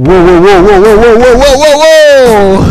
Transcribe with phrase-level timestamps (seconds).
[0.00, 2.64] Uou, uou, uou, uou, uou, uou, uou, uou,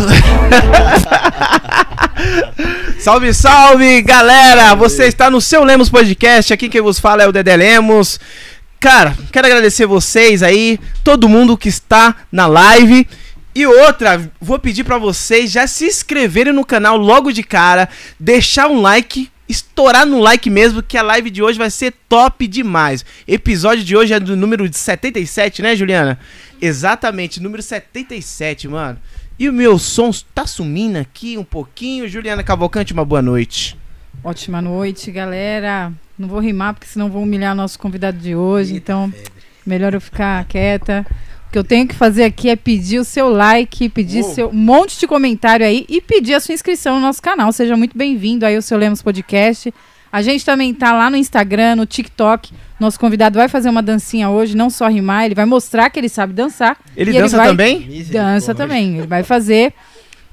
[2.98, 4.74] Salve, salve, galera!
[4.74, 8.20] Você está no seu Lemos Podcast, aqui quem vos fala é o Dedé Lemos.
[8.80, 13.08] Cara, quero agradecer vocês aí, todo mundo que está na live.
[13.54, 17.88] E outra, vou pedir para vocês já se inscreverem no canal logo de cara,
[18.20, 22.48] deixar um like, estourar no like mesmo, que a live de hoje vai ser top
[22.48, 23.06] demais.
[23.28, 26.18] Episódio de hoje é do número 77, né, Juliana?
[26.62, 29.00] Exatamente, número 77, mano.
[29.38, 32.08] E o meu som tá sumindo aqui um pouquinho.
[32.08, 33.78] Juliana Cavalcante, uma boa noite.
[34.24, 35.94] Ótima noite, galera.
[36.18, 39.14] Não vou rimar porque senão vou humilhar nosso convidado de hoje, então
[39.66, 41.06] melhor eu ficar quieta.
[41.48, 44.34] O que eu tenho que fazer aqui é pedir o seu like, pedir Uou.
[44.34, 47.52] seu um monte de comentário aí e pedir a sua inscrição no nosso canal.
[47.54, 49.74] Seja muito bem-vindo aí ao seu Lemos Podcast.
[50.12, 52.52] A gente também tá lá no Instagram, no TikTok.
[52.80, 56.08] Nosso convidado vai fazer uma dancinha hoje, não só rimar, ele vai mostrar que ele
[56.10, 56.78] sabe dançar.
[56.96, 58.06] Ele dança vai- também?
[58.10, 58.98] Dança também.
[59.00, 59.74] Ele vai fazer.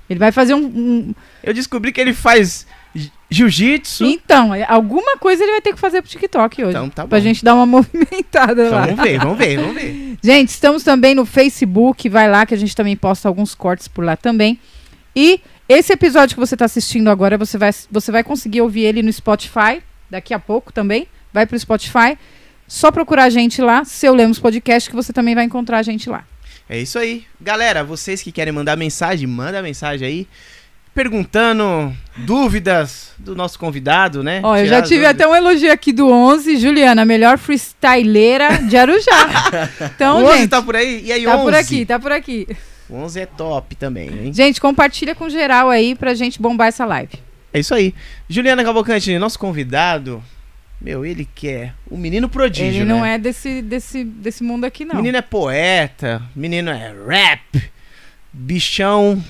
[0.08, 4.04] Ele vai fazer um- um, Eu descobri que ele faz ji- jiu-jitsu.
[4.04, 6.70] Então, é, alguma coisa ele vai ter que fazer pro TikTok hoje.
[6.70, 7.08] Então tá bom.
[7.08, 8.86] Pra gente dar uma movimentada Então, lá.
[8.86, 10.16] vamos ver, vamos ver, vamos ver.
[10.22, 12.08] Gente, estamos também no Facebook.
[12.08, 14.60] Vai lá que a gente também posta alguns cortes por lá também.
[15.16, 19.02] E esse episódio que você está assistindo agora, você vai, você vai conseguir ouvir ele
[19.02, 21.08] no Spotify daqui a pouco também.
[21.36, 22.16] Vai pro Spotify.
[22.66, 26.08] Só procurar a gente lá, Seu Lemos Podcast, que você também vai encontrar a gente
[26.08, 26.24] lá.
[26.66, 27.26] É isso aí.
[27.38, 30.28] Galera, vocês que querem mandar mensagem, manda mensagem aí.
[30.94, 34.40] Perguntando dúvidas do nosso convidado, né?
[34.42, 38.74] Ó, eu já tive até um elogio aqui do 11, Juliana, a melhor freestyleira de
[38.74, 39.28] Arujá.
[39.94, 41.02] Então, o 11 gente, tá por aí?
[41.04, 41.44] E aí, tá 11?
[41.44, 42.48] por aqui, tá por aqui.
[42.88, 44.32] O 11 é top também, hein?
[44.32, 47.12] Gente, compartilha com geral aí pra gente bombar essa live.
[47.52, 47.94] É isso aí.
[48.26, 50.24] Juliana Cavalcante, nosso convidado,
[50.80, 53.14] meu, ele quer o menino prodígio, Ele não né?
[53.14, 54.96] é desse, desse, desse mundo aqui, não.
[54.96, 57.70] Menino é poeta, menino é rap,
[58.32, 59.22] bichão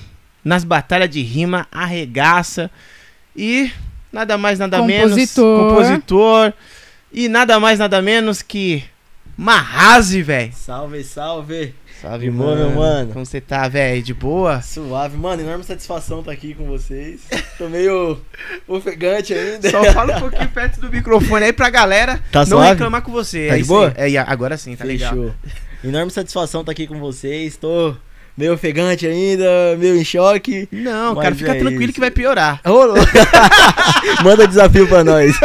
[0.43, 2.69] nas batalhas de rima arregaça
[3.35, 3.71] e
[4.11, 5.69] nada mais nada menos Compositor.
[5.69, 6.53] compositor
[7.11, 8.83] e nada mais nada menos que
[9.37, 10.51] Marrazi, velho.
[10.53, 11.75] Salve, salve.
[12.01, 13.11] Salve, boa, meu mano.
[13.13, 14.03] Como você tá, velho?
[14.03, 14.61] De boa?
[14.61, 15.17] Suave.
[15.17, 17.21] Mano, enorme satisfação estar aqui com vocês.
[17.57, 18.19] Tô meio
[18.67, 19.69] ofegante ainda.
[19.71, 22.69] Só fala um pouquinho perto do microfone aí pra galera Tá não suave?
[22.69, 23.47] reclamar com você.
[23.47, 23.93] Tá É de boa?
[23.97, 25.11] É, agora sim, tá legal.
[25.11, 25.33] Fechou.
[25.83, 27.57] Enorme satisfação estar aqui com vocês.
[27.57, 27.95] Tô
[28.37, 29.45] meio ofegante ainda,
[29.79, 30.67] meio em choque.
[30.71, 31.93] Não, cara, fica é tranquilo isso.
[31.93, 32.61] que vai piorar.
[34.23, 35.35] Manda desafio pra nós.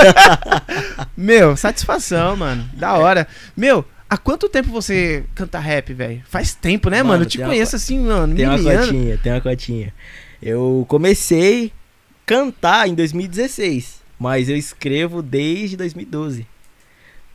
[1.16, 2.68] Meu, satisfação, mano.
[2.74, 3.26] Da hora.
[3.56, 6.22] Meu, há quanto tempo você canta rap, velho?
[6.28, 7.08] Faz tempo, né, mano?
[7.14, 8.86] Mano, Eu te tem uma conheço assim, mano, Tem uma mil anos.
[8.86, 9.94] cotinha, tem uma cotinha.
[10.42, 11.70] Eu comecei a
[12.26, 16.46] cantar em 2016, mas eu escrevo desde 2012.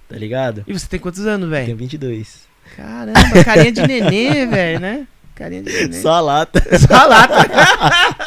[0.07, 0.63] Tá ligado?
[0.67, 1.77] E você tem quantos anos, Tenho velho?
[1.77, 2.41] 22.
[2.75, 5.07] Caramba, carinha de nenê, velho, né?
[5.35, 5.93] Carinha de nenê.
[5.93, 6.61] Só a lata.
[6.79, 8.15] Só lá, tá?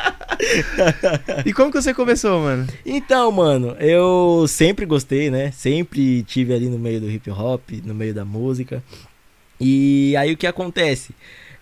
[1.45, 2.67] E como que você começou, mano?
[2.85, 5.51] Então, mano, eu sempre gostei, né?
[5.53, 8.83] Sempre tive ali no meio do hip hop, no meio da música.
[9.61, 11.15] E aí o que acontece?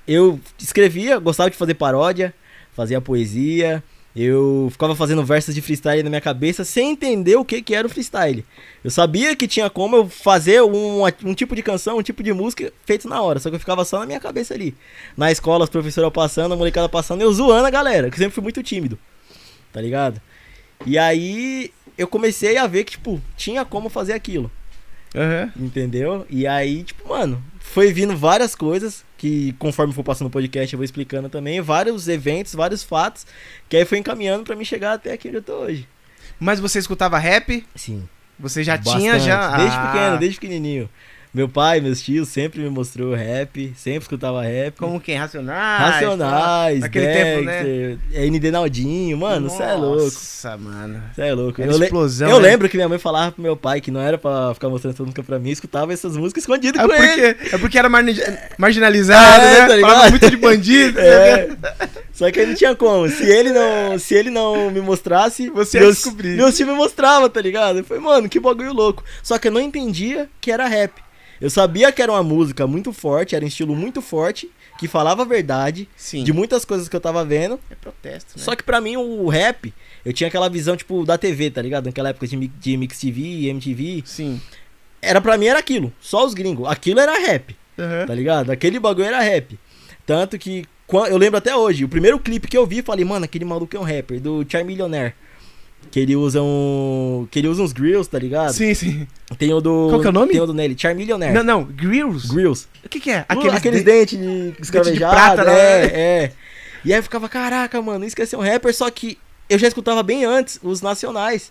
[0.06, 2.32] Eu escrevia, gostava de fazer paródia,
[2.72, 3.82] fazia poesia,
[4.24, 7.86] eu ficava fazendo versos de freestyle na minha cabeça sem entender o que, que era
[7.86, 8.44] o freestyle.
[8.82, 12.32] Eu sabia que tinha como eu fazer um, um tipo de canção, um tipo de
[12.32, 14.74] música feito na hora, só que eu ficava só na minha cabeça ali.
[15.16, 18.34] Na escola, as professoras passando, a molecada passando, eu zoando a galera, que eu sempre
[18.34, 18.98] fui muito tímido
[19.72, 20.20] tá ligado?
[20.86, 24.50] E aí eu comecei a ver que, tipo, tinha como fazer aquilo,
[25.14, 25.52] Aham.
[25.56, 26.26] entendeu?
[26.30, 30.78] E aí, tipo, mano, foi vindo várias coisas que, conforme for passando o podcast, eu
[30.78, 33.26] vou explicando também, vários eventos, vários fatos,
[33.68, 35.86] que aí foi encaminhando pra mim chegar até aqui onde eu tô hoje.
[36.40, 37.66] Mas você escutava rap?
[37.74, 38.08] Sim.
[38.38, 39.26] Você já tinha, bastante.
[39.26, 39.56] já...
[39.56, 40.88] Desde Ah, pequeno, desde pequenininho.
[41.32, 44.76] Meu pai, meus tios sempre me mostrou rap, sempre escutava rap.
[44.78, 45.16] Como quem?
[45.16, 45.94] Racionais?
[45.94, 47.98] Racionais, Aquele tempo, né?
[48.28, 50.04] ND Naldinho, mano, você é louco.
[50.04, 51.02] Nossa, mano.
[51.14, 51.60] Você é louco.
[51.60, 52.48] Era Eu, explosão, eu né?
[52.48, 55.02] lembro que minha mãe falava pro meu pai que não era pra ficar mostrando essa
[55.02, 57.34] música pra mim, escutava essas músicas escondidas É com ele.
[57.34, 57.88] porque, é porque era
[58.58, 59.68] marginalizado, É, né?
[59.68, 59.80] tá?
[59.88, 60.98] Falava muito de bandido.
[61.08, 61.48] É.
[62.12, 63.08] Só que não tinha como.
[63.08, 66.36] Se ele não, se ele não me mostrasse, Você ia meus, descobrir.
[66.36, 67.78] Meus tios me mostrava, tá ligado?
[67.78, 69.04] Eu falei, mano, que bagulho louco.
[69.22, 70.92] Só que eu não entendia que era rap.
[71.40, 75.22] Eu sabia que era uma música muito forte, era um estilo muito forte, que falava
[75.22, 76.24] a verdade Sim.
[76.24, 77.58] de muitas coisas que eu tava vendo.
[77.70, 78.44] É protesto, né?
[78.44, 79.72] Só que pra mim o rap,
[80.04, 81.86] eu tinha aquela visão, tipo, da TV, tá ligado?
[81.86, 84.02] Naquela época de, de Mix TV, MTV.
[84.04, 84.40] Sim.
[85.00, 86.68] Era pra mim era aquilo, só os gringos.
[86.68, 88.06] Aquilo era rap, Aham.
[88.06, 88.50] tá ligado?
[88.50, 89.58] Aquele bagulho era rap.
[90.04, 90.64] Tanto que
[91.08, 93.78] eu lembro até hoje, o primeiro clipe que eu vi, falei, mano, aquele maluco é
[93.80, 95.14] um rapper, do Char Millionaire.
[95.90, 97.26] Que ele usa um.
[97.30, 98.52] Que ele usa uns grills, tá ligado?
[98.52, 99.08] Sim, sim.
[99.38, 99.88] Tem o do.
[99.88, 100.32] Qual que é o nome?
[100.32, 100.76] Tem o do Nelly.
[100.78, 101.34] Charmillionaire.
[101.34, 102.28] Não, não, grills?
[102.28, 102.68] Grills.
[102.84, 103.24] O que que é?
[103.28, 105.14] Aqueles, aqueles de- dentes de escravejado.
[105.14, 105.52] prata, né?
[105.58, 105.84] é,
[106.24, 106.32] é.
[106.84, 109.66] E aí eu ficava, caraca, mano, isso quer ser um rapper, só que eu já
[109.66, 111.50] escutava bem antes os nacionais,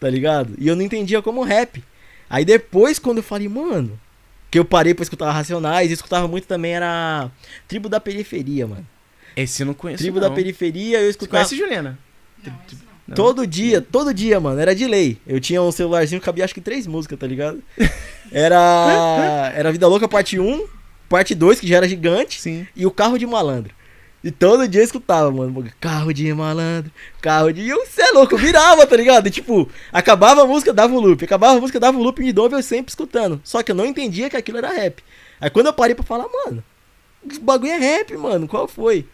[0.00, 0.52] tá ligado?
[0.58, 1.82] E eu não entendia como rap.
[2.28, 3.98] Aí depois, quando eu falei, mano,
[4.50, 7.30] que eu parei pra escutar Racionais, e escutava muito também era
[7.68, 8.86] Tribo da Periferia, mano.
[9.36, 10.28] Esse eu não conheço, Tribo não.
[10.28, 11.98] da Periferia, eu Você escutava conhece, Juliana?
[12.44, 12.52] Não.
[13.14, 15.18] Todo dia, todo dia, mano, era de lei.
[15.26, 17.62] Eu tinha um celularzinho que cabia acho que três músicas, tá ligado?
[18.32, 20.64] Era era Vida Louca parte 1,
[21.08, 22.64] parte 2, que já era gigante, Sim.
[22.76, 23.74] e o Carro de Malandro.
[24.22, 25.64] E todo dia eu escutava, mano.
[25.80, 26.90] Carro de malandro,
[27.22, 27.62] carro de.
[27.62, 29.26] E eu, cê é louco, virava, tá ligado?
[29.26, 31.24] E, tipo, acabava a música, dava o loop.
[31.24, 33.40] Acabava a música, dava o loop de novo, eu sempre escutando.
[33.42, 35.02] Só que eu não entendia que aquilo era rap.
[35.40, 36.62] Aí quando eu parei pra falar, mano,
[37.28, 39.06] esse bagulho é rap, mano, qual foi?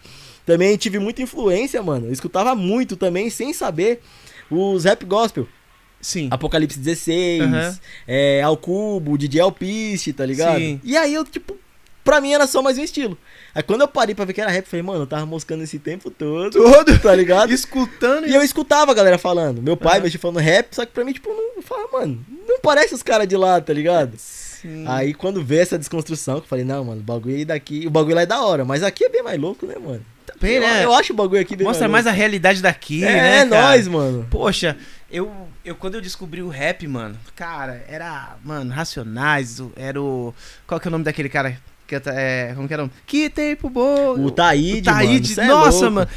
[0.46, 2.06] Também tive muita influência, mano.
[2.06, 4.00] Eu escutava muito também, sem saber,
[4.50, 5.46] os rap gospel.
[6.00, 6.28] Sim.
[6.31, 7.78] Apocalipse 16, Aham.
[8.06, 10.58] é, Ao Cubo, DJ Alpiste, tá ligado?
[10.60, 10.81] Sim.
[10.84, 11.56] E aí eu, tipo,
[12.04, 13.19] pra mim era só mais um estilo.
[13.52, 15.64] Aí quando eu parei pra ver que era rap, eu falei, mano, eu tava moscando
[15.64, 16.96] esse tempo todo, Todo.
[17.00, 17.50] tá ligado?
[17.52, 19.60] Escutando E eu escutava a galera falando.
[19.60, 20.04] Meu pai Aham.
[20.04, 23.02] mexia falando rap, só que pra mim, tipo, não eu falava, mano, não parece os
[23.02, 24.12] caras de lá, tá ligado?
[24.16, 24.84] Sim.
[24.87, 28.14] Aí quando vê essa desconstrução, eu falei, não, mano, o bagulho aí daqui, o bagulho
[28.14, 30.04] lá é da hora, mas aqui é bem mais louco, né, mano?
[30.40, 30.84] Bem, eu, né?
[30.84, 33.12] eu acho o bagulho aqui bem Mostra mais mais a realidade daqui, louco.
[33.17, 34.26] né, É, é nóis, mano.
[34.31, 34.76] Poxa,
[35.11, 35.31] eu,
[35.64, 40.34] eu quando eu descobri o rap, mano, cara, era, mano, Racionais, era o...
[40.67, 41.56] Qual que é o nome daquele cara
[41.87, 42.99] que é, como que era o nome?
[43.06, 44.14] Que tempo bom!
[44.19, 45.94] O Taíde, O Taíde, mano, é nossa, louco.
[45.94, 46.08] mano.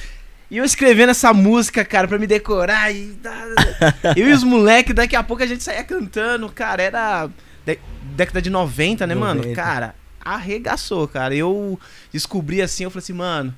[0.52, 3.16] E eu escrevendo essa música, cara, pra me decorar e...
[4.18, 7.30] eu e os moleques, daqui a pouco a gente saía cantando, cara, era
[7.64, 7.78] de-
[8.16, 9.42] década de 90, né, mano?
[9.42, 9.56] 90.
[9.56, 11.36] Cara, arregaçou, cara.
[11.36, 11.80] Eu
[12.12, 13.54] descobri assim, eu falei assim, mano,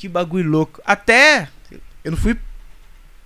[0.00, 0.80] que bagulho louco.
[0.84, 1.48] Até,
[2.02, 2.34] eu não fui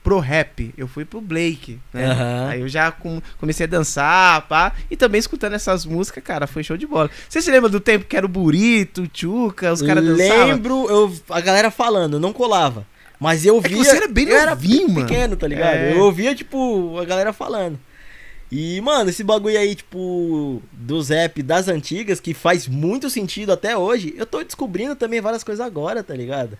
[0.02, 2.06] pro rap, eu fui pro Blake, né?
[2.10, 2.48] Aham.
[2.50, 6.62] Aí eu já com- comecei a dançar, pá, e também escutando essas músicas, cara, foi
[6.62, 7.08] show de bola.
[7.28, 10.46] Você se lembra do tempo que era o Burito, o Tchuca, os caras dançavam?
[10.48, 12.84] Lembro, eu, a galera falando, não colava.
[13.20, 13.78] Mas eu É via.
[13.84, 15.06] você era bem eu era novinho, mano.
[15.06, 15.74] pequeno, tá ligado?
[15.76, 15.92] É.
[15.94, 17.78] Eu ouvia, tipo, a galera falando.
[18.56, 23.76] E, mano, esse bagulho aí, tipo, dos rap das antigas, que faz muito sentido até
[23.76, 26.56] hoje, eu tô descobrindo também várias coisas agora, tá ligado?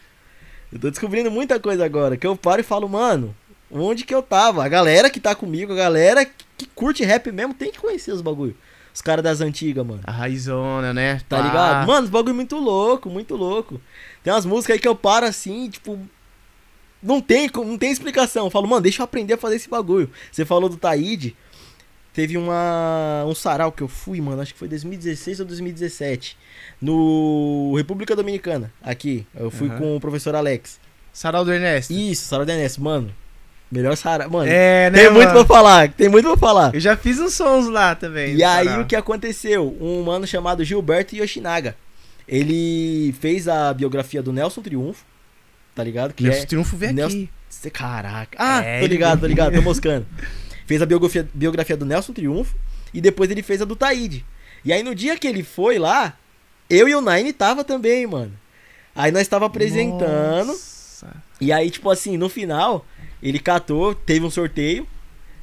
[0.73, 3.33] Eu tô descobrindo muita coisa agora, que eu paro e falo, mano,
[3.71, 4.65] onde que eu tava?
[4.65, 8.21] A galera que tá comigo, a galera que, curte rap mesmo, tem que conhecer os
[8.21, 8.57] bagulho.
[8.93, 10.01] Os caras das antigas, mano.
[10.03, 11.21] A raizona, né?
[11.29, 11.87] Tá ligado?
[11.87, 13.81] Mano, os bagulho muito louco, muito louco.
[14.21, 15.97] Tem umas músicas aí que eu paro assim, tipo.
[17.01, 18.47] Não tem, não tem explicação.
[18.47, 20.11] Eu falo, mano, deixa eu aprender a fazer esse bagulho.
[20.33, 21.37] Você falou do Taíde.
[22.15, 26.37] Teve uma, um sarau que eu fui, mano, acho que foi 2016 ou 2017.
[26.81, 29.27] No República Dominicana, aqui.
[29.35, 29.79] Eu fui Aham.
[29.79, 30.79] com o professor Alex.
[31.13, 31.93] Sarau do Ernesto.
[31.93, 33.13] Isso, sarau da Enes, mano.
[33.71, 34.31] Melhor sarau.
[34.31, 35.45] Mano, É, né, tem muito mano?
[35.45, 36.73] pra falar, tem muito pra falar.
[36.75, 38.37] Eu já fiz uns sons lá também.
[38.37, 38.83] E aí sarau.
[38.83, 39.77] o que aconteceu?
[39.81, 41.77] Um mano chamado Gilberto Yoshinaga.
[42.29, 45.05] Ele fez a biografia do Nelson Triunfo,
[45.75, 46.15] tá ligado?
[46.15, 46.47] Que Nelson é...
[46.47, 47.71] Triunfo veio Nelson- aqui.
[47.71, 48.37] Caraca.
[48.39, 50.07] Ah, É, tô ligado, tô ligado, tô moscando.
[50.67, 52.55] Fez a biografia, biografia do Nelson Triunfo
[52.93, 54.25] e depois ele fez a do Taíde.
[54.65, 56.17] E aí no dia que ele foi lá,
[56.69, 58.33] eu e o Nine tava também, mano.
[58.95, 60.49] Aí nós tava apresentando.
[60.49, 61.15] Nossa.
[61.41, 62.87] E aí, tipo assim, no final,
[63.23, 64.87] ele catou, teve um sorteio.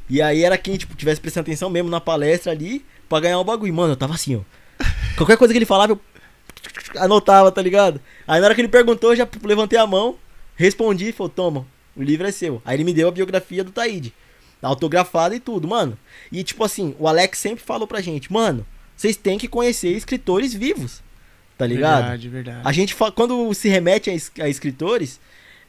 [0.09, 3.43] E aí era quem, tipo, tivesse prestando atenção mesmo na palestra ali, pra ganhar o
[3.43, 3.73] bagulho.
[3.73, 4.41] Mano, eu tava assim, ó.
[5.15, 6.01] Qualquer coisa que ele falava, eu
[6.97, 8.01] anotava, tá ligado?
[8.27, 10.17] Aí na hora que ele perguntou, eu já levantei a mão,
[10.55, 12.61] respondi e falou, toma, o livro é seu.
[12.65, 14.13] Aí ele me deu a biografia do Taíde.
[14.61, 15.97] Autografada e tudo, mano.
[16.31, 18.65] E tipo assim, o Alex sempre falou pra gente, mano,
[18.95, 21.01] vocês têm que conhecer escritores vivos.
[21.57, 22.01] Tá ligado?
[22.01, 22.61] Verdade, verdade.
[22.63, 25.19] A gente, quando se remete a, es- a escritores,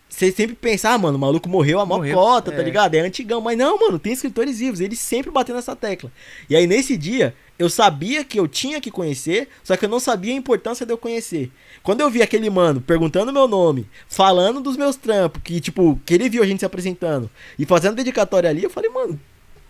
[0.08, 2.64] você sempre pensa, ah, mano, o maluco morreu a mocota, tá é.
[2.64, 2.94] ligado?
[2.94, 3.40] É antigão.
[3.40, 4.80] Mas não, mano, tem escritores vivos.
[4.80, 6.12] Eles sempre batendo nessa tecla.
[6.48, 10.00] E aí, nesse dia, eu sabia que eu tinha que conhecer, só que eu não
[10.00, 11.50] sabia a importância de eu conhecer.
[11.82, 16.14] Quando eu vi aquele mano perguntando meu nome, falando dos meus trampos, que, tipo, que
[16.14, 19.18] ele viu a gente se apresentando e fazendo dedicatória ali, eu falei, mano,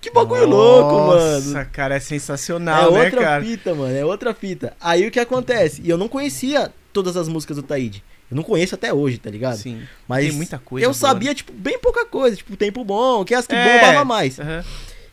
[0.00, 1.34] que bagulho louco, mano.
[1.44, 3.44] Nossa, cara, é É sensacional, né, outra cara?
[3.44, 4.74] fita, mano, é outra fita.
[4.80, 5.80] Aí o que acontece?
[5.84, 8.02] E eu não conhecia todas as músicas do Taíde.
[8.30, 9.58] Eu não conheço até hoje, tá ligado?
[9.58, 9.82] Sim.
[10.08, 12.34] Mas Tem muita coisa eu boa, sabia, tipo, bem pouca coisa.
[12.34, 13.78] Tipo, Tempo Bom, que é as que É.
[13.80, 14.40] bombava mais.
[14.40, 14.64] Aham.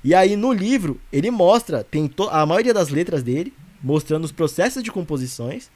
[0.03, 3.53] E aí no livro, ele mostra, tem a maioria das letras dele,
[3.83, 5.69] mostrando os processos de composições,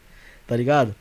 [0.47, 0.95] tá ligado?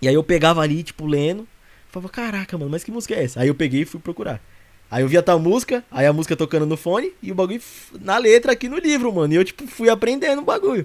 [0.00, 1.46] E aí eu pegava ali, tipo, lendo,
[1.90, 3.40] falava, caraca, mano, mas que música é essa?
[3.40, 4.40] Aí eu peguei e fui procurar.
[4.90, 7.62] Aí eu via tal música, aí a música tocando no fone e o bagulho
[8.00, 9.32] na letra aqui no livro, mano.
[9.32, 10.84] E eu, tipo, fui aprendendo o bagulho.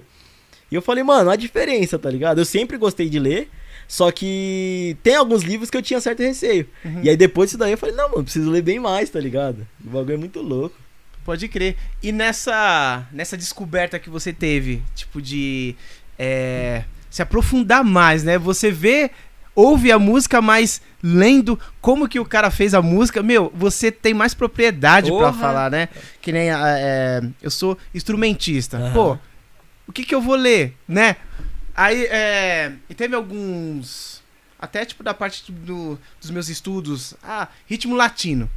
[0.70, 2.38] E eu falei, mano, a diferença, tá ligado?
[2.38, 3.50] Eu sempre gostei de ler,
[3.86, 6.66] só que tem alguns livros que eu tinha certo receio.
[6.84, 7.00] Uhum.
[7.02, 9.66] E aí depois disso daí eu falei, não, mano, preciso ler bem mais, tá ligado?
[9.84, 10.76] O bagulho é muito louco.
[11.28, 11.76] Pode crer.
[12.02, 15.76] E nessa, nessa descoberta que você teve, tipo, de
[16.18, 18.38] é, se aprofundar mais, né?
[18.38, 19.10] Você vê,
[19.54, 24.14] ouve a música, mas lendo como que o cara fez a música, meu, você tem
[24.14, 25.32] mais propriedade pra Porra.
[25.34, 25.90] falar, né?
[26.22, 28.78] Que nem a- é, eu sou instrumentista.
[28.78, 28.92] Aham.
[28.94, 29.18] Pô,
[29.86, 31.16] o que que eu vou ler, né?
[31.76, 34.22] Aí, é, e teve alguns,
[34.58, 38.48] até tipo da parte do- dos meus estudos, ah, ritmo latino.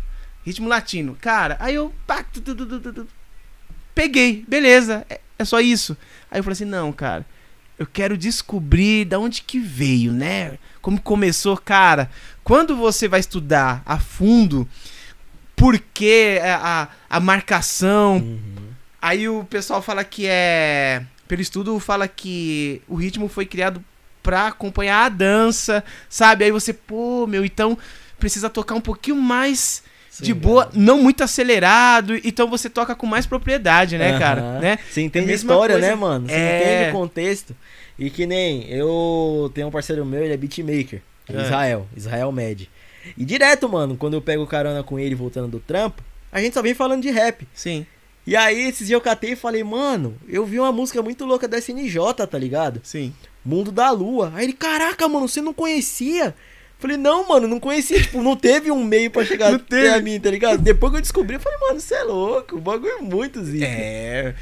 [0.45, 1.17] Ritmo latino.
[1.19, 1.93] Cara, aí eu.
[2.07, 3.07] pá, tu, tu, tu.
[3.93, 5.05] Peguei, beleza.
[5.10, 5.95] É, é só isso.
[6.29, 7.25] Aí eu falei assim: não, cara.
[7.77, 10.60] Eu quero descobrir da onde que veio, né?
[10.81, 12.12] Como começou, cara.
[12.43, 14.69] Quando você vai estudar a fundo,
[15.55, 18.17] por que a, a, a marcação.
[18.17, 18.71] Uhum.
[19.01, 21.03] Aí o pessoal fala que é.
[21.27, 23.83] Pelo estudo, fala que o ritmo foi criado
[24.21, 26.43] pra acompanhar a dança, sabe?
[26.45, 27.77] Aí você, pô, meu, então
[28.19, 29.83] precisa tocar um pouquinho mais
[30.21, 30.77] de Sim, boa, cara.
[30.79, 34.41] não muito acelerado, então você toca com mais propriedade, né, cara?
[34.41, 34.59] Aham.
[34.59, 34.79] Né?
[34.89, 35.87] Você entende É a história, coisa.
[35.89, 36.27] né, mano?
[36.27, 36.61] Você É.
[36.83, 37.55] entende o contexto.
[37.99, 41.01] E que nem eu tenho um parceiro meu, ele é beatmaker.
[41.29, 41.41] É É.
[41.43, 42.69] Israel, Israel Med.
[43.17, 46.01] E direto, mano, quando eu pego carona com ele voltando do trampo,
[46.31, 47.47] a gente só vem falando de rap.
[47.53, 47.85] Sim,
[48.25, 51.47] E aí, esses dias eu catei e falei, mano, eu vi uma música muito louca
[51.47, 52.79] da SNJ, tá ligado?
[52.83, 53.13] sim.
[53.43, 54.31] Mundo da Lua.
[54.35, 56.35] Aí ele, caraca, mano, você não conhecia?
[56.81, 58.01] Falei, não, mano, não conhecia.
[58.01, 60.57] Tipo, não teve um meio pra chegar até a mim, tá ligado?
[60.57, 62.55] Depois que eu descobri, eu falei, mano, você é louco.
[62.57, 63.65] O bagulho é muito zica.
[63.65, 64.33] É.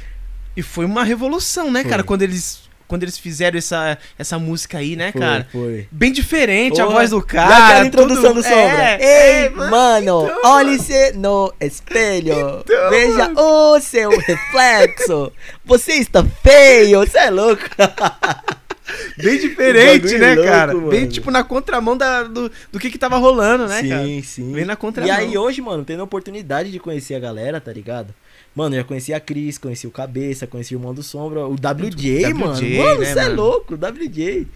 [0.56, 1.90] E foi uma revolução, né, Foi.
[1.90, 2.02] cara?
[2.02, 5.48] Quando eles, quando eles fizeram essa, essa música aí, né, Foi, cara?
[5.52, 5.86] Foi.
[5.92, 6.96] Bem diferente a Porra.
[6.96, 7.66] voz do cara.
[7.66, 8.56] aquela introdução tudo- do Sombra.
[8.82, 8.98] É,
[9.42, 12.62] Ei, é, mano, então, olhe-se no espelho.
[12.64, 15.30] Então, veja o seu reflexo.
[15.64, 17.62] Você está feio, você é louco.
[19.22, 20.74] Bem diferente, né, louco, cara?
[20.74, 20.88] mano.
[20.90, 24.04] Bem tipo na contramão da, do, do que que tava rolando, né, cara?
[24.04, 24.52] sim, sim.
[24.52, 25.14] Bem na E contramão.
[25.14, 28.14] aí hoje, mano, tendo a oportunidade de conhecer a galera, tá ligado?
[28.54, 31.52] Mano, eu já conheci a Cris, conheci o Cabeça, conheci o Irmão do Sombra, o
[31.54, 32.60] WJ, WJ, mano.
[32.60, 33.36] né, Mano, você é mano?
[33.42, 34.46] louco, o WJ.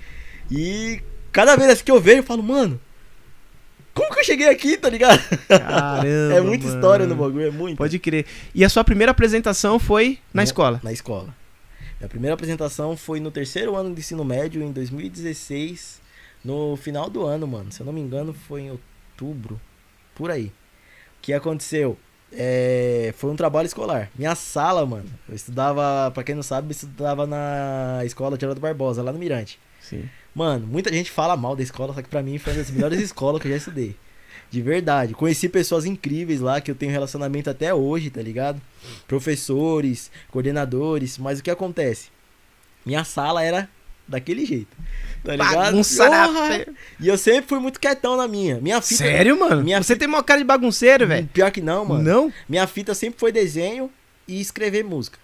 [0.50, 1.00] E
[1.30, 2.80] cada vez que eu vejo, eu falo, mano,
[3.94, 5.20] como que eu cheguei aqui, tá ligado?
[5.46, 6.76] Caramba, é muita mano.
[6.76, 7.76] história no bagulho, é muito.
[7.78, 8.26] Pode crer.
[8.52, 10.80] E a sua primeira apresentação foi na No- escola?
[10.82, 11.28] Na escola.
[12.04, 16.00] Minha primeira apresentação foi no terceiro ano de ensino médio, em 2016,
[16.44, 17.72] no final do ano, mano.
[17.72, 19.58] Se eu não me engano, foi em outubro,
[20.14, 20.46] por aí.
[20.46, 20.52] O
[21.22, 21.96] que aconteceu?
[22.30, 24.10] É, foi um trabalho escolar.
[24.14, 29.02] Minha sala, mano, eu estudava, pra quem não sabe, eu estudava na escola Geraldo Barbosa,
[29.02, 29.58] lá no Mirante.
[29.80, 30.08] Sim.
[30.34, 33.00] Mano, muita gente fala mal da escola, só que pra mim foi uma das melhores
[33.02, 33.96] escolas que eu já estudei.
[34.54, 35.14] De verdade.
[35.14, 38.62] Conheci pessoas incríveis lá que eu tenho relacionamento até hoje, tá ligado?
[39.08, 42.10] Professores, coordenadores, mas o que acontece?
[42.86, 43.68] Minha sala era
[44.06, 44.76] daquele jeito.
[45.24, 45.54] Tá ligado?
[45.54, 46.08] Bagunça
[47.00, 48.60] E eu sempre fui muito quietão na minha.
[48.60, 49.02] Minha fita.
[49.02, 49.64] Sério, mano?
[49.64, 51.28] Minha Você tem uma cara de bagunceiro, velho.
[51.32, 52.04] Pior que não, mano.
[52.04, 52.32] Não?
[52.48, 53.90] Minha fita sempre foi desenho
[54.28, 55.18] e escrever música.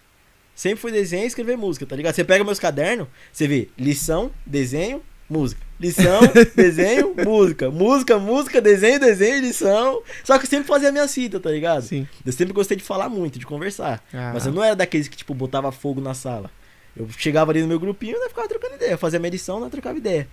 [0.57, 2.17] Sempre foi desenho e escrever música, tá ligado?
[2.17, 5.70] Você pega meus cadernos, você vê lição, desenho, música.
[5.81, 6.21] Lição,
[6.55, 7.71] desenho, música.
[7.71, 10.03] Música, música, desenho, desenho, lição.
[10.23, 11.83] Só que eu sempre fazia minhas fitas, tá ligado?
[11.83, 12.07] Sim.
[12.25, 14.05] Eu sempre gostei de falar muito, de conversar.
[14.13, 14.33] Ah.
[14.35, 16.51] Mas eu não era daqueles que, tipo, botava fogo na sala.
[16.95, 18.91] Eu chegava ali no meu grupinho e ficava trocando ideia.
[18.91, 20.29] Eu fazia minha lição, nós trocava ideia.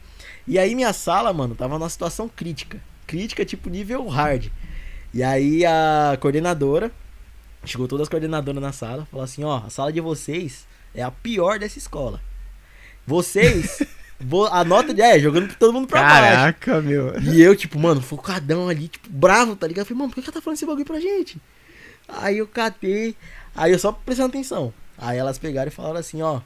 [0.45, 2.81] E aí minha sala, mano, tava numa situação crítica.
[3.05, 4.51] Crítica, tipo, nível hard.
[5.13, 6.91] E aí a coordenadora,
[7.63, 11.11] chegou todas as coordenadoras na sala, falou assim, ó, a sala de vocês é a
[11.11, 12.19] pior dessa escola.
[13.05, 13.81] Vocês,
[14.51, 15.01] a nota de...
[15.01, 16.35] É, jogando todo mundo pra baixo.
[16.35, 17.19] Caraca, meu.
[17.21, 19.83] E eu, tipo, mano, focadão ali, tipo, bravo, tá ligado?
[19.83, 21.39] Eu falei, mano, por que que ela tá falando esse bagulho pra gente?
[22.07, 23.15] Aí eu catei,
[23.55, 24.73] aí eu só prestando atenção.
[24.97, 26.41] Aí elas pegaram e falaram assim, ó,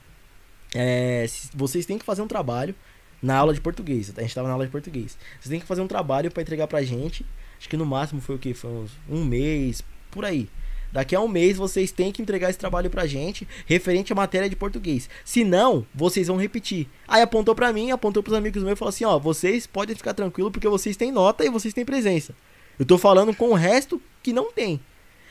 [0.74, 2.76] é, vocês têm que fazer um trabalho
[3.22, 4.12] na aula de português.
[4.18, 5.18] A gente tava na aula de português.
[5.40, 7.26] Vocês têm que fazer um trabalho pra entregar pra gente.
[7.58, 8.54] Acho que no máximo foi o quê?
[8.54, 10.50] Foi uns um mês, por aí.
[10.92, 14.50] Daqui a um mês vocês têm que entregar esse trabalho pra gente, referente à matéria
[14.50, 15.10] de português.
[15.24, 16.88] Se não, vocês vão repetir.
[17.08, 20.14] Aí apontou pra mim, apontou pros amigos meus e falou assim: ó, vocês podem ficar
[20.14, 22.36] tranquilo porque vocês têm nota e vocês têm presença.
[22.78, 24.80] Eu tô falando com o resto que não tem.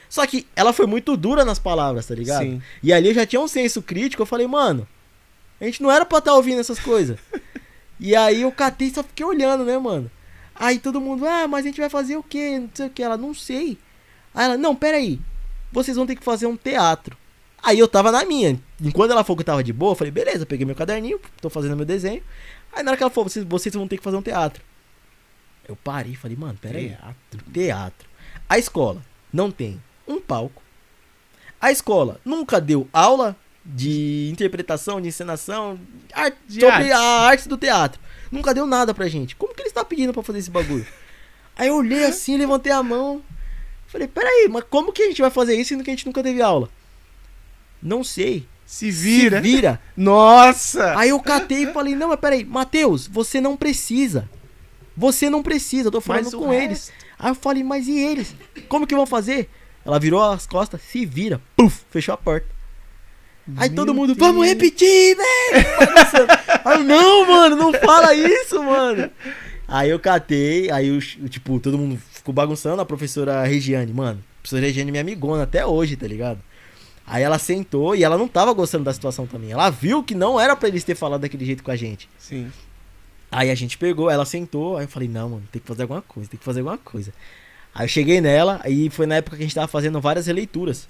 [0.09, 2.43] Só que ela foi muito dura nas palavras, tá ligado?
[2.43, 2.63] Sim.
[2.83, 4.87] E ali eu já tinha um senso crítico, eu falei, mano,
[5.61, 7.19] a gente não era pra estar ouvindo essas coisas.
[8.01, 10.11] e aí eu catei e só fiquei olhando, né, mano?
[10.55, 12.59] Aí todo mundo, ah, mas a gente vai fazer o quê?
[12.59, 13.03] Não sei o que.
[13.03, 13.79] Ela, não sei.
[14.35, 15.21] Aí ela, não, peraí.
[15.73, 17.17] Vocês vão ter que fazer um teatro.
[17.63, 18.59] Aí eu tava na minha.
[18.83, 21.51] Enquanto ela falou que eu tava de boa, eu falei, beleza, peguei meu caderninho, tô
[21.51, 22.23] fazendo meu desenho.
[22.73, 24.63] Aí na hora que ela falou, vocês, vocês vão ter que fazer um teatro.
[25.69, 26.89] Eu parei e falei, mano, peraí.
[26.89, 27.53] Teatro.
[27.53, 28.09] Teatro.
[28.49, 30.63] A escola não tem um palco.
[31.61, 35.79] A escola nunca deu aula de interpretação, de encenação,
[36.13, 36.93] arte, De sobre arte.
[36.93, 38.01] a arte do teatro.
[38.33, 39.37] Nunca deu nada pra gente.
[39.37, 40.87] Como que ele está pedindo pra fazer esse bagulho?
[41.57, 43.23] Aí eu olhei assim, levantei a mão.
[43.91, 46.23] Falei, peraí, mas como que a gente vai fazer isso sendo que a gente nunca
[46.23, 46.69] teve aula?
[47.83, 48.47] Não sei.
[48.65, 49.39] Se vira.
[49.39, 49.81] Se vira.
[49.97, 50.97] Nossa!
[50.97, 54.29] Aí eu catei e falei, não, mas peraí, Matheus, você não precisa.
[54.97, 56.93] Você não precisa, eu tô falando com eles.
[57.19, 58.33] Aí eu falei, mas e eles?
[58.69, 59.51] Como que vão fazer?
[59.85, 62.47] Ela virou as costas, se vira, puf, fechou a porta.
[63.57, 64.19] Aí Meu todo mundo, Deus.
[64.19, 65.67] vamos repetir, velho!
[66.65, 69.11] Aí eu, não, mano, não fala isso, mano.
[69.67, 74.43] Aí eu catei, aí eu, tipo, todo mundo ficou bagunçando, a professora Regiane, mano, a
[74.43, 76.39] professora Regiane é minha amigona até hoje, tá ligado?
[77.07, 79.51] Aí ela sentou e ela não tava gostando da situação também.
[79.51, 82.09] Ela viu que não era pra eles ter falado daquele jeito com a gente.
[82.19, 82.51] Sim.
[83.33, 86.03] Aí a gente pegou, ela sentou, aí eu falei, não, mano, tem que fazer alguma
[86.03, 87.13] coisa, tem que fazer alguma coisa.
[87.75, 90.89] Aí eu cheguei nela, aí foi na época que a gente tava fazendo várias releituras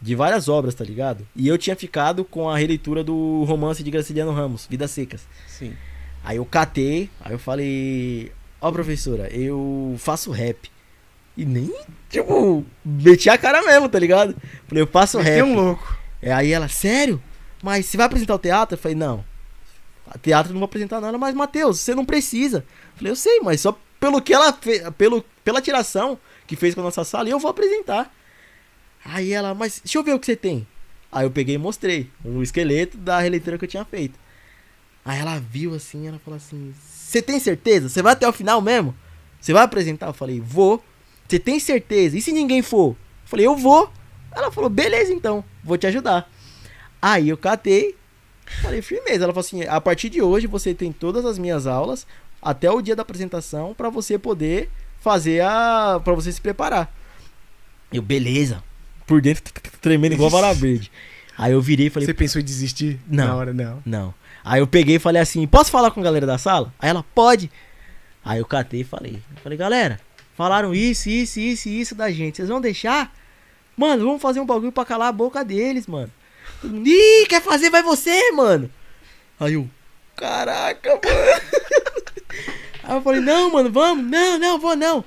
[0.00, 1.26] de várias obras, tá ligado?
[1.34, 5.26] E eu tinha ficado com a releitura do romance de Graciliano Ramos, Vidas Secas.
[5.46, 5.74] Sim.
[6.24, 10.70] Aí eu catei, aí eu falei, ó professora, eu faço rap.
[11.36, 11.72] E nem,
[12.10, 14.34] tipo, meti a cara mesmo, tá ligado?
[14.66, 15.42] Falei, eu faço rap.
[15.42, 15.96] um louco.
[16.20, 17.22] É, aí ela, sério?
[17.62, 18.74] Mas você vai apresentar o teatro?
[18.74, 19.24] Eu falei, não.
[20.10, 22.58] A teatro eu não vou apresentar nada, mas Matheus, você não precisa.
[22.58, 26.74] Eu falei, eu sei, mas só pelo que ela fez, pelo, pela tiração que fez
[26.74, 28.12] com a nossa sala, eu vou apresentar.
[29.04, 30.66] Aí ela, mas deixa eu ver o que você tem.
[31.10, 34.18] Aí eu peguei e mostrei o esqueleto da releitura que eu tinha feito.
[35.04, 36.74] Aí ela viu assim, ela falou assim:
[37.08, 37.88] Você tem certeza?
[37.88, 38.94] Você vai até o final mesmo?
[39.40, 40.08] Você vai apresentar?
[40.08, 40.84] Eu falei: Vou.
[41.26, 42.18] Você tem certeza?
[42.18, 42.90] E se ninguém for?
[42.90, 43.90] Eu falei: Eu vou.
[44.30, 46.30] Ela falou: Beleza, então, vou te ajudar.
[47.00, 47.96] Aí eu catei,
[48.60, 49.24] falei: Firmeza.
[49.24, 52.06] Ela falou assim: A partir de hoje você tem todas as minhas aulas
[52.42, 54.68] até o dia da apresentação pra você poder
[55.00, 55.98] fazer a.
[56.04, 56.94] pra você se preparar.
[57.90, 58.62] Eu, beleza.
[59.06, 59.42] Por dentro,
[59.80, 60.92] tremendo igual vara verde.
[61.38, 63.00] Aí eu virei e falei: Você pensou em desistir?
[63.08, 63.28] Não.
[63.28, 63.82] Na hora, não.
[63.86, 64.14] não.
[64.48, 66.72] Aí eu peguei e falei assim: posso falar com a galera da sala?
[66.78, 67.50] Aí ela, pode.
[68.24, 70.00] Aí eu catei e falei: falei, galera,
[70.34, 72.36] falaram isso, isso, isso isso da gente.
[72.36, 73.14] Vocês vão deixar?
[73.76, 76.10] Mano, vamos fazer um bagulho pra calar a boca deles, mano.
[76.64, 77.68] Ih, quer fazer?
[77.68, 78.70] Vai você, mano.
[79.38, 79.68] Aí eu,
[80.16, 81.42] caraca, mano.
[82.82, 84.02] Aí eu falei, não, mano, vamos.
[84.10, 85.04] Não, não, vou não.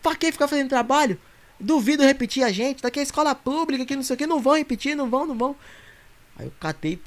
[0.00, 1.18] Pra que ficar fazendo trabalho?
[1.58, 2.82] Duvido repetir a gente.
[2.82, 4.28] Daqui é escola pública, que não sei o que.
[4.28, 5.56] Não vão repetir, não vão, não vão.
[6.38, 7.00] Aí eu catei,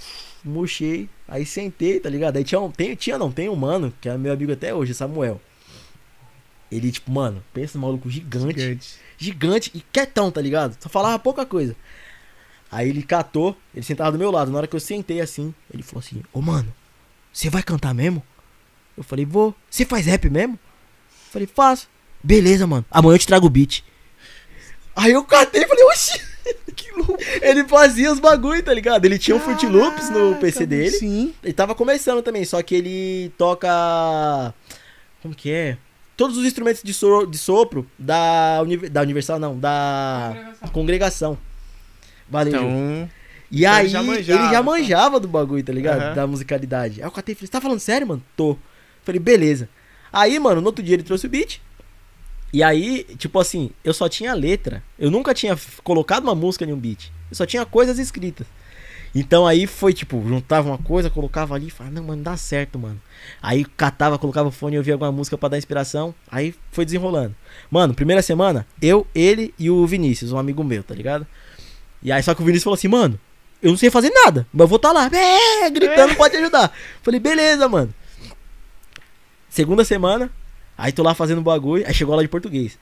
[0.44, 2.38] murchei, aí sentei, tá ligado?
[2.38, 4.94] Aí tinha, um, tem, tinha não, tem um mano, que é meu amigo até hoje,
[4.94, 5.40] Samuel.
[6.72, 8.96] Ele, tipo, mano, pensa num maluco gigante, Gigante.
[9.18, 10.78] gigante e quietão, tá ligado?
[10.80, 11.76] Só falava pouca coisa.
[12.72, 14.52] Aí ele catou, ele sentava do meu lado.
[14.52, 16.72] Na hora que eu sentei assim, ele falou assim: Ô mano,
[17.34, 18.22] você vai cantar mesmo?
[18.96, 19.56] Eu falei: Vou.
[19.70, 20.54] Você faz rap mesmo?
[20.54, 21.88] Eu falei: Faço.
[22.22, 22.86] Beleza, mano.
[22.92, 23.84] Amanhã eu te trago o beat.
[24.96, 26.22] Aí eu catei e falei: Oxi,
[26.76, 27.18] que louco.
[27.42, 29.06] Ele fazia os bagulho, tá ligado?
[29.06, 30.92] Ele tinha um Fruit Loops no PC dele.
[30.92, 31.34] Sim.
[31.44, 33.68] Ele tava começando também, só que ele toca.
[35.22, 35.78] Como que é?
[36.16, 41.38] Todos os instrumentos de, so- de sopro da, uni- da Universal, não, da congregação.
[42.30, 42.52] Valeu.
[42.52, 42.62] Gil.
[42.62, 43.10] Então.
[43.52, 44.64] e ele aí, já ele manjava, já tá?
[44.64, 46.02] manjava do bagulho, tá ligado?
[46.02, 46.14] Aham.
[46.16, 47.02] Da musicalidade.
[47.02, 48.24] Aí eu catei e falei: Você tá falando sério, mano?
[48.36, 48.58] Tô.
[49.04, 49.70] Falei: Beleza.
[50.12, 51.62] Aí, mano, no outro dia ele trouxe o beat.
[52.52, 54.84] E aí, tipo assim, eu só tinha letra.
[54.98, 57.12] Eu nunca tinha colocado uma música em um beat.
[57.30, 58.48] Eu só tinha coisas escritas.
[59.14, 62.78] Então aí foi tipo, juntava uma coisa, colocava ali e falava, não, mano, dá certo,
[62.78, 63.02] mano.
[63.42, 66.14] Aí catava, colocava o fone e ouvia alguma música pra dar inspiração.
[66.32, 67.36] Aí foi desenrolando.
[67.72, 71.26] Mano, primeira semana, eu, ele e o Vinícius, um amigo meu, tá ligado?
[72.04, 73.20] E aí só que o Vinícius falou assim, mano,
[73.62, 76.72] eu não sei fazer nada, mas eu vou estar lá, é, gritando, pode ajudar.
[77.02, 77.94] Falei, beleza, mano.
[79.50, 80.32] Segunda semana,
[80.80, 82.80] aí tô lá fazendo bagulho, aí chegou aula de português.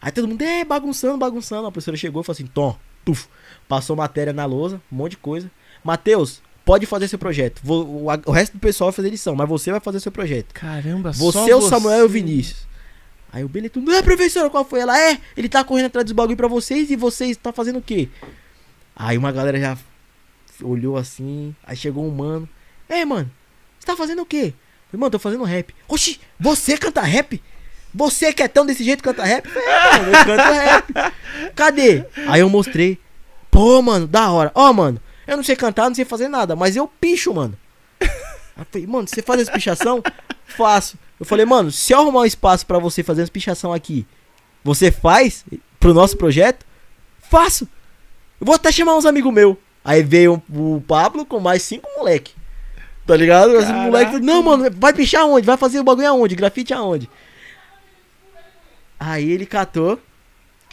[0.00, 1.66] Aí todo mundo, é, bagunçando, bagunçando.
[1.66, 3.26] A professora chegou e falou assim, Tom, tuf,
[3.68, 5.50] passou matéria na lousa, um monte de coisa.
[5.82, 7.60] Matheus, pode fazer seu projeto.
[7.64, 10.52] Vou- o, o resto do pessoal vai fazer lição, mas você vai fazer seu projeto.
[10.54, 12.68] Caramba, Você, só o Samuel e o Vinícius.
[13.32, 14.80] Aí o Beleto, não é professora, qual foi?
[14.80, 17.82] Ela é, ele tá correndo atrás dos bagulho pra vocês e vocês tá fazendo o
[17.82, 18.08] quê?
[18.96, 19.76] Aí uma galera já
[20.62, 22.48] olhou assim, aí chegou um mano.
[22.88, 23.30] Ei, mano,
[23.78, 24.54] você tá fazendo o quê?
[24.90, 25.74] Falei, mano, tô fazendo rap.
[25.86, 27.42] Oxi, você canta rap?
[27.94, 29.48] Você que é tão desse jeito canta rap?
[29.48, 31.12] É, mano, eu canto rap.
[31.54, 32.04] Cadê?
[32.26, 32.98] Aí eu mostrei.
[33.50, 34.50] Pô, mano, da hora.
[34.54, 37.56] Ó, mano, eu não sei cantar, não sei fazer nada, mas eu picho, mano.
[38.00, 40.02] Aí falei, mano, você faz essa pichação?
[40.46, 40.98] Faço.
[41.20, 44.06] Eu falei, mano, se eu arrumar um espaço pra você fazer essa pichação aqui,
[44.64, 45.44] você faz
[45.78, 46.64] pro nosso projeto?
[47.20, 47.68] Faço.
[48.40, 49.56] Eu vou até chamar uns amigos meus.
[49.84, 52.32] Aí veio o Pablo com mais cinco moleque.
[53.08, 53.54] Tá ligado?
[53.54, 53.72] Caraca.
[53.72, 55.46] moleque falou, não, mano, vai pichar aonde?
[55.46, 56.36] Vai fazer o bagulho aonde?
[56.36, 57.08] Grafite aonde?
[59.00, 59.98] Aí ele catou.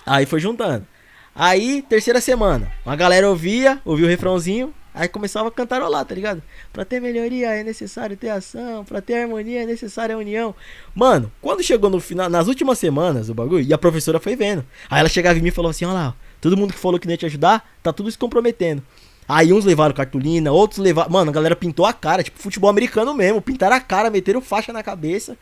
[0.06, 0.86] Aí foi juntando.
[1.34, 2.70] Aí, terceira semana.
[2.86, 4.74] Uma galera ouvia, ouvia o refrãozinho.
[4.94, 6.44] Aí começava a cantarolar, tá ligado?
[6.74, 10.54] Pra ter melhoria é necessário ter ação, pra ter harmonia é necessária a união.
[10.94, 14.66] Mano, quando chegou no final, nas últimas semanas o bagulho, e a professora foi vendo.
[14.90, 17.08] Aí ela chegava em mim e falou assim: Olha lá, todo mundo que falou que
[17.08, 18.84] não ia te ajudar, tá tudo se comprometendo.
[19.28, 21.10] Aí uns levaram cartolina, outros levaram.
[21.10, 23.42] Mano, a galera pintou a cara, tipo futebol americano mesmo.
[23.42, 25.36] Pintaram a cara, meteram faixa na cabeça,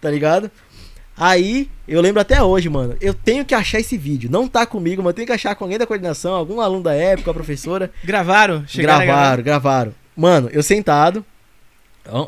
[0.00, 0.50] tá ligado?
[1.16, 2.96] Aí, eu lembro até hoje, mano.
[3.00, 4.28] Eu tenho que achar esse vídeo.
[4.30, 6.92] Não tá comigo, mas eu tenho que achar com alguém da coordenação, algum aluno da
[6.94, 7.90] época, a professora.
[8.02, 8.64] Gravaram?
[8.66, 9.94] Chegaram gravaram, gravaram.
[10.16, 11.24] Mano, eu sentado.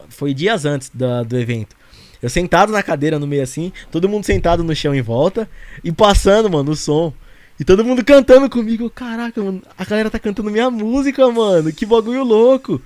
[0.08, 1.74] Foi dias antes da- do evento.
[2.22, 5.48] Eu sentado na cadeira no meio assim, todo mundo sentado no chão em volta
[5.84, 7.12] e passando, mano, o som.
[7.58, 8.90] E todo mundo cantando comigo.
[8.90, 11.72] Caraca, mano, a galera tá cantando minha música, mano.
[11.72, 12.80] Que bagulho louco.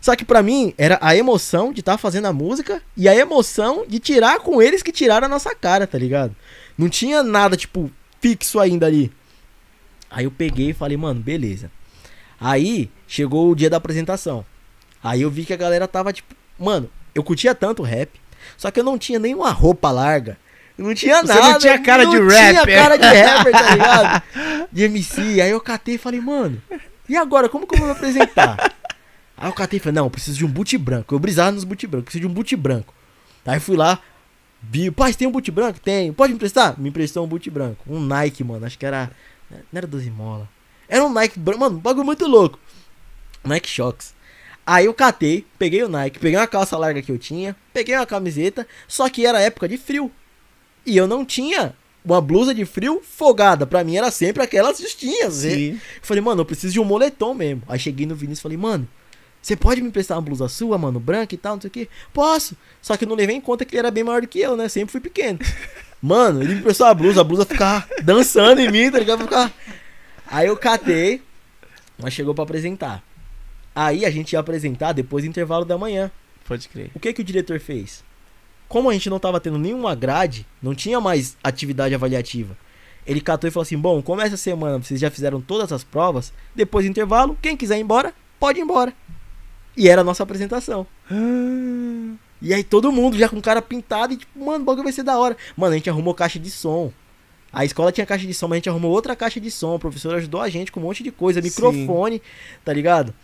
[0.00, 3.14] Só que pra mim era a emoção de estar tá fazendo a música e a
[3.14, 6.34] emoção de tirar com eles que tiraram a nossa cara, tá ligado?
[6.76, 9.10] Não tinha nada, tipo, fixo ainda ali.
[10.10, 11.70] Aí eu peguei e falei, mano, beleza.
[12.40, 14.44] Aí chegou o dia da apresentação.
[15.02, 18.10] Aí eu vi que a galera tava, tipo, mano, eu curtia tanto rap,
[18.56, 20.38] só que eu não tinha nenhuma roupa larga.
[20.78, 21.52] Não tinha Você nada.
[21.52, 22.74] não tinha cara de Não tinha rapper.
[22.82, 24.22] cara de rapper, tá ligado?
[24.72, 25.40] De MC.
[25.40, 26.60] Aí eu catei e falei, mano,
[27.08, 27.48] e agora?
[27.48, 28.74] Como que eu vou me apresentar?
[29.36, 31.14] Aí eu catei e falei, não, eu preciso de um boot branco.
[31.14, 32.92] Eu brisava nos boot branco, preciso de um boot branco.
[33.46, 33.98] Aí fui lá,
[34.62, 35.78] vi, pai, tem um boot branco?
[35.80, 36.12] Tenho.
[36.12, 36.78] Pode me emprestar?
[36.78, 37.82] Me emprestou um boot branco.
[37.88, 39.10] Um Nike, mano, acho que era.
[39.50, 40.48] Não era 12 mola.
[40.88, 42.58] Era um Nike branco, mano, um bagulho muito louco.
[43.44, 44.14] Nike Shox.
[44.66, 48.04] Aí eu catei, peguei o Nike, peguei uma calça larga que eu tinha, peguei uma
[48.04, 50.10] camiseta, só que era época de frio.
[50.86, 53.66] E eu não tinha uma blusa de frio folgada.
[53.66, 55.42] Pra mim era sempre aquelas justinhas.
[55.42, 55.50] né?
[55.70, 57.62] Eu falei, mano, eu preciso de um moletom mesmo.
[57.68, 58.88] Aí cheguei no Vinícius e falei, mano,
[59.42, 61.88] você pode me emprestar uma blusa sua, mano, branca e tal, não sei o que?
[62.12, 62.56] Posso.
[62.80, 64.56] Só que eu não levei em conta que ele era bem maior do que eu,
[64.56, 64.68] né?
[64.68, 65.38] Sempre fui pequeno.
[66.02, 69.22] Mano, ele me emprestou a blusa, a blusa ficava dançando em mim, tá ligado?
[69.22, 69.52] Ficava...
[70.26, 71.22] Aí eu catei,
[71.98, 73.02] mas chegou pra apresentar.
[73.74, 76.10] Aí a gente ia apresentar depois do intervalo da manhã.
[76.46, 76.90] Pode crer.
[76.94, 78.04] O que que o diretor fez?
[78.68, 82.56] Como a gente não tava tendo nenhuma grade, não tinha mais atividade avaliativa.
[83.06, 86.32] Ele catou e falou assim: Bom, como essa semana vocês já fizeram todas as provas,
[86.54, 88.92] depois do intervalo, quem quiser ir embora, pode ir embora.
[89.76, 90.86] E era a nossa apresentação.
[92.42, 95.02] E aí todo mundo já com cara pintado e tipo, mano, o bagulho vai ser
[95.02, 95.34] da hora.
[95.56, 96.92] Mano, a gente arrumou caixa de som.
[97.50, 99.74] A escola tinha caixa de som, mas a gente arrumou outra caixa de som.
[99.74, 101.48] O professor ajudou a gente com um monte de coisa, Sim.
[101.48, 102.20] microfone,
[102.62, 103.14] tá ligado?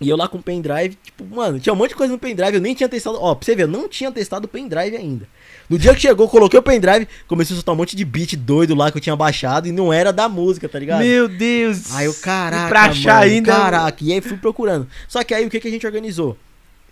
[0.00, 2.54] E eu lá com o pendrive, tipo, mano, tinha um monte de coisa no pendrive,
[2.54, 3.18] eu nem tinha testado.
[3.20, 5.26] Ó, pra você ver, eu não tinha testado o pendrive ainda.
[5.68, 8.74] No dia que chegou, coloquei o pendrive, comecei a soltar um monte de beat doido
[8.76, 11.00] lá que eu tinha baixado e não era da música, tá ligado?
[11.00, 11.92] Meu Deus.
[11.94, 13.52] Aí eu, caraca, E pra achar mano, ainda.
[13.52, 14.86] Caraca, e aí fui procurando.
[15.08, 16.36] Só que aí o que, que a gente organizou?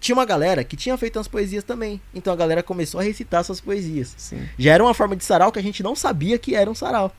[0.00, 2.00] Tinha uma galera que tinha feito umas poesias também.
[2.12, 4.14] Então a galera começou a recitar suas poesias.
[4.16, 4.46] Sim.
[4.58, 7.14] Já era uma forma de sarau que a gente não sabia que era um sarau.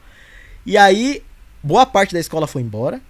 [0.66, 1.24] E aí,
[1.64, 3.02] boa parte da escola foi embora.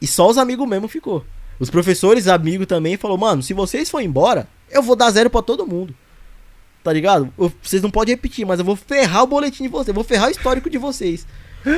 [0.00, 1.24] E só os amigos mesmo ficou.
[1.62, 5.40] Os professores, amigos também, falou, mano, se vocês forem embora, eu vou dar zero pra
[5.42, 5.94] todo mundo.
[6.82, 7.32] Tá ligado?
[7.38, 10.02] Eu- vocês não podem repetir, mas eu vou ferrar o boletim de vocês, eu vou
[10.02, 11.24] ferrar o histórico de vocês.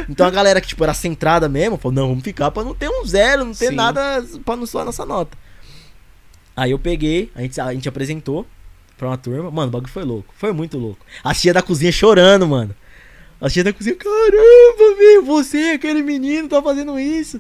[0.08, 2.88] Então a galera que, tipo, era centrada mesmo, falou, não, vamos ficar pra não ter
[2.88, 3.74] um zero, não ter Sim.
[3.74, 5.36] nada pra não soar nossa nota.
[6.56, 8.46] Aí eu peguei, a gente, a gente apresentou
[8.96, 9.50] pra uma turma.
[9.50, 10.32] Mano, o bagulho foi louco.
[10.38, 11.04] Foi muito louco.
[11.22, 12.74] A tia da cozinha chorando, mano.
[13.38, 17.38] A tia da cozinha, caramba, velho, você, aquele menino, tá fazendo isso.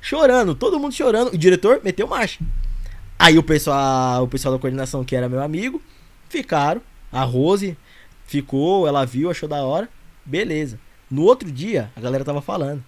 [0.00, 1.32] Chorando, todo mundo chorando.
[1.32, 2.40] O diretor meteu marcha.
[3.18, 5.80] Aí o pessoal, o pessoal da coordenação, que era meu amigo,
[6.28, 6.80] ficaram.
[7.12, 7.76] A Rose
[8.24, 9.88] ficou, ela viu, achou da hora.
[10.24, 10.78] Beleza.
[11.10, 12.82] No outro dia, a galera tava falando.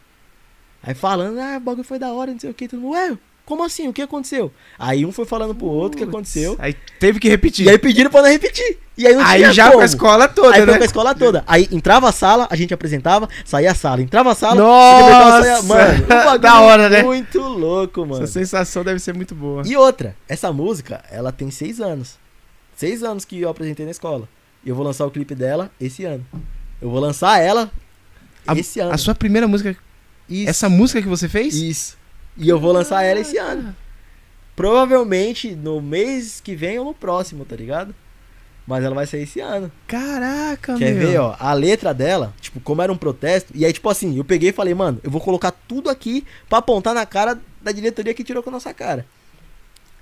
[0.83, 2.68] Aí falando, ah, o bagulho foi da hora, não sei o que.
[2.68, 3.88] Todo mundo, ué, como assim?
[3.88, 4.52] O que aconteceu?
[4.78, 6.57] Aí um foi falando pro outro o que aconteceu.
[6.59, 7.66] Aí teve que repetir.
[7.66, 8.78] E aí pediram pra não repetir.
[8.96, 9.76] E aí não Aí tinha já como.
[9.76, 10.76] com a escola toda, Aí né?
[10.76, 11.42] com a escola toda.
[11.46, 14.02] Aí entrava a sala, a gente apresentava, saía a sala.
[14.02, 15.42] Entrava a sala, Nossa!
[15.42, 15.62] saía...
[15.62, 17.02] Mano, um Da hora, né?
[17.02, 18.22] Muito louco, mano.
[18.22, 19.62] Essa sensação deve ser muito boa.
[19.66, 22.16] E outra, essa música, ela tem seis anos.
[22.76, 24.28] Seis anos que eu apresentei na escola.
[24.64, 26.24] E eu vou lançar o clipe dela esse ano.
[26.81, 27.70] Eu vou lançar ela
[28.46, 28.92] A- esse ano.
[28.92, 29.76] A sua primeira música,
[30.28, 30.50] Isso.
[30.50, 31.55] essa música que você fez?
[31.55, 31.96] Isso.
[32.36, 33.74] E eu vou lançar ela esse ano.
[34.54, 37.94] Provavelmente no mês que vem ou no próximo, tá ligado?
[38.66, 39.72] Mas ela vai sair esse ano.
[39.88, 41.08] Caraca, Quer meu.
[41.08, 41.34] ver, ó?
[41.38, 43.52] A letra dela, tipo, como era um protesto.
[43.56, 46.58] E aí, tipo assim, eu peguei e falei, mano, eu vou colocar tudo aqui pra
[46.58, 49.04] apontar na cara da diretoria que tirou com a nossa cara.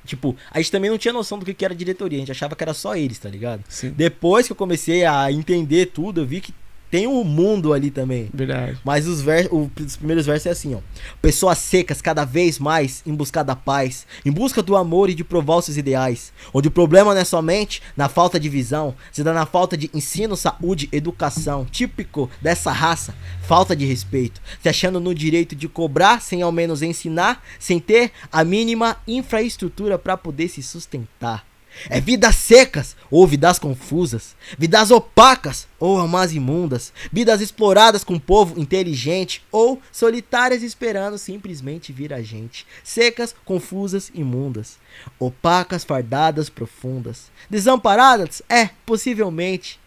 [0.04, 2.18] Tipo, a gente também não tinha noção do que que era diretoria.
[2.18, 3.62] A gente achava que era só eles, tá ligado?
[3.68, 3.90] Sim.
[3.96, 6.54] Depois que eu comecei a entender tudo, eu vi que
[6.90, 8.28] tem um mundo ali também.
[8.32, 8.78] Verdade.
[8.84, 10.78] Mas os, vers o- os primeiros versos é assim, ó.
[11.22, 15.22] Pessoas secas cada vez mais em busca da paz, em busca do amor e de
[15.24, 16.32] provar os seus ideais.
[16.52, 19.90] Onde o problema não é somente na falta de visão, se dá na falta de
[19.94, 21.64] ensino, saúde, educação.
[21.64, 24.40] Típico dessa raça, falta de respeito.
[24.62, 29.98] Se achando no direito de cobrar sem ao menos ensinar, sem ter a mínima infraestrutura
[29.98, 31.44] para poder se sustentar.
[31.88, 38.60] É vidas secas ou vidas confusas, vidas opacas ou almas imundas, vidas exploradas com povo
[38.60, 44.78] inteligente ou solitárias esperando simplesmente vir a gente, secas, confusas, imundas,
[45.18, 49.80] opacas, fardadas, profundas, desamparadas, é, possivelmente,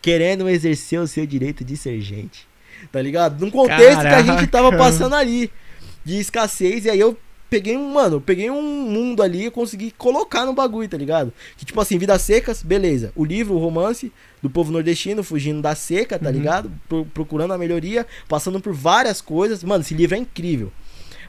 [0.00, 2.48] querendo exercer o seu direito de ser gente.
[2.92, 3.40] Tá ligado?
[3.40, 4.90] Num contexto que a gente tava Caraca.
[4.90, 5.50] passando ali
[6.04, 7.16] de escassez e aí eu
[7.50, 11.32] peguei um, mano, eu peguei um mundo ali e consegui colocar no bagulho, tá ligado?
[11.56, 13.12] Que tipo assim, vidas secas, beleza.
[13.16, 16.72] O livro, o romance do povo nordestino fugindo da seca, tá ligado?
[16.88, 19.64] Pro- procurando a melhoria, passando por várias coisas.
[19.64, 20.72] Mano, esse livro é incrível.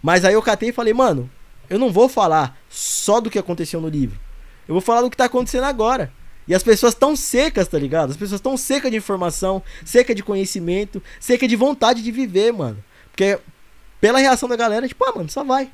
[0.02, 1.30] Mas aí eu catei e falei, mano,
[1.70, 4.20] eu não vou falar só do que aconteceu no livro.
[4.68, 6.12] Eu vou falar do que tá acontecendo agora.
[6.48, 8.12] E as pessoas tão secas, tá ligado?
[8.12, 12.84] As pessoas tão secas de informação, seca de conhecimento, seca de vontade de viver, mano.
[13.12, 13.40] Porque
[14.00, 15.70] pela reação da galera, tipo, ah, mano, só vai.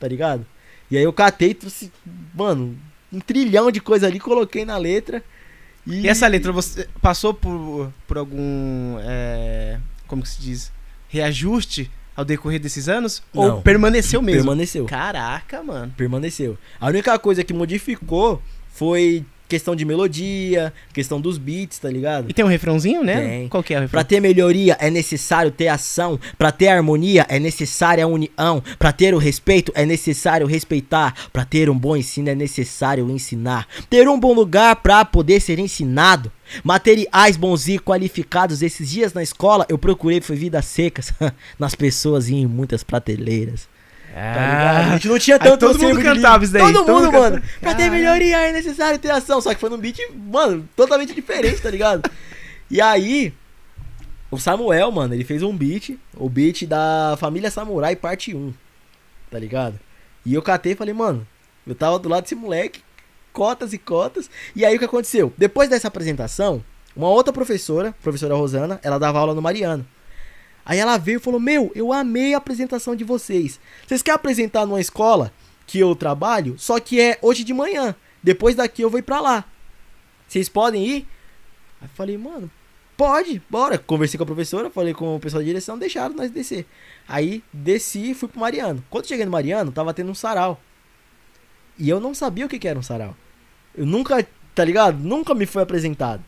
[0.00, 0.46] Tá ligado?
[0.90, 1.90] E aí eu catei trouxe,
[2.34, 2.76] mano,
[3.12, 5.22] um trilhão de coisa ali, coloquei na letra.
[5.86, 8.96] E, E essa letra, você passou por, por algum.
[9.00, 10.72] é, como que se diz?
[11.08, 13.22] Reajuste ao decorrer desses anos?
[13.32, 13.62] Ou Não.
[13.62, 14.40] permaneceu mesmo?
[14.42, 14.84] permaneceu.
[14.86, 15.92] Caraca, mano.
[15.96, 16.56] Permaneceu.
[16.80, 22.28] A única coisa que modificou foi questão de melodia, questão dos beats, tá ligado?
[22.28, 23.20] E tem um refrãozinho, né?
[23.20, 23.48] Tem.
[23.48, 24.00] Qual que é o refrão?
[24.00, 28.92] Pra ter melhoria é necessário ter ação, Pra ter harmonia é necessária a união, Pra
[28.92, 34.08] ter o respeito é necessário respeitar, Pra ter um bom ensino é necessário ensinar, ter
[34.08, 36.30] um bom lugar pra poder ser ensinado.
[36.62, 38.62] Materiais bons e qualificados.
[38.62, 41.12] Esses dias na escola eu procurei foi vidas secas
[41.58, 43.68] nas pessoas e em muitas prateleiras.
[44.14, 44.76] Tá ligado?
[44.76, 46.94] A gente não tinha Aí tanto todo mundo acervo de cantava isso daí, Todo, todo
[46.94, 47.42] mundo, mundo mano.
[47.60, 49.40] Pra ter melhoria é necessário ter ação.
[49.40, 52.08] Só que foi num beat, mano, totalmente diferente, tá ligado?
[52.70, 53.34] E aí,
[54.30, 58.54] o Samuel, mano, ele fez um beat, o beat da Família Samurai parte 1,
[59.30, 59.80] tá ligado?
[60.24, 61.26] E eu catei e falei, mano,
[61.66, 62.82] eu tava do lado desse moleque,
[63.32, 64.30] cotas e cotas.
[64.54, 65.32] E aí o que aconteceu?
[65.36, 69.84] Depois dessa apresentação, uma outra professora, professora Rosana, ela dava aula no Mariano.
[70.64, 73.60] Aí ela veio e falou: Meu, eu amei a apresentação de vocês.
[73.86, 75.32] Vocês querem apresentar numa escola
[75.66, 76.56] que eu trabalho?
[76.58, 77.94] Só que é hoje de manhã.
[78.22, 79.44] Depois daqui eu vou ir pra lá.
[80.26, 81.06] Vocês podem ir?
[81.80, 82.50] Aí falei, mano,
[82.96, 83.76] pode, bora.
[83.76, 86.66] Conversei com a professora, falei com o pessoal da direção, deixaram nós descer.
[87.06, 88.82] Aí desci e fui pro Mariano.
[88.88, 90.60] Quando cheguei no Mariano, tava tendo um sarau.
[91.78, 93.14] E eu não sabia o que, que era um sarau.
[93.76, 94.98] Eu nunca, tá ligado?
[94.98, 96.24] Nunca me foi apresentado.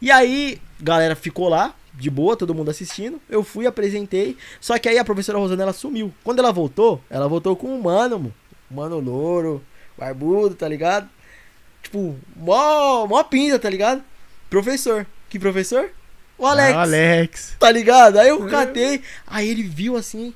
[0.00, 3.20] E aí, galera ficou lá, de boa, todo mundo assistindo.
[3.28, 4.36] Eu fui, apresentei.
[4.60, 6.12] Só que aí a professora Rosana, ela sumiu.
[6.24, 8.32] Quando ela voltou, ela voltou com um mano,
[8.70, 9.62] um mano louro,
[9.96, 11.08] barbudo, tá ligado?
[11.82, 14.02] Tipo, mó, mó pinta, tá ligado?
[14.48, 15.06] Professor.
[15.28, 15.90] Que professor?
[16.38, 16.74] O Alex.
[16.74, 17.56] Ah, Alex.
[17.58, 18.18] Tá ligado?
[18.18, 19.02] Aí eu catei.
[19.26, 20.34] Aí ele viu assim.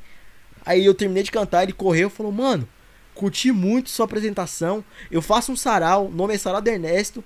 [0.65, 2.69] Aí eu terminei de cantar, ele correu e falou, mano,
[3.15, 4.85] curti muito sua apresentação.
[5.11, 7.25] Eu faço um sarau, o nome é Sarau do Ernesto.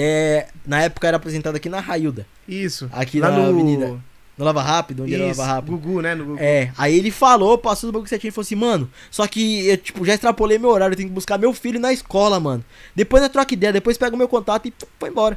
[0.00, 2.88] É, na época era apresentado aqui na Railda, Isso.
[2.92, 3.48] Aqui na no...
[3.48, 4.00] avenida.
[4.36, 5.76] no Lava Rápido, onde era o Isso, Lava Rápido.
[5.76, 6.14] Gugu, né?
[6.14, 6.38] No Gugu.
[6.40, 9.76] É, aí ele falou, passou do bagulho certinho e falou assim, mano, só que eu,
[9.76, 12.64] tipo, já extrapolei meu horário, eu tenho que buscar meu filho na escola, mano.
[12.94, 15.36] Depois eu troco ideia, depois pego meu contato e foi embora.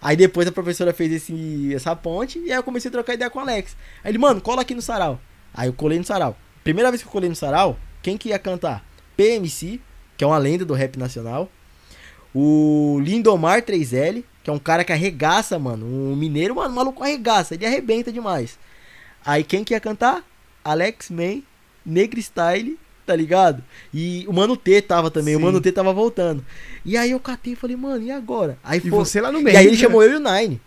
[0.00, 3.28] Aí depois a professora fez esse, essa ponte e aí eu comecei a trocar ideia
[3.28, 3.76] com o Alex.
[4.04, 5.18] Aí ele, mano, cola aqui no sarau.
[5.52, 6.36] Aí eu colei no sarau.
[6.62, 8.84] Primeira vez que eu colei no sarau, quem que ia cantar?
[9.16, 9.80] PMC,
[10.16, 11.50] que é uma lenda do rap nacional.
[12.34, 15.86] O Lindomar 3L, que é um cara que arregaça, mano.
[15.86, 18.58] Um mineiro, mano, o maluco arregaça, ele arrebenta demais.
[19.24, 20.22] Aí quem que ia cantar?
[20.64, 21.42] Alex May,
[21.86, 23.62] Negri Style, tá ligado?
[23.92, 25.44] E o Mano T tava também, o Sim.
[25.44, 26.44] Mano T tava voltando.
[26.84, 28.58] E aí eu catei e falei, mano, e agora?
[28.64, 29.54] Aí E foi- você lá no meio.
[29.54, 29.80] e aí ele né?
[29.80, 30.60] chamou eu e o Nine.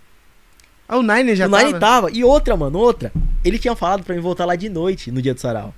[0.87, 1.79] Ah, o Nine já o Nine tava?
[1.79, 2.11] tava.
[2.11, 3.11] E outra, mano, outra.
[3.43, 5.73] Ele tinha falado pra mim voltar lá de noite, no dia do sarau.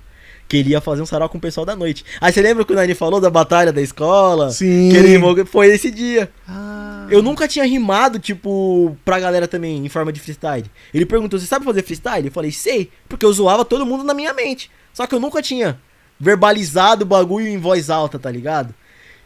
[0.50, 2.04] Que ele ia fazer um sarau com o pessoal da noite.
[2.20, 4.50] Aí você lembra que o Nine falou da batalha da escola?
[4.50, 4.88] Sim.
[4.90, 6.28] Que ele rimou, foi esse dia.
[6.48, 7.06] Ah.
[7.08, 10.68] Eu nunca tinha rimado, tipo, pra galera também, em forma de freestyle.
[10.92, 12.26] Ele perguntou, você sabe fazer freestyle?
[12.26, 14.68] Eu falei, sei, porque eu zoava todo mundo na minha mente.
[14.92, 15.78] Só que eu nunca tinha
[16.18, 18.74] verbalizado o bagulho em voz alta, tá ligado?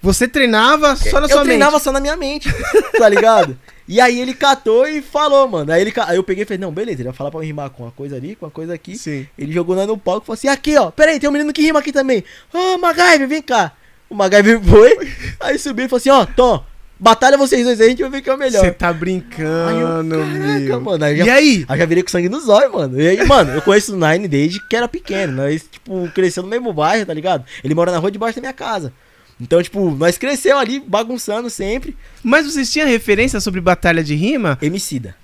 [0.02, 1.82] Você treinava só na eu sua treinava mente.
[1.84, 2.50] só na minha mente,
[2.98, 3.58] tá ligado?
[3.86, 5.70] E aí ele catou e falou, mano.
[5.70, 7.70] Aí, ele, aí eu peguei e falei, não, beleza, ele vai falar pra eu rimar
[7.70, 8.96] com uma coisa ali, com uma coisa aqui.
[8.96, 9.26] Sim.
[9.38, 11.62] Ele jogou lá no palco e falou assim, aqui, ó, peraí, tem um menino que
[11.62, 12.24] rima aqui também.
[12.52, 13.72] Ô, MacGyver, vem cá.
[14.08, 16.64] O MacGyver foi, aí subiu e falou assim, ó, Tom,
[16.98, 18.60] Batalha vocês dois aí, a gente vai ver quem é o melhor.
[18.64, 20.80] Você tá Aí brincando, eu, caraca, meu.
[20.80, 21.04] mano.
[21.04, 21.64] Aí já E aí?
[21.68, 23.00] Aí já virei com sangue nos olhos, mano.
[23.00, 25.32] E aí, mano, eu conheço o Nine desde que era pequeno.
[25.32, 27.44] Nós, tipo, cresceu no mesmo bairro, tá ligado?
[27.64, 28.92] Ele mora na rua debaixo da minha casa.
[29.40, 31.96] Então, tipo, nós cresceu ali, bagunçando sempre.
[32.22, 34.58] Mas vocês tinham referência sobre batalha de rima?
[34.62, 35.16] Emicida.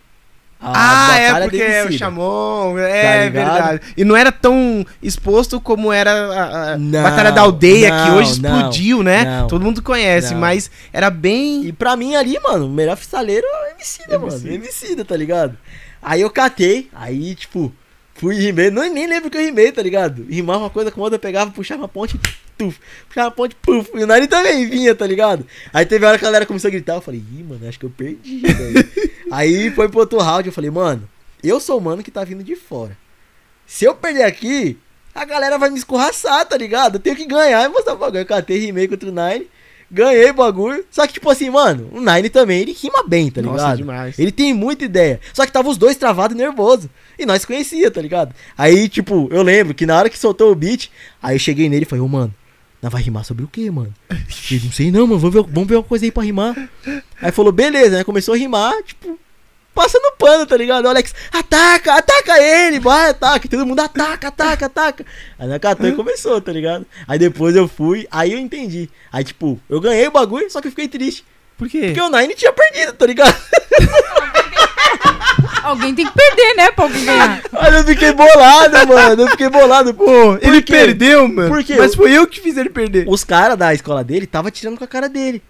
[0.62, 1.92] A ah, é porque é o.
[1.92, 3.80] Chamon, é Tá verdade.
[3.96, 8.16] E não era tão exposto como era a, a Não, Batalha da Aldeia, que não,
[8.18, 9.24] hoje não, explodiu, né?
[9.24, 9.46] não.
[9.48, 11.64] Todo mundo conhece, mas era bem...
[11.64, 14.32] E pra mim ali, mano, o melhor freestaleiro é o Emicida, mano.
[14.32, 14.54] Emicida.
[14.54, 15.56] Emicida, tá ligado?
[16.02, 17.72] Aí eu catei, aí, tipo,
[18.20, 18.70] fui rimei.
[18.70, 20.26] Não, nem lembro que eu rimei, tá ligado?
[20.28, 22.20] Rimava uma coisa com outra, eu pegava, puxava a ponte,
[22.58, 22.78] tuf.
[23.08, 23.90] Puxava a ponte, puf.
[23.94, 25.46] E o Nari também vinha, tá ligado?
[25.72, 27.86] Aí teve hora que a galera começou a gritar, eu falei, ih, mano, acho que
[27.86, 28.88] eu perdi, velho.
[29.32, 31.08] aí foi pro outro round, eu falei, mano,
[31.42, 32.96] eu sou o mano que tá vindo de fora.
[33.66, 34.76] Se eu perder aqui,
[35.14, 36.96] a galera vai me escorraçar, tá ligado?
[36.96, 38.20] Eu tenho que ganhar e mostrar o bagulho.
[38.20, 39.48] Eu catei, rimei contra o Nine,
[39.90, 40.84] ganhei o bagulho.
[40.90, 43.76] Só que, tipo assim, mano, o Nine também, ele rima bem, tá Nossa, ligado?
[43.78, 44.18] demais.
[44.18, 45.20] Ele tem muita ideia.
[45.32, 46.88] Só que tava os dois travados e nervosos.
[47.18, 48.34] E nós conhecia, tá ligado?
[48.56, 50.90] Aí, tipo, eu lembro que na hora que soltou o beat,
[51.22, 52.32] aí eu cheguei nele e falei, ô, mano,
[52.82, 53.92] nós vai rimar sobre o quê, mano?
[54.50, 56.56] Ele, não sei não, mano, vamos ver, vamos ver uma coisa aí pra rimar.
[57.20, 58.04] Aí falou, beleza, né?
[58.04, 59.18] Começou a rimar, tipo,
[59.74, 60.84] passando pano, tá ligado?
[60.84, 63.48] O Alex, ataca, ataca ele, vai, ataca.
[63.48, 65.06] Todo mundo ataca, ataca, ataca.
[65.38, 66.86] Aí na catou e começou, tá ligado?
[67.06, 68.88] Aí depois eu fui, aí eu entendi.
[69.12, 71.24] Aí, tipo, eu ganhei o bagulho, só que eu fiquei triste.
[71.56, 71.86] Por quê?
[71.86, 73.36] Porque o Nine tinha perdido, tá ligado?
[75.62, 77.42] Alguém tem que perder, né, pra alguém ganhar.
[77.52, 79.22] Aí eu fiquei bolado, mano.
[79.22, 79.94] Eu fiquei bolado.
[79.94, 80.72] Pô, ele quê?
[80.72, 81.48] perdeu, mano.
[81.48, 81.76] Por quê?
[81.78, 83.04] Mas foi eu que fiz ele perder.
[83.06, 85.42] Os caras da escola dele tava tirando com a cara dele.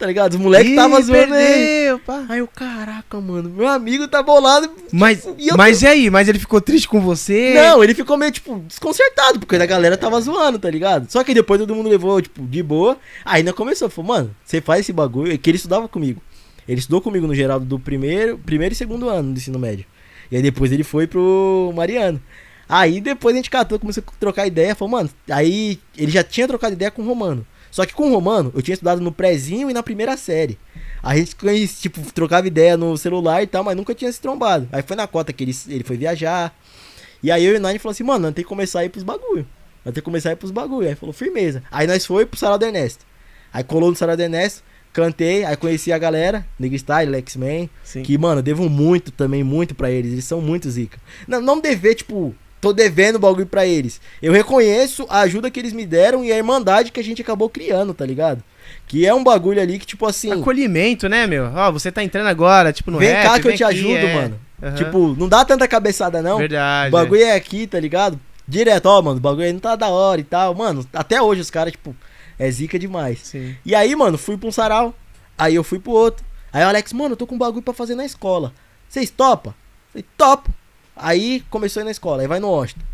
[0.00, 0.32] Tá ligado?
[0.32, 1.54] Os moleques tava zoando ele.
[1.54, 2.24] perdeu, pá.
[2.26, 4.70] Aí eu, caraca, mano, meu amigo tá bolado.
[4.90, 6.08] Mas, E mas e aí?
[6.08, 7.52] Mas ele ficou triste com você?
[7.54, 11.12] Não, ele ficou meio, tipo, desconcertado, porque a galera tava zoando, tá ligado?
[11.12, 12.96] Só que depois todo mundo levou, tipo, de boa.
[13.26, 16.22] Aí ainda começou, falou, mano, você faz esse bagulho, que ele estudava comigo.
[16.66, 19.84] Ele estudou comigo no geral do primeiro, primeiro e segundo ano do ensino médio.
[20.32, 22.22] E aí depois ele foi pro Mariano.
[22.66, 26.48] Aí depois a gente catou, começou a trocar ideia, falou, mano, aí ele já tinha
[26.48, 27.44] trocado ideia com o Romano.
[27.70, 30.58] Só que com o Romano, eu tinha estudado no prézinho e na primeira série.
[31.02, 31.36] A gente,
[31.80, 34.68] tipo, trocava ideia no celular e tal, mas nunca tinha se trombado.
[34.72, 36.54] Aí foi na cota que ele, ele foi viajar.
[37.22, 38.88] E aí eu e o Nine falou assim, mano, nós tem que começar a ir
[38.88, 39.46] pros bagulho.
[39.84, 40.88] Nós tem que começar a ir pros bagulho.
[40.88, 41.62] Aí falou, firmeza.
[41.70, 43.04] Aí nós foi pro Sarau do Ernesto.
[43.52, 47.68] Aí colou no Sarau do Ernesto, cantei, aí conheci a galera, Nigga Style, Lex Man.
[47.82, 48.02] Sim.
[48.02, 50.12] Que, mano, devo muito também, muito pra eles.
[50.12, 50.98] Eles são muito zica.
[51.26, 54.00] Não, não dever, tipo, tô devendo bagulho pra eles.
[54.20, 57.48] Eu reconheço a ajuda que eles me deram e a irmandade que a gente acabou
[57.48, 58.42] criando, tá ligado?
[58.86, 60.32] Que é um bagulho ali que, tipo assim.
[60.32, 61.46] Acolhimento, né, meu?
[61.54, 63.78] Ó, você tá entrando agora, tipo, no Vem rap, cá que eu vem te aqui,
[63.78, 64.14] ajudo, é.
[64.14, 64.40] mano.
[64.62, 64.74] Aham.
[64.74, 66.38] Tipo, não dá tanta cabeçada, não.
[66.38, 66.88] Verdade.
[66.88, 68.20] O bagulho é aqui, tá ligado?
[68.46, 70.54] Direto, ó, mano, o bagulho aí não tá da hora e tal.
[70.54, 71.94] Mano, até hoje os caras, tipo,
[72.38, 73.20] é zica demais.
[73.22, 73.54] Sim.
[73.64, 74.94] E aí, mano, fui pra um sarau.
[75.38, 76.24] Aí eu fui pro outro.
[76.52, 78.52] Aí o Alex, mano, eu tô com um bagulho pra fazer na escola.
[78.88, 79.54] Vocês topa?
[79.92, 80.50] Falei, topo.
[81.02, 82.84] Aí começou a ir na escola, aí vai no Washington.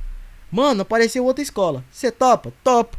[0.50, 1.84] Mano, apareceu outra escola.
[1.90, 2.52] Você topa?
[2.62, 2.96] Topo.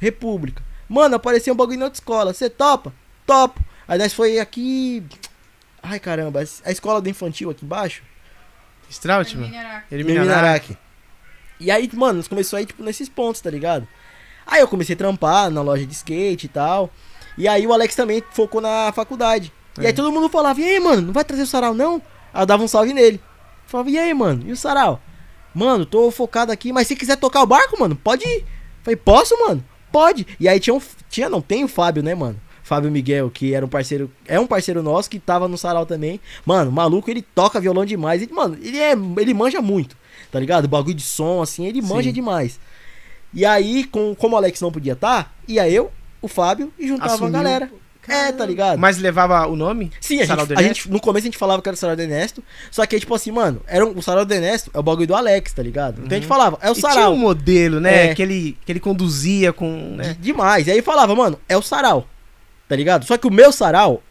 [0.00, 0.62] República.
[0.88, 2.34] Mano, apareceu um bagulho na outra escola.
[2.34, 2.92] Você topa?
[3.24, 3.60] Topo.
[3.86, 5.02] Aí nós foi aqui.
[5.82, 8.02] Ai caramba, a escola do infantil aqui embaixo.
[8.90, 9.50] Strautman?
[9.92, 10.76] Ele me Minaraque.
[11.60, 13.86] E aí, mano, nós começou a ir, tipo, nesses pontos, tá ligado?
[14.46, 16.90] Aí eu comecei a trampar na loja de skate e tal.
[17.36, 19.52] E aí o Alex também focou na faculdade.
[19.78, 19.92] E aí É.
[19.92, 22.02] todo mundo falava, e aí, mano, não vai trazer o sarau, não?
[22.32, 23.20] Aí eu dava um salve nele.
[23.68, 25.00] Falava, e aí, mano, e o sarau?
[25.54, 28.44] Mano, tô focado aqui, mas se quiser tocar o barco, mano, pode ir.
[28.82, 29.62] Falei, posso, mano?
[29.92, 30.26] Pode.
[30.40, 30.80] E aí tinha um.
[31.10, 32.40] Tinha, não, tem o Fábio, né, mano?
[32.62, 34.10] Fábio Miguel, que era um parceiro.
[34.26, 36.18] É um parceiro nosso que tava no sarau também.
[36.46, 38.22] Mano, o maluco, ele toca violão demais.
[38.22, 38.92] Ele, mano, ele é.
[38.92, 39.96] Ele manja muito,
[40.32, 40.64] tá ligado?
[40.64, 42.14] O bagulho de som, assim, ele manja Sim.
[42.14, 42.58] demais.
[43.34, 45.90] E aí, com, como o Alex não podia estar, ia eu,
[46.22, 47.28] o Fábio e juntava Assumiu.
[47.28, 47.70] a galera.
[48.08, 48.78] É, tá ligado?
[48.78, 49.92] Mas levava o nome?
[50.00, 51.78] Sim, a Sarau gente, do a gente- no começo a gente falava que era o
[51.78, 54.70] Sarau do Ernesto, só que aí, tipo assim, mano, era um, o Sarau do Ernesto
[54.72, 56.00] é o bagulho do Alex, tá ligado?
[56.04, 56.78] Então a gente falava, é o Uhum.
[56.78, 57.12] E tinha Sarau.
[57.12, 58.06] um modelo, né?
[58.08, 58.14] É.
[58.14, 59.94] Que, ele, que ele conduzia com.
[59.96, 60.14] Né?
[60.14, 60.66] De- demais.
[60.66, 62.08] E aí falava, mano, é o Sarau.
[62.68, 63.04] Tá ligado?
[63.06, 64.02] Só que o meu Sarau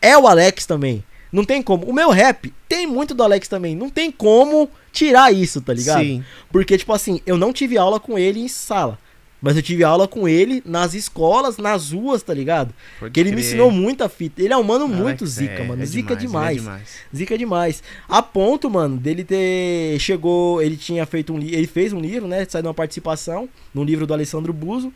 [0.00, 1.04] é o Alex também.
[1.32, 1.84] Não tem como.
[1.86, 3.76] O meu rap tem muito do Alex também.
[3.76, 6.00] Não tem como tirar isso, tá ligado?
[6.02, 6.24] Sim.
[6.50, 8.98] Porque, tipo assim, eu não tive aula com ele em sala.
[9.42, 12.74] Mas eu tive aula com ele nas escolas, nas ruas, tá ligado?
[12.98, 13.46] Pode Que ele me crer.
[13.46, 14.42] ensinou muita fita.
[14.42, 15.82] Ele é um mano Alex muito é- zica, mano.
[15.82, 16.88] é zica demais, é demais.
[17.16, 17.82] Zica demais.
[18.06, 19.98] A ponto, mano, dele ter.
[19.98, 20.60] Chegou.
[20.60, 21.56] Ele tinha feito um livro.
[21.56, 22.44] Ele fez um livro, né?
[22.48, 24.92] Saiu uma participação no livro do Alessandro Buzo.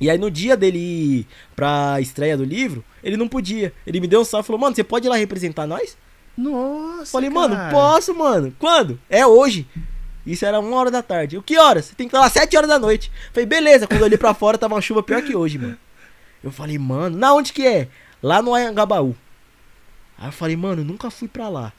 [0.00, 1.26] E aí no dia dele ir
[1.56, 3.72] pra estreia do livro, ele não podia.
[3.86, 5.96] Ele me deu um salve e falou, mano, você pode ir lá representar nós?
[6.36, 7.10] Nossa.
[7.12, 7.70] Falei, mano, cara.
[7.72, 8.54] posso, mano.
[8.58, 9.00] Quando?
[9.08, 9.66] É hoje.
[10.26, 11.38] Isso era uma hora da tarde.
[11.38, 11.86] O que horas?
[11.86, 13.12] Você tem que estar lá sete horas da noite.
[13.32, 13.86] Falei, beleza.
[13.86, 15.78] Quando eu olhei pra fora, tava uma chuva pior que hoje, mano.
[16.42, 17.88] Eu falei, mano, na onde que é?
[18.22, 19.14] lá no Anhangabaú.
[20.18, 21.72] Aí eu falei, mano, eu nunca fui pra lá.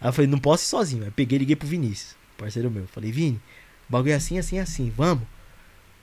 [0.00, 1.02] Aí eu falei, não posso ir sozinho.
[1.02, 2.86] Aí eu peguei e liguei pro Vinícius, parceiro meu.
[2.86, 3.40] Falei, Vini,
[3.88, 5.24] o bagulho é assim, assim, assim, vamos.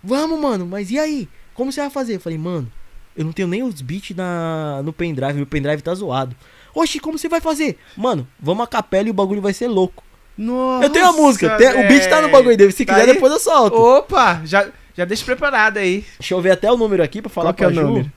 [0.03, 1.29] Vamos, mano, mas e aí?
[1.53, 2.15] Como você vai fazer?
[2.15, 2.71] Eu falei, mano,
[3.15, 6.36] eu não tenho nem os beats na, no pendrive, meu pendrive tá zoado.
[6.73, 7.77] Oxi, como você vai fazer?
[7.95, 10.03] Mano, vamos a capela e o bagulho vai ser louco.
[10.41, 12.71] Nossa, eu tenho a música, tem- o beat tá no bagulho dele.
[12.71, 13.13] Se Tá quiser, aí?
[13.13, 13.75] depois eu solto.
[13.77, 14.67] Opa, já,
[14.97, 16.03] já deixa preparado aí.
[16.19, 18.11] Deixa eu ver até o número aqui pra falar Qual que é o número?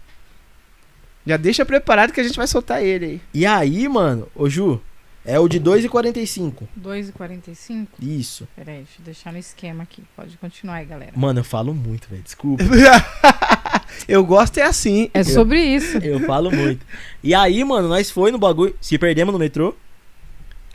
[1.26, 3.20] Já deixa preparado que a gente vai soltar ele aí.
[3.32, 4.80] E aí, mano, ô Ju,
[5.24, 6.68] é o de 2,45.
[6.78, 7.88] 2,45?
[8.00, 8.46] Isso.
[8.54, 10.02] Peraí, deixa eu deixar no esquema aqui.
[10.14, 11.12] Pode continuar aí, galera.
[11.16, 12.22] Mano, eu falo muito, velho.
[12.22, 12.62] Desculpa.
[14.08, 15.10] eu gosto é assim.
[15.14, 15.96] É sobre isso.
[16.04, 16.84] Eu falo muito.
[17.22, 18.74] E aí, mano, nós foi no bagulho.
[18.80, 19.74] Se perdemos no metrô.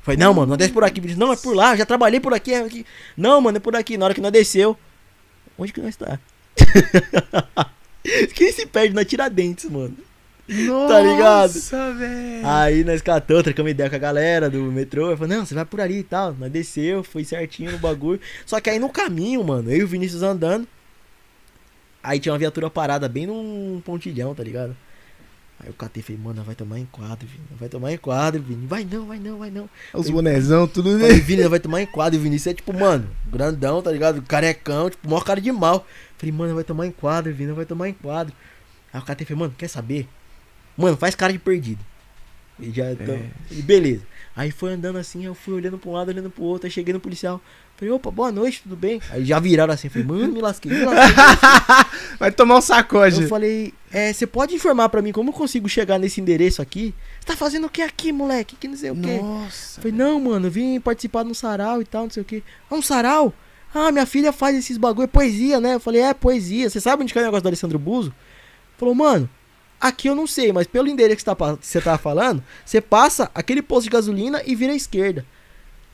[0.01, 1.01] Falei, não, mano, nós desce por aqui.
[1.15, 2.85] Não, é por lá, já trabalhei por aqui, é aqui.
[3.15, 3.97] Não, mano, é por aqui.
[3.97, 4.77] Na hora que nós desceu.
[5.57, 6.19] Onde que nós tá?
[8.33, 9.95] Quem se perde na Tiradentes, mano?
[10.47, 11.97] Nossa, ligado?
[11.97, 12.47] velho.
[12.47, 15.11] Aí nós catamos, trocamos ideia com a galera do metrô.
[15.11, 16.33] Eu falei, não, você vai por ali e tal.
[16.33, 18.19] Nós desceu, foi certinho no bagulho.
[18.45, 20.67] Só que aí no caminho, mano, eu e o Vinícius andando.
[22.01, 24.75] Aí tinha uma viatura parada bem num pontilhão, tá ligado?
[25.59, 27.43] Aí eu catei e falei, mano, vai tomar enquadro, Vini.
[27.59, 28.65] Vai tomar enquadro, Vini.
[28.65, 29.69] Vai não, vai não, vai não.
[29.93, 32.17] Os bonezão, tudo Falei, Vini, vai tomar enquadro.
[32.17, 34.21] E o Vinícius é tipo, mano, grandão, tá ligado?
[34.21, 35.85] Carecão, tipo, maior cara de mal.
[36.17, 38.33] Falei, mano, vai tomar enquadro, Vini, vai tomar enquadro.
[38.93, 40.07] Aí o catei e falei, mano, quer saber?
[40.77, 41.83] Mano, faz cara de perdido.
[42.57, 43.19] E já então,
[43.51, 44.03] e beleza.
[44.35, 46.93] Aí foi andando assim, eu fui olhando pra um lado, olhando pro outro, aí cheguei
[46.93, 47.41] no policial.
[47.75, 49.01] Falei, opa, boa noite, tudo bem?
[49.09, 51.15] Aí já viraram assim, falei, mano, me lasquei, me lasquei.
[52.19, 53.23] Vai tomar um sacode.
[53.23, 56.93] Eu falei, é, você pode informar pra mim como eu consigo chegar nesse endereço aqui?
[57.19, 58.55] Você tá fazendo o que aqui, moleque?
[58.55, 59.19] Que não sei o quê.
[59.19, 59.81] Nossa.
[59.81, 62.43] Falei, não, mano, eu vim participar de um sarau e tal, não sei o quê.
[62.69, 63.33] Ah, um sarau?
[63.73, 65.75] Ah, minha filha faz esses bagulho, é poesia, né?
[65.75, 66.69] Eu falei, é, poesia.
[66.69, 68.13] Você sabe onde que é o negócio do Alessandro Buzo?
[68.77, 69.29] Falou, mano,
[69.79, 72.81] aqui eu não sei, mas pelo endereço que você tá pa- você tava falando, você
[72.81, 75.25] passa aquele posto de gasolina e vira à esquerda.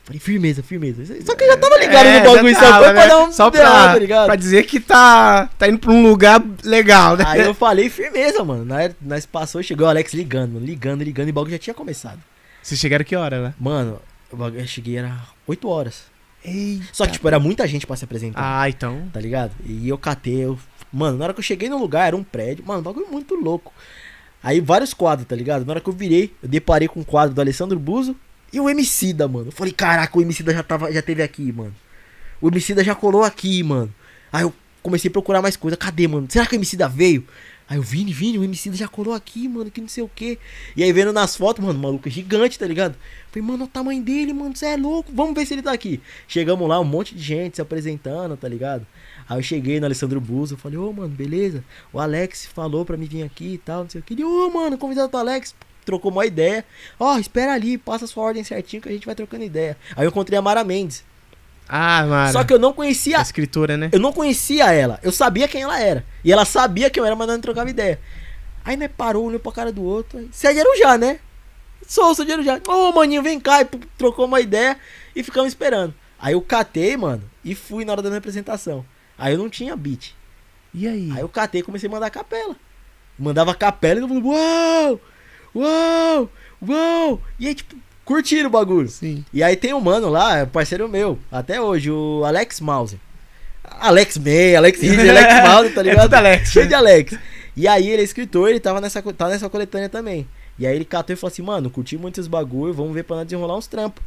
[0.06, 1.04] Falei, firmeza, firmeza.
[1.24, 3.08] Só que eu já tava ligado É, no bagulho, já só tava, foi pra né?
[3.08, 4.26] dar um Só pra, tá ligado?
[4.26, 7.24] pra dizer que tá, tá indo pra um lugar legal, né?
[7.26, 8.64] Aí eu falei, firmeza, mano.
[8.64, 11.74] Nós, nós passou, chegou o Alex ligando, mano, ligando, ligando, e o bagulho já tinha
[11.74, 12.20] começado.
[12.62, 13.54] Vocês chegaram que hora, né?
[13.58, 14.00] Mano,
[14.30, 15.12] o eu cheguei, era
[15.44, 16.04] 8 horas.
[16.44, 16.84] Eita.
[16.92, 18.40] Só que, tipo, era muita gente pra se apresentar.
[18.60, 19.08] Ah, então.
[19.12, 19.50] tá ligado?
[19.64, 20.56] E eu catei, eu...
[20.92, 23.34] Mano, na hora que eu cheguei no lugar, era um prédio, mano, um bagulho muito
[23.34, 23.72] louco.
[24.40, 25.64] Aí vários quadros, tá ligado?
[25.66, 28.14] Na hora que eu virei, eu deparei com um quadro do Alessandro Buzo
[28.56, 29.48] e o Emicida, mano.
[29.48, 31.74] Eu falei, caraca, o Emicida já, tava, já teve aqui, mano.
[32.40, 33.92] O Emicida já colou aqui, mano.
[34.32, 34.52] Aí eu
[34.82, 35.76] comecei a procurar mais coisa.
[35.76, 36.26] Cadê, mano?
[36.30, 37.26] Será que o Emicida veio?
[37.68, 40.38] Aí eu, Vini, Vini, o Emicida já colou aqui, mano, que não sei o que.
[40.74, 42.94] E aí vendo nas fotos, mano, o maluco é gigante, tá ligado?
[43.30, 46.00] Falei, mano, o tamanho dele, mano, você é louco, vamos ver se ele tá aqui.
[46.26, 48.86] Chegamos lá, um monte de gente se apresentando, tá ligado?
[49.28, 51.62] Aí eu cheguei no Alessandro Buzo, falei, ô, mano, beleza?
[51.92, 54.14] O Alex falou pra mim vir aqui e tal, não sei o que.
[54.14, 55.52] Ele, ô, mano, convidado do Alex,
[55.86, 56.64] trocou uma ideia.
[57.00, 59.78] Ó, espera ali, passa sua ordem certinho que a gente vai trocando ideia.
[59.96, 61.02] Aí eu encontrei a Mara Mendes.
[61.68, 62.32] Ah, mano.
[62.32, 63.88] Só que eu não conhecia A escritora, né?
[63.92, 65.00] eu não conhecia ela.
[65.02, 66.04] Eu sabia quem ela era.
[66.22, 67.98] E ela sabia quem eu era, mas não trocava ideia.
[68.64, 70.28] Aí, né, parou, olhou pra cara do outro.
[70.30, 71.20] Você é de Arujá, né?
[71.86, 72.60] Sou, sou de Arujá.
[72.66, 73.62] Ô, maninho, vem cá.
[73.62, 73.64] E
[73.96, 74.76] trocou uma ideia
[75.14, 75.94] e ficamos esperando.
[76.18, 78.84] Aí eu catei, mano, e fui na hora da minha apresentação.
[79.18, 80.14] Aí eu não tinha beat.
[80.74, 81.10] E aí?
[81.12, 82.56] Aí eu catei e comecei a mandar capela.
[83.18, 85.00] Mandava capela e todo mundo, uau!
[85.56, 86.30] Uau!
[86.66, 87.20] Uau!
[87.38, 88.88] E aí, tipo, curtiram o bagulho.
[88.88, 89.24] Sim.
[89.32, 92.98] E aí tem um mano lá, é parceiro meu, até hoje, o Alex Mouse.
[93.64, 96.02] Alex May, Alex Reed, Alex Mouse, tá É ligado?
[96.04, 96.50] tudo Alex.
[96.50, 97.18] Cheio de Alex.
[97.56, 100.26] E aí ele é escritor, ele tava nessa, co- tá nessa coletânea também.
[100.58, 103.16] E aí ele catou e falou assim, mano, curti muito esses bagulho, vamos ver pra
[103.16, 104.02] nós desenrolar uns trampos.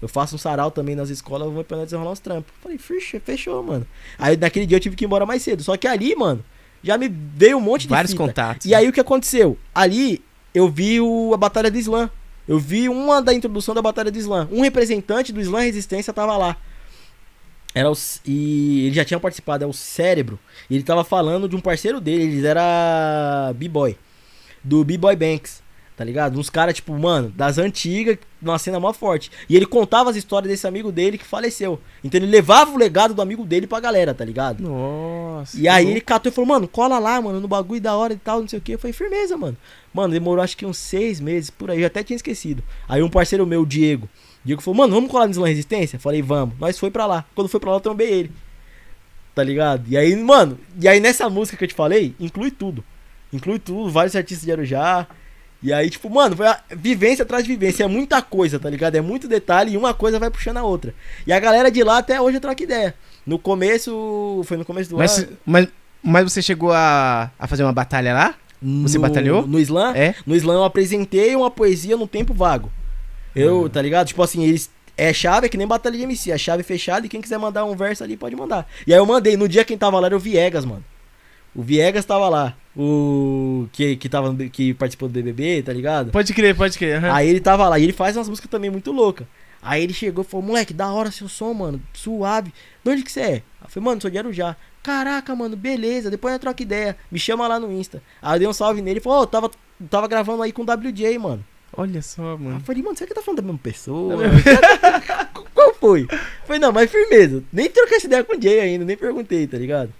[0.00, 2.52] Eu faço um sarau também nas escolas, vamos ver pra nós desenrolar uns trampos.
[2.62, 3.86] Falei, fechou, fechou, mano.
[4.18, 5.62] Aí naquele dia eu tive que ir embora mais cedo.
[5.62, 6.44] Só que ali, mano,
[6.82, 8.22] já me veio um monte de Vários fita.
[8.22, 8.66] contatos.
[8.66, 9.56] E aí o que aconteceu?
[9.74, 10.22] Ali
[10.56, 12.08] eu vi o, a Batalha do Islã.
[12.48, 14.48] Eu vi uma da introdução da Batalha do Islã.
[14.50, 16.56] Um representante do Islã Resistência tava lá.
[17.74, 17.94] Era o,
[18.24, 20.38] e ele já tinha participado, é o Cérebro.
[20.70, 23.98] E ele tava falando de um parceiro dele, eles era B-Boy.
[24.64, 25.62] Do B-Boy Banks,
[25.96, 26.38] tá ligado?
[26.38, 29.30] Uns caras, tipo, mano, das antigas, numa cena mó forte.
[29.48, 31.80] E ele contava as histórias desse amigo dele que faleceu.
[32.04, 34.62] Então ele levava o legado do amigo dele pra galera, tá ligado?
[34.62, 35.58] Nossa.
[35.58, 38.18] E aí ele catou e falou, mano, cola lá, mano, no bagulho da hora e
[38.18, 38.76] tal, não sei o que.
[38.76, 39.56] Falei, firmeza, mano.
[39.92, 42.62] Mano, demorou acho que uns seis meses por aí, eu até tinha esquecido.
[42.86, 44.06] Aí um parceiro meu, o Diego,
[44.44, 45.98] Diego falou, mano, vamos colar no Islã Resistência?
[45.98, 46.56] Falei, vamos.
[46.60, 47.24] Nós foi pra lá.
[47.34, 48.30] Quando foi pra lá, eu trombei ele.
[49.34, 49.84] Tá ligado?
[49.88, 52.84] E aí, mano, e aí nessa música que eu te falei, inclui tudo.
[53.32, 55.06] Inclui tudo, vários artistas de Arujá.
[55.62, 57.84] E aí, tipo, mano, foi a vivência atrás de vivência.
[57.84, 58.94] É muita coisa, tá ligado?
[58.94, 60.94] É muito detalhe e uma coisa vai puxando a outra.
[61.26, 62.94] E a galera de lá até hoje troca ideia.
[63.26, 65.02] No começo, foi no começo do ano.
[65.02, 65.68] Mas, mas,
[66.02, 68.34] mas você chegou a, a fazer uma batalha lá?
[68.82, 69.46] Você no, batalhou?
[69.46, 69.94] No slam?
[69.94, 70.14] É?
[70.24, 72.70] No slam eu apresentei uma poesia no tempo vago.
[73.34, 74.06] Eu, tá ligado?
[74.06, 74.70] Tipo assim, eles.
[74.98, 76.32] É chave, é que nem batalha de MC.
[76.32, 78.66] É chave fechada e quem quiser mandar um verso ali pode mandar.
[78.86, 79.36] E aí eu mandei.
[79.36, 80.82] No dia quem tava lá era o Viegas, mano.
[81.56, 82.54] O Viegas tava lá.
[82.76, 83.66] O.
[83.72, 86.10] Que, que, tava, no- que participou do BBB, tá ligado?
[86.12, 86.96] Pode crer, pode crer.
[86.98, 87.14] aham.
[87.14, 87.78] Aí ele tava lá.
[87.78, 89.26] E ele faz umas músicas também muito loucas.
[89.62, 91.80] Aí ele chegou e falou: Moleque, da hora seu som, mano.
[91.94, 92.52] Suave.
[92.84, 93.36] De onde que você é?
[93.62, 94.54] Eu falei: Mano, sou de Arujá.
[94.82, 96.10] Caraca, mano, beleza.
[96.10, 96.96] Depois eu troca ideia.
[97.10, 98.02] Me chama lá no Insta.
[98.20, 99.50] Aí eu dei um salve nele e falou: Ô, tava,
[99.88, 101.44] tava gravando aí com o WJ, mano.
[101.78, 102.60] Olha só, Aí eu mano.
[102.60, 104.16] falei, mano, será que tá falando da mesma pessoa?
[105.52, 106.06] Qual foi?
[106.46, 107.42] Falei, não, mas firmeza.
[107.52, 109.92] Nem troquei essa ideia com o Jay ainda, nem perguntei, tá ligado?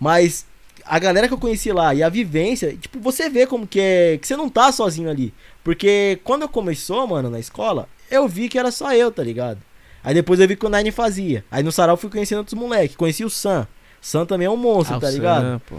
[0.00, 0.46] Mas
[0.84, 4.18] a galera que eu conheci lá e a vivência, tipo, você vê como que é.
[4.18, 5.32] Que você não tá sozinho ali.
[5.64, 9.58] Porque quando eu começou, mano, na escola, eu vi que era só eu, tá ligado?
[10.04, 11.44] Aí depois eu vi que o Nine fazia.
[11.50, 12.96] Aí no sarau eu fui conhecendo outros moleques.
[12.96, 13.66] Conheci o Sam.
[14.00, 15.42] Sam também é um monstro, Ah, tá ligado?
[15.42, 15.76] Sam, pô.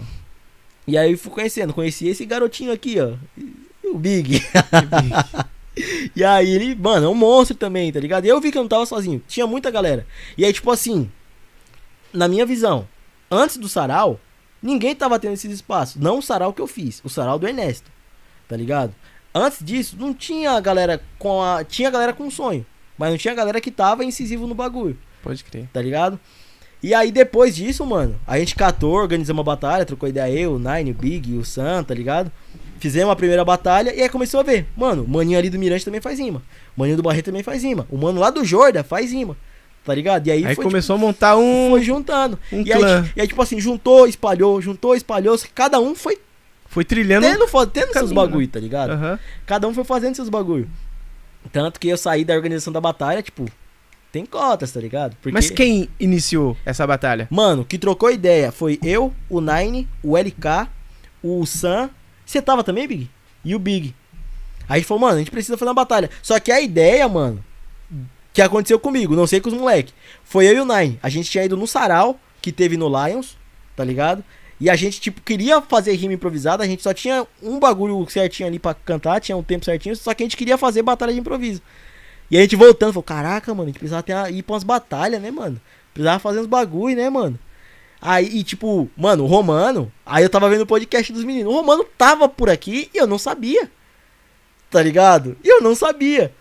[0.86, 1.74] E aí eu fui conhecendo.
[1.74, 3.14] Conheci esse garotinho aqui, ó.
[3.84, 4.42] O Big.
[6.14, 8.24] E aí ele, mano, é um monstro também, tá ligado?
[8.24, 9.20] E eu vi que eu não tava sozinho.
[9.26, 10.06] Tinha muita galera.
[10.38, 11.10] E aí, tipo assim,
[12.12, 12.86] na minha visão,
[13.28, 14.20] antes do sarau,
[14.64, 16.00] ninguém tava tendo esses espaços.
[16.00, 17.90] Não o sarau que eu fiz, o sarau do Ernesto.
[18.48, 18.94] Tá ligado?
[19.34, 21.62] Antes disso, não tinha galera com a.
[21.62, 22.64] Tinha galera com sonho.
[22.96, 25.68] Mas não tinha galera que tava incisivo no bagulho, Pode crer.
[25.72, 26.18] tá ligado?
[26.80, 30.58] E aí depois disso, mano, a gente catou, organizamos uma batalha, trocou ideia eu, o
[30.58, 32.30] Nine, o Big, o Sam, tá ligado?
[32.78, 34.66] Fizemos a primeira batalha e aí começou a ver.
[34.76, 36.42] Mano, o maninho ali do Mirante também faz rima.
[36.76, 37.86] O maninho do Barreto também faz rima.
[37.90, 39.36] O mano lá do Jorda faz rima.
[39.84, 40.26] Tá ligado?
[40.26, 41.70] E aí, Aí foi, começou a montar tipo, um.
[41.70, 42.38] foi juntando.
[42.50, 43.08] um e, aí, clã.
[43.14, 45.38] e aí, tipo assim, juntou, espalhou, juntou, espalhou.
[45.54, 46.18] Cada um foi
[46.66, 47.26] Foi trilhando.
[47.26, 48.92] tendo, tendo seus caminho, bagulho, tá ligado?
[48.92, 49.18] Aham.
[49.44, 50.68] Cada um foi fazendo seus bagulho.
[51.52, 53.46] Tanto que eu saí da organização da batalha, tipo,
[54.10, 55.14] tem cotas, tá ligado?
[55.20, 57.28] Porque, Mas quem iniciou essa batalha?
[57.30, 60.68] Mano, que trocou ideia foi eu, o Nine, o LK,
[61.22, 61.90] o Sam.
[62.24, 63.10] Você tava também, Big?
[63.44, 63.94] E o Big.
[64.66, 66.08] Aí a gente falou, mano, a gente precisa fazer uma batalha.
[66.22, 67.44] Só que a ideia, mano,
[68.34, 70.98] que aconteceu comigo, não sei com os moleque, foi eu e o Nine.
[71.00, 73.38] A gente tinha ido no sarau, que teve no Lions,
[73.76, 74.24] tá ligado?
[74.60, 78.48] E a gente, tipo, queria fazer rima improvisada, a gente só tinha um bagulho certinho
[78.48, 81.20] ali pra cantar, tinha um tempo certinho, só que a gente queria fazer batalha de
[81.20, 81.62] improviso.
[82.28, 85.22] E a gente voltando, falou, caraca, mano, a gente precisava ter, ir pra umas batalhas,
[85.22, 85.60] né, mano?
[85.92, 87.38] Precisava fazer uns bagulho, né, mano?
[88.02, 91.56] Aí, e, tipo, mano, o Romano, aí eu tava vendo o podcast dos meninos, o
[91.56, 93.70] Romano tava por aqui e eu não sabia.
[94.70, 95.36] Tá ligado?
[95.44, 96.32] E eu não sabia.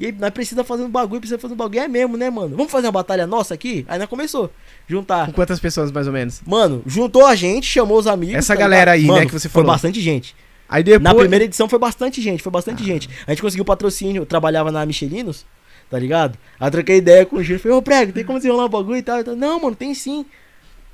[0.00, 1.80] E aí, nós precisamos fazer um bagulho, precisa fazer um bagulho.
[1.80, 2.56] É mesmo, né, mano?
[2.56, 3.84] Vamos fazer uma batalha nossa aqui?
[3.86, 4.50] Aí nós começou.
[4.88, 5.26] Juntar.
[5.26, 6.40] Com quantas pessoas, mais ou menos?
[6.46, 8.34] Mano, juntou a gente, chamou os amigos.
[8.36, 9.10] Essa tá galera ligado?
[9.10, 9.74] aí, né, Mano, que você Foi falou.
[9.74, 10.34] bastante gente.
[10.66, 11.02] Aí depois.
[11.02, 13.10] Na primeira edição foi bastante gente, foi bastante gente.
[13.26, 15.44] A gente conseguiu patrocínio, eu trabalhava na Michelinos,
[15.90, 16.38] tá ligado?
[16.58, 19.02] Aí troquei ideia com o Júlio, falei, ô prego, tem como desenrolar um bagulho e
[19.02, 19.18] tal?
[19.18, 20.24] Eu Não, mano, tem sim.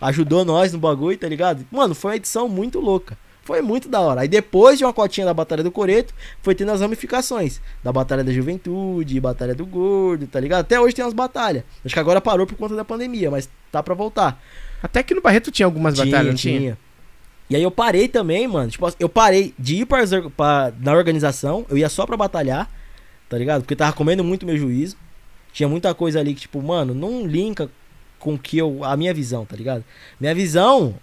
[0.00, 1.64] Ajudou nós no bagulho, tá ligado?
[1.70, 3.16] Mano, foi uma edição muito louca.
[3.46, 4.22] Foi muito da hora.
[4.22, 7.60] Aí depois de uma cotinha da Batalha do Coreto, foi tendo as ramificações.
[7.82, 10.62] Da Batalha da Juventude, Batalha do Gordo, tá ligado?
[10.62, 11.62] Até hoje tem umas batalhas.
[11.84, 14.42] Acho que agora parou por conta da pandemia, mas tá pra voltar.
[14.82, 16.78] Até que no Barreto tinha algumas batalhas, não tinha?
[17.48, 18.68] E aí eu parei também, mano.
[18.68, 20.02] Tipo, eu parei de ir pra,
[20.36, 22.68] pra- na organização, eu ia só pra batalhar,
[23.28, 23.62] tá ligado?
[23.62, 24.96] Porque tava comendo muito meu juízo.
[25.52, 27.70] Tinha muita coisa ali que, tipo, mano, não linka
[28.18, 28.82] com que eu.
[28.82, 29.84] a minha visão, tá ligado?
[30.20, 30.96] Minha visão,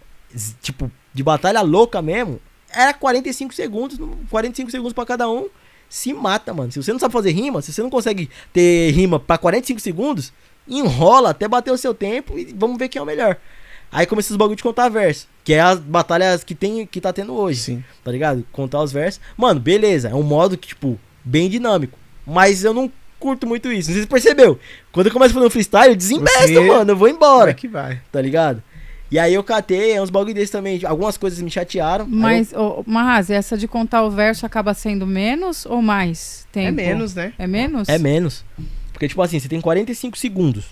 [0.61, 2.39] tipo, de batalha louca mesmo,
[2.73, 3.99] era 45 segundos,
[4.29, 5.47] 45 segundos pra cada um.
[5.89, 6.71] Se mata, mano.
[6.71, 10.33] Se você não sabe fazer rima, se você não consegue ter rima pra 45 segundos,
[10.67, 13.37] enrola até bater o seu tempo e vamos ver quem é o melhor.
[13.91, 17.13] Aí começa os bagulho de contar verso, que é as batalhas que tem que tá
[17.13, 17.83] tendo hoje, Sim.
[18.03, 18.43] tá ligado?
[18.51, 19.21] Contar os versos.
[19.37, 23.89] Mano, beleza, é um modo que tipo bem dinâmico, mas eu não curto muito isso.
[23.89, 24.57] Não sei se você percebeu.
[24.91, 27.53] Quando eu começo a fazer um freestyle, eu desembesto, Você- mano, eu vou Bora embora,
[27.53, 28.01] que vai.
[28.11, 28.63] tá ligado?
[29.13, 32.05] E aí eu catei, é uns bagulho desses também, algumas coisas me chatearam.
[32.05, 36.69] eu- Mas, ô, Marraz, essa de contar o verso acaba sendo menos ou mais tempo?
[36.69, 37.31] É menos, né?
[37.37, 37.87] É menos?
[37.89, 38.43] É menos.
[38.91, 40.65] Porque, tipo assim, você tem 45 segundos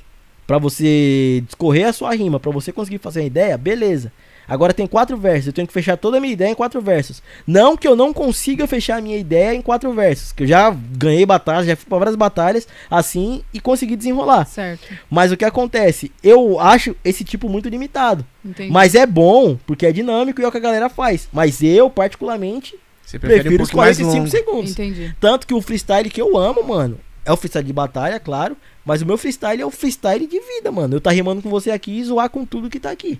[0.47, 4.11] pra você discorrer a sua rima, pra você conseguir fazer a ideia, beleza.
[4.51, 7.23] Agora tem quatro versos, eu tenho que fechar toda a minha ideia em quatro versos.
[7.47, 10.69] Não que eu não consiga fechar a minha ideia em quatro versos, que eu já
[10.69, 14.43] ganhei batalhas, já fui pra várias batalhas assim e consegui desenrolar.
[14.45, 16.11] Certo, Mas o que acontece?
[16.21, 18.25] Eu acho esse tipo muito limitado.
[18.43, 18.69] entendi.
[18.69, 21.29] Mas é bom, porque é dinâmico e é o que a galera faz.
[21.31, 22.75] Mas eu, particularmente,
[23.05, 24.29] Você prefere prefiro um os pouco mais 45 longo.
[24.29, 24.71] segundos.
[24.71, 25.15] Entendi.
[25.19, 28.57] Tanto que o freestyle que eu amo, mano, é o freestyle de batalha, claro.
[28.83, 30.95] Mas o meu freestyle é o freestyle de vida, mano.
[30.95, 33.19] Eu tá rimando com você aqui e zoar com tudo que tá aqui.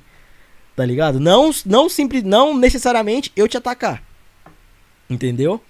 [0.76, 1.20] Tá ligado?
[1.20, 4.02] Não, não, simples, não necessariamente eu te atacar.
[5.10, 5.62] Entendeu?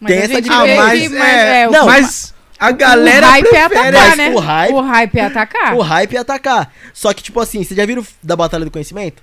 [0.00, 0.82] Mas Tem a essa diferença.
[0.82, 3.96] Ah, mas, mas é, o- não, mas a galera o hype é prefere...
[3.96, 4.30] atacar, Mas né?
[4.34, 5.74] o hype- O hype é atacar.
[5.76, 6.74] O hype é atacar.
[6.94, 9.22] Só que, tipo assim, vocês já viram da Batalha do Conhecimento?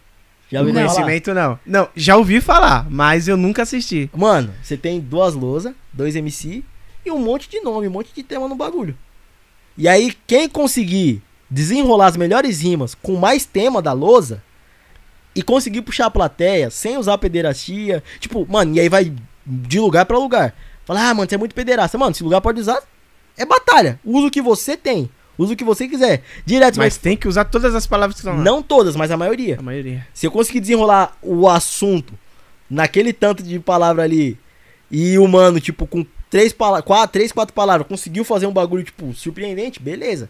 [0.52, 0.86] Já ouviu falar?
[0.88, 1.60] Conhecimento não.
[1.66, 4.10] Não, já ouvi falar, mas eu nunca assisti.
[4.16, 6.64] Mano, você tem duas lousas, dois MC
[7.06, 8.96] e um monte de nome, um monte de tema no bagulho.
[9.78, 14.42] E aí, quem conseguir desenrolar as melhores rimas com mais tema da lousa
[15.38, 19.14] e conseguir puxar a plateia sem usar pederastia, tipo, mano, e aí vai
[19.46, 20.56] de lugar pra lugar.
[20.84, 21.96] Fala, ah, mano, você é muito pederasta.
[21.96, 22.82] Mano, se lugar pode usar,
[23.38, 24.00] é batalha.
[24.04, 25.12] Usa o que você tem.
[25.38, 26.24] Usa o que você quiser.
[26.44, 28.44] Direto, Mas tem que usar todas as palavras que estão lá.
[28.44, 29.60] Não todas, mas a maioria.
[29.60, 30.08] A maioria.
[30.12, 32.16] Se eu conseguir desenrolar o assunto
[32.68, 34.40] naquele tanto de palavra ali
[34.90, 38.84] e o mano, tipo, com três, pala quatro, três, quatro palavras, conseguiu fazer um bagulho,
[38.84, 40.30] tipo, surpreendente, beleza.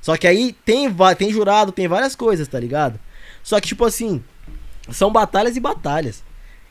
[0.00, 0.88] Só que aí tem,
[1.18, 3.00] tem jurado, tem várias coisas, tá ligado?
[3.42, 4.22] Só que, tipo assim,
[4.90, 6.22] são batalhas e batalhas.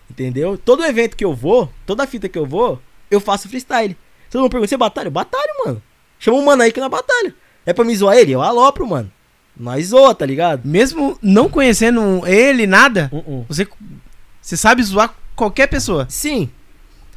[0.10, 0.58] Entendeu?
[0.58, 3.98] Todo evento que eu vou, toda fita que eu vou, eu faço freestyle.
[4.30, 5.10] Você não pergunta, você batalha?
[5.10, 5.82] Batalho, mano.
[6.20, 7.34] Chama um mano aí que não é batalha.
[7.66, 8.32] É pra me zoar ele?
[8.32, 9.12] Eu alopro, mano.
[9.56, 10.62] Nós zoa, tá ligado?
[10.66, 13.46] Mesmo não conhecendo ele, nada, Uh-uh.
[13.48, 13.68] você,
[14.42, 16.08] você sabe zoar qualquer pessoa.
[16.10, 16.50] Sim.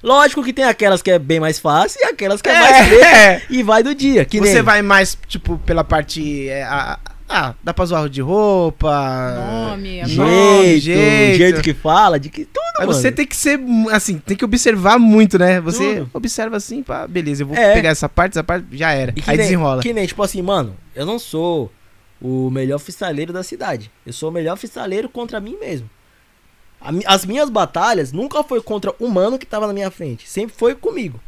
[0.03, 3.07] Lógico que tem aquelas que é bem mais fácil e aquelas que é, mais treta
[3.07, 3.43] É.
[3.51, 4.25] e vai do dia.
[4.25, 4.63] Que Você nem...
[4.63, 6.49] vai mais, tipo, pela parte.
[6.49, 6.99] é, a-
[7.29, 9.35] ah, dá pra zoar de roupa.
[9.71, 11.63] Nome, jeito, nome, jeito, jeito.
[11.63, 12.93] que fala, de que tudo, Aí mano.
[12.93, 13.59] você tem que ser,
[13.91, 15.61] assim, tem que observar muito, né?
[15.61, 16.11] Você Tudo.
[16.15, 17.75] observa assim, pá, beleza, eu vou É.
[17.75, 19.13] pegar essa parte, essa parte, já era.
[19.17, 19.83] E que Aí nem, desenrola.
[19.83, 21.73] Que nem, tipo assim, mano, eu não sou
[22.21, 23.91] o melhor freestyleiro da cidade.
[24.07, 25.89] Eu sou o melhor freestyleiro contra mim mesmo.
[27.07, 30.29] As minhas batalhas nunca foi contra o mano que tava na minha frente.
[30.29, 31.21] Sempre foi comigo.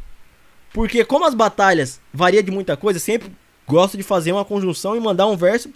[0.72, 3.32] Porque como as batalhas varia de muita coisa, eu sempre
[3.66, 5.70] gosto de fazer uma conjunção e mandar um verso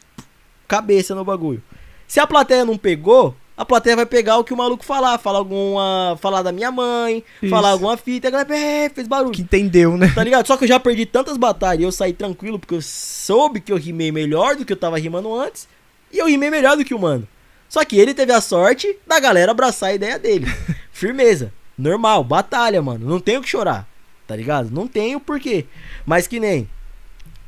[0.73, 1.62] cabeça no bagulho.
[2.09, 5.18] Se a plateia não pegou, a plateia vai pegar o que o maluco falar.
[5.18, 6.16] Falar alguma.
[6.18, 7.51] Falar da minha mãe, Isso.
[7.51, 9.33] falar alguma fita, a galera "É, fez barulho.
[9.33, 10.11] Que entendeu, né?
[10.14, 10.47] Tá ligado?
[10.47, 13.70] Só que eu já perdi tantas batalhas e eu saí tranquilo porque eu soube que
[13.70, 15.68] eu rimei melhor do que eu tava rimando antes.
[16.11, 17.29] E eu rimei melhor do que o mano.
[17.68, 20.47] Só que ele teve a sorte da galera abraçar a ideia dele.
[20.91, 21.53] Firmeza.
[21.77, 23.07] Normal, batalha, mano.
[23.07, 23.87] Não tenho que chorar.
[24.27, 24.70] Tá ligado?
[24.70, 25.66] Não tenho por quê.
[26.07, 26.66] Mas que nem.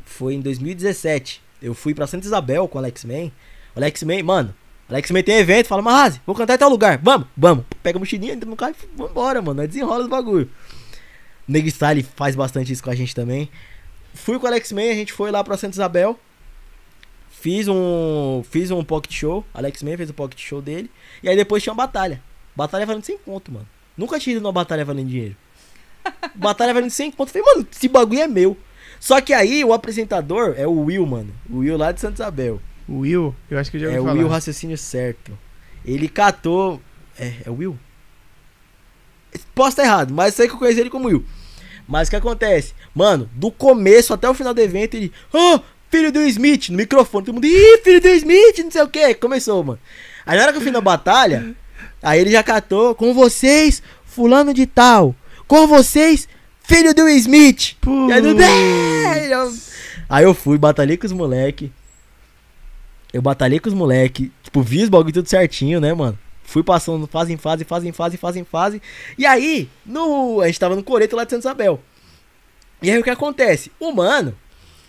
[0.05, 1.44] Foi em 2017.
[1.65, 3.31] Eu fui pra Santa Isabel com o Alex Man.
[3.75, 4.55] O Alex Man, mano.
[4.87, 6.99] Alex Man tem evento, fala, Marrazi, vou cantar em tal lugar.
[7.03, 7.65] Vamos, vamos.
[7.83, 9.63] Pega a mochilinha, entra no carro e vambora, mano.
[9.63, 10.51] Nós desenrola os bagulho.
[11.49, 13.49] O Nego Style faz bastante isso com a gente também.
[14.13, 16.21] Fui com o Alex Man, a gente foi lá pra Santa Isabel.
[17.31, 18.43] Fiz um.
[18.51, 19.43] Fiz um pocket show.
[19.55, 20.91] Alex Man fez o pocket show dele.
[21.23, 22.23] E aí depois tinha uma batalha.
[22.55, 23.67] Batalha valendo 100 conto, mano.
[23.97, 25.37] Nunca tinha ido numa batalha valendo dinheiro.
[26.37, 27.33] batalha valendo 100 conto.
[27.33, 28.57] Falei, mano, esse bagulho é meu.
[29.05, 31.31] Só que aí o apresentador é o Will, mano.
[31.51, 32.59] O Will lá de Santa Isabel.
[32.89, 34.17] O Will, eu acho que eu já ouvi É o falar.
[34.19, 35.39] Will Raciocínio Certo.
[35.85, 36.81] Ele catou.
[37.19, 37.79] É, é o Will?
[39.55, 41.23] Posso estar errado, mas sei que eu conheci ele como Will.
[41.87, 42.73] Mas o que acontece?
[42.95, 45.13] Mano, do começo até o final do evento, ele.
[45.31, 47.27] Oh, filho do Smith, no microfone.
[47.27, 47.47] Todo mundo.
[47.47, 49.15] Ih, filho do Smith, não sei o que.
[49.17, 49.79] Começou, mano.
[50.25, 51.55] Aí na hora que eu fui na batalha,
[52.03, 52.95] aí ele já catou.
[52.95, 55.15] Com vocês, fulano de tal.
[55.47, 56.27] Com vocês,
[56.65, 57.77] filho do Smith.
[58.13, 58.43] Aí, do...
[58.43, 59.53] "É!" eu-
[60.09, 61.73] aí eu fui, batalhei com os moleque.
[63.13, 64.33] Eu batalhei com os moleque.
[64.43, 66.19] Tipo, vi os bagulho tudo certinho, né, mano?
[66.43, 68.83] Fui passando fase em fase, fase em fase, fase em fase.
[69.17, 71.81] E aí, no, a gente tava no Coreto lá de Santa Isabel.
[72.83, 73.71] E aí o que acontece?
[73.81, 74.35] O mano,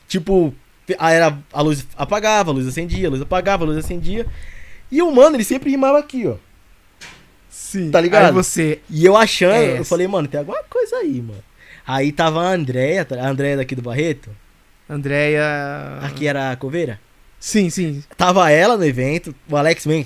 [0.08, 0.54] tipo,
[1.00, 4.26] a, era, a luz apagava, a luz acendia, a luz apagava, a luz acendia.
[4.92, 6.36] E o mano, ele sempre rimava aqui, ó.
[7.50, 7.90] Sim.
[7.90, 8.26] Tá ligado?
[8.26, 8.82] Aí você.
[8.90, 9.80] E eu achando, É.
[9.80, 11.44] eu falei, mano, tem alguma coisa aí, mano.
[11.88, 14.30] Aí tava a Andréia, tá- a Andréia daqui do Barreto.
[14.90, 15.44] Andréia.
[16.02, 17.00] Aqui era a coveira.
[17.40, 18.04] Sim, sim.
[18.18, 20.04] Tava ela no evento, o Alex Man,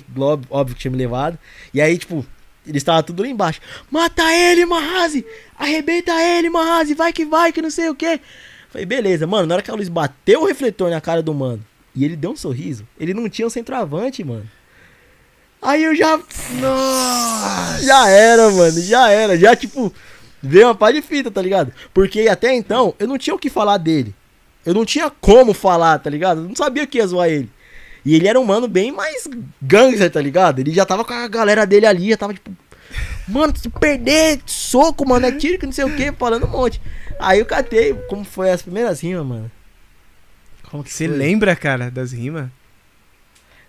[0.50, 1.38] óbvio, que tinha me levado.
[1.72, 2.24] E aí, tipo,
[2.66, 3.60] eles estavam tudo lá embaixo.
[3.90, 5.24] Mata ele, Mahazi!
[5.58, 6.94] Arrebenta ele, Mahazi!
[6.94, 8.20] Vai que vai, que não sei o que.
[8.68, 9.46] Falei, beleza, mano.
[9.46, 11.64] Na hora que a luz bateu o refletor na cara do mano
[11.94, 14.48] e ele deu um sorriso, ele não tinha um centroavante, mano.
[15.62, 16.18] Aí eu já.
[16.60, 17.82] Nossa!
[17.82, 19.36] Já era, mano, já era.
[19.38, 19.92] Já, tipo,
[20.42, 21.72] veio uma pá de fita, tá ligado?
[21.92, 24.14] Porque até então eu não tinha o que falar dele.
[24.64, 26.42] Eu não tinha como falar, tá ligado?
[26.42, 27.50] Eu não sabia que ia zoar ele.
[28.04, 29.28] E ele era um mano bem mais
[29.60, 30.58] gangster, tá ligado?
[30.58, 32.50] Ele já tava com a galera dele ali, já tava tipo.
[33.28, 36.80] Mano, se perder, soco, mano, é tiro que não sei o que, falando um monte.
[37.18, 39.50] Aí eu catei, como foi as primeiras rimas, mano.
[40.64, 41.16] Como que Você foi?
[41.16, 42.48] lembra, cara, das rimas?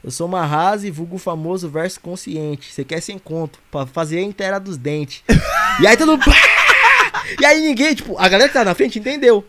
[0.03, 2.71] Eu sou uma rase, vulgo famoso verso consciente.
[2.71, 5.23] Você quer sem conto, pra fazer a inteira dos dentes.
[5.79, 6.23] e aí todo mundo.
[7.39, 9.45] E aí ninguém, tipo, a galera que tava na frente entendeu.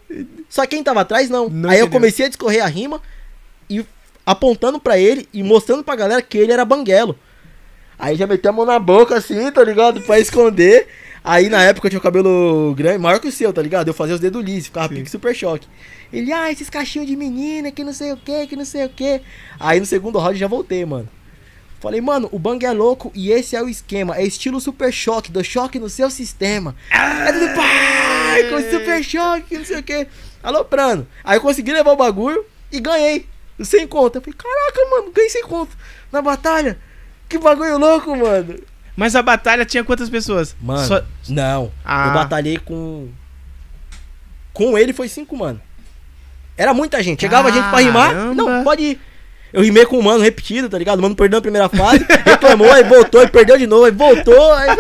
[0.49, 1.49] Só quem tava atrás não.
[1.49, 2.01] Não aí eu entendeu.
[2.01, 3.01] comecei a discorrer a rima
[3.69, 3.85] e
[4.25, 7.19] apontando pra ele e mostrando pra galera que ele era banguelo.
[7.99, 10.01] Aí já meteu a mão na boca assim, tá ligado?
[10.03, 10.89] Pra esconder.
[11.25, 13.89] Aí na época eu tinha o cabelo grande, maior que o seu, tá ligado?
[13.89, 14.97] Eu fazia os dedos lisos, ficava Sim.
[14.97, 15.69] pique super choque.
[16.13, 18.89] Ele, ah, esses cachinhos de menina, que não sei o que, que não sei o
[18.89, 19.21] que.
[19.59, 21.09] Aí no segundo round já voltei, mano.
[21.83, 24.17] Falei, mano, o bang é louco e esse é o esquema.
[24.17, 26.77] É estilo super choque, do choque no seu sistema.
[26.89, 30.07] É tudo pai, com super choque, não sei o que.
[30.45, 31.09] Aloprando.
[31.25, 33.27] Aí eu consegui levar o bagulho e ganhei.
[33.65, 34.19] Sem conta.
[34.19, 35.73] Eu falei, caraca, mano, ganhei sem conta.
[36.13, 36.79] Na batalha.
[37.29, 38.61] Que bagulho louco, mano.
[38.95, 40.55] Mas a batalha tinha quantas pessoas?
[40.61, 41.73] Mano, Só- não.
[41.85, 42.07] Ah.
[42.07, 43.09] Eu batalhei com.
[44.53, 45.61] Com ele foi cinco, mano.
[46.57, 47.23] Era muita gente.
[47.23, 48.11] Chegava gente pra rimar.
[48.13, 48.35] Caramba.
[48.35, 49.01] Não, pode ir.
[49.53, 50.99] Eu rimei com o mano repetido, tá ligado?
[50.99, 54.53] O mano perdeu a primeira fase, reclamou, aí voltou, aí perdeu de novo, aí voltou.
[54.55, 54.77] Aí...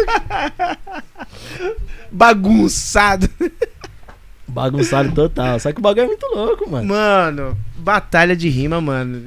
[2.10, 3.28] Bagunçado.
[4.48, 5.58] Bagunçado total.
[5.60, 6.86] Só que o bagulho é muito louco, mano.
[6.88, 9.22] Mano, batalha de rima, mano.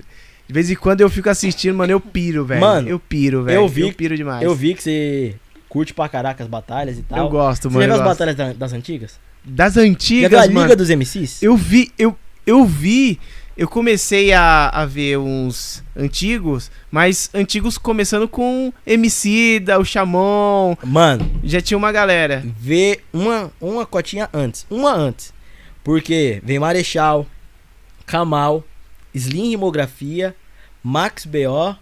[0.48, 2.62] De vez em quando eu fico assistindo, mano, eu piro, velho.
[2.62, 3.58] Mano, eu piro, velho.
[3.62, 4.44] eu vi- Eu piro demais.
[4.44, 5.36] Eu vi que você
[5.68, 7.18] curte pra caraca as batalhas e tal.
[7.18, 7.88] Eu gosto, Você mano.
[7.88, 9.20] já viu as batalhas da- das antigas?
[9.44, 10.76] Das Já viu a antigas, Liga mano.
[10.76, 11.42] dos MCs?
[11.42, 12.16] Eu vi, eu,
[12.46, 13.20] eu vi,
[13.58, 20.76] eu comecei a, a ver uns antigos, mas antigos começando com MC da, o Chamon,
[20.84, 22.44] Mano, já tinha uma galera.
[22.58, 24.66] vê uma, uma cotinha antes.
[24.70, 25.34] Uma antes.
[25.84, 27.26] Porque vem Marechal,
[28.06, 28.64] Kamal,
[29.14, 30.36] Slim Rimografia,
[30.84, 31.76] Max BO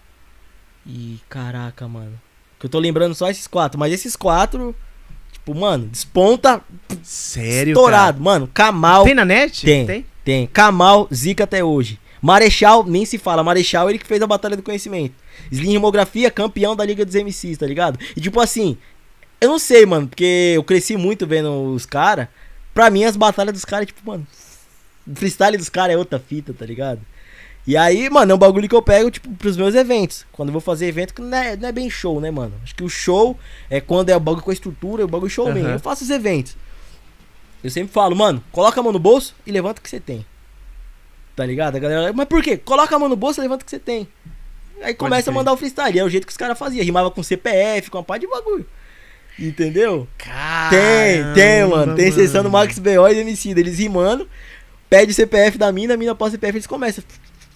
[0.85, 1.19] e.
[1.27, 2.21] Caraca, mano.
[2.59, 3.79] Que eu tô lembrando só esses quatro.
[3.79, 4.75] Mas esses quatro,
[5.31, 6.61] tipo, mano, desponta
[7.01, 8.21] Sério, estourado.
[8.21, 8.71] Mano, cara?
[8.71, 9.65] Kamal Tem na net?
[9.65, 9.85] Tem.
[9.85, 10.05] tem.
[10.51, 11.99] Kamal, Zica até hoje.
[12.21, 13.43] Marechal, nem se fala.
[13.43, 15.13] Marechal, ele que fez a Batalha do Conhecimento.
[15.51, 17.99] Slim Rimografia, campeão da Liga dos MCs, tá ligado?
[18.15, 18.77] E tipo assim,
[19.41, 22.29] eu não sei, mano, porque eu cresci muito vendo os caras.
[22.73, 24.25] Pra mim, as batalhas dos caras, tipo, mano,
[25.05, 27.01] o freestyle dos caras é outra fita, tá ligado?
[27.67, 30.25] E aí, mano, é um bagulho que eu pego, tipo, pros meus eventos.
[30.31, 32.53] Quando eu vou fazer evento, que não é, não é bem show, né, mano?
[32.63, 33.37] Acho que o show
[33.69, 35.67] é quando é o bagulho com a estrutura, é o bagulho show mesmo.
[35.67, 35.75] Aham.
[35.75, 36.55] Eu faço os eventos.
[37.63, 40.25] Eu sempre falo, mano, coloca a mão no bolso e levanta o que você tem.
[41.35, 41.75] Tá ligado?
[41.77, 42.57] A galera, mas por quê?
[42.57, 44.07] Coloca a mão no bolso e levanta o que você tem.
[44.81, 45.97] Aí começa a mandar o freestyle.
[45.97, 46.83] É o jeito que os caras faziam.
[46.83, 48.65] Rimava com CPF, com uma pá de bagulho.
[49.39, 50.07] Entendeu?
[50.69, 51.95] Tem, tem, mano.
[51.95, 53.07] Tem sessão do Max B.O.
[53.07, 53.49] e do MC.
[53.51, 54.27] Eles rimando,
[54.89, 57.03] pede o CPF da mina, a mina o CPF, eles começam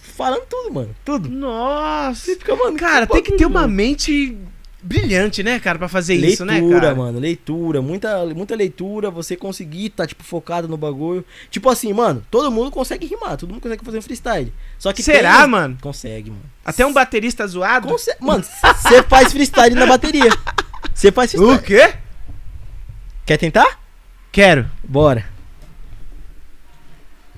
[0.00, 0.96] falando tudo, mano.
[1.04, 1.28] Tudo.
[1.28, 2.20] Nossa.
[2.20, 4.36] Você fica, mano, Cara, que tem que ter uma mente
[4.82, 6.94] brilhante, né, cara, pra fazer isso, né, leitura, cara?
[6.94, 11.24] mano, leitura, muita, muita leitura, você conseguir tá, tipo, focado no bagulho.
[11.50, 14.52] Tipo assim, mano, todo mundo consegue rimar, todo mundo consegue fazer um freestyle.
[14.78, 15.76] Só que Será, tem- mano?
[15.80, 16.42] Consegue, mano.
[16.64, 17.88] Até um baterista zoado?
[17.88, 20.30] Conse- Mano, você faz freestyle na bateria.
[20.94, 21.56] Você faz freestyle.
[21.58, 21.94] O quê?
[23.26, 23.80] Quer tentar?
[24.30, 24.68] Quero.
[24.84, 25.24] Bora.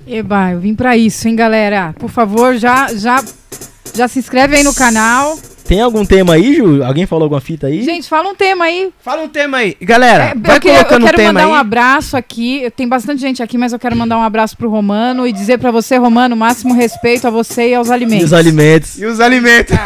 [0.07, 1.93] Eba, eu vim pra isso, hein, galera?
[1.99, 3.23] Por favor, já, já,
[3.95, 5.39] já se inscreve aí no canal.
[5.71, 6.83] Tem algum tema aí, Ju?
[6.83, 7.85] Alguém falou alguma fita aí?
[7.85, 8.91] Gente, fala um tema aí.
[9.05, 9.77] Fala um tema aí.
[9.81, 11.47] Galera, É, vai eu, queria- eu um quero tema mandar aí.
[11.47, 12.69] um abraço aqui.
[12.77, 15.71] Tem bastante gente aqui, mas eu quero mandar um abraço pro Romano e dizer pra
[15.71, 18.25] você, Romano, máximo respeito a você e aos E alimentos.
[18.27, 18.99] os alimentos.
[18.99, 19.77] E os alimentos.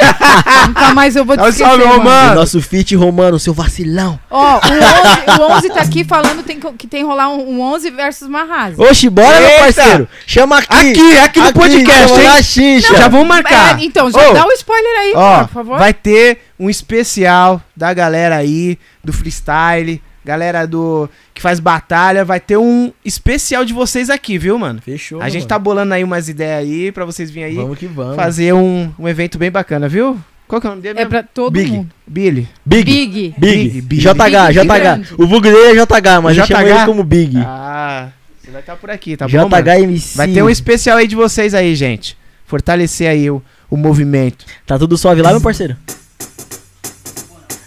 [0.68, 1.99] Nunca mais eu vou te Salve, esquecer, salve, mano.
[1.99, 2.32] Romano.
[2.32, 4.18] O nosso fit romano, seu vacilão.
[4.30, 7.59] Ó, o 11, o 11 tá aqui falando tem que, que tem que rolar um,
[7.59, 8.80] um 11 versus Marrase.
[8.80, 9.61] Oxi, bora, meu Eita.
[9.64, 10.09] parceiro.
[10.26, 10.93] Chama aqui.
[10.93, 12.28] Aqui, aqui no podcast, chama hein?
[12.28, 12.97] na xixa.
[12.97, 13.78] Já vamos marcar.
[13.78, 15.73] É, então, já Ô, dá o spoiler aí, cara, por favor.
[15.78, 22.40] Vai ter um especial da galera aí, do freestyle, galera do que faz batalha, vai
[22.40, 24.80] ter um especial de vocês aqui, viu, mano?
[24.80, 25.20] Fechou.
[25.20, 25.48] A gente mano.
[25.48, 28.16] tá bolando aí umas ideias aí pra vocês virem aí Vamos que vamos.
[28.16, 30.18] fazer um, um evento bem bacana, viu?
[30.46, 30.98] Qual que é o nome dele?
[30.98, 31.10] É mesmo?
[31.10, 31.70] pra todo Big.
[31.70, 31.90] mundo.
[32.06, 32.48] Billy.
[32.64, 32.84] Big.
[32.84, 33.34] Big.
[33.38, 33.68] Big.
[33.68, 34.02] Big, Big.
[34.02, 34.12] JH,
[34.48, 34.78] Big JH.
[34.78, 35.14] grande.
[35.18, 36.60] O vulgo dele é JH, mas JH?
[36.60, 37.38] ele como Big.
[37.38, 39.64] Ah, você vai estar por aqui, tá bom, mano?
[39.64, 40.16] JH MC.
[40.16, 42.16] Vai ter um especial aí de vocês aí, gente.
[42.46, 43.42] Fortalecer aí o,
[43.74, 44.44] o movimento.
[44.66, 45.76] Tá tudo suave lá, meu parceiro?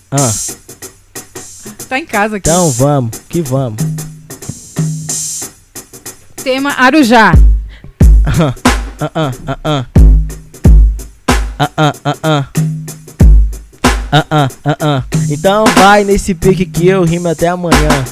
[0.10, 0.34] Ah,
[1.90, 2.50] Tá em casa aqui.
[2.50, 3.78] então vamos, que vamos.
[6.44, 7.34] Tema Arujá.
[8.26, 8.54] Ah,
[9.00, 9.86] ah, ah, ah, ah.
[11.60, 12.46] Ah, ah, ah, ah.
[14.12, 15.04] Ah, ah, ah, ah.
[15.30, 18.06] Então vai nesse pique que eu rimo até amanhã.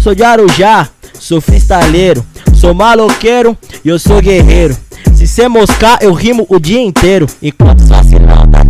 [0.00, 0.88] Sou de Arujá,
[1.18, 2.24] sou freestyleiro,
[2.54, 4.76] sou maloqueiro e eu sou guerreiro.
[5.14, 7.26] Se cê moscar, eu rimo o dia inteiro.
[7.42, 8.64] Enquanto os vacilão tá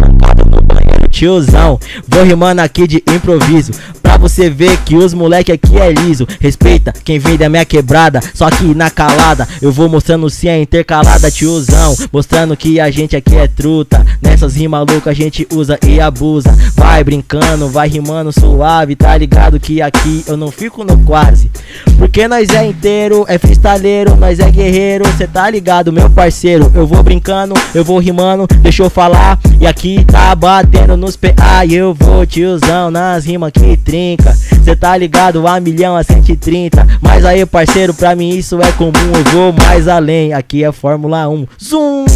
[1.23, 1.79] tiozão.
[2.09, 3.73] Vou rimando aqui de improviso.
[4.03, 6.27] Pra você ver que os moleque aqui é liso.
[6.41, 8.21] Respeita quem vem da minha quebrada.
[8.35, 11.95] Só que na calada eu vou mostrando se é intercalada, tiozão.
[12.13, 14.05] Mostrando que a gente aqui é truta.
[14.21, 16.51] Nessas rimas loucas a gente usa e abusa.
[16.75, 18.97] Vai brincando, vai rimando suave.
[18.97, 21.51] Tá ligado que aqui eu não fico no quase.
[21.97, 25.05] Porque nós é inteiro, é freestaleiro, nós é guerreiro.
[25.17, 26.71] Cê tá ligado, meu parceiro?
[26.75, 29.39] Eu vou brincando, eu vou rimando, deixa eu falar.
[29.61, 31.65] E aqui tá batendo nos PA.
[31.67, 34.33] E eu vou, tiozão, nas rimas que trinca.
[34.33, 36.87] Cê tá ligado, a milhão a 130.
[37.01, 38.93] Mas aí, parceiro, pra mim isso é comum.
[39.15, 41.47] Eu vou mais além, aqui é Fórmula 1.
[41.63, 42.07] Zoom!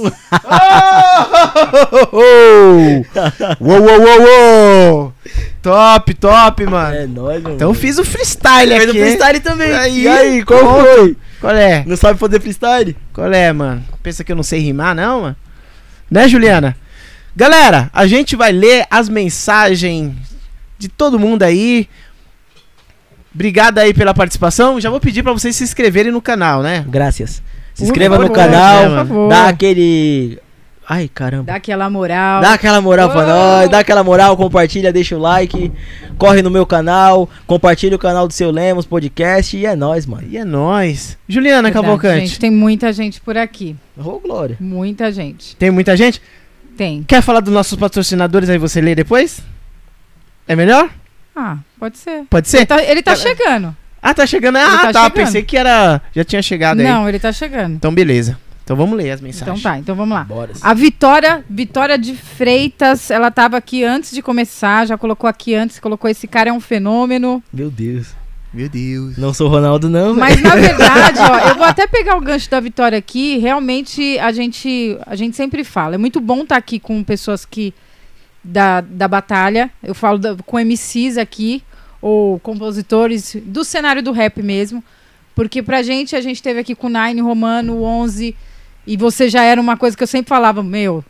[2.12, 3.04] Uou,
[3.60, 5.12] uou, uou, uou!
[5.60, 6.94] Top, top, mano.
[6.94, 7.80] É nóis, meu Então mano.
[7.80, 8.90] fiz o freestyle Fez aqui.
[8.90, 9.02] o hein?
[9.16, 9.72] freestyle também.
[9.72, 10.84] Aí, e aí, qual conta.
[10.96, 11.16] foi?
[11.40, 11.82] Qual é?
[11.84, 12.96] Não sabe fazer freestyle?
[13.12, 13.82] Qual é, mano?
[14.02, 15.36] Pensa que eu não sei rimar, não, mano?
[16.10, 16.76] Né, Juliana?
[17.38, 20.12] Galera, a gente vai ler as mensagens
[20.76, 21.88] de todo mundo aí.
[23.32, 24.80] Obrigado aí pela participação.
[24.80, 26.84] Já vou pedir pra vocês se inscreverem no canal, né?
[26.88, 27.40] Graças.
[27.74, 29.28] Se Por inscreva no canal, por favor.
[29.28, 30.40] dá aquele.
[30.88, 31.44] Ai, caramba.
[31.44, 32.40] Dá aquela moral.
[32.40, 33.28] Dá aquela moral pra Uou.
[33.28, 35.70] nós, dá aquela moral, compartilha, deixa o like,
[36.18, 40.26] corre no meu canal, compartilha o canal do seu Lemos Podcast e é nóis, mano.
[40.28, 41.16] E é nóis.
[41.28, 42.26] Juliana Verdade, Cavalcante.
[42.26, 43.76] Gente, tem muita gente por aqui.
[43.96, 44.56] Ô, Glória.
[44.58, 45.54] Muita gente.
[45.54, 46.20] Tem muita gente?
[46.78, 47.02] Tem.
[47.02, 49.40] Quer falar dos nossos patrocinadores aí você lê depois?
[50.46, 50.88] É melhor?
[51.34, 52.22] Ah, pode ser.
[52.30, 52.64] Pode ser?
[52.66, 53.76] Tá- ele tá Cara, chegando.
[54.00, 54.56] Ah, tá chegando.
[54.56, 54.80] Ah, Ele tá.
[54.92, 55.12] tá chegando.
[55.12, 56.00] Pensei que era.
[56.14, 56.86] Já tinha chegado aí.
[56.86, 57.74] Não, ele tá chegando.
[57.74, 58.38] Então, beleza.
[58.62, 59.58] Então vamos ler as mensagens.
[59.58, 60.22] Então tá, então vamos lá.
[60.24, 60.52] Bora.
[60.62, 65.80] A Vitória, Vitória de Freitas, ela tava aqui antes de começar, já colocou aqui antes,
[65.80, 67.42] colocou esse cara é um fenômeno.
[67.52, 68.08] Meu Deus.
[68.52, 69.16] Meu Deus.
[69.18, 70.14] Não sou Ronaldo, não.
[70.14, 73.38] Mas na verdade, ó, eu vou até pegar o gancho da Vitória aqui.
[73.38, 77.74] Realmente a gente, a gente sempre fala, é muito bom estar aqui com pessoas que
[78.42, 79.70] da, da batalha.
[79.82, 81.62] Eu falo da- com MCs aqui
[82.00, 84.82] ou compositores do cenário do rap mesmo,
[85.34, 88.34] porque pra gente a gente teve aqui com o Nine, Romano, o 11
[88.86, 91.04] e você já era uma coisa que eu sempre falava, meu,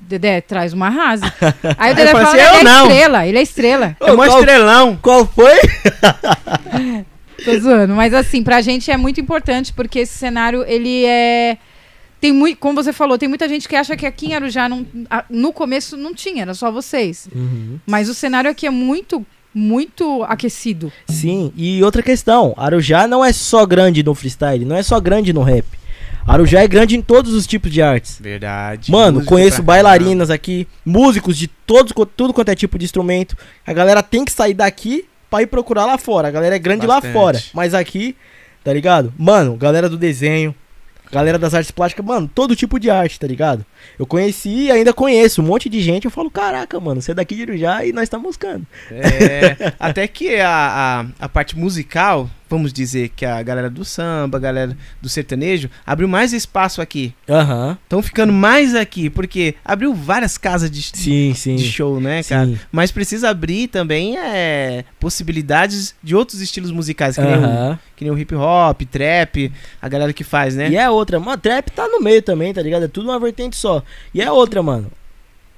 [0.00, 1.32] Dedé, traz uma rasa.
[1.78, 2.82] Aí o Dedé fala, falei ele assim, é eu não.
[2.88, 3.96] estrela, ele é estrela.
[4.00, 4.98] É mó qual, estrelão.
[5.00, 5.52] qual foi?
[7.44, 7.94] Tô zoando.
[7.94, 11.56] Mas assim, pra gente é muito importante, porque esse cenário, ele é.
[12.20, 14.84] Tem muito, como você falou, tem muita gente que acha que aqui em Arujá não,
[15.08, 17.26] a- no começo não tinha, era só vocês.
[17.86, 20.92] Mas o cenário aqui é muito, muito aquecido.
[21.08, 25.32] Sim, e outra questão, Arujá não é só grande no freestyle, não é só grande
[25.32, 25.64] no rap.
[26.26, 28.18] Arujá é grande em todos os tipos de artes.
[28.20, 28.90] Verdade.
[28.90, 33.36] Mano, Músico conheço bailarinas aqui, músicos de todos, tudo quanto é tipo de instrumento.
[33.66, 36.28] A galera tem que sair daqui pra ir procurar lá fora.
[36.28, 37.12] A galera é grande lá Bastante.
[37.12, 38.16] fora, mas aqui,
[38.64, 39.12] tá ligado?
[39.18, 40.54] Mano, galera do desenho,
[41.10, 43.64] galera das artes plásticas, mano, todo tipo de arte, tá ligado?
[43.98, 46.04] Eu conheci e ainda conheço um monte de gente.
[46.04, 48.66] Eu falo, caraca, mano, você é daqui de Irujá e nós estamos buscando.
[48.90, 54.36] É, até que a, a, a parte musical, vamos dizer que a galera do samba,
[54.36, 57.14] a galera do sertanejo, abriu mais espaço aqui.
[57.28, 57.78] Aham.
[57.82, 61.56] Estão ficando mais aqui, porque abriu várias casas de, Sim, sim.
[61.56, 62.46] de show, né, cara?
[62.46, 62.58] Sim.
[62.72, 68.12] Mas precisa abrir também é, possibilidades de outros estilos musicais, que, nem o, que nem
[68.12, 70.68] o hip hop, trap, a galera que faz, né?
[70.68, 72.84] E é outra, mano, trap tá no meio também, tá ligado?
[72.84, 73.82] É tudo uma vertente só.
[74.12, 74.90] E é outra, mano.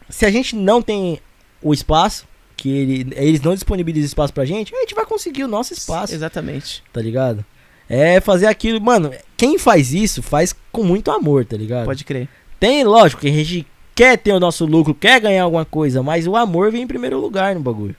[0.08, 1.18] Se a gente não tem
[1.62, 2.26] o espaço,
[2.62, 6.14] que ele- eles não disponibilizam espaço pra gente, a gente vai conseguir o nosso espaço,
[6.14, 6.82] Exatamente.
[6.92, 7.44] tá ligado?
[7.88, 11.84] É fazer aquilo, mano, quem faz isso faz com muito amor, tá ligado?
[11.86, 12.28] Pode crer.
[12.60, 16.26] Tem, lógico, que a gente quer ter o nosso lucro, quer ganhar alguma coisa, mas
[16.28, 17.96] o amor vem em primeiro lugar no bagulho.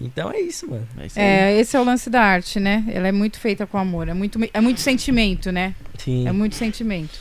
[0.00, 0.86] Então é isso, mano.
[0.98, 1.18] É isso.
[1.18, 2.84] É, esse é o lance da arte, né?
[2.92, 5.74] Ela é muito feita com amor, é muito, é muito sentimento, né?
[5.98, 6.28] Sim.
[6.28, 7.18] É muito sentimento.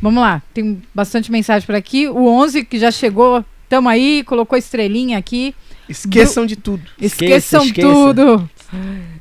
[0.00, 2.08] Vamos lá, tem bastante mensagem por aqui.
[2.08, 5.54] O 11 que já chegou, tamo aí, colocou estrelinha aqui.
[5.88, 6.82] Esqueçam de tudo.
[7.00, 7.88] Esqueça, Esqueçam esqueça.
[7.88, 8.50] tudo.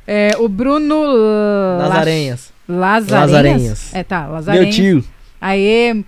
[0.07, 1.03] É, o Bruno.
[1.80, 2.51] Lazarenhas.
[2.68, 3.93] Lazarenhas.
[3.93, 4.76] É, tá, Meu Lazarenhas.
[4.76, 5.03] tio.
[5.39, 6.03] Aê,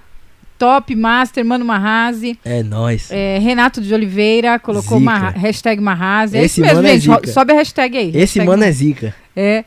[0.57, 2.39] top master, Mano Marrazi.
[2.45, 3.09] É nóis.
[3.11, 4.99] É, Renato de Oliveira colocou.
[4.99, 6.37] Marra- hashtag Marrazi.
[6.37, 7.09] É Esse isso mesmo, mano é gente.
[7.09, 7.31] ro- zica.
[7.31, 8.07] Sobe a hashtag aí.
[8.09, 9.13] Esse hashtag mano é zica.
[9.35, 9.65] É,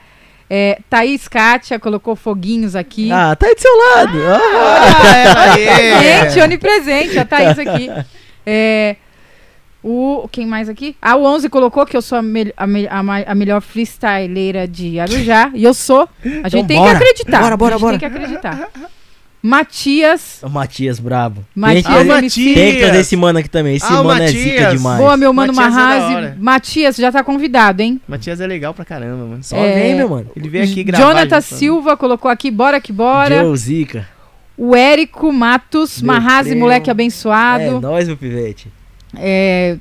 [0.49, 3.11] é, Thaís Kátia colocou foguinhos aqui.
[3.13, 4.19] Ah, tá aí do seu lado.
[4.27, 4.41] Ah.
[5.03, 6.31] Ah, ela aí.
[6.31, 7.91] Gente, onipresente, a Thaís aqui.
[8.49, 8.95] É,
[9.89, 10.97] o, quem mais aqui?
[11.01, 14.67] Ah, o 11 colocou que eu sou a, mel- a, me- a a melhor freestyleira
[14.67, 15.51] de Arujá.
[15.55, 16.09] E eu sou.
[16.43, 16.91] A gente Então tem bora.
[16.91, 17.41] que acreditar.
[17.41, 17.99] Bora, bora, a gente bora.
[17.99, 18.69] tem que acreditar.
[19.43, 20.41] Matias.
[20.43, 21.45] O Matias brabo.
[21.55, 23.77] Matias tem, que trazer, tem que trazer esse mano aqui também.
[23.77, 24.43] Esse Ah, mano é Matias.
[24.43, 24.99] zica demais.
[24.99, 26.15] Boa, meu mano Matias é Marrazi.
[26.15, 26.37] hora.
[26.41, 28.01] Matias já tá convidado, hein?
[28.09, 29.45] Matias é legal pra caramba, mano.
[29.45, 29.75] Só É.
[29.83, 30.31] vem, meu mano.
[30.35, 31.05] Ele veio aqui gravar.
[31.05, 31.41] Jonathan.
[31.41, 33.39] Silva colocou aqui, bora que bora.
[33.45, 34.09] Joe Zica.
[34.59, 37.79] O Érico Matos, Meu Marrazi, moleque É abençoado.
[37.81, 38.69] nóis, meu pivete.
[39.19, 39.77] É,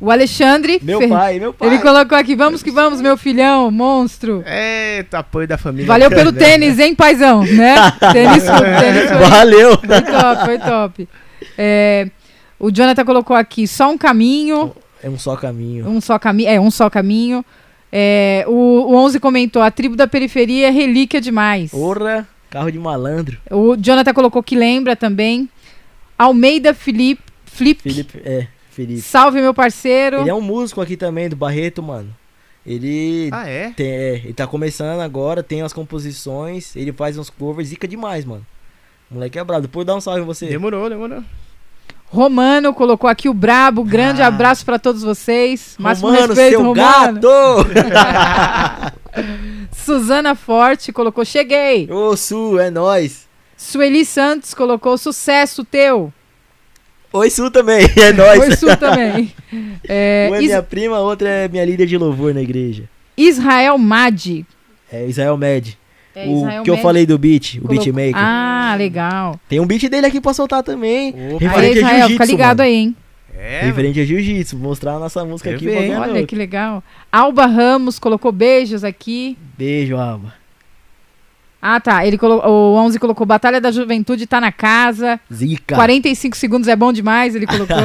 [0.00, 0.78] o Alexandre.
[0.82, 1.68] Meu Fer- pai, meu pai.
[1.68, 4.44] Ele colocou aqui, vamos que vamos, meu filhão, monstro.
[4.46, 5.86] Eita, apoio da família.
[5.86, 7.74] Valeu pelo tênis, hein, paizão, né?
[8.12, 9.78] Tênis, tênis foi, Valeu.
[9.78, 11.08] foi top, foi top.
[11.56, 12.08] É,
[12.58, 15.88] o Jonathan colocou aqui, só um caminho, É um só caminho.
[15.88, 17.44] um só caminho, é, um só caminho.
[17.92, 18.52] É, o,
[18.90, 21.70] o 11 comentou, a tribo da periferia é relíquia demais.
[21.70, 23.38] Porra, carro de malandro.
[23.50, 25.48] O Jonathan colocou que lembra também.
[26.18, 28.46] Almeida Felipe, Flip, Felipe, é,
[28.76, 29.00] Felipe.
[29.00, 30.18] salve meu parceiro.
[30.20, 32.14] Ele é um músico aqui também, do Barreto, mano.
[32.64, 33.70] Ele, Ah, é?
[33.70, 38.24] tem, é, ele tá começando agora, tem as composições, ele faz uns covers, zica demais,
[38.24, 38.44] mano.
[39.10, 39.62] Moleque é brabo.
[39.62, 40.46] Depois dá um salve em você.
[40.46, 41.22] Demorou, demorou.
[42.08, 43.82] Romano colocou aqui o brabo.
[43.84, 44.26] Grande Ah.
[44.26, 45.74] abraço pra todos vocês.
[45.78, 47.20] Máximo Romano, respeito, seu Romano.
[47.20, 47.66] gato!
[49.72, 51.90] Suzana Forte colocou cheguei.
[51.90, 53.26] Ô, Su, é nóis.
[53.56, 56.12] Sueli Santos colocou sucesso teu.
[57.16, 58.40] Oi, Su também, é nóis.
[58.40, 59.32] Oi, Su também.
[59.88, 62.84] É, Uma é Is- minha prima, a outra é minha líder de louvor na igreja.
[63.16, 64.44] Israel Madi.
[64.92, 65.78] É Israel Med.
[66.14, 68.14] É, o Israel que eu Madi falei do beat, o colocou- beatmaker.
[68.16, 69.38] Ah, legal.
[69.48, 71.10] Tem um beat dele aqui pra soltar também.
[71.10, 71.18] Opa.
[71.20, 72.68] Aí, Referente a Israel, fica jiu-jitsu, ligado mano.
[72.68, 72.96] aí, hein?
[73.38, 74.56] É, Referente a jiu-jitsu.
[74.56, 75.90] Mostrar a nossa música Quero aqui.
[75.94, 76.82] Olha que legal.
[77.12, 79.38] Alba Ramos colocou beijos aqui.
[79.56, 80.34] Beijo, Alba.
[81.68, 82.06] Ah, tá.
[82.06, 85.18] Ele colocou, o 11 colocou Batalha da Juventude tá na casa.
[85.32, 85.74] Zica.
[85.74, 87.76] 45 segundos é bom demais, ele colocou.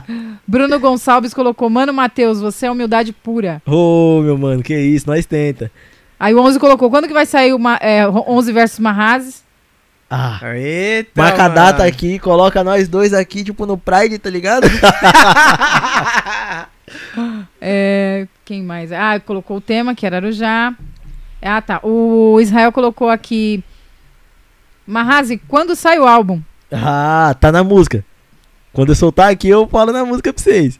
[0.48, 3.60] Bruno Gonçalves colocou Mano Matheus, você é humildade pura.
[3.66, 5.70] Ô, meu mano, que isso, nós tenta.
[6.18, 9.44] Aí o 11 colocou quando que vai sair o é, 11 versus Marrazes?
[10.08, 10.40] Ah.
[10.56, 14.66] Eita, Marca a data aqui, coloca nós dois aqui, tipo, no Pride, tá ligado?
[17.60, 18.92] É, quem mais?
[18.92, 20.72] Ah, colocou o tema, que era Arujá.
[21.42, 21.80] Ah, tá.
[21.82, 23.62] O Israel colocou aqui.
[24.86, 26.40] Marrazi, quando sai o álbum?
[26.72, 28.04] ah, tá na música.
[28.72, 30.78] Quando eu soltar aqui, eu falo na música pra vocês.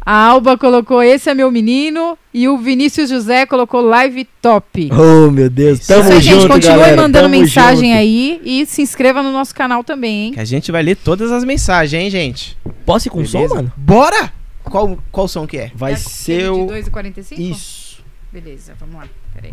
[0.00, 2.16] A Alba colocou Esse é meu menino.
[2.32, 4.88] E o Vinícius José colocou Live Top.
[4.90, 5.80] Oh, meu Deus.
[5.80, 6.48] Isso Tamo Isso aí, junto, gente.
[6.50, 6.96] Continue galera.
[7.02, 7.98] mandando Tamo mensagem junto.
[8.00, 8.40] aí.
[8.42, 10.32] E se inscreva no nosso canal também, hein?
[10.32, 12.56] Que a gente vai ler todas as mensagens, hein, gente?
[12.86, 13.48] Posso ir com Beleza?
[13.48, 13.72] som, mano?
[13.76, 14.32] Bora!
[14.64, 15.70] Qual, qual som que é?
[15.74, 16.66] Vai É ser o...
[16.66, 17.38] De 2,45?
[17.38, 18.02] Isso.
[18.32, 19.04] Beleza, vamos lá.
[19.34, 19.52] Peraí.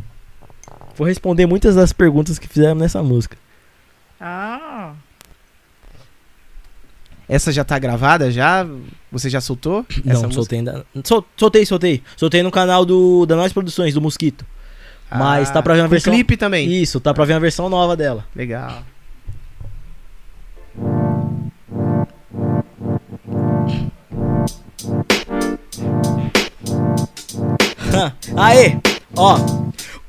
[0.96, 3.38] Vou responder muitas das perguntas que fizemos nessa música.
[4.22, 4.94] Ah.
[7.28, 8.66] Essa já tá gravada já?
[9.12, 9.86] Você já soltou?
[10.04, 10.34] Não, Essa música?
[10.34, 10.86] soltei ainda.
[11.04, 12.04] Sol- soltei, soltei.
[12.16, 14.46] Soltei no canal do da Nós Produções, do Mosquito.
[15.12, 16.72] Mas tá pra ver uma versão- clipe também.
[16.82, 18.26] Isso, tá pra ver uma versão nova dela.
[18.36, 18.84] Legal.
[28.38, 28.78] Aê,
[29.16, 29.38] ó.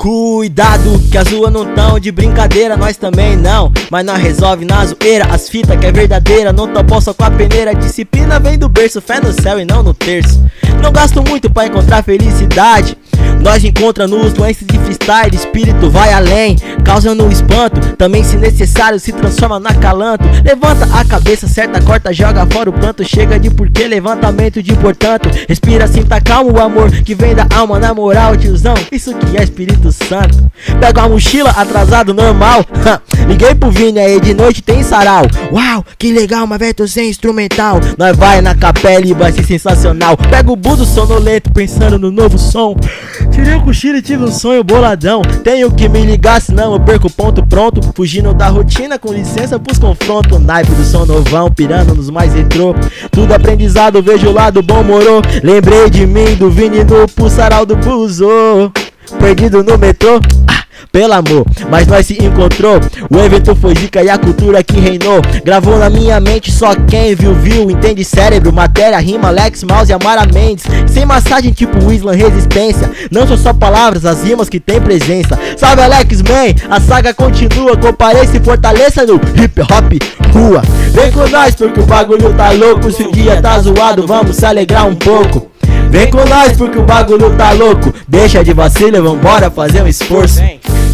[0.05, 3.72] Cuidado que as ruas não tão de brincadeira, nós também não.
[3.90, 6.52] Mas nós resolve na zoeira, as fitas que é verdadeira.
[6.52, 9.82] Não topo só com a peneira, disciplina vem do berço, fé no céu e não
[9.82, 10.44] no terço.
[10.82, 12.98] Não gasto muito pra encontrar felicidade.
[13.45, 17.78] Nós encontra nos doenças de freestyle, espírito vai além, causando espanto.
[17.95, 20.24] Também, se necessário, se transforma na calanto.
[20.42, 23.05] Levanta a cabeça, certa corta, joga fora o pranto.
[23.05, 25.28] Chega de porquê, levantamento de portanto.
[25.47, 28.74] Respira, sinta calmo o amor que vem da alma, na moral, tiozão.
[28.90, 30.51] Isso que é Espírito Santo.
[30.80, 32.64] Pega a mochila, atrasado, normal.
[33.28, 35.24] Liguei pro Vini aí, de noite tem sarau.
[35.53, 37.78] Uau, que legal, mas velho, sem instrumental.
[37.99, 40.16] Nós vai na capela e vai ser sensacional.
[40.16, 42.74] Pega o buzo sonolento, pensando no novo som.
[43.35, 45.20] Tirei o cochilo e tive um sonho boladão.
[45.43, 47.80] Tenho que me ligar, senão eu perco o ponto pronto.
[47.93, 50.41] Fugindo da rotina, com licença pros confrontos.
[50.41, 52.76] Naipe do som novão, pirando nos mais retrô.
[53.11, 55.20] Tudo aprendizado, vejo o lado bom morou.
[55.43, 58.72] Lembrei de mim, do Vini no pulsaral do Buzo.
[59.18, 60.20] Perdido no metrô.
[60.46, 62.80] Ah, pelo amor, mas nós se encontrou.
[63.11, 65.20] O evento foi zica e a cultura que reinou.
[65.44, 67.70] Gravou na minha mente, só quem viu, viu.
[67.70, 70.64] Entende cérebro, matéria, rima, Lex, Mouse e Amara Mendes.
[70.86, 72.90] Sem massagem tipo Islam Resistência.
[73.11, 75.38] Não são só palavras, as rimas que tem presença.
[75.57, 77.76] Salve Alex Man, a saga continua.
[77.76, 79.94] Compareça e fortaleça no hip hop
[80.32, 80.62] rua.
[80.92, 82.92] Vem com nós porque o bagulho tá louco.
[82.92, 85.53] Se o dia tá zoado, vamos se alegrar um pouco.
[85.95, 87.95] Vem com nós porque o bagulho tá louco.
[88.09, 90.40] Deixa de vacilo, vambora fazer um esforço.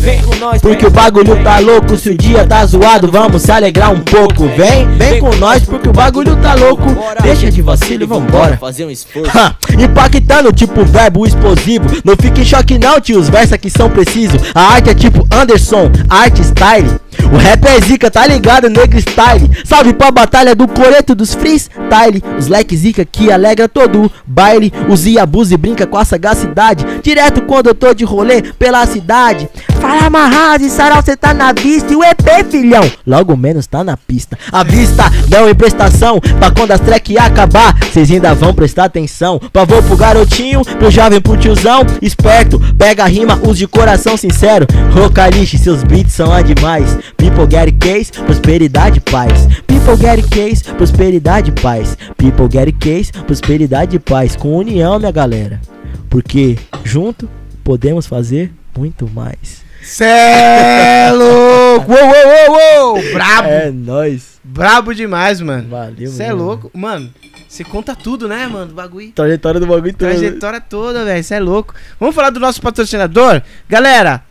[0.00, 1.96] Vem com nós porque o bagulho tá louco.
[1.96, 4.46] Se o dia tá zoado, vamos se alegrar um pouco.
[4.48, 6.84] Vem, vem com nós porque o bagulho tá louco.
[7.22, 8.58] Deixa de vacilo, vambora.
[8.58, 9.30] fazer um esforço.
[9.36, 11.86] Ha, impactando, tipo verbo explosivo.
[12.04, 13.18] Não fique em choque, não, tio.
[13.18, 14.38] Os versos aqui são precisos.
[14.54, 17.00] A arte é tipo Anderson, arte style.
[17.32, 19.50] O rap é zica, tá ligado, negro style.
[19.64, 22.22] Salve pra batalha do coreto dos freestyle.
[22.38, 24.72] Os leque zica que alegra todo o baile.
[24.90, 26.84] Os abusa e brinca com a sagacidade.
[27.00, 29.48] Direto quando eu tô de rolê pela cidade.
[29.80, 31.92] Fala amarrado e sarau, cê tá na vista.
[31.92, 34.36] E o EP, filhão, logo menos tá na pista.
[34.50, 36.20] A vista não em prestação.
[36.20, 39.40] Pra quando as track acabar, cês ainda vão prestar atenção.
[39.52, 41.86] Pavô pro garotinho, pro jovem, pro tiozão.
[42.02, 44.66] Esperto, pega a rima, use de coração sincero.
[44.92, 46.98] Rocalixe, seus beats são demais.
[47.16, 49.46] People get case, prosperidade e paz.
[49.66, 51.96] People get case, prosperidade e paz.
[52.16, 54.36] People get case, prosperidade e paz.
[54.36, 55.60] Com união, minha galera.
[56.08, 57.28] Porque junto
[57.62, 59.62] podemos fazer muito mais.
[59.82, 61.90] Cê é louco!
[61.92, 63.12] Uou, uou, uou, uou!
[63.12, 63.48] Brabo!
[63.48, 64.38] É nóis.
[64.44, 65.68] Brabo demais, mano.
[65.68, 66.44] Valeu, Você é mano.
[66.44, 66.70] louco.
[66.74, 67.10] Mano,
[67.48, 68.66] você conta tudo, né, mano?
[68.66, 69.10] do Bagulho.
[69.12, 70.08] Trajetória do bagulho todo.
[70.08, 71.24] Trajetória toda, velho.
[71.24, 71.74] Você é louco.
[71.98, 73.40] Vamos falar do nosso patrocinador?
[73.68, 74.22] Galera,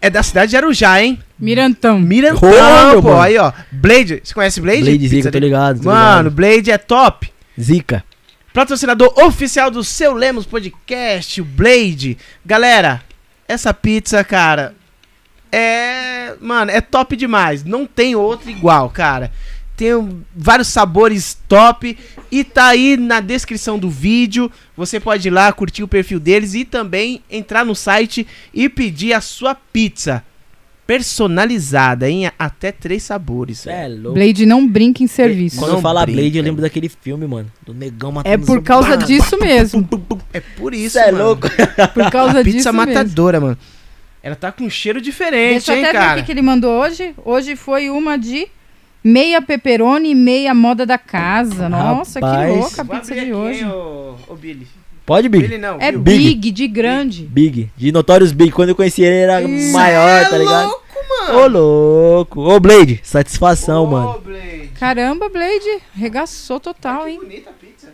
[0.00, 1.18] é da cidade de Arujá, hein?
[1.38, 1.98] Mirantão.
[2.00, 3.08] Mirantão, pô.
[3.10, 3.20] mano.
[3.20, 3.52] Aí, ó.
[3.70, 4.20] Blade.
[4.24, 4.82] Você conhece Blade?
[4.82, 5.80] Blade Zica, tô ligado.
[5.80, 7.26] tô Mano, Blade é top.
[7.26, 7.32] ligado.
[7.60, 8.04] Zica.
[8.52, 12.18] Patrocinador oficial do Seu Lemos Podcast, o Blade.
[12.44, 13.02] Galera,
[13.48, 14.74] essa pizza, cara,
[15.50, 16.34] é.
[16.38, 17.64] Mano, é top demais.
[17.64, 19.32] Não tem outra igual, cara.
[19.74, 19.90] Tem
[20.36, 21.96] vários sabores top.
[22.30, 24.52] E tá aí na descrição do vídeo.
[24.76, 29.14] Você pode ir lá curtir o perfil deles e também entrar no site e pedir
[29.14, 30.22] a sua pizza.
[30.86, 33.66] Personalizada em até três sabores.
[33.66, 34.14] É louco.
[34.14, 35.58] Blade não brinca em serviço.
[35.58, 36.20] Quando Não eu falo brinca.
[36.20, 37.50] Blade, eu lembro daquele filme, mano.
[37.64, 39.88] Do negão matando É por causa Pá, disso mesmo.
[40.32, 41.24] É por isso, Cê é mano.
[41.24, 41.48] louco.
[41.94, 42.86] Por causa A pizza disso mesmo.
[42.94, 43.58] matadora, mano.
[44.22, 46.20] Ela tá com um cheiro diferente, Deixa eu hein, até ver o cara?
[46.20, 47.14] que, que ele mandou hoje.
[47.24, 48.46] Hoje foi uma de
[49.02, 51.68] meia pepperoni e meia moda da casa.
[51.68, 52.52] Nossa, Rapaz.
[52.52, 53.60] que louca a Vou pizza abrir de aqui, hoje.
[53.60, 54.66] hein, ô, ô Billy.
[55.04, 55.42] Pode, Big?
[55.46, 55.90] Billy não, É.
[55.92, 56.00] Big.
[56.34, 57.24] big, de grande.
[57.24, 57.70] Big.
[57.76, 58.52] De Notorious Big.
[58.52, 59.72] Quando eu conheci ele, ele era Isso.
[59.72, 60.68] maior, tá é ligado?
[60.68, 61.38] louco, mano.
[61.38, 62.40] Ô, louco.
[62.40, 63.00] Ô, Blade.
[63.02, 64.18] Satisfação, Ô, mano.
[64.20, 64.70] Blade.
[64.78, 67.18] Caramba, Blade, regaçou total, Que hein?
[67.20, 67.92] bonita a pizza.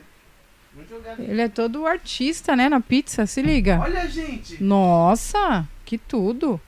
[0.74, 1.22] Muito jogada.
[1.22, 3.80] Ele é todo artista, né, na pizza, se liga.
[3.82, 4.62] Olha, gente.
[4.62, 6.60] Nossa, que tudo.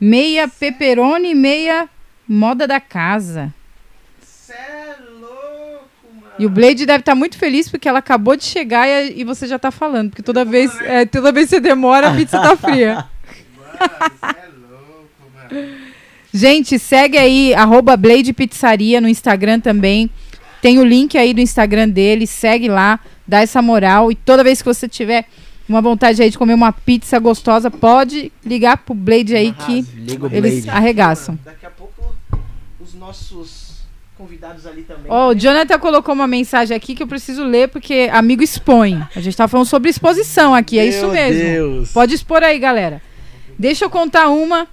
[0.00, 1.88] Meia pepperoni e meia
[2.28, 3.52] moda da casa.
[4.48, 5.15] Mano.
[6.38, 9.46] E o Blade deve estar muito feliz porque ela acabou de chegar e, e você
[9.46, 10.10] já tá falando.
[10.10, 12.94] Porque toda vez, é, toda vez que você demora, a pizza tá fria.
[12.94, 13.08] Mano,
[14.22, 15.68] é louco, mano.
[16.32, 20.10] Gente, segue aí, arroba Blade Pizzaria no Instagram também.
[20.60, 24.10] Tem o link aí do Instagram dele, segue lá, dá essa moral.
[24.12, 25.26] E toda vez que você tiver
[25.68, 30.26] uma vontade aí de comer uma pizza gostosa, pode ligar pro Blade aí que Liga
[30.26, 30.76] o eles Blade.
[30.78, 31.34] arregaçam.
[31.34, 32.14] Mano, Daqui a pouco
[32.80, 33.65] os nossos
[34.16, 35.04] convidados ali também.
[35.08, 39.02] Ó, o Jonathan colocou uma mensagem aqui que eu preciso ler porque amigo expõe.
[39.14, 41.40] A gente tá falando sobre exposição aqui, é isso Meu mesmo.
[41.42, 41.92] Deus.
[41.92, 43.02] Pode expor aí, galera.
[43.58, 44.66] Deixa eu contar uma.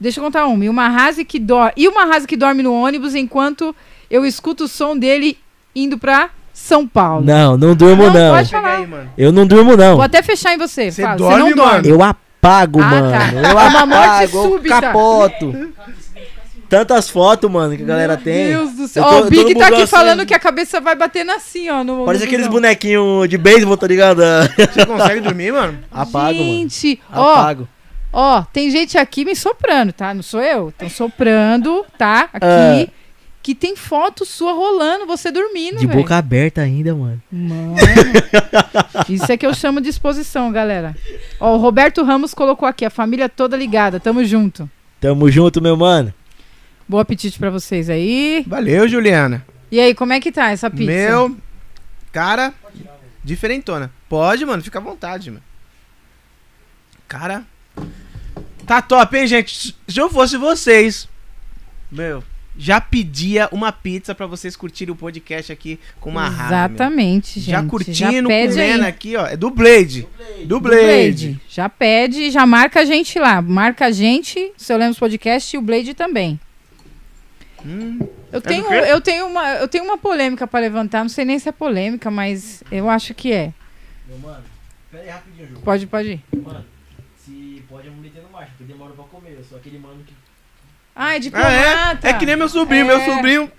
[0.00, 0.64] Deixa eu contar uma.
[0.64, 1.72] E uma rase que dorme.
[1.76, 3.74] E uma rase que dorme no ônibus enquanto
[4.10, 5.38] eu escuto o som dele
[5.74, 7.24] indo pra São Paulo.
[7.24, 8.34] Não, não durmo, Não, não.
[8.34, 8.76] pode falar.
[8.78, 9.10] aí, mano.
[9.16, 9.94] Eu não durmo, não.
[9.96, 10.90] Vou até fechar em você.
[10.90, 11.72] Você dorme, você não dorme.
[11.74, 11.88] mano?
[11.88, 13.10] Eu apago, Ah, mano.
[13.10, 13.32] tá.
[13.32, 14.80] Eu É uma morte apago, eu súbita.
[14.80, 15.72] capoto.
[16.74, 18.48] Tantas fotos, mano, que a galera tem.
[18.48, 19.04] Meu Deus do céu.
[19.04, 20.26] Ó, eu o Big tá aqui busão falando assim.
[20.26, 21.84] que a cabeça vai bater assim, ó.
[21.84, 24.20] No, Parece no aqueles bonequinhos de beisebol, tá ligado?
[24.72, 25.78] Você consegue dormir, mano?
[25.90, 26.50] Apago, mano.
[26.50, 27.68] Gente, ó, Apago.
[28.12, 30.12] Ó, tem gente aqui me soprando, tá?
[30.12, 30.70] Não sou eu.
[30.70, 32.28] Estão soprando, tá?
[32.32, 32.90] Aqui.
[32.90, 33.04] Ah.
[33.42, 36.00] Que tem foto sua rolando, você dormindo, De velho.
[36.00, 37.22] boca aberta ainda, mano.
[37.30, 37.74] Mano.
[39.08, 40.96] Isso é que eu chamo de exposição, galera.
[41.38, 44.00] Ó, o Roberto Ramos colocou aqui, a família toda ligada.
[44.00, 44.68] Tamo junto.
[44.98, 46.12] Tamo junto, meu mano.
[46.88, 48.44] Bom apetite pra vocês aí.
[48.46, 49.44] Valeu, Juliana.
[49.70, 50.84] E aí, como é que tá essa pizza?
[50.84, 51.36] Meu,
[52.12, 52.52] cara,
[53.24, 53.90] diferentona.
[54.08, 55.42] Pode, mano, fica à vontade, mano.
[57.08, 57.44] Cara,
[58.66, 59.76] tá top, hein, gente?
[59.88, 61.08] Se eu fosse vocês,
[61.90, 62.22] meu,
[62.56, 66.28] já pedia uma pizza pra vocês curtirem o podcast aqui com uma.
[66.28, 67.50] Exatamente, gente.
[67.50, 68.88] Já curtindo, pede comendo aí.
[68.88, 69.26] aqui, ó.
[69.26, 70.06] É do Blade.
[70.42, 70.84] Do Do Blade.
[70.84, 71.40] Blade.
[71.48, 73.42] Já pede, já marca a gente lá.
[73.42, 76.38] Marca a gente, seu Lemos Podcast e o Blade também.
[77.64, 77.98] Hum,
[78.32, 81.00] Eu do tenho, eu tenho uma, eu tenho uma polêmica pra levantar.
[81.02, 83.52] Não sei nem se é polêmica, mas eu acho que é.
[84.06, 84.44] Meu mano,
[84.90, 85.60] pera aí rapidinho, Ju.
[85.60, 86.24] Pode, pode ir.
[86.36, 86.64] Mano,
[87.16, 89.34] se pode eu me meter no marcha, porque demora pra comer.
[89.38, 90.12] Eu sou aquele mano que.
[90.94, 92.06] Ah, é ah, diplomata.
[92.08, 92.10] é?
[92.10, 92.86] É que nem meu sobrinho.
[92.86, 93.04] Meu É.
[93.04, 93.50] sobrinho.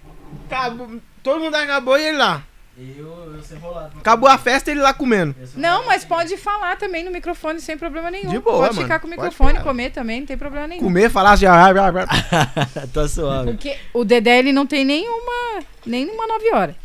[0.49, 2.43] acabou- todo mundo acabou e ele lá.
[2.77, 3.97] Eu, eu sei enrolado.
[3.97, 5.33] Acabou a festa ele lá comendo.
[5.55, 8.29] Não, mas pode falar também no microfone sem problema nenhum.
[8.29, 8.81] De boa, pode mano.
[8.81, 10.83] ficar com o Pode microfone, comer também, não tem problema nenhum.
[10.83, 11.45] Comer, falar assim.
[11.45, 12.87] ah, ah, ah, ah.
[12.93, 13.51] tá suave.
[13.51, 16.75] Porque o Dedé ele não tem nenhuma, nenhuma 9 horas.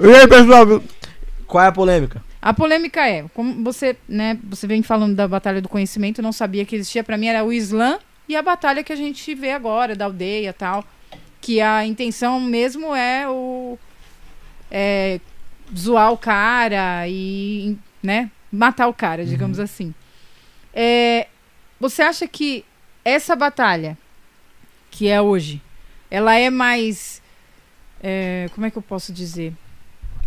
[0.00, 0.82] E aí, pessoal?
[1.46, 2.22] Qual é a polêmica?
[2.42, 6.32] A polêmica é, como você, né, você vem falando da batalha do conhecimento, eu não
[6.32, 7.98] sabia que existia, pra mim era o Islã
[8.28, 10.84] e a batalha que a gente vê agora da aldeia, tal,
[11.40, 13.78] que a intenção mesmo é o
[14.70, 15.20] é,
[15.76, 19.94] zoar o cara e, né, matar o cara, digamos assim.
[20.72, 21.26] É,
[21.80, 22.64] você acha que
[23.04, 23.96] essa batalha
[24.90, 25.60] que é hoje,
[26.10, 27.22] ela é mais
[28.02, 29.52] é, como é que eu posso dizer?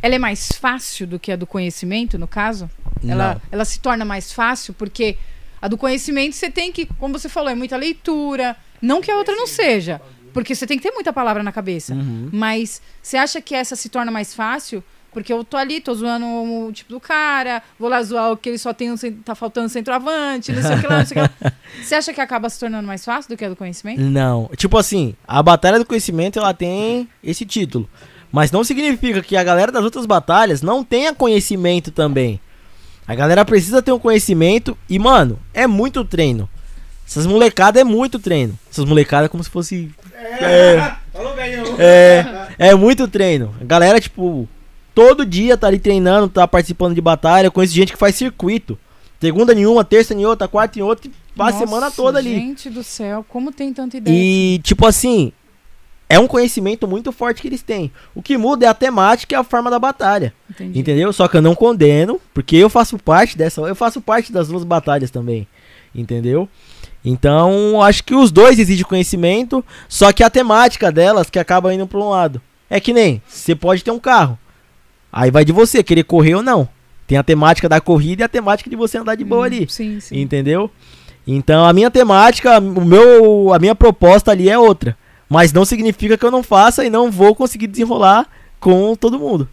[0.02, 2.70] Ela é mais fácil do que a do conhecimento, no caso?
[3.07, 5.18] Ela, ela se torna mais fácil porque
[5.61, 8.56] a do conhecimento você tem que, como você falou, é muita leitura.
[8.82, 10.02] Não que a outra não seja,
[10.34, 11.94] porque você tem que ter muita palavra na cabeça.
[11.94, 12.30] Uhum.
[12.32, 14.84] Mas você acha que essa se torna mais fácil?
[15.12, 18.48] Porque eu tô ali, tô zoando o tipo do cara, vou lá zoar o que
[18.48, 18.95] ele só tem um,
[19.26, 21.53] tá faltando centroavante, não sei o que lá, não sei o que lá.
[21.84, 24.02] Você acha que acaba se tornando mais fácil do que a do conhecimento?
[24.02, 24.49] Não.
[24.56, 27.90] Tipo assim, a Batalha do Conhecimento ela tem esse título.
[28.32, 32.40] Mas não significa que a galera das outras batalhas não tenha conhecimento também.
[33.06, 36.49] A galera precisa ter um conhecimento e, mano, é muito treino.
[37.12, 38.58] Essas molecadas é muito treino.
[38.72, 39.92] Essas molecadas é como se fosse.
[40.16, 40.96] É.
[41.36, 41.76] Bem, eu.
[41.78, 43.54] É, é muito treino.
[43.60, 44.48] A galera, tipo,
[44.96, 47.48] todo dia tá ali treinando, tá participando de batalha.
[47.48, 48.80] Eu conheço gente que faz circuito.
[49.20, 52.34] Segunda em uma, terça em outra, quarta em outra, passa a semana toda ali.
[52.34, 54.16] Gente do céu, como tem tanta ideia?
[54.18, 55.34] E, tipo assim,
[56.08, 57.92] é um conhecimento muito forte que eles têm.
[58.16, 60.34] O que muda é a temática e a forma da batalha.
[60.50, 60.80] Entendi.
[60.80, 61.12] Entendeu?
[61.12, 64.64] Só que eu não condeno, porque eu faço parte dessa, eu faço parte das duas
[64.64, 65.46] batalhas também.
[65.94, 66.48] Entendeu?
[67.03, 71.88] Então, acho que os dois exigem conhecimento, só que a temática delas que acaba indo
[71.88, 72.41] para um lado.
[72.69, 74.38] É que nem, você pode ter um carro.
[75.11, 76.69] Aí vai de você querer correr ou não.
[77.06, 79.68] Tem a temática da corrida e a temática de você andar de boa Hum, ali.
[79.69, 80.22] Sim, sim.
[80.22, 80.72] Entendeu?
[81.28, 84.98] Então a minha temática, o meu, a minha proposta ali é outra.
[85.28, 88.28] Mas não significa que eu não faça e não vou conseguir desenrolar
[88.60, 89.49] com todo mundo.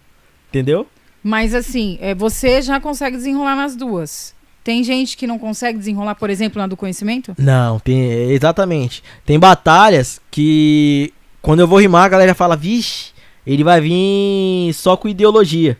[0.48, 0.86] Entendeu?
[1.22, 4.34] Mas assim, é, você já consegue desenrolar nas duas.
[4.62, 7.34] Tem gente que não consegue desenrolar, por exemplo, na do conhecimento?
[7.38, 8.30] Não, tem.
[8.30, 9.02] Exatamente.
[9.24, 11.12] Tem batalhas que.
[11.40, 13.12] Quando eu vou rimar, a galera fala, vixe,
[13.46, 15.78] ele vai vir só com ideologia.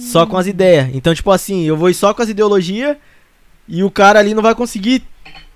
[0.00, 0.88] Só com as ideias.
[0.94, 2.96] Então, tipo assim, eu vou ir só com as ideologias
[3.68, 5.02] e o cara ali não vai conseguir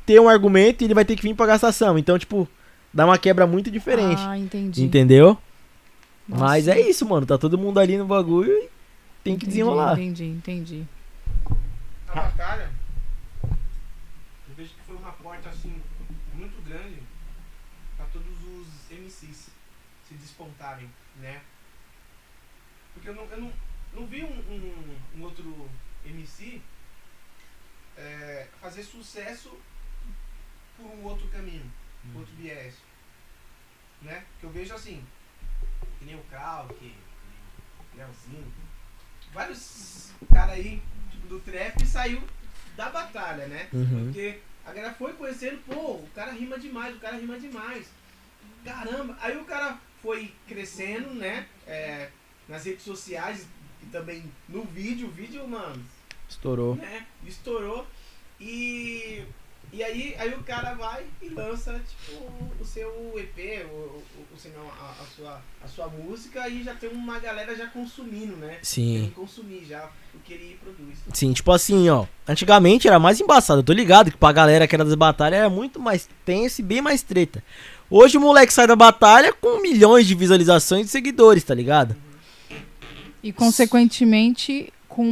[0.04, 1.96] ter um argumento e ele vai ter que vir pra gastação.
[1.96, 2.46] Então, tipo,
[2.92, 4.20] dá uma quebra muito diferente.
[4.20, 4.82] Ah, entendi.
[4.82, 5.38] Entendeu?
[6.28, 6.44] Nossa.
[6.44, 7.24] Mas é isso, mano.
[7.24, 8.68] Tá todo mundo ali no bagulho e
[9.24, 9.94] tem que Entendi, desenrolar.
[9.94, 10.82] Entendi, entendi.
[12.12, 12.70] A batalha,
[13.42, 15.82] eu vejo que foi uma porta assim,
[16.34, 17.02] muito grande
[17.96, 19.48] para todos os MCs
[20.06, 21.42] se despontarem, né?
[22.92, 23.52] Porque eu não, eu não,
[23.94, 25.70] não vi um, um, um outro
[26.04, 26.60] MC
[27.96, 29.58] é, fazer sucesso
[30.76, 31.72] por um outro caminho,
[32.12, 32.76] por outro viés,
[34.02, 34.26] né?
[34.38, 35.02] Que eu vejo assim,
[35.98, 38.52] que nem o Cal, que, que nem o Leozinho,
[39.32, 40.82] vários caras aí
[41.32, 42.22] do trap saiu
[42.76, 43.68] da batalha, né?
[43.72, 44.04] Uhum.
[44.04, 47.86] Porque a galera foi conhecendo, pô, o cara rima demais, o cara rima demais.
[48.64, 51.46] Caramba, aí o cara foi crescendo, né?
[51.66, 52.08] é,
[52.48, 53.46] nas redes sociais
[53.82, 55.82] e também no vídeo, o vídeo, mano,
[56.28, 56.76] Estourou.
[56.76, 57.06] né?
[57.26, 57.86] Estourou.
[58.40, 59.24] E,
[59.72, 62.24] e aí, aí o cara vai e lança, tipo,
[62.60, 64.02] o seu EP, o,
[64.34, 68.36] o, senão, a, a sua, a sua música e já tem uma galera já consumindo,
[68.36, 68.58] né?
[68.62, 68.94] Sim.
[68.94, 70.98] Querendo consumir já o que ele produz.
[71.12, 72.06] Sim, tipo assim, ó.
[72.26, 73.60] Antigamente era mais embaçado.
[73.60, 76.64] Eu tô ligado que pra galera que era das batalhas era muito mais tenso e
[76.64, 77.42] bem mais treta.
[77.90, 81.94] Hoje o moleque sai da batalha com milhões de visualizações e seguidores, tá ligado?
[83.22, 85.04] E, consequentemente, com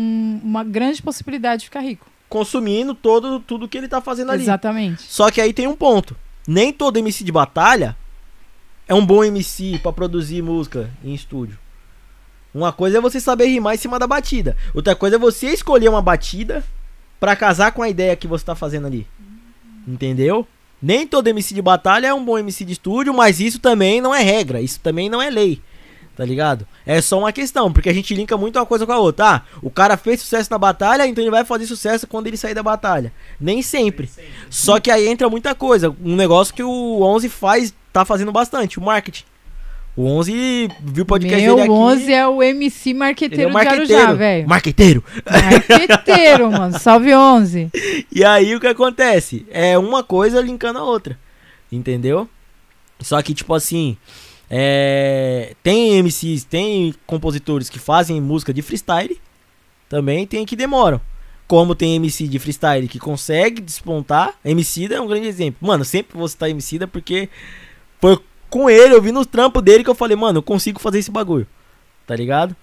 [0.43, 2.07] uma grande possibilidade de ficar rico.
[2.29, 4.43] Consumindo todo, tudo que ele tá fazendo ali.
[4.43, 5.03] Exatamente.
[5.03, 6.17] Só que aí tem um ponto.
[6.47, 7.97] Nem todo MC de batalha
[8.89, 11.59] é um bom MC pra produzir música em estúdio.
[12.55, 14.57] Uma coisa é você saber rimar em cima da batida.
[14.75, 16.65] Outra coisa é você escolher uma batida
[17.19, 19.07] pra casar com a ideia que você tá fazendo ali.
[19.87, 20.47] Entendeu?
[20.83, 24.15] Nem todo MC de batalha é um bom MC de estúdio, mas isso também não
[24.15, 25.61] é regra, isso também não é lei.
[26.17, 26.67] Tá ligado?
[26.85, 29.27] É só uma questão, porque a gente linka muito uma coisa com a outra.
[29.27, 32.55] Ah, o cara fez sucesso na batalha, então ele vai fazer sucesso quando ele sair
[32.55, 33.13] da batalha.
[33.41, 34.11] Nem sempre.
[34.51, 35.95] Só que aí entra muita coisa.
[36.03, 39.25] Um negócio que o 11 faz, tá fazendo bastante, o marketing.
[39.97, 41.73] O 11 viu o podcast Meu dele aqui.
[41.73, 44.17] 11 é o MC ele é marqueteiro de Arujá, marqueteiro.
[44.17, 44.49] velho.
[44.49, 45.05] Marqueteiro.
[45.31, 46.79] Marqueteiro, mano.
[46.79, 47.71] Salve 11.
[48.11, 49.47] E aí o que acontece?
[49.51, 51.19] É uma coisa linkando a outra.
[51.71, 52.29] Entendeu?
[53.01, 53.97] Só que, tipo assim.
[54.49, 55.55] É...
[55.63, 59.21] Tem MCs, tem compositores que fazem música de freestyle.
[59.89, 61.01] Também tem que demoram.
[61.47, 64.35] Como tem MC de freestyle que consegue despontar.
[64.45, 65.67] MC é um grande exemplo.
[65.67, 67.29] Mano, sempre vou citar MC porque
[68.01, 68.19] foi
[68.51, 71.11] com ele, eu vi no trampo dele que eu falei, mano, eu consigo fazer esse
[71.11, 71.47] bagulho.
[72.07, 72.55] Tá ligado?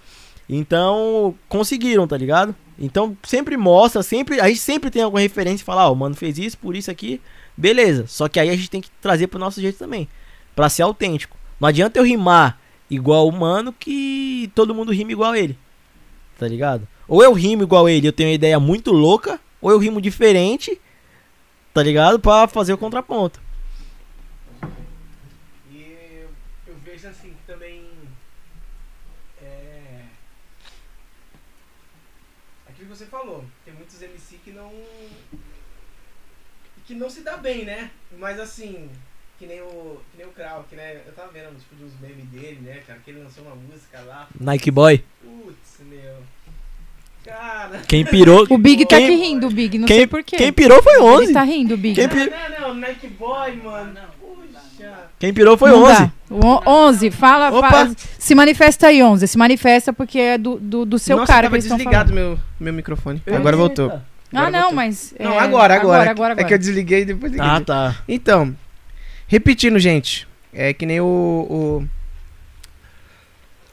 [0.49, 2.55] Então, conseguiram, tá ligado?
[2.77, 6.15] Então, sempre mostra, sempre, a gente sempre tem alguma referência e fala, ó, o mano
[6.15, 7.19] fez isso, por isso aqui,
[7.55, 8.05] beleza.
[8.07, 10.07] Só que aí a gente tem que trazer pro nosso jeito também,
[10.55, 11.37] Pra ser autêntico.
[11.59, 12.59] Não adianta eu rimar
[12.89, 15.57] igual o mano que todo mundo rima igual ele.
[16.37, 16.87] Tá ligado?
[17.07, 20.79] Ou eu rimo igual ele, eu tenho uma ideia muito louca, ou eu rimo diferente,
[21.73, 22.19] tá ligado?
[22.19, 23.41] Pra fazer o contraponto.
[25.71, 26.29] E eu,
[26.67, 27.85] eu vejo assim que também.
[29.41, 30.01] É.
[32.69, 34.71] Aquilo que você falou, tem muitos MC que não.
[36.85, 37.91] que não se dá bem, né?
[38.17, 38.89] Mas assim,
[39.37, 39.99] que nem o.
[40.11, 41.01] que nem o Krauk, né?
[41.05, 42.99] Eu tava vendo tipo dos memes dele, né, cara?
[43.03, 44.27] Que ele lançou uma música lá.
[44.39, 45.03] Nike Boy.
[45.21, 46.23] Putz, meu.
[47.25, 47.81] Cara.
[47.87, 48.47] Quem pirou.
[48.49, 49.77] O Big tá Quem- aqui rindo, o Big.
[49.77, 50.37] Não quem, sei porquê.
[50.37, 51.23] quem pirou foi 11.
[51.25, 51.95] Ele tá rindo, o Big.
[51.95, 52.29] Quem Não, pi-
[52.59, 53.99] não, não, Nike Boy, mano.
[54.17, 55.09] Puxa.
[55.19, 56.03] Quem pirou foi Não 11.
[56.03, 56.11] dá.
[56.29, 59.27] O on- 11, fala, fala- Se manifesta aí, 11.
[59.27, 62.73] Se manifesta porque é do, do, do seu Nossa, cara que tava desligado meu, meu
[62.73, 63.21] microfone.
[63.25, 63.39] Eita.
[63.39, 63.89] Agora voltou.
[63.91, 64.01] Ah,
[64.33, 64.75] Agora não, voltou.
[64.75, 65.13] mas.
[65.19, 66.11] Não, é, agora, agora.
[66.11, 66.41] agora, agora.
[66.41, 67.47] É que eu desliguei e depois liguei.
[67.47, 67.95] Ah, tá.
[68.09, 68.53] Então,
[69.25, 71.87] repetindo, gente, é que nem o, o,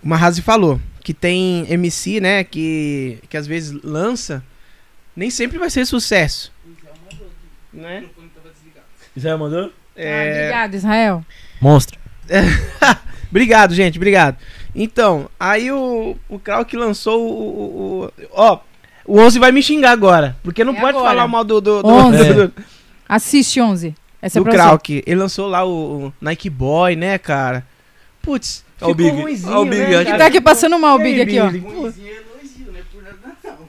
[0.04, 4.44] o Mahazi falou, que tem MC, né, que, que às vezes lança,
[5.16, 6.52] nem sempre vai ser sucesso.
[7.72, 8.04] Né?
[9.16, 9.64] Israel mandou?
[9.96, 11.24] Ah, É, obrigada, Israel.
[11.60, 11.98] Monstro.
[13.30, 14.36] Obrigado, gente, obrigado.
[14.74, 18.58] Então, aí o, o Krauk lançou o, o, o- Ó,
[19.04, 21.08] o 11 vai me xingar agora, porque não É pode agora.
[21.10, 21.60] falar mal do...
[21.60, 22.32] do, do, 11.
[22.34, 22.52] do-
[23.08, 23.94] Assiste 11.
[24.22, 24.56] Essa do é você.
[24.56, 25.02] Krauk.
[25.06, 27.66] Ele lançou lá o, o Nike Boy, né, cara?
[28.22, 29.20] Putz, Ó o ficou Big.
[29.22, 30.04] ruimzinho, o Big né, aqui.
[30.06, 30.18] cara?
[30.18, 31.46] Tá aqui passando mal o Big aqui, ó.
[31.50, 31.60] Billy?
[31.60, 31.92] Pô,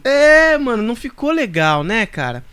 [0.04, 2.44] É, mano, não ficou legal, né, cara?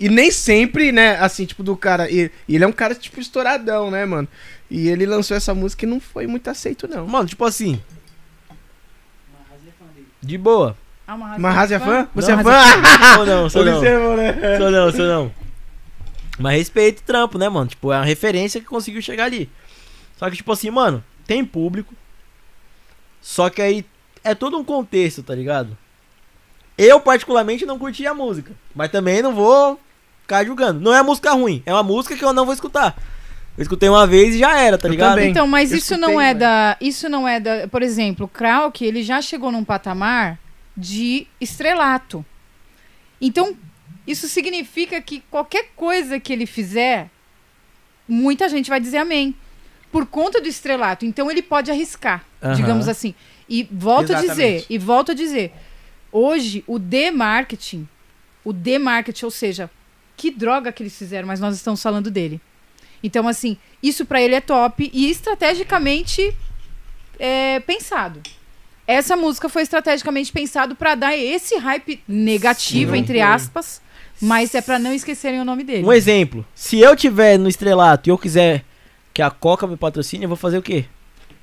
[0.00, 2.10] E nem sempre, né, assim, tipo, do cara.
[2.10, 4.26] E, e ele é um cara, tipo, estouradão, né, mano?
[4.70, 7.06] E ele lançou essa música e não foi muito aceito, não.
[7.06, 7.78] Mano, tipo assim.
[10.22, 10.74] De boa.
[11.06, 12.08] Ah, uma Mas é fã?
[12.14, 13.14] Você Não, é fã?
[13.14, 13.76] Sou não, sou não.
[13.76, 14.58] Observa, né?
[14.58, 15.32] Sou não, sou não.
[16.38, 17.68] Mas respeito o trampo, né, mano?
[17.68, 19.50] Tipo, é uma referência que conseguiu chegar ali.
[20.16, 21.94] Só que, tipo assim, mano, tem público.
[23.20, 23.84] Só que aí
[24.24, 25.76] é todo um contexto, tá ligado?
[26.78, 28.52] Eu, particularmente, não curti a música.
[28.74, 29.78] Mas também não vou
[30.30, 30.80] ficar julgando.
[30.80, 32.96] Não é música ruim, é uma música que eu não vou escutar.
[33.58, 35.14] Eu escutei uma vez e já era, tá Eu ligado?
[35.16, 35.30] também.
[35.30, 36.38] Então, mas Eu isso escutei, não é velho.
[36.38, 36.76] da.
[36.80, 37.68] Isso não é da.
[37.68, 40.38] Por exemplo, o Krauk, ele já chegou num patamar
[40.76, 42.24] de estrelato.
[43.20, 43.56] Então,
[44.06, 47.10] isso significa que qualquer coisa que ele fizer,
[48.08, 49.34] muita gente vai dizer amém.
[49.92, 51.04] Por conta do estrelato.
[51.04, 52.54] Então ele pode arriscar, Aham.
[52.54, 53.12] digamos assim.
[53.48, 54.66] E volto a dizer, Exatamente.
[54.70, 55.52] e volto a dizer,
[56.12, 57.88] hoje o D-marketing,
[58.44, 59.68] o D-marketing, ou seja,
[60.20, 62.38] que droga que eles fizeram, mas nós estamos falando dele.
[63.02, 66.36] Então, assim, isso pra ele é top e estrategicamente
[67.18, 68.20] é, pensado.
[68.86, 73.80] Essa música foi estrategicamente pensado pra dar esse hype negativo, Sim, entre aspas,
[74.20, 75.86] mas é pra não esquecerem o nome dele.
[75.86, 76.44] Um exemplo.
[76.54, 78.62] Se eu tiver no estrelato e eu quiser
[79.14, 80.84] que a Coca me patrocine, eu vou fazer o quê?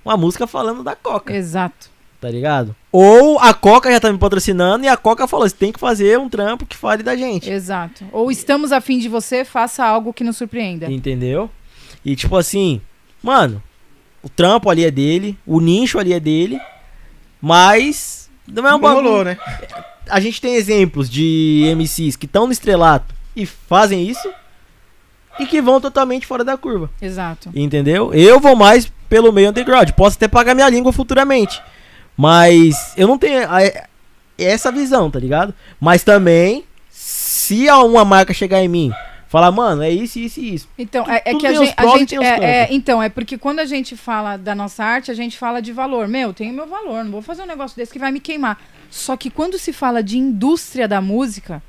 [0.05, 1.33] Uma música falando da Coca.
[1.35, 1.89] Exato.
[2.21, 2.75] tá ligado?
[2.99, 6.17] Ou a Coca já tá me patrocinando e a Coca falou: você tem que fazer
[6.17, 7.47] um trampo que fale da gente.
[7.47, 8.03] Exato.
[8.11, 10.91] Ou estamos afim de você, faça algo que nos surpreenda.
[10.91, 11.47] Entendeu?
[12.03, 12.81] E tipo assim,
[13.21, 13.61] mano,
[14.23, 16.59] o trampo ali é dele, o nicho ali é dele,
[17.39, 19.25] mas não é um bagulho.
[19.25, 19.37] né?
[20.09, 24.27] A gente tem exemplos de MCs que estão no estrelato e fazem isso
[25.39, 26.89] e que vão totalmente fora da curva.
[26.99, 27.51] Exato.
[27.53, 28.11] Entendeu?
[28.11, 29.91] Eu vou mais pelo meio underground.
[29.91, 31.61] Posso até pagar minha língua futuramente.
[32.17, 33.85] Mas eu não tenho a-
[34.37, 35.53] essa visão, tá ligado?
[35.79, 38.91] Mas também, se a- uma marca chegar em mim,
[39.29, 40.69] falar, mano, é isso, isso e isso.
[40.79, 41.73] Então, é, é Tudo que a gente.
[41.77, 45.13] a gente- é- é, então, é porque quando a gente fala da nossa arte, a
[45.13, 46.07] gente fala de valor.
[46.07, 48.59] Meu, tem o meu valor, não vou fazer um negócio desse que vai me queimar.
[48.89, 51.61] Só que quando se fala de indústria da música,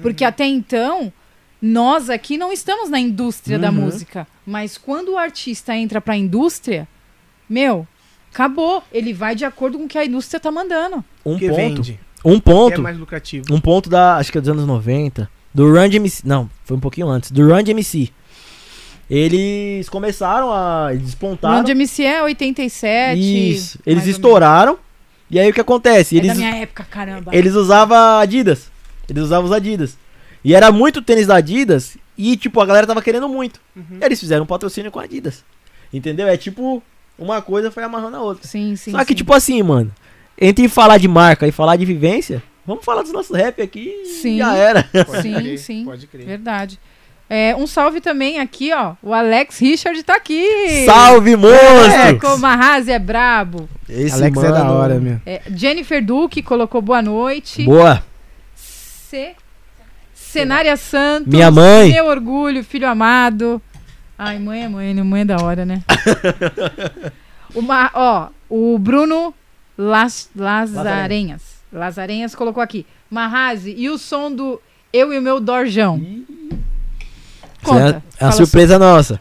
[0.00, 0.28] porque Uhum.
[0.28, 1.12] até então,
[1.60, 3.74] nós aqui não estamos na indústria da Uhum.
[3.74, 4.26] música.
[4.46, 6.86] Mas quando o artista entra pra indústria,
[7.48, 7.86] meu,
[8.36, 8.82] acabou.
[8.92, 11.02] Ele vai de acordo com o que a indústria tá mandando.
[11.24, 11.56] Um que ponto.
[11.56, 12.00] vende.
[12.24, 12.82] Um Que é ponto.
[12.82, 13.46] mais lucrativo.
[13.52, 14.16] Um ponto da.
[14.16, 15.28] Acho que é dos anos 90.
[15.54, 16.22] Do Run MC.
[16.26, 17.30] Não, foi um pouquinho antes.
[17.30, 18.10] Do Run MC.
[19.08, 20.88] Eles começaram a.
[20.90, 21.60] Eles despontaram.
[21.60, 23.18] Onde MC é 87.
[23.18, 23.78] Isso.
[23.86, 24.78] Eles estouraram.
[25.30, 26.14] E aí o que acontece?
[26.16, 26.30] menos.
[26.30, 27.34] É Eles, da minha época, caramba.
[27.34, 28.70] eles usavam Adidas.
[29.08, 29.96] Eles usavam os Adidas.
[30.44, 31.96] E era muito tênis da Adidas.
[32.18, 33.60] E, tipo, a galera tava querendo muito.
[33.74, 33.98] Uhum.
[34.00, 35.44] Eles fizeram um patrocínio com a Adidas.
[35.92, 36.26] Entendeu?
[36.28, 36.82] É tipo,
[37.18, 38.46] uma coisa foi amarrando a outra.
[38.46, 38.90] Sim, sim.
[38.92, 39.14] Só que, sim.
[39.14, 39.92] tipo assim, mano,
[40.40, 44.06] entre falar de marca e falar de vivência, vamos falar dos nossos rap aqui e
[44.06, 44.38] Sim.
[44.38, 44.82] já era.
[45.06, 45.84] Pode Sim, crer, sim.
[45.84, 46.26] Pode crer.
[46.26, 46.78] Verdade.
[47.28, 48.94] É, um salve também aqui, ó.
[49.02, 50.84] O Alex Richard tá aqui.
[50.84, 52.20] Salve, É, monstro!
[52.20, 52.56] como a
[52.86, 53.68] é brabo.
[53.88, 55.20] Esse Alex é da mano- hora, meu.
[55.26, 57.64] É, Jennifer Duque colocou boa noite.
[57.64, 58.02] Boa.
[58.54, 59.34] C...
[60.14, 61.32] Cenária Santos.
[61.32, 61.92] Minha mãe.
[61.92, 63.60] Meu orgulho, filho amado.
[64.18, 65.02] Ai, mãe é mãe, né?
[65.02, 65.82] Mãe é da hora, né?
[67.54, 69.34] Uma, ó, o Bruno
[69.76, 71.42] Las, Lazarenhas.
[71.72, 72.86] Lazarenhas colocou aqui.
[73.10, 74.60] Marrazi, e o som do
[74.92, 76.00] Eu e o meu Dorjão?
[77.62, 77.80] Conta.
[77.80, 79.20] É- é uma Fala surpresa nossa.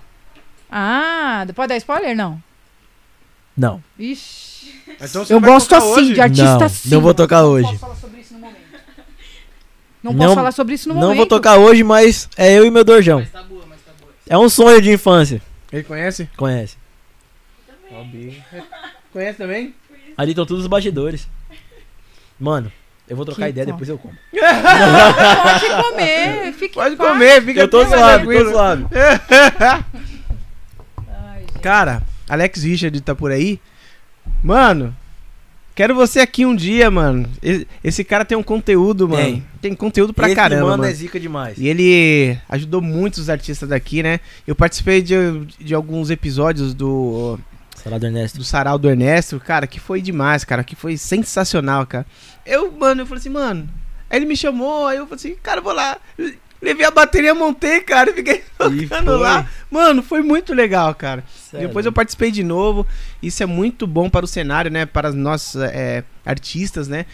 [0.71, 2.15] Ah, pode dar spoiler?
[2.15, 2.41] Não.
[3.55, 3.81] Não.
[3.97, 4.55] Ixi.
[5.01, 6.13] Então Eu gosto assim, hoje?
[6.13, 6.89] de artista Não, assim.
[6.89, 7.67] não vou tocar Não hoje.
[7.67, 8.57] posso falar sobre isso no momento.
[10.03, 11.17] Não, Não- posso falar sobre isso no não momento.
[11.17, 13.25] vou tocar hoje, mas é eu e meu dorjão.
[14.27, 15.41] É um sonho de infância.
[15.71, 16.29] Ele conhece?
[16.35, 16.77] Conhece.
[19.11, 19.73] Conhece também?
[20.17, 21.27] Ali estão todos os bastidores.
[22.39, 22.71] Mano,
[23.07, 23.73] eu vou trocar Que ideia, top.
[23.77, 24.13] depois eu como.
[24.33, 27.09] Pode comer, fique em Pode paz.
[27.09, 28.85] comer, fica Eu tô fica suave, tô suave.
[31.07, 31.59] Ai, gente.
[31.59, 33.59] Cara, Alex Richard tá por aí.
[34.43, 34.95] Mano,
[35.75, 37.27] Quero você aqui um dia, mano.
[37.83, 39.21] Esse cara tem um conteúdo, mano.
[39.21, 39.43] Tem.
[39.61, 40.85] Tem, conteúdo pra Esse caramba, mano mano.
[40.89, 41.57] é zica demais.
[41.57, 44.21] E ele ajudou muitos artistas daqui, né?
[44.47, 45.15] Eu participei de,
[45.59, 47.37] de alguns episódios do,
[47.75, 48.37] Salado Ernesto.
[48.37, 52.05] do Sarau do Ernesto, cara, que foi demais, cara, que foi sensacional, cara.
[52.45, 53.69] Eu, mano, eu falei assim, mano.
[54.09, 55.99] Aí ele me chamou, aí eu falei assim, cara, vou lá.
[56.65, 59.47] Levei a bateria, montei, cara, fiquei tocando lá.
[59.69, 61.23] Mano, foi muito legal, cara.
[61.51, 61.67] Sério.
[61.67, 62.87] Depois eu participei de novo.
[63.21, 64.83] Isso é muito bom para o cenário, né?
[64.83, 67.05] Para nós é, artistas, né?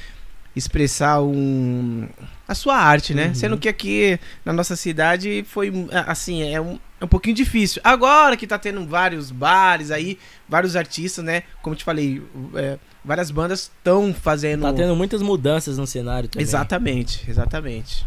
[0.56, 2.08] Expressar um,
[2.48, 3.28] a sua arte, né?
[3.28, 3.36] Uhum.
[3.36, 5.70] Sendo que aqui na nossa cidade foi
[6.08, 7.82] assim, é um, é um pouquinho difícil.
[7.84, 10.18] Agora que tá tendo vários bares aí,
[10.48, 11.44] vários artistas, né?
[11.62, 12.24] Como te falei,
[12.56, 14.62] é, várias bandas estão fazendo.
[14.62, 16.42] Tá tendo muitas mudanças no cenário também.
[16.42, 18.06] Exatamente, exatamente.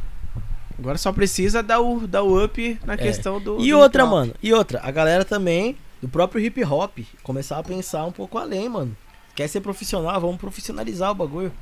[0.78, 3.58] Agora só precisa dar o, dar o up na questão do.
[3.58, 3.62] É.
[3.62, 4.14] E do outra, hip hop.
[4.18, 8.38] mano, e outra, a galera também, do próprio hip hop, começar a pensar um pouco
[8.38, 8.96] além, mano.
[9.34, 10.20] Quer ser profissional?
[10.20, 11.52] Vamos profissionalizar o bagulho.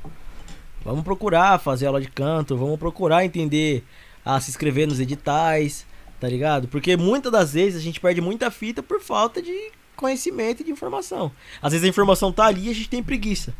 [0.83, 3.83] Vamos procurar fazer aula de canto, vamos procurar entender
[4.25, 5.85] a se inscrever nos editais,
[6.19, 6.67] tá ligado?
[6.67, 10.71] Porque muitas das vezes a gente perde muita fita por falta de conhecimento e de
[10.71, 11.31] informação.
[11.61, 13.53] Às vezes a informação tá ali e a gente tem preguiça.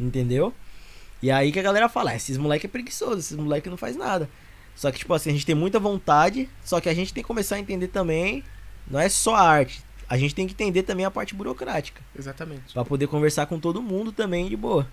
[0.00, 0.52] Entendeu?
[1.22, 3.96] E aí que a galera fala, "Ah, esses moleque é preguiçoso, esses moleque não faz
[3.96, 4.28] nada.
[4.78, 7.26] Só que, tipo assim, a gente tem muita vontade, só que a gente tem que
[7.26, 8.44] começar a entender também,
[8.88, 9.82] não é só a arte.
[10.08, 12.00] A gente tem que entender também a parte burocrática.
[12.16, 12.72] Exatamente.
[12.72, 14.86] Pra poder conversar com todo mundo também de boa.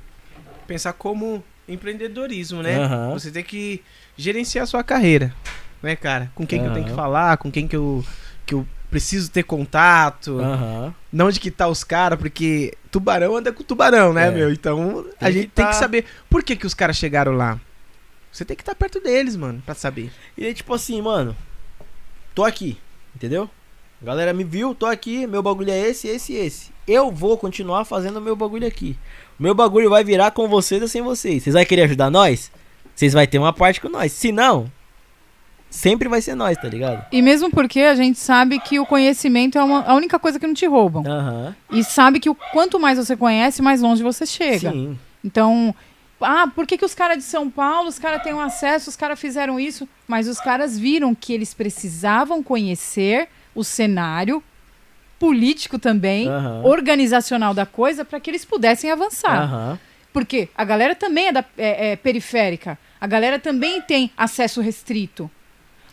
[0.66, 2.78] pensar como empreendedorismo, né?
[2.84, 3.14] Aham.
[3.14, 3.84] Você tem que
[4.18, 5.32] gerenciar a sua carreira,
[5.84, 6.32] né, cara?
[6.34, 8.04] Com quem que eu tenho que falar, com quem que eu,
[8.48, 10.94] que eu preciso ter contato, Aham.
[11.14, 14.32] não onde que tá os caras, porque tubarão anda com tubarão, né, É.
[14.32, 14.52] meu?
[14.52, 17.34] Então a Tem gente que tem tá- que saber por que que os caras chegaram
[17.34, 17.60] lá.
[18.36, 20.12] Você tem que estar perto deles, mano, pra saber.
[20.38, 21.34] E aí, tipo assim, mano,
[22.34, 22.78] tô aqui,
[23.16, 23.50] entendeu?
[24.02, 26.72] A galera me viu, tô aqui, meu bagulho é esse, esse e esse.
[26.86, 28.98] Eu vou continuar fazendo o meu bagulho aqui.
[29.40, 31.44] O meu bagulho vai virar com vocês ou sem vocês.
[31.44, 32.52] Vocês vão querer ajudar nós?
[32.94, 34.12] Vocês vão ter uma parte com nós.
[34.12, 34.70] Se não,
[35.70, 37.06] sempre vai ser nós, tá ligado?
[37.14, 40.46] E mesmo porque a gente sabe que o conhecimento é uma- a única coisa que
[40.46, 41.04] não te roubam.
[41.08, 41.56] Aham.
[41.72, 44.72] E sabe que o quanto mais você conhece, mais longe você chega.
[44.72, 45.00] Sim.
[45.24, 45.74] Então,
[46.26, 48.96] ah, por que, que os caras de São Paulo, os caras têm um acesso, os
[48.96, 49.88] caras fizeram isso?
[50.08, 54.44] Mas os caras viram que eles precisavam conhecer o cenário
[55.20, 56.62] político também, Aham.
[56.64, 59.44] organizacional da coisa, para que eles pudessem avançar.
[59.44, 59.80] Aham.
[60.12, 65.30] Porque a galera também é, da- é- é periférica, a galera também tem acesso restrito,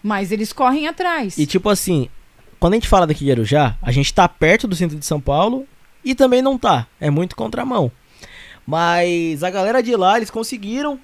[0.02, 1.36] mas eles correm atrás.
[1.38, 2.08] E tipo assim,
[2.60, 5.20] quando a gente fala daqui de Arujá, a gente tá perto do centro de São
[5.20, 5.66] Paulo
[6.04, 6.86] e também não tá.
[7.00, 7.90] É muito contramão.
[8.66, 10.98] Mas a galera de lá, eles conseguiram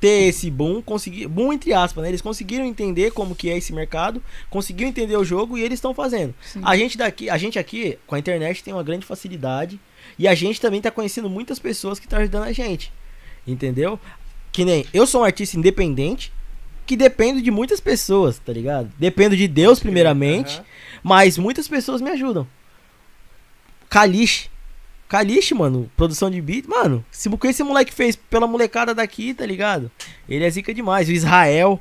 [0.00, 2.10] ter esse boom, conseguir, boom entre aspas, né?
[2.10, 5.94] Eles conseguiram entender como que é esse mercado, conseguiram entender o jogo e eles estão
[5.94, 6.34] fazendo.
[6.42, 6.60] Sim.
[6.64, 9.80] A gente daqui, a gente aqui com a internet tem uma grande facilidade
[10.18, 12.92] e a gente também tá conhecendo muitas pessoas que estão ajudando a gente.
[13.46, 13.98] Entendeu?
[14.52, 16.32] Que nem eu sou um artista independente
[16.86, 18.92] que dependo de muitas pessoas, tá ligado?
[18.98, 20.64] Dependo de Deus primeiramente, Aham.
[21.02, 22.46] mas muitas pessoas me ajudam.
[23.88, 24.48] Caliche.
[25.08, 27.04] Caliche, mano, produção de beat, mano.
[27.10, 29.90] Se o que esse moleque fez pela molecada daqui, tá ligado?
[30.28, 31.08] Ele é zica demais.
[31.08, 31.80] O Israel,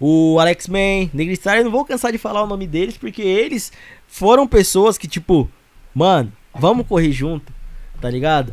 [0.00, 3.72] o Alex Man, Negristar, eu não vou cansar de falar o nome deles, porque eles
[4.08, 5.48] foram pessoas que, tipo,
[5.94, 7.52] mano, vamos correr junto,
[8.00, 8.52] tá ligado?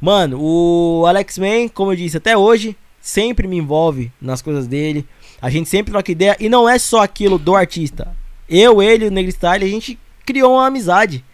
[0.00, 5.06] Mano, o Alex Man, como eu disse, até hoje, sempre me envolve nas coisas dele.
[5.40, 8.16] A gente sempre troca ideia, e não é só aquilo do artista.
[8.48, 11.24] Eu, ele o Negristyle, a gente criou uma amizade.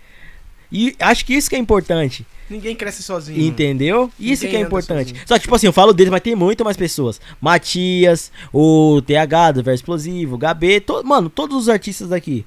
[0.71, 2.27] E acho que isso que é importante.
[2.51, 3.41] Ninguém cresce sozinho.
[3.43, 4.11] Entendeu?
[4.19, 5.09] Isso Ninguém que é importante.
[5.11, 5.27] sozinho.
[5.27, 7.21] Só tipo assim, eu falo deles, mas tem muito mais pessoas.
[7.41, 12.47] Matias, o TH do Verso Explosivo, o Gabê, to- mano, todos os artistas daqui.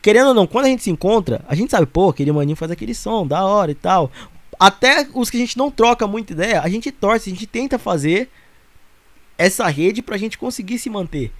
[0.00, 2.70] Querendo ou não, quando a gente se encontra, a gente sabe, pô, aquele maninho faz
[2.70, 4.10] aquele som, da hora e tal.
[4.58, 7.78] Até os que a gente não troca muita ideia, a gente torce, a gente tenta
[7.78, 8.28] fazer
[9.36, 11.32] essa rede pra gente conseguir se manter.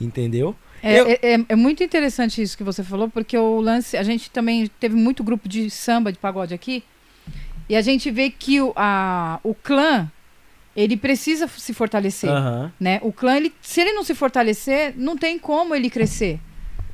[0.00, 0.54] Entendeu?
[0.82, 3.96] É, Eu- é- é- é muito interessante isso que você falou, porque o lance.
[3.96, 6.82] A gente também teve muito grupo de samba, de pagode aqui.
[7.68, 10.10] E a gente vê que o, a, o clã,
[10.76, 12.28] ele precisa se fortalecer.
[12.30, 12.72] Aham.
[12.80, 12.98] né?
[13.02, 16.40] O clã, ele, se ele não se fortalecer, não tem como ele crescer,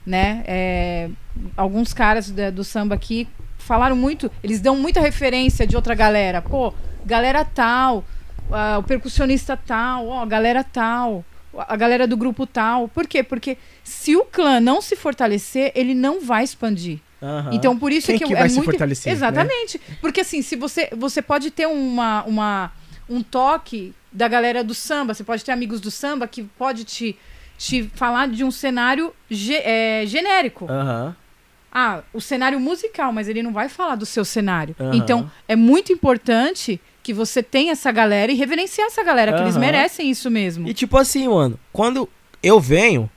[0.05, 0.43] né?
[0.47, 1.09] É,
[1.57, 6.43] alguns caras da- do samba aqui falaram muito, eles dão muita referência de outra galera.
[6.43, 6.73] Pô,
[7.07, 8.05] galera tal,
[8.53, 11.25] ah, o percussionista tal, ó, galera tal,
[11.67, 12.89] a galera do grupo tal.
[12.89, 13.23] Por quê?
[13.23, 16.99] Porque se o clã não se fortalecer, ele não vai expandir.
[17.23, 17.51] aham.
[17.53, 19.17] Então, por isso Quem que, que eu- vai é se muito fortalecer, né?
[19.17, 19.81] Exatamente.
[20.01, 22.73] Porque assim, se você você pode ter uma, uma
[23.09, 27.17] um toque da galera do samba, você pode ter amigos do samba que pode te
[27.57, 30.67] te falar de um cenário ge- é, genérico.
[30.71, 31.17] Aham.
[31.73, 34.75] Ah, o cenário musical, mas ele não vai falar do seu cenário.
[34.81, 34.95] Aham.
[34.95, 39.57] Então, é muito importante que você tem essa galera e reverenciar essa galera, que eles
[39.57, 40.69] merecem isso mesmo.
[40.69, 42.07] E tipo assim, mano, quando
[42.43, 43.09] eu venho,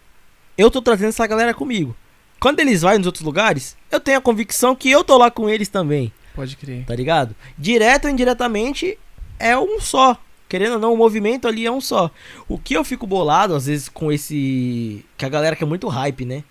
[0.58, 1.94] eu tô trazendo essa galera comigo.
[2.40, 5.50] Quando eles vão nos outros lugares, eu tenho a convicção que eu tô lá com
[5.50, 6.86] eles também, Pode crer.
[6.86, 7.36] tá ligado?
[7.58, 8.98] Direto ou indiretamente
[9.38, 10.18] é um só.
[10.48, 12.10] Querendo ou não, o movimento ali é um só.
[12.48, 15.04] O que eu fico bolado, às vezes, com esse.
[15.18, 16.46] Que a galera quer muito hype, né?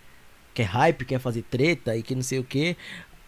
[0.52, 2.76] Quer hype, quer fazer treta e que não sei o que.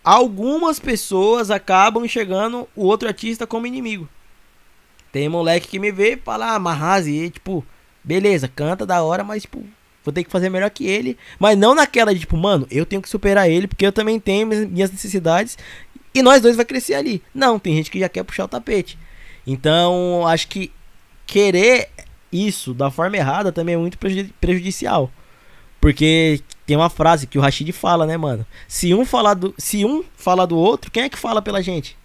[0.05, 4.09] Algumas pessoas acabam enxergando o outro artista como inimigo.
[5.13, 7.65] Tem moleque que me vê e fala, ah, Marrazi, tipo,
[8.03, 9.63] beleza, canta da hora, mas, tipo,
[10.05, 11.17] vou ter que fazer melhor que ele.
[11.39, 14.47] Mas não naquela de, tipo, mano, eu tenho que superar ele, porque eu também tenho
[14.47, 15.57] minhas- necessidades
[16.15, 17.23] e nós dois vai crescer ali.
[17.35, 18.99] Não, tem gente que já quer puxar o tapete.
[19.47, 20.73] Então, acho que
[21.27, 21.91] querer
[22.33, 25.11] isso da forma errada também é muito preju- prejudicial.
[25.83, 28.47] Porque tem uma frase que o Rashid fala, né, mano?
[28.69, 31.99] Se um falar do, se um fala do outro, quem é que fala pela gente?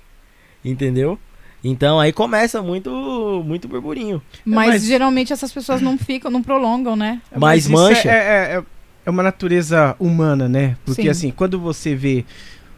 [0.66, 1.20] Entendeu?
[1.64, 4.20] Então aí começa muito muito burburinho.
[4.44, 7.22] Mas, mas- geralmente essas pessoas não ficam, não prolongam, né?
[7.36, 8.10] Mas isso mancha.
[8.10, 8.64] É, é, é-
[9.06, 10.76] é uma natureza humana, né?
[10.84, 11.10] Porque Sim.
[11.10, 12.26] assim, quando você vê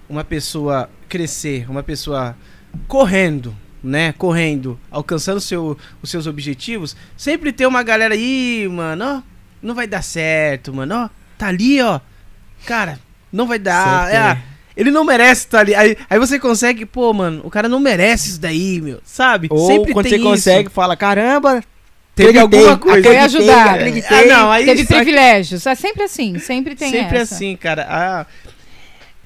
[0.09, 2.35] uma pessoa crescer, uma pessoa
[2.89, 4.11] correndo, né?
[4.17, 9.87] Correndo, alcançando seu, os seus objetivos, sempre tem uma galera aí, mano, ó, não vai
[9.87, 11.99] dar certo, mano, ó, tá ali, ó.
[12.65, 12.99] Cara,
[13.31, 14.13] não vai dar.
[14.13, 14.43] É, tem.
[14.77, 15.73] ele não merece estar ali.
[15.75, 18.99] Aí, aí você consegue, pô, mano, o cara não merece isso daí, meu.
[19.03, 19.47] Sabe?
[19.49, 20.29] Ou sempre quando tem você isso.
[20.29, 21.63] consegue, fala, caramba,
[22.15, 23.01] Teve alguma coisa.
[23.01, 23.69] Foi acreditei, ajudado.
[23.75, 24.17] acreditei.
[24.17, 25.65] Ah, não, aí Teve privilégios.
[25.65, 27.33] É sempre assim, sempre tem Sempre essa.
[27.35, 27.87] assim, cara.
[27.89, 28.25] Ah,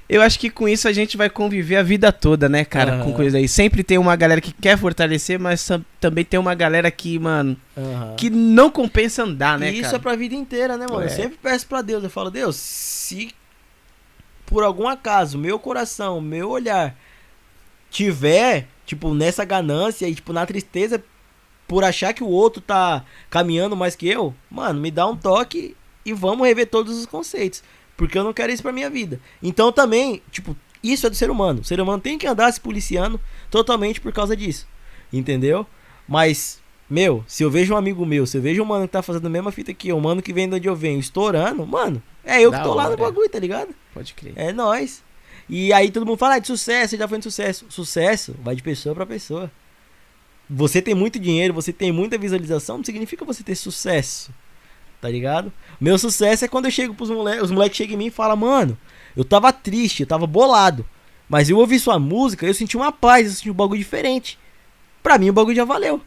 [0.10, 2.94] eu acho que com isso a gente vai conviver a vida toda, né, cara?
[2.96, 3.04] Aham.
[3.06, 3.48] Com coisa aí.
[3.48, 7.56] Sempre tem uma galera que quer fortalecer, mas tam- também tem uma galera que, mano,
[7.78, 8.16] Aham.
[8.18, 9.96] que não compensa andar, né, e isso cara?
[9.98, 11.02] é pra vida inteira, né, mano?
[11.02, 11.06] É.
[11.06, 13.32] Eu sempre peço pra Deus, eu falo, Deus, se
[14.46, 16.96] por algum acaso meu coração, meu olhar
[17.90, 21.04] tiver, tipo, nessa ganância e, tipo, na tristeza
[21.68, 25.76] por achar que o outro tá caminhando mais que eu, mano, me dá um toque
[26.06, 27.64] e vamos rever todos os conceitos.
[28.04, 29.18] Porque eu não quero isso pra minha vida.
[29.42, 31.62] Então também, tipo, isso é do ser humano.
[31.62, 33.18] O ser humano tem que andar se policiando
[33.50, 34.68] totalmente por causa disso.
[35.12, 35.66] Entendeu?
[36.06, 36.60] Mas,
[36.90, 39.26] meu, se eu vejo um amigo meu, se eu vejo um mano que tá fazendo
[39.28, 42.04] a mesma fita que eu, um mano que vem de onde eu venho, estourando, mano,
[42.26, 42.98] é eu Da que tô lá no hora.
[42.98, 43.74] bagulho, tá ligado?
[43.94, 44.34] Pode crer.
[44.36, 45.02] É nós.
[45.48, 47.66] E aí todo mundo fala ah, de sucesso, você já foi de sucesso.
[47.70, 49.50] Sucesso vai de pessoa pra pessoa.
[50.50, 54.30] Você tem muito dinheiro, você tem muita visualização, não significa você ter sucesso.
[55.04, 55.52] Tá ligado?
[55.82, 58.38] Meu sucesso é quando eu chego pros moleques, os moleques chegam em mim e falam,
[58.38, 58.78] mano,
[59.18, 60.86] eu tava triste, eu tava bolado.
[61.28, 64.40] Mas eu ouvi sua música, eu senti uma paz, eu senti um bagulho diferente.
[65.04, 66.00] Pra mim o bagulho já valeu.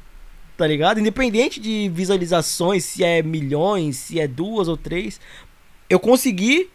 [0.56, 0.98] Tá ligado?
[0.98, 5.20] Independente de visualizações, se é milhões, se é duas ou três,
[5.90, 6.70] eu consegui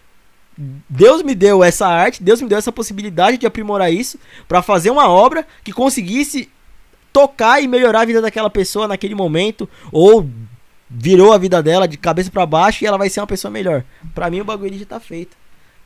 [0.87, 4.91] Deus me deu essa arte, Deus me deu essa possibilidade de aprimorar isso pra fazer
[4.91, 6.51] uma obra que conseguisse
[7.11, 10.29] tocar e melhorar a vida daquela pessoa naquele momento ou
[10.93, 13.83] virou a vida dela de cabeça pra baixo e ela vai ser uma pessoa melhor.
[14.13, 15.33] Pra mim o bagulho já tá feito.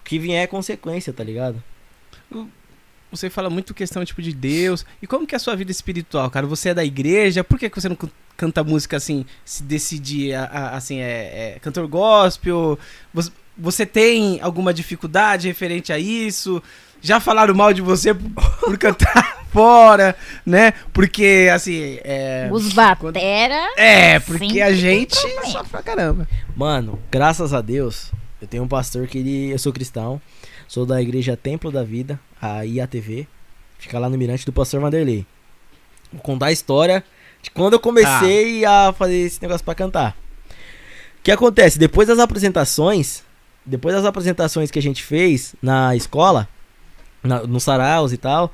[0.02, 1.61] O que vier é consequência, tá ligado?
[3.11, 4.86] Você fala muito questão, tipo, de Deus.
[5.02, 6.45] E como que é a sua vida espiritual, cara?
[6.48, 7.44] Você é da igreja?
[7.44, 11.53] Por que, que você não can- canta música assim, se decidir, a- a- assim, é,
[11.56, 12.77] é cantor gospel?
[13.14, 16.61] Você, você tem alguma dificuldade referente a isso?
[17.06, 20.73] Já falaram mal de você por, por cantar fora, né?
[20.91, 22.49] Porque, assim, é...
[22.52, 23.69] Os batera.
[23.77, 26.27] É, porque a gente sofre pra caramba.
[26.56, 28.11] Mano, graças a Deus,
[28.41, 29.52] eu tenho um pastor que ele.
[29.52, 30.19] Eu sou cristão,
[30.68, 33.27] sou da igreja Templo da Vida, a IATV.
[33.77, 35.27] Fica lá no Mirante do Pastor Vanderlei.
[36.11, 37.03] Vou contar a história
[37.40, 40.18] de quando eu comecei a fazer esse negócio pra cantar.
[41.19, 41.77] O que acontece?
[41.77, 43.22] Depois das apresentações,
[43.64, 46.49] depois das apresentações que a gente fez na escola,
[47.26, 48.53] na, no Saraus e tal,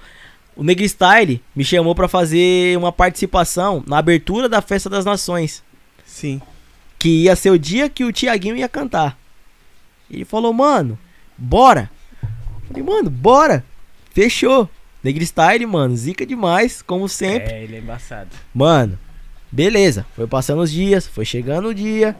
[0.55, 5.63] o Negristyle me chamou pra fazer uma participação na abertura da Festa das Nações
[6.05, 6.41] Sim.
[6.99, 9.17] que ia ser o dia que o Tiaguinho ia cantar.
[10.09, 10.99] Ele falou, mano,
[11.37, 11.89] bora.
[12.67, 13.63] Falei, mano, bora.
[14.13, 14.69] Fechou.
[15.03, 17.51] Negristyle, mano, zica demais, como sempre.
[17.51, 18.29] É, ele é embaçado.
[18.53, 18.99] Mano,
[19.51, 20.05] beleza.
[20.15, 22.15] Foi passando os dias, foi chegando o dia.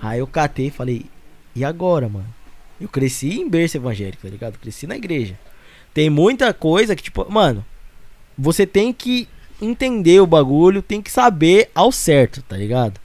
[0.00, 1.06] Aí eu catei e falei,
[1.54, 2.32] e agora, mano?
[2.80, 4.58] Eu cresci em berço evangélico, tá ligado?
[4.58, 5.38] Cresci na igreja.
[5.94, 7.64] Tem muita coisa que, tipo, mano,
[8.36, 9.28] você tem que
[9.60, 13.00] entender o bagulho, tem que saber ao certo, tá ligado?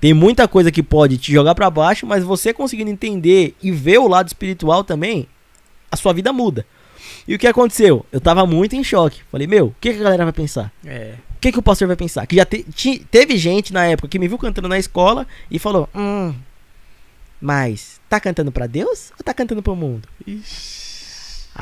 [0.00, 3.98] Tem muita coisa que pode te jogar pra baixo, mas você conseguindo entender e ver
[3.98, 5.28] o lado espiritual também,
[5.90, 6.64] a sua vida muda.
[7.28, 8.04] E o que aconteceu?
[8.10, 9.20] Eu tava muito em choque.
[9.30, 10.72] Falei, meu, o que, que a galera vai pensar?
[10.84, 11.14] É.
[11.36, 12.26] O que, que o pastor vai pensar?
[12.26, 15.58] Que já te- ti- teve gente na época que me viu cantando na escola e
[15.58, 16.34] falou: Hum,
[17.40, 20.08] mas tá cantando pra Deus ou tá cantando pro mundo?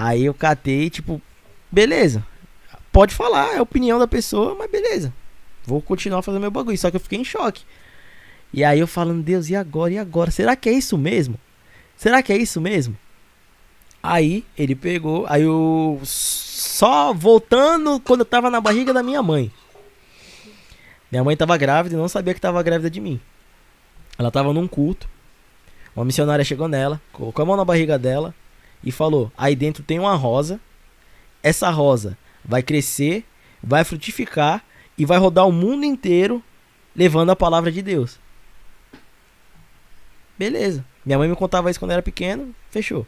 [0.00, 1.20] Aí eu catei, tipo,
[1.72, 2.24] beleza.
[2.92, 5.12] pode falar, é a opinião da pessoa, mas beleza.
[5.66, 6.78] Vou continuar fazendo meu bagulho.
[6.78, 7.64] Só que eu fiquei em choque.
[8.54, 9.92] E aí eu falando, Deus, e agora?
[9.92, 10.30] E agora?
[10.30, 11.34] Será que é isso mesmo?
[11.96, 12.96] Será que é isso mesmo?
[14.00, 19.50] Aí ele pegou, aí eu só voltando quando eu tava na barriga da minha mãe.
[21.10, 23.20] Minha mãe tava grávida e não sabia que tava grávida de mim.
[24.16, 25.08] Ela tava num culto.
[25.96, 28.32] Uma missionária chegou nela, colocou a mão na barriga dela
[28.82, 30.60] e falou: Aí dentro tem uma rosa.
[31.42, 33.24] Essa rosa vai crescer,
[33.62, 34.64] vai frutificar
[34.96, 36.42] e vai rodar o mundo inteiro
[36.94, 38.18] levando a palavra de Deus.
[40.38, 40.84] Beleza.
[41.04, 43.06] Minha mãe me contava isso quando eu era pequeno, fechou.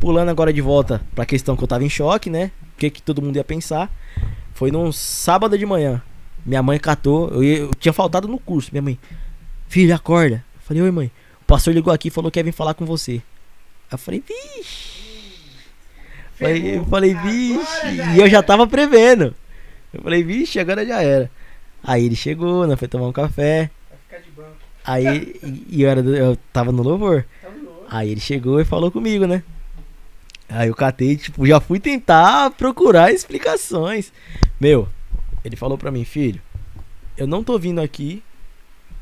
[0.00, 2.50] Pulando agora de volta pra questão que eu tava em choque, né?
[2.74, 3.90] O que, que todo mundo ia pensar.
[4.54, 6.02] Foi num sábado de manhã.
[6.44, 8.70] Minha mãe catou, eu, eu tinha faltado no curso.
[8.72, 8.98] Minha mãe,
[9.68, 10.44] filho, acorda.
[10.60, 11.10] Falei, oi mãe.
[11.42, 13.22] O pastor ligou aqui e falou que ia vir falar com você.
[13.90, 14.98] Eu falei, vixe.
[16.38, 17.86] Falei, eu falei, vixe.
[18.14, 19.34] E eu já tava prevendo.
[19.92, 21.30] Eu falei, vixe, agora já era.
[21.82, 22.76] Aí ele chegou, né?
[22.76, 23.70] Foi tomar um café.
[23.88, 24.56] Vai ficar de banco.
[24.84, 25.38] Aí,
[25.70, 27.24] e- eu, era eu tava no louvor.
[27.42, 27.84] Tá louco.
[27.90, 29.42] Aí ele chegou e falou comigo, né?
[30.48, 34.12] Aí eu catei, tipo, já fui tentar procurar explicações.
[34.60, 34.88] Meu,
[35.44, 36.40] ele falou pra mim, filho,
[37.16, 38.22] eu não tô vindo aqui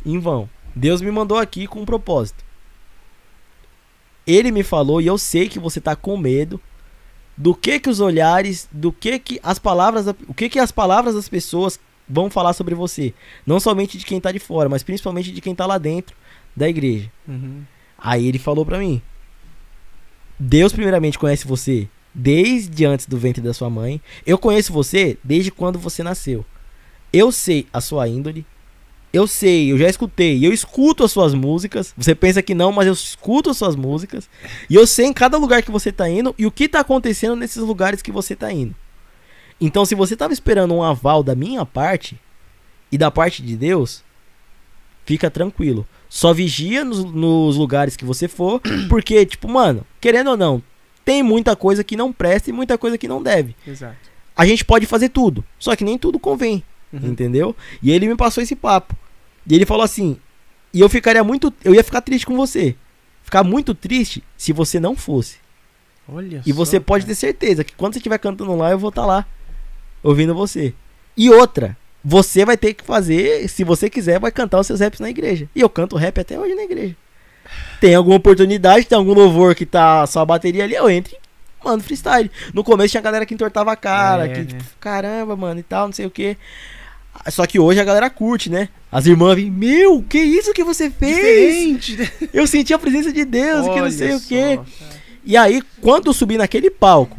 [0.05, 0.49] em vão.
[0.75, 2.45] Deus me mandou aqui com um propósito.
[4.27, 6.61] Ele me falou e eu sei que você tá com medo
[7.37, 11.15] do que que os olhares, do que que as palavras, o que que as palavras
[11.15, 11.79] das pessoas
[12.09, 13.13] vão falar sobre você,
[13.47, 16.17] não somente de quem tá de fora, mas principalmente de quem tá lá dentro
[16.55, 17.11] da igreja.
[17.29, 17.63] Uhum.
[17.99, 19.03] Aí ele falou pra mim:
[20.39, 24.01] Deus primeiramente conhece você desde antes do ventre da sua mãe.
[24.27, 26.45] Eu conheço você desde quando você nasceu.
[27.13, 28.47] Eu sei a sua índole.
[29.13, 31.95] Eu sei, eu já escutei, eu escuto as suas músicas.
[31.97, 34.29] Você pensa que não, mas eu escuto as suas músicas.
[34.69, 37.37] E eu sei em cada lugar que você tá indo e o que tá acontecendo
[37.37, 38.75] nesses lugares que você tá indo.
[39.61, 42.21] Então, se você tava esperando um aval da minha parte
[42.93, 44.03] e da parte de Deus,
[45.07, 45.87] fica tranquilo.
[46.09, 50.63] Só vigia nos, nos lugares que você for, porque, tipo, mano, querendo ou não,
[51.05, 53.57] tem muita coisa que não presta e muita coisa que não deve.
[53.67, 53.97] Exato.
[54.37, 56.63] A gente pode fazer tudo, só que nem tudo convém,
[57.03, 57.11] Uhum.
[57.11, 57.57] entendeu?
[57.83, 58.97] E ele me passou esse papo.
[59.47, 60.17] E ele falou assim:
[60.73, 61.53] e eu ficaria muito.
[61.65, 62.75] Eu ia ficar triste com você.
[63.23, 65.37] Ficar muito triste se você não fosse.
[66.09, 67.15] Olha E só, você pode cara.
[67.15, 69.27] ter certeza que quando você estiver cantando lá, eu vou estar lá,
[70.03, 70.73] ouvindo você.
[71.17, 75.01] E outra, você vai ter que fazer, se você quiser, vai cantar os seus raps
[75.01, 75.49] na igreja.
[75.55, 76.95] E eu canto rap até hoje na igreja.
[77.81, 81.65] Tem alguma oportunidade, tem algum louvor que tá só a bateria ali, eu entro e
[81.65, 82.31] mando freestyle.
[82.55, 84.45] No começo tinha galera que entortava a cara, É, que né?
[84.47, 86.37] tipo, caramba, mano, e tal, não sei o que.
[87.31, 88.69] Só que hoje a galera curte, né?
[88.91, 91.17] As irmãs vêm, meu, que isso que você fez?
[91.17, 91.97] Diferente.
[91.97, 92.29] né?
[92.33, 94.57] Eu senti a presença de Deus, que não Olha sei o só, que.
[94.57, 94.67] cara.
[95.25, 97.19] E aí, quando eu subi naquele palco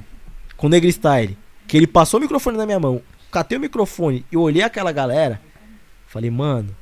[0.55, 4.25] com o Negri Style, que ele passou o microfone na minha mão, catei o microfone
[4.31, 5.41] e olhei aquela galera,
[6.07, 6.73] falei, mano,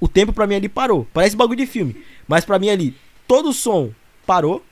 [0.00, 1.06] o tempo pra mim ali parou.
[1.14, 1.96] Parece bagulho de filme.
[2.26, 2.96] Mas pra mim ali,
[3.28, 3.90] todo o som
[4.26, 4.64] parou.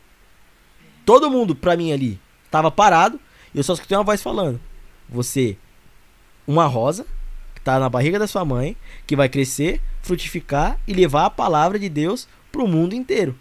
[1.06, 2.18] Todo mundo pra mim ali
[2.50, 3.20] tava parado.
[3.54, 4.60] E eu só escutei uma voz falando:
[5.08, 5.56] Você,
[6.48, 7.06] uma rosa,
[7.60, 8.74] que tá na barriga da sua mãe,
[9.06, 13.36] que vai crescer, frutificar e levar a palavra de Deus pro mundo inteiro.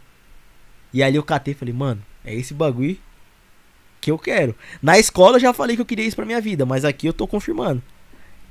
[0.93, 2.97] E ali eu catei e falei, mano, é esse bagulho
[4.01, 4.53] que eu quero.
[4.81, 7.13] Na escola eu já falei que eu queria isso pra minha vida, mas aqui eu
[7.13, 7.81] tô confirmando.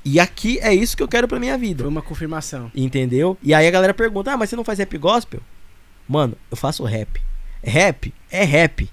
[0.05, 1.82] E aqui é isso que eu quero pra minha vida.
[1.82, 2.70] Foi uma confirmação.
[2.74, 3.36] Entendeu?
[3.43, 5.40] E aí a galera pergunta: Ah, mas você não faz rap gospel?
[6.09, 7.20] Mano, eu faço rap.
[7.62, 8.89] Rap é rap.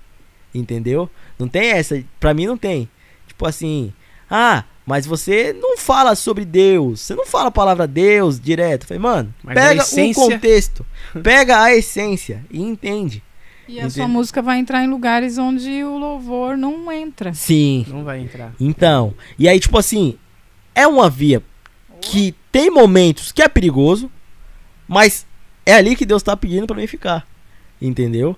[0.53, 1.09] Entendeu?
[1.39, 2.03] Não tem essa.
[2.19, 2.89] Pra mim não tem.
[3.27, 3.93] Tipo assim:
[4.29, 7.01] Ah, mas você não fala sobre Deus.
[7.01, 8.85] Você não fala a palavra Deus direto.
[8.85, 10.85] Falei, mano, Mas pega essência- o contexto.
[11.23, 13.23] Pega a essência e entende.
[13.67, 17.33] E a sua música vai entrar em lugares onde o louvor não entra.
[17.33, 17.83] Sim.
[17.87, 18.53] Não vai entrar.
[18.59, 19.15] Então.
[19.39, 20.19] E aí, tipo assim,
[20.75, 21.41] é uma via
[21.99, 24.11] que tem momentos que é perigoso,
[24.87, 25.25] mas
[25.65, 27.25] é ali que Deus tá pedindo pra mim ficar.
[27.81, 28.37] Entendeu?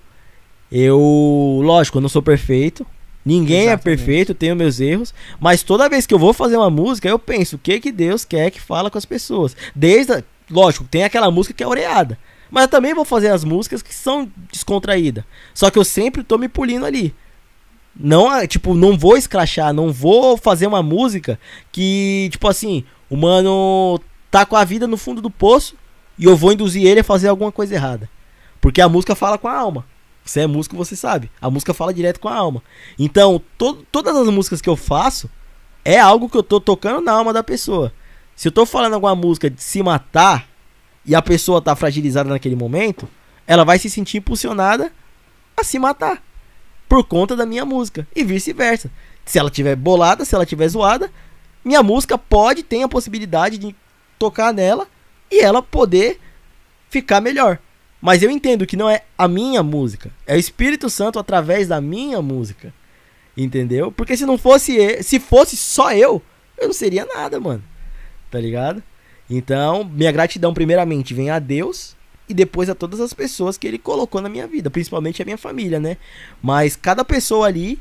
[0.72, 2.86] Eu, lógico, eu não sou perfeito.
[3.28, 3.84] Ninguém é Exatamente.
[3.84, 7.20] perfeito, eu tenho meus erros, mas toda vez que eu vou fazer uma música, eu
[7.20, 9.54] penso o que que Deus quer que fala com as pessoas.
[9.76, 12.18] Desde, a- lógico, tem aquela música que é oreada,
[12.50, 15.26] mas eu também vou fazer as músicas que são descontraídas.
[15.54, 17.14] Só que eu sempre tô me polindo ali.
[18.00, 21.38] Não, tipo, não vou escrachar, não vou fazer uma música
[21.72, 24.00] que, tipo assim, o mano
[24.32, 25.76] tá com a vida no fundo do poço
[26.18, 28.08] e eu vou induzir ele a fazer alguma coisa errada.
[28.62, 29.86] Porque a música fala com a alma.
[30.28, 31.32] Você é músico, você sabe.
[31.42, 32.62] A música fala direto com a alma.
[33.00, 35.30] Então, to- todas as músicas que eu faço
[35.86, 37.94] é algo que eu tô tocando na alma da pessoa.
[38.36, 40.48] Se eu tô falando alguma música de se matar
[41.06, 43.08] e a pessoa tá fragilizada naquele momento,
[43.48, 44.92] ela vai se sentir impulsionada
[45.56, 46.22] a se matar
[46.88, 48.92] por conta da minha música e vice-versa.
[49.26, 51.12] Se ela tiver bolada, se ela tiver zoada,
[51.64, 53.76] minha música pode ter a possibilidade de
[54.20, 54.88] tocar nela
[55.32, 56.20] e ela poder
[56.90, 57.60] ficar melhor.
[58.02, 61.82] Mas eu entendo que não é a minha música, é o Espírito Santo através da
[61.82, 62.74] minha música.
[63.36, 63.92] Entendeu?
[63.92, 66.22] Porque se não fosse, se fosse só eu,
[66.58, 67.64] eu não seria nada, mano.
[68.32, 68.82] Tá ligado?
[69.30, 71.96] Então, minha gratidão primeiramente vem a Deus
[72.28, 75.38] e depois a todas as pessoas que ele colocou na minha vida, principalmente a minha
[75.38, 75.98] família, né?
[76.42, 77.80] Mas cada pessoa ali,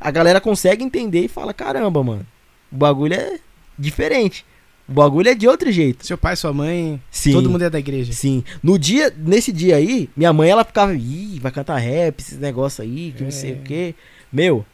[0.00, 2.26] a galera consegue entender e fala: "Caramba, mano,
[2.70, 3.38] o bagulho é
[3.78, 4.44] diferente.
[4.88, 6.06] O bagulho é de outro jeito".
[6.06, 7.32] Seu pai, sua mãe, Sim.
[7.32, 8.12] todo mundo é da igreja.
[8.12, 8.42] Sim.
[8.62, 12.80] No dia, nesse dia aí, minha mãe ela ficava, ih, vai cantar rap, esses negócios
[12.80, 13.54] aí, que não sei É.
[13.54, 13.94] o quê.
[14.32, 14.64] Meu,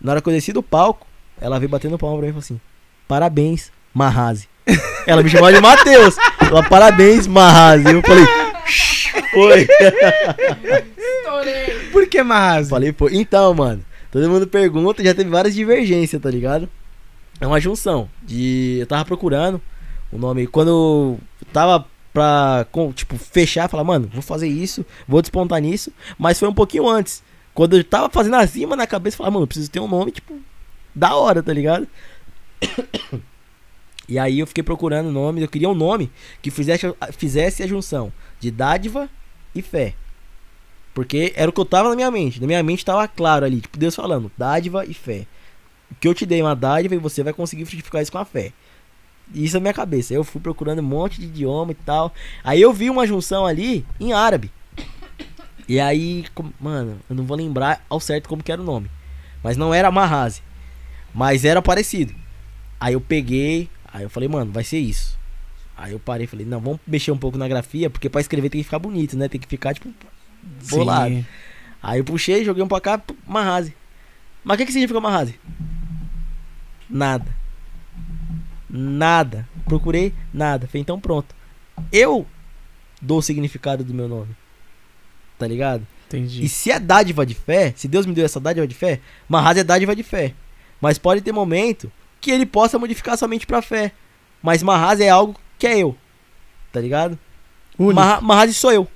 [0.00, 1.06] na hora que eu desci do palco,
[1.40, 2.60] ela veio batendo palma pra mim e falou assim:
[3.08, 4.48] Parabéns, Marrazi.
[5.06, 6.16] ela me chamou de Matheus.
[6.40, 7.84] Ela, parabéns, Marrazi.
[7.92, 8.24] Eu falei,
[8.66, 9.66] "Shh, foi.
[10.96, 11.88] Estourei.
[11.90, 12.70] Por que Marrazi?
[12.70, 16.68] Falei, pô, então, mano, todo mundo pergunta, já teve várias divergências, tá ligado?
[17.40, 18.78] É uma junção de.
[18.80, 19.60] Eu tava procurando
[20.12, 20.46] o nome.
[20.46, 21.20] Quando eu
[21.52, 26.54] tava pra, tipo, fechar, falar, mano, vou fazer isso, vou despontar nisso, mas foi um
[26.54, 27.22] pouquinho antes.
[27.54, 30.38] Quando eu tava fazendo a rima na cabeça, falar, mano, preciso ter um nome, tipo,
[30.94, 31.86] da hora, tá ligado?
[34.08, 36.10] E aí eu fiquei procurando o nome, eu queria um nome
[36.42, 39.08] que fizesse, fizesse a junção de dádiva
[39.54, 39.94] e fé.
[40.92, 42.40] Porque era o que eu tava na minha mente.
[42.40, 45.26] Na minha mente tava claro ali, tipo, Deus falando, dádiva e fé.
[45.92, 48.18] O que eu te dei é uma dádiva e você vai conseguir frutificar isso com
[48.18, 48.52] a fé.
[49.32, 50.12] Isso na minha cabeça.
[50.12, 52.12] Eu fui procurando um monte de idioma e tal.
[52.42, 54.50] Aí eu vi uma junção ali em árabe.
[55.68, 56.24] E aí,
[56.60, 58.90] mano, eu não vou lembrar ao certo como que era o nome.
[59.42, 60.42] Mas não era Mahazi.
[61.14, 62.14] Mas era parecido.
[62.80, 65.18] Aí eu peguei, aí eu falei, mano, vai ser isso.
[65.76, 68.50] Aí eu parei e falei, não, vamos mexer um pouco na grafia, porque pra escrever
[68.50, 69.28] tem que ficar bonito, né?
[69.28, 69.88] Tem que ficar, tipo,
[70.70, 71.14] bolado.
[71.14, 71.26] Sim.
[71.82, 73.74] Aí eu puxei, joguei um pra cá, Mahazi.
[74.44, 75.38] Mas o que, que significa Mahazi?
[76.92, 77.26] Nada.
[78.68, 79.48] Nada.
[79.66, 80.66] Procurei, nada.
[80.66, 81.34] Falei, então pronto.
[81.90, 82.26] Eu
[83.00, 84.34] dou o significado do meu nome.
[85.38, 85.86] Tá ligado?
[86.06, 86.44] Entendi.
[86.44, 89.60] E se é dádiva de fé, se Deus me deu essa dádiva de fé, Mahazi
[89.60, 90.34] é dádiva de fé.
[90.80, 91.90] Mas pode ter momento
[92.20, 93.92] que ele possa modificar somente pra fé.
[94.42, 95.96] Mas Mahazi é algo que é eu.
[96.70, 97.18] Tá ligado?
[97.78, 97.94] Único.
[97.94, 98.86] Maha- Mahazi sou eu.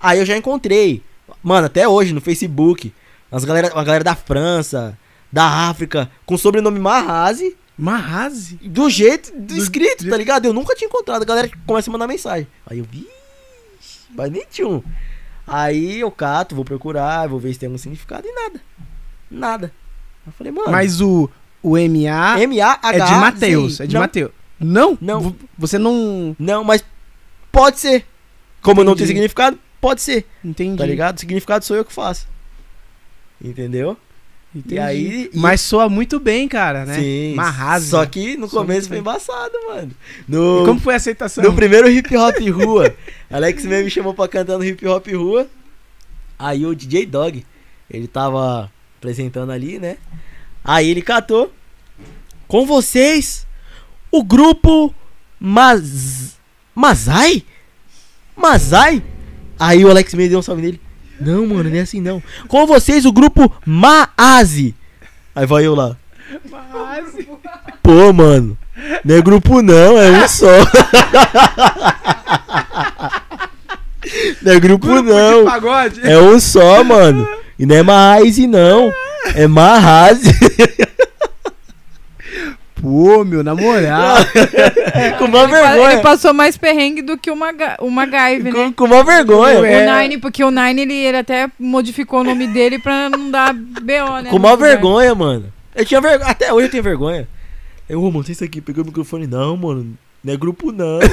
[0.00, 1.02] Aí eu já encontrei,
[1.42, 2.92] mano, até hoje no Facebook,
[3.30, 4.98] as galera, a galera da França,
[5.32, 8.56] da África, com o sobrenome Mahazi, Marrazi?
[8.62, 10.44] do jeito do Do escrito, jeito- tá ligado?
[10.44, 11.22] Eu nunca tinha encontrado.
[11.22, 12.46] A galera começa a mandar mensagem.
[12.66, 13.08] Aí eu vi,
[14.14, 14.82] mas nem tinha um.
[15.46, 18.60] Aí eu cato, vou procurar, vou ver se tem algum significado e nada.
[19.30, 19.72] Nada.
[20.26, 21.28] Eu falei, mano, Mas o,
[21.62, 22.78] o MA M-A-H.
[22.92, 23.80] é de Mateus.
[23.80, 24.30] É de Mateus.
[24.60, 24.96] Não?
[25.00, 25.34] Não.
[25.58, 26.36] Você não.
[26.38, 26.84] Não, mas
[27.50, 28.06] pode ser.
[28.60, 29.08] Como não tem Entendi.
[29.08, 30.24] significado, pode ser.
[30.44, 30.76] Entendi.
[30.78, 31.16] Tá ligado?
[31.16, 32.28] O significado sou eu que faço.
[33.42, 33.96] Entendeu?
[34.54, 34.74] Entendi.
[34.74, 36.98] E aí- e- Mas soa muito bem, cara, né?
[37.00, 37.34] Sim.
[37.34, 37.88] Marrazi.
[37.88, 39.90] Só que no Soa começo foi embaçado, mano.
[40.28, 41.42] E No, como foi a aceitação?
[41.42, 42.94] no primeiro hip hop rua,
[43.30, 45.48] Alex mesmo me chamou pra cantar no hip hop rua.
[46.38, 47.46] Aí o DJ Dog,
[47.90, 49.96] ele tava apresentando ali, né?
[50.64, 51.52] Aí ele catou.
[52.46, 53.46] Com vocês,
[54.10, 54.94] o grupo
[55.40, 56.36] Mas...
[56.74, 57.42] Mazai?
[58.36, 59.02] Mazai?
[59.58, 60.80] Aí o Alex me deu um salve nele.
[61.24, 62.22] Não, mano, não é assim não.
[62.48, 64.74] Com vocês, o grupo Maazi.
[65.34, 65.96] Aí vai eu lá.
[66.50, 67.28] Marrazi.
[67.82, 68.56] Pô, mano.
[69.04, 70.46] Não é grupo não, é um só.
[74.42, 75.46] não é grupo, Grupo não.
[76.02, 77.28] É um só, mano.
[77.58, 78.92] E não é Maazi não.
[79.34, 80.30] É Mahazi.
[82.82, 84.16] Pô, meu, na moral.
[85.18, 85.92] com uma Ele, pa- vergonha.
[85.92, 88.52] ele passou mais perrengue do que o, Maga, o MacGyver, né?
[88.52, 89.64] Com, com uma vergonha.
[89.64, 89.86] É.
[89.88, 93.54] O Nine, porque o Nine ele, ele até modificou o nome dele pra não dar
[93.54, 94.30] BO, né?
[94.30, 94.68] Com uma lugar.
[94.68, 95.52] vergonha, mano.
[95.76, 96.28] Eu tinha vergonha.
[96.30, 97.28] Até hoje eu tenho vergonha.
[97.88, 99.28] Eu, ô, mano, isso aqui, pegou o microfone.
[99.28, 99.96] Não, mano.
[100.24, 100.98] Não é grupo, não.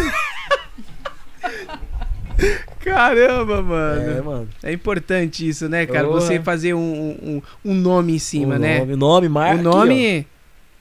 [2.80, 4.12] Caramba, mano.
[4.12, 4.48] é, mano.
[4.64, 6.08] É importante isso, né, cara?
[6.08, 6.22] Porra.
[6.22, 8.80] Você fazer um, um, um nome em cima, o né?
[8.80, 9.60] Nome, o nome, marca.
[9.60, 10.26] o nome.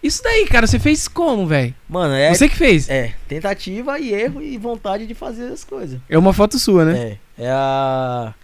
[0.03, 1.75] Isso daí, cara, você fez como, velho?
[1.89, 2.33] Mano, é.
[2.35, 2.89] Você que fez?
[2.89, 6.01] É, tentativa e erro e vontade de fazer as coisas.
[6.09, 7.19] É uma foto sua, né?
[7.39, 7.45] É.
[7.45, 8.35] É a.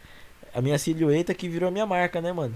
[0.55, 2.55] A minha silhueta que virou a minha marca, né, mano?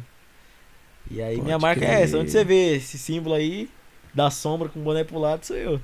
[1.11, 1.91] E aí Pode minha marca crer.
[1.99, 2.19] é essa.
[2.19, 3.69] Onde você vê esse símbolo aí,
[4.15, 5.81] da sombra com o boné pro lado, sou eu.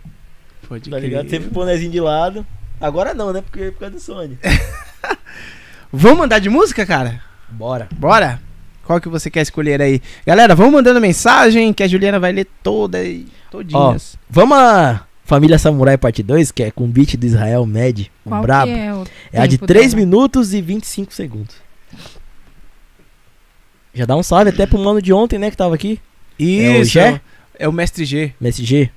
[0.68, 1.08] Pode Tá crer.
[1.08, 1.28] ligado?
[1.28, 2.46] Sempre o bonézinho de lado.
[2.80, 3.40] Agora não, né?
[3.42, 4.38] Porque é por causa do Sony.
[5.92, 7.20] Vamos mandar de música, cara?
[7.48, 7.88] Bora.
[7.94, 8.40] Bora?
[8.84, 10.00] Qual que você quer escolher aí?
[10.26, 14.16] Galera, vamos mandando mensagem que a Juliana vai ler toda e todinhas.
[14.28, 18.28] Vamos a Família Samurai Parte 2, que é com o beat do Israel Med, o
[18.28, 18.70] Qual brabo.
[18.72, 20.04] que é o É a de tempo 3 dela?
[20.04, 21.56] minutos e 25 segundos.
[23.94, 26.00] Já dá um salve até pro mano de ontem, né, que tava aqui.
[26.38, 26.90] Isso.
[26.90, 27.20] Gé?
[27.58, 28.34] É o Mestre G.
[28.40, 28.90] MSG?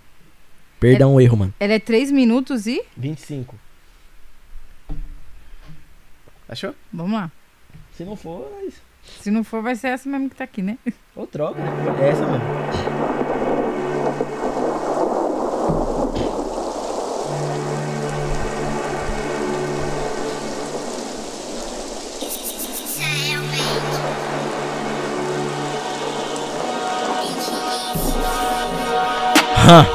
[0.79, 1.53] Perdão o erro, mano.
[1.59, 2.81] Ela é 3 minutos e.
[2.97, 3.55] 25.
[6.49, 6.73] Achou?
[6.91, 7.31] Vamos lá.
[7.95, 8.81] Se não for, é isso.
[9.27, 10.77] Se não for, vai ser essa mesmo que tá aqui, né?
[11.13, 11.69] Ou troca, né?
[11.99, 12.45] É essa mesmo.
[29.67, 29.85] Hã.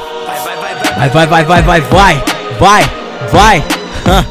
[0.95, 2.21] Vai, vai, vai, vai, vai, vai,
[2.59, 2.83] vai,
[3.31, 3.63] vai.
[4.07, 4.23] Hã.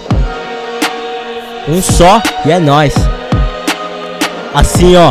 [1.68, 3.11] Um só e é nóis.
[4.54, 5.10] Assim, ó.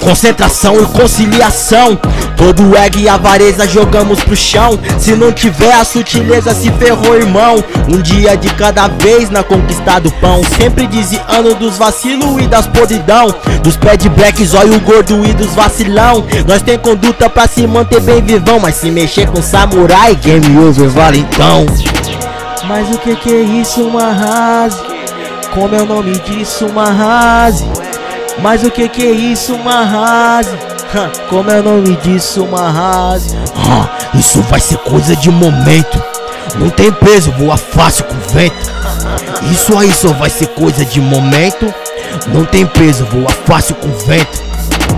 [0.00, 1.98] Concentração e conciliação.
[2.36, 4.78] Todo egg e avareza jogamos pro chão.
[4.98, 7.62] Se não tiver a sutileza, se ferrou, irmão.
[7.88, 10.42] Um dia de cada vez na conquista do pão.
[10.56, 13.34] Sempre desviando dos vacilos e das podridão.
[13.62, 16.24] Dos pé de black, zóio gordo e dos vacilão.
[16.46, 18.60] Nós tem conduta pra se manter bem vivão.
[18.60, 21.66] Mas se mexer com samurai, game over, vale então.
[22.66, 24.97] Mas o que que é isso, uma rase?
[25.54, 27.64] Como é o nome disso, uma rase?
[28.40, 30.56] Mas o que que é isso, uma rase?
[31.28, 33.36] Como é o nome disso, uma rase?
[33.36, 33.88] Hã,
[34.18, 36.02] Isso vai ser coisa de momento.
[36.56, 38.72] Não tem peso, voa fácil com vento.
[39.50, 41.72] Isso aí só vai ser coisa de momento.
[42.28, 44.42] Não tem peso, voa fácil com vento.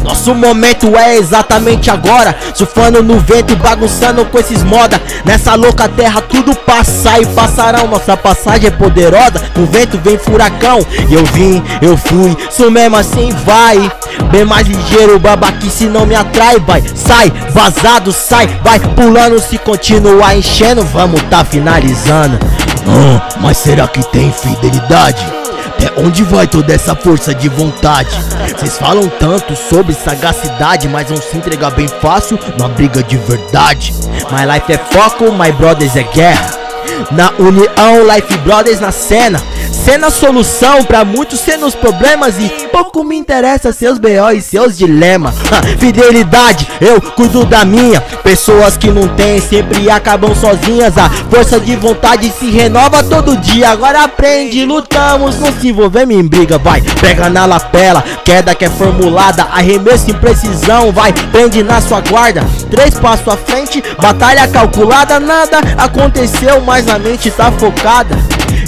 [0.02, 2.36] Nosso momento é exatamente agora.
[2.54, 5.00] Surfando no vento e bagunçando com esses moda.
[5.24, 9.40] Nessa louca terra tudo passa e passarão Nossa passagem é poderosa.
[9.54, 10.78] Com vento vem furacão.
[11.08, 13.90] E eu vim, eu fui, isso mesmo assim vai.
[14.30, 18.78] Bem mais ligeiro, babaquice não me atrai Vai, sai, vazado, sai Vai.
[18.78, 20.82] Pulando se continuar enchendo.
[20.84, 22.38] Vamos tá finalizando.
[22.86, 25.39] Ah, Mas será que tem fidelidade?
[25.80, 28.10] Até onde vai toda essa força de vontade?
[28.54, 33.94] Vocês falam tanto sobre sagacidade, mas vão se entregar bem fácil numa briga de verdade.
[34.30, 36.58] My life é foco, my brothers é guerra.
[37.10, 39.42] Na união, Life Brothers na cena.
[39.84, 45.34] Cena solução pra muitos seus problemas e pouco me interessa seus BO e seus dilemas.
[45.50, 47.98] Ha, Fidelidade, eu cuido da minha.
[48.22, 50.98] Pessoas que não têm sempre acabam sozinhas.
[50.98, 53.70] A força de vontade se renova todo dia.
[53.70, 56.58] Agora aprende, lutamos, não se envolvemos em briga.
[56.58, 59.44] Vai, pega na lapela, queda que é formulada.
[59.44, 62.44] Arremesso em precisão, vai, prende na sua guarda.
[62.70, 65.18] Três passos à frente, batalha calculada.
[65.18, 68.14] Nada aconteceu, mas a mente tá focada.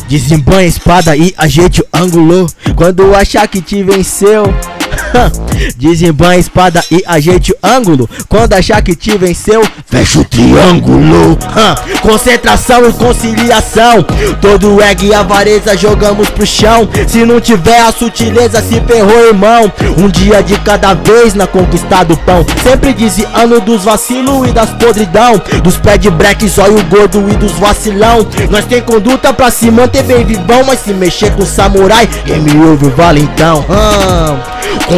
[0.08, 0.68] Desembanha a
[1.02, 2.46] espada e ajeite o ângulo
[2.76, 4.44] Quando achar que te venceu
[5.76, 8.08] Desembanha a espada e ajeite o ângulo.
[8.28, 9.62] Quando achar que te venceu
[9.92, 11.38] Fecha o triângulo.
[12.00, 14.02] Concentração e conciliação.
[14.40, 16.88] Todo egg e avareza jogamos pro chão.
[17.06, 19.70] Se não tiver a sutileza se ferrou irmão.
[19.98, 22.42] Um dia de cada vez na conquista do pão.
[22.62, 25.34] Sempre desviando dos vacilos e das podridão.
[25.62, 28.26] Dos pé de break, zóio gordo e dos vacilão.
[28.50, 32.90] Nós tem conduta pra se manter bem vivão Mas se mexer com samurai, game over,
[32.92, 33.62] vale então.
[33.68, 34.36] Ah,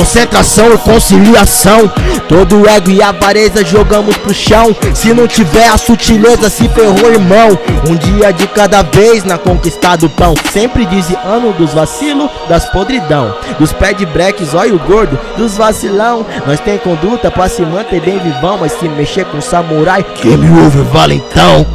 [0.04, 1.90] Concentração e conciliação.
[2.28, 4.76] Todo ego e avareza jogamos pro chão.
[4.94, 7.58] Se não tiver a sutileza se ferrou irmão.
[7.88, 10.34] Um dia de cada vez na conquista do pão.
[10.52, 13.34] Sempre desviando dos vacilos, das podridão.
[13.58, 16.26] Dos pé de break, zóio gordo, dos vacilão.
[16.46, 20.84] Nós tem conduta pra se manter bem vivão Mas se mexer com samurai, game over,
[20.84, 21.66] vale então.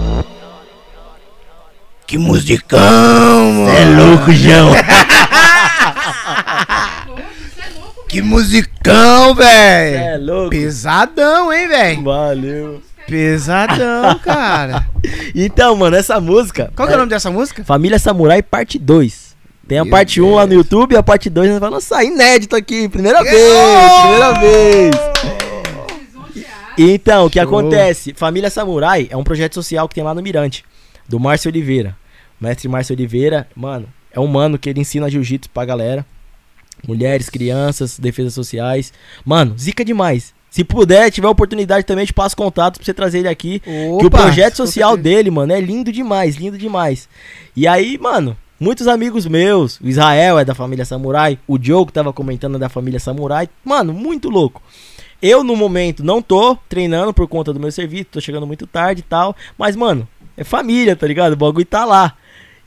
[2.05, 3.69] Que musicão, mano.
[3.69, 4.69] É louco, João
[8.09, 9.97] Que musicão, velho.
[9.97, 12.03] É louco Pesadão, hein, velho?
[12.03, 14.87] Valeu Pesadão, cara.
[15.35, 17.63] Então, mano, essa música Qual que é o nome dessa música?
[17.63, 19.35] Família Samurai parte 2.
[19.67, 20.53] Tem a Meu parte 1 lá no.
[20.53, 23.53] YouTube e a parte 2 nós vamos lançar inédito aqui, primeira vez,
[24.01, 24.95] primeira vez.
[26.75, 28.13] Então, o que acontece?
[28.15, 30.65] Família Samurai é um projeto social que tem lá no Mirante,
[31.07, 31.95] do Márcio Oliveira.
[32.41, 36.03] O mestre Márcio Oliveira, mano, é um mano que ele ensina jiu-jitsu pra galera.
[36.87, 38.93] Mulheres, crianças, defesas sociais.
[39.25, 40.33] Mano, zica demais.
[40.49, 43.59] Se puder, tiver oportunidade também, eu te passo contatos pra você trazer ele aqui.
[43.59, 47.07] que o Opa, projeto social dele, mano, é lindo demais, lindo demais.
[47.55, 52.11] E aí, mano, muitos amigos meus, o Israel é da família Samurai, o Diogo tava
[52.11, 53.47] comentando é da família Samurai.
[53.63, 54.61] Mano, muito louco.
[55.21, 59.01] Eu, no momento, não tô treinando por conta do meu serviço, tô chegando muito tarde
[59.01, 59.35] e tal.
[59.57, 61.33] Mas, mano, é família, tá ligado?
[61.33, 62.15] O bagulho tá lá.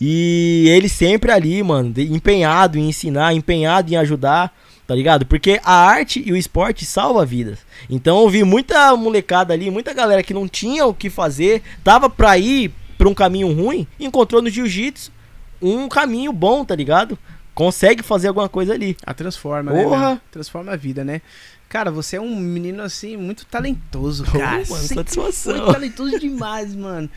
[0.05, 4.53] E ele sempre ali, mano, empenhado em ensinar, empenhado em ajudar,
[4.87, 5.25] tá ligado?
[5.25, 7.61] Porque a arte e o esporte salva vidas.
[7.89, 12.11] Então eu vi muita molecada ali, muita galera que não tinha o que fazer, tava
[12.11, 15.13] pra ir pra um caminho ruim, encontrou no jiu-jitsu
[15.61, 17.17] um caminho bom, tá ligado?
[17.55, 18.97] consegue fazer alguma coisa ali.
[19.05, 19.83] A transforma, né?
[19.83, 20.09] Porra.
[20.11, 20.21] meu?
[20.31, 21.21] Transforma a vida, né?
[21.69, 24.53] Cara, você é um menino assim muito talentoso, cara.
[24.53, 25.65] mano, Sempre satisfação.
[25.65, 27.09] Foi talentoso demais, mano.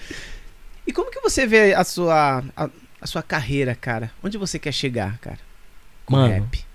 [0.88, 2.70] E como que você vê a sua a,
[3.02, 4.12] a sua carreira, cara?
[4.24, 5.40] Onde você quer chegar, cara?
[6.06, 6.66] Com Mano, rap.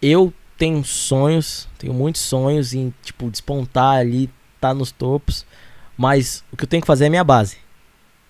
[0.00, 4.30] eu tenho sonhos, tenho muitos sonhos em, tipo, despontar ali,
[4.60, 5.46] tá nos topos.
[5.96, 7.56] Mas o que eu tenho que fazer é minha base.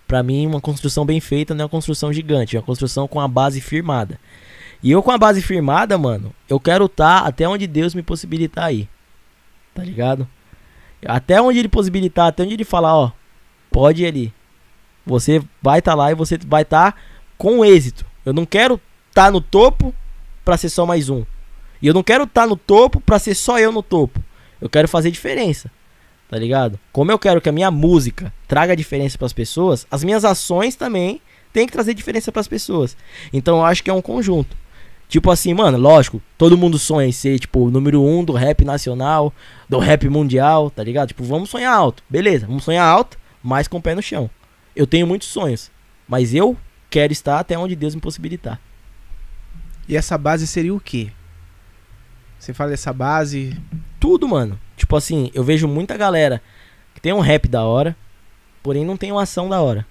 [0.07, 3.19] Pra mim, uma construção bem feita não é uma construção gigante, é uma construção com
[3.19, 4.19] a base firmada.
[4.81, 8.73] E eu com a base firmada, mano, eu quero estar até onde Deus me possibilitar
[8.73, 8.89] ir.
[9.75, 10.27] Tá ligado?
[11.05, 13.11] Até onde ele possibilitar, até onde ele falar, ó,
[13.71, 14.33] pode ir ali.
[15.09, 16.95] Você vai estar lá e você vai estar
[17.35, 18.05] com êxito.
[18.23, 18.79] Eu não quero
[19.09, 19.93] estar no topo
[20.45, 21.25] pra ser só mais um.
[21.81, 24.21] E eu não quero estar no topo pra ser só eu no topo.
[24.61, 25.71] Eu quero fazer diferença.
[26.29, 26.79] Tá ligado?
[26.91, 31.19] Como eu quero que a minha música traga diferença pras pessoas, as minhas ações também
[31.51, 32.95] têm que trazer diferença pras pessoas.
[33.33, 34.55] Então eu acho que é um conjunto.
[35.07, 38.63] Tipo assim, mano, lógico, todo mundo sonha em ser, tipo, o número um do rap
[38.63, 39.33] nacional,
[39.67, 41.07] do rap mundial, tá ligado?
[41.07, 42.03] Tipo, vamos sonhar alto.
[42.07, 44.29] Beleza, vamos sonhar alto, mas com o pé no chão.
[44.79, 45.69] Eu tenho muitos sonhos,
[46.07, 46.55] mas eu
[46.89, 48.57] quero estar até onde Deus me possibilitar.
[49.89, 51.11] E essa base seria o quê?
[52.39, 53.61] Você fala dessa base.
[53.99, 54.57] Tudo, mano.
[54.77, 56.41] Tipo assim, eu vejo muita galera
[56.95, 57.93] que tem um rap da hora,
[58.63, 59.85] porém não tem uma ação da hora.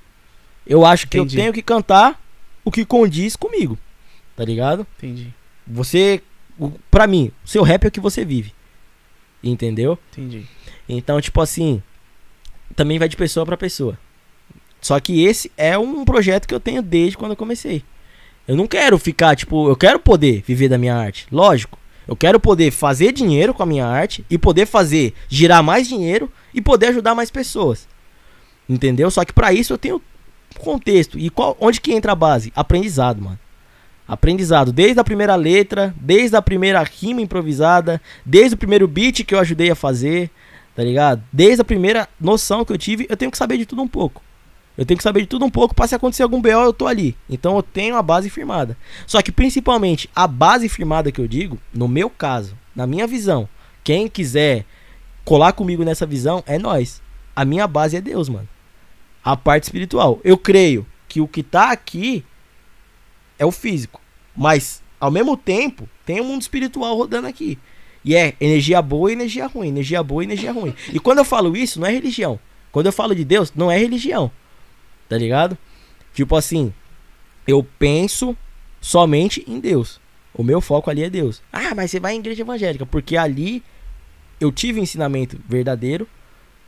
[0.66, 1.36] Eu acho que Entendi.
[1.36, 2.18] eu tenho que cantar
[2.64, 3.78] o que condiz comigo.
[4.34, 4.86] Tá ligado?
[4.96, 5.34] Entendi,
[5.66, 6.22] Você,
[6.90, 8.54] pra mim, o seu rap é o que você vive.
[9.44, 9.98] Entendeu?
[10.12, 10.46] entendi.
[10.88, 11.82] Então, tipo assim,
[12.74, 13.98] também vai de pessoa pra pessoa.
[14.80, 17.82] Só que esse é um projeto que eu tenho desde quando eu comecei.
[18.46, 21.78] Eu não quero ficar, tipo, eu quero poder viver da minha arte, lógico.
[22.06, 26.32] Eu quero poder fazer dinheiro com a minha arte e poder fazer girar mais dinheiro
[26.54, 27.86] e poder ajudar mais pessoas.
[28.66, 29.10] Entendeu?
[29.10, 30.00] Só que pra isso eu tenho
[30.58, 31.18] contexto.
[31.18, 32.50] E qual, onde que entra a base?
[32.56, 33.38] Aprendizado, mano.
[34.06, 39.34] Aprendizado, desde a primeira letra, desde a primeira rima improvisada, desde o primeiro beat que
[39.34, 40.30] eu ajudei a fazer,
[40.74, 41.22] tá ligado?
[41.30, 44.22] Desde a primeira noção que eu tive, eu tenho que saber de tudo um pouco.
[44.78, 46.86] Eu tenho que saber de tudo um pouco pra se acontecer algum BO, eu tô
[46.86, 47.16] ali.
[47.28, 48.76] Então eu tenho a base firmada.
[49.08, 53.48] Só que principalmente a base firmada que eu digo, no meu caso, na minha visão,
[53.82, 54.64] quem quiser
[55.24, 57.02] colar comigo nessa visão é nós.
[57.34, 58.48] A minha base é Deus, mano.
[59.24, 60.20] A parte espiritual.
[60.22, 62.24] Eu creio que o que tá aqui
[63.36, 64.00] é o físico.
[64.36, 67.58] Mas, ao mesmo tempo, tem um mundo espiritual rodando aqui.
[68.04, 70.72] E é energia boa e energia ruim, energia boa e energia ruim.
[70.92, 72.38] E quando eu falo isso, não é religião.
[72.70, 74.30] Quando eu falo de Deus, não é religião.
[75.08, 75.56] Tá ligado?
[76.12, 76.72] Tipo assim,
[77.46, 78.36] eu penso
[78.80, 80.00] somente em Deus.
[80.34, 81.42] O meu foco ali é Deus.
[81.52, 83.62] Ah, mas você vai em igreja evangélica, porque ali
[84.40, 86.06] eu tive um ensinamento verdadeiro.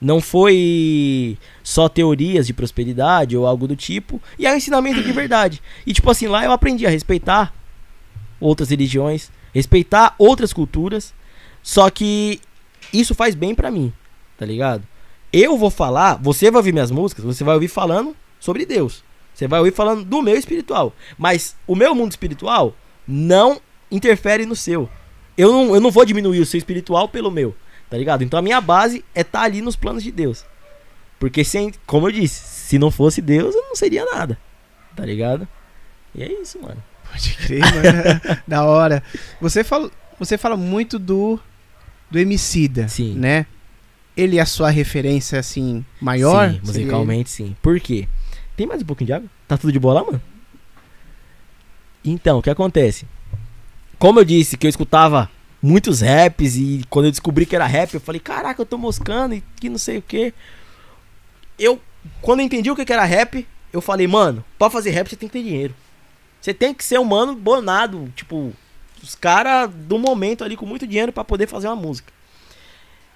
[0.00, 4.20] Não foi só teorias de prosperidade ou algo do tipo.
[4.38, 5.62] E é um ensinamento de verdade.
[5.86, 7.54] E tipo assim, lá eu aprendi a respeitar
[8.40, 11.12] outras religiões, respeitar outras culturas.
[11.62, 12.40] Só que
[12.92, 13.92] isso faz bem pra mim,
[14.38, 14.82] tá ligado?
[15.32, 19.04] Eu vou falar, você vai ouvir minhas músicas, você vai ouvir falando sobre Deus.
[19.32, 20.92] Você vai ouvir falando do meu espiritual.
[21.16, 22.74] Mas o meu mundo espiritual
[23.06, 23.60] não
[23.90, 24.88] interfere no seu.
[25.36, 27.54] Eu não, eu não vou diminuir o seu espiritual pelo meu,
[27.88, 28.24] tá ligado?
[28.24, 30.44] Então a minha base é estar ali nos planos de Deus.
[31.18, 34.38] Porque sem, como eu disse, se não fosse Deus, eu não seria nada.
[34.96, 35.46] Tá ligado?
[36.14, 36.82] E é isso, mano.
[37.10, 38.40] Pode crer, mano.
[38.48, 39.02] da hora.
[39.40, 41.38] Você fala, você fala muito do
[42.10, 43.14] do Emicida, Sim.
[43.14, 43.46] né?
[44.16, 46.50] Ele é a sua referência assim maior?
[46.50, 47.56] Sim, musicalmente sim.
[47.62, 48.08] Por quê?
[48.60, 49.30] Tem mais um pouquinho de água?
[49.48, 50.20] Tá tudo de boa lá, mano?
[52.04, 53.06] Então, o que acontece?
[53.98, 55.30] Como eu disse que eu escutava
[55.62, 59.34] muitos raps e quando eu descobri que era rap, eu falei, caraca, eu tô moscando
[59.34, 60.34] e que não sei o que.
[61.58, 61.80] Eu,
[62.20, 65.30] quando eu entendi o que era rap, eu falei, mano, pra fazer rap você tem
[65.30, 65.74] que ter dinheiro.
[66.38, 68.52] Você tem que ser um mano bonado, tipo,
[69.02, 72.12] os caras do momento ali com muito dinheiro pra poder fazer uma música.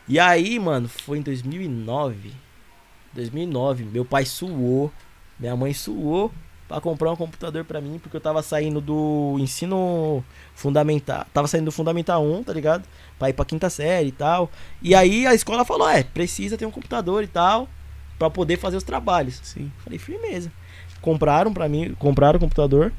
[0.08, 2.32] E aí, mano, foi em 2009.
[3.12, 4.90] 2009, meu pai suou,
[5.38, 6.32] minha mãe suou
[6.68, 10.24] pra comprar um computador pra mim, porque eu tava saindo do ensino
[10.54, 12.84] fundamental, tava saindo do fundamental 1, tá ligado?
[13.18, 14.50] Pra ir pra quinta série e tal.
[14.82, 17.68] E aí a escola falou: "É, precisa ter um computador e tal
[18.18, 19.40] pra poder fazer os trabalhos".
[19.42, 19.70] Sim.
[19.84, 20.50] Falei: "Firmeza".
[21.00, 22.92] Compraram pra mim, compraram o computador.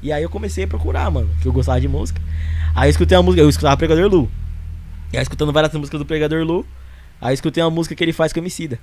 [0.00, 2.20] E aí eu comecei a procurar, mano, que eu gostava de música.
[2.74, 4.30] Aí eu escutei uma música, eu escutava Pregador Lu.
[5.12, 6.66] E aí escutando várias músicas do Pregador Lu,
[7.20, 8.78] aí eu escutei uma música que ele faz com o Emicida.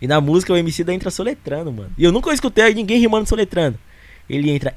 [0.00, 1.90] E na música o Emicida entra soletrando, mano.
[1.96, 3.78] E eu nunca escutei ninguém rimando soletrando.
[4.28, 4.74] Ele entra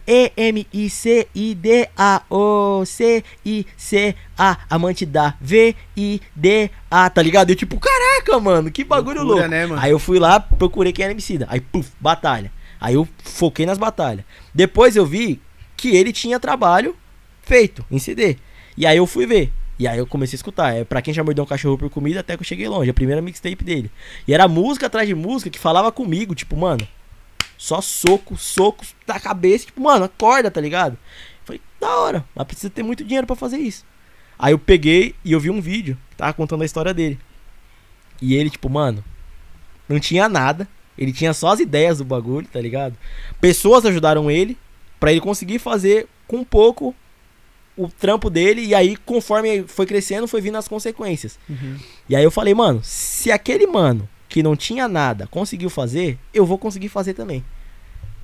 [3.30, 7.50] E-M-I-C-I-D-A-O-C-I-C-A, amante da V-I-D-A, tá ligado?
[7.50, 9.50] Eu tipo, caraca, mano, que bagulho Loucura, louco.
[9.50, 9.82] né, mano?
[9.82, 11.48] Aí eu fui lá, procurei quem era Emicida.
[11.50, 12.52] Aí, puf, batalha.
[12.80, 14.24] Aí eu foquei nas batalhas.
[14.54, 15.41] Depois eu vi
[15.76, 16.96] que ele tinha trabalho
[17.41, 18.38] feito em CD.
[18.78, 19.52] E aí eu fui ver.
[19.80, 20.76] E aí eu comecei a escutar.
[20.76, 22.89] É pra quem já mordeu um cachorro por comida, até que eu cheguei longe.
[22.89, 23.89] A primeira mixtape dele.
[24.27, 26.85] E era música atrás de música que falava comigo, tipo, mano,
[27.57, 30.97] só soco, soco da cabeça, tipo, mano, acorda, tá ligado?
[31.45, 33.85] Falei, da hora, mas precisa ter muito dinheiro para fazer isso.
[34.38, 37.18] Aí eu peguei e eu vi um vídeo que tava contando a história dele.
[38.22, 39.03] E ele, tipo, mano,
[39.88, 40.68] não tinha nada.
[40.97, 42.97] Ele tinha só as ideias do bagulho, tá ligado?
[43.39, 44.57] Pessoas ajudaram ele
[44.99, 46.93] para ele conseguir fazer com pouco
[47.80, 48.65] o trampo dele.
[48.65, 51.39] E aí, conforme foi crescendo, foi vindo as consequências.
[51.49, 51.77] Uhum.
[52.07, 56.45] E aí eu falei, mano, se aquele mano que não tinha nada conseguiu fazer, eu
[56.45, 57.43] vou conseguir fazer também.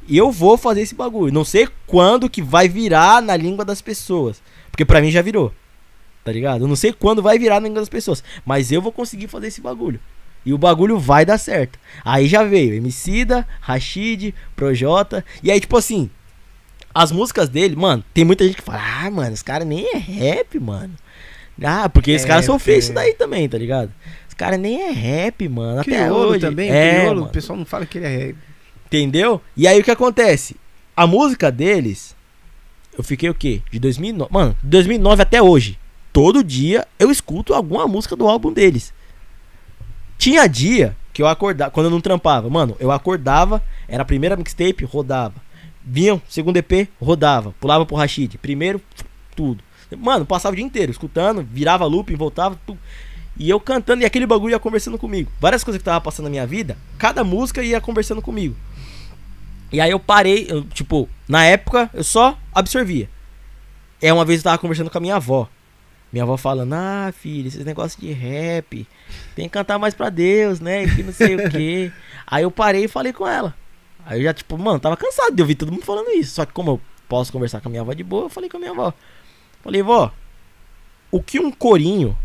[0.08, 1.34] E eu vou fazer esse bagulho.
[1.34, 4.42] Não sei quando que vai virar na língua das pessoas.
[4.70, 5.52] Porque pra mim já virou.
[6.24, 6.64] Tá ligado?
[6.64, 8.24] Eu não sei quando vai virar na língua das pessoas.
[8.46, 10.00] Mas eu vou conseguir fazer esse bagulho.
[10.46, 11.80] E o bagulho vai dar certo.
[12.04, 15.26] Aí já veio Emicida, Rashid, Projota.
[15.42, 16.10] E aí, tipo assim,
[16.96, 19.98] as músicas dele, mano, tem muita gente que fala, ah, mano, esse cara nem é
[19.98, 20.94] rap, mano.
[21.62, 22.80] Ah, porque esse É, cara sofreu é.
[22.80, 23.92] isso daí também, tá ligado?
[24.28, 25.82] Esse cara nem é rap, mano.
[25.82, 26.40] Até Criolo hoje.
[26.40, 27.28] também, é, criolo, mano.
[27.28, 28.36] o pessoal não fala que ele é.
[28.86, 29.42] Entendeu?
[29.58, 30.56] E aí o que acontece?
[30.96, 32.16] A música deles,
[32.98, 33.62] eu fiquei o quê?
[33.70, 34.30] De 2009.
[34.32, 35.78] Mano, de 2009 até hoje.
[36.14, 38.94] Todo dia eu escuto alguma música do álbum deles.
[40.18, 44.36] Tinha dia que eu acordava, quando eu não trampava, mano, eu acordava, era a primeira
[44.36, 45.34] mixtape, rodava.
[45.86, 47.54] Vinham, segundo EP, rodava.
[47.60, 48.38] Pulava pro Rashid.
[48.40, 48.82] Primeiro,
[49.36, 49.64] tudo.
[49.98, 52.80] Mano, passava o dia inteiro escutando, virava looping, voltava, tudo.
[53.38, 55.32] E eu cantando e aquele bagulho ia conversando comigo.
[55.40, 58.56] Várias coisas que tava passando na minha vida, cada música ia conversando comigo.
[59.72, 63.10] E aí eu parei, eu, tipo, na época eu só absorvia.
[64.02, 65.50] É uma vez eu tava conversando com a minha avó.
[66.12, 68.88] Minha avó falando, ah, filho, esses negócios de rap,
[69.36, 70.86] tem que cantar mais pra Deus, né?
[70.86, 71.92] E que não sei o quê.
[72.26, 73.54] Aí eu parei e falei com ela.
[74.06, 76.36] Aí eu já, tipo, mano, tava cansado de ouvir todo mundo falando isso.
[76.36, 78.58] Só que como eu posso conversar com a minha avó de boa, eu falei com
[78.58, 78.94] a minha avó.
[79.64, 80.12] Falei, vó,
[81.12, 82.18] o que um corinho,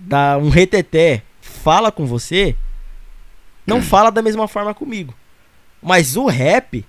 [0.00, 2.56] da, um reteté, fala com você,
[3.66, 5.14] não fala da mesma forma comigo.
[5.82, 6.84] Mas o rap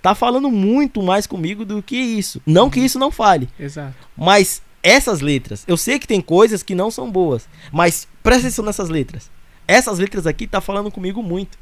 [0.00, 2.40] tá falando muito mais comigo do que isso.
[2.46, 3.48] Não que isso não fale.
[3.58, 3.94] Exato.
[4.16, 8.64] Mas essas letras, eu sei que tem coisas que não são boas, mas presta atenção
[8.64, 9.30] nessas letras.
[9.66, 11.58] Essas letras aqui tá falando comigo muito.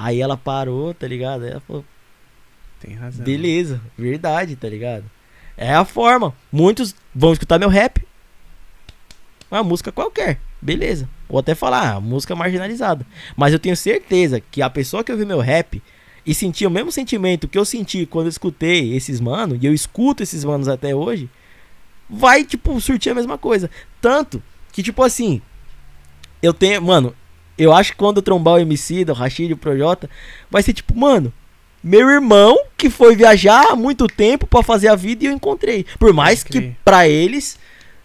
[0.00, 1.42] Aí ela parou, tá ligado?
[1.42, 1.84] Aí ela falou,
[2.80, 3.24] Tem razão.
[3.24, 5.04] beleza, verdade, tá ligado?
[5.56, 6.32] É a forma.
[6.52, 8.06] Muitos vão escutar meu rap.
[9.50, 11.08] Uma música qualquer, beleza.
[11.28, 13.04] Ou até falar, música marginalizada.
[13.36, 15.82] Mas eu tenho certeza que a pessoa que ouviu meu rap
[16.24, 19.74] e sentiu o mesmo sentimento que eu senti quando eu escutei esses manos, e eu
[19.74, 21.28] escuto esses manos até hoje,
[22.08, 23.68] vai, tipo, surtir a mesma coisa.
[24.00, 24.40] Tanto
[24.72, 25.42] que, tipo assim,
[26.40, 27.14] eu tenho, mano,
[27.58, 30.08] eu acho que quando eu trombar o MC, o Rashid, o Projota,
[30.50, 31.32] vai ser tipo, mano,
[31.82, 35.84] meu irmão que foi viajar há muito tempo pra fazer a vida e eu encontrei.
[35.98, 37.58] Por mais que pra eles,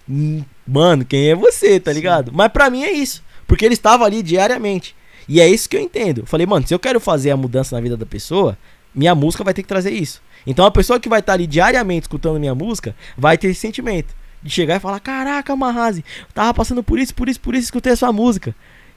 [0.09, 1.97] hum, mano, quem é você, tá Sim.
[1.97, 2.31] ligado?
[2.33, 4.95] Mas pra mim é isso, porque eles estavam ali diariamente.
[5.27, 6.21] E é isso que eu entendo.
[6.21, 8.57] Eu falei, mano, se eu quero fazer a mudança na vida da pessoa,
[8.93, 10.21] minha música vai ter que trazer isso.
[10.45, 14.13] Então a pessoa que vai estar ali diariamente escutando minha música vai ter esse sentimento
[14.41, 17.65] de chegar e falar: Caraca, Marrazi, eu tava passando por isso, por isso, por isso,
[17.65, 18.53] escutei a sua música.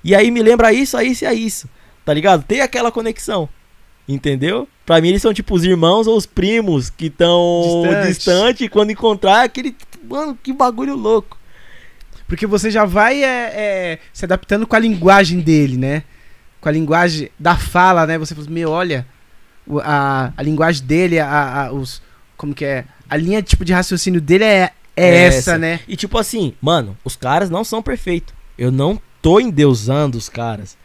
[0.06, 1.68] E aí me lembra isso, a isso e a isso.
[2.04, 2.44] Tá ligado?
[2.44, 3.48] Tem aquela conexão.
[4.08, 4.68] Entendeu?
[4.84, 8.06] Pra mim eles são tipo os irmãos ou os primos que estão Distante.
[8.08, 9.74] distante e quando encontrar aquele.
[10.08, 11.36] Mano, que bagulho louco.
[12.28, 16.04] Porque você já vai é, é, se adaptando com a linguagem dele, né?
[16.60, 18.16] Com a linguagem da fala, né?
[18.16, 19.04] Você fala, meu, olha,
[19.82, 22.00] a, a linguagem dele, a, a- os.
[22.36, 22.84] Como que é?
[23.10, 25.58] A linha tipo de raciocínio dele é, é, É essa, essa.
[25.58, 25.80] né?
[25.88, 28.32] E tipo assim, mano, os caras não são perfeitos.
[28.56, 30.78] Eu não tô endeusando os caras.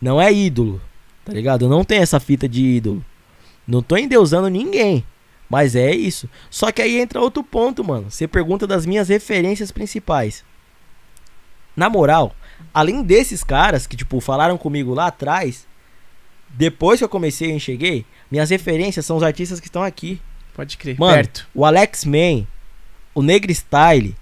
[0.00, 0.80] Não é ídolo,
[1.24, 1.66] tá ligado?
[1.66, 3.04] Eu não tenho essa fita de ídolo.
[3.64, 5.04] Não tô endeusando ninguém.
[5.48, 6.28] Mas é isso.
[6.50, 8.10] Só que aí entra outro ponto, mano.
[8.10, 10.44] Você pergunta das minhas referências principais.
[11.76, 12.34] Na moral,
[12.74, 15.64] além desses caras que, tipo, falaram comigo lá atrás,
[16.50, 20.20] depois que eu comecei e enxerguei, minhas referências são os artistas que estão aqui.
[20.54, 20.98] Pode crer.
[20.98, 21.46] Mano, Perto.
[21.54, 22.48] o Alex Man,
[23.14, 24.16] o Negro Style,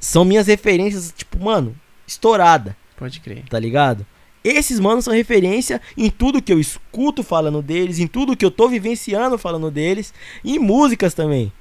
[0.00, 1.76] são minhas referências, tipo, mano,
[2.06, 3.42] estourada, Pode crer.
[3.50, 4.06] tá ligado?
[4.44, 8.50] Esses manos são referência em tudo que eu escuto falando deles, em tudo que eu
[8.50, 10.14] tô vivenciando falando deles,
[10.44, 11.52] em músicas também.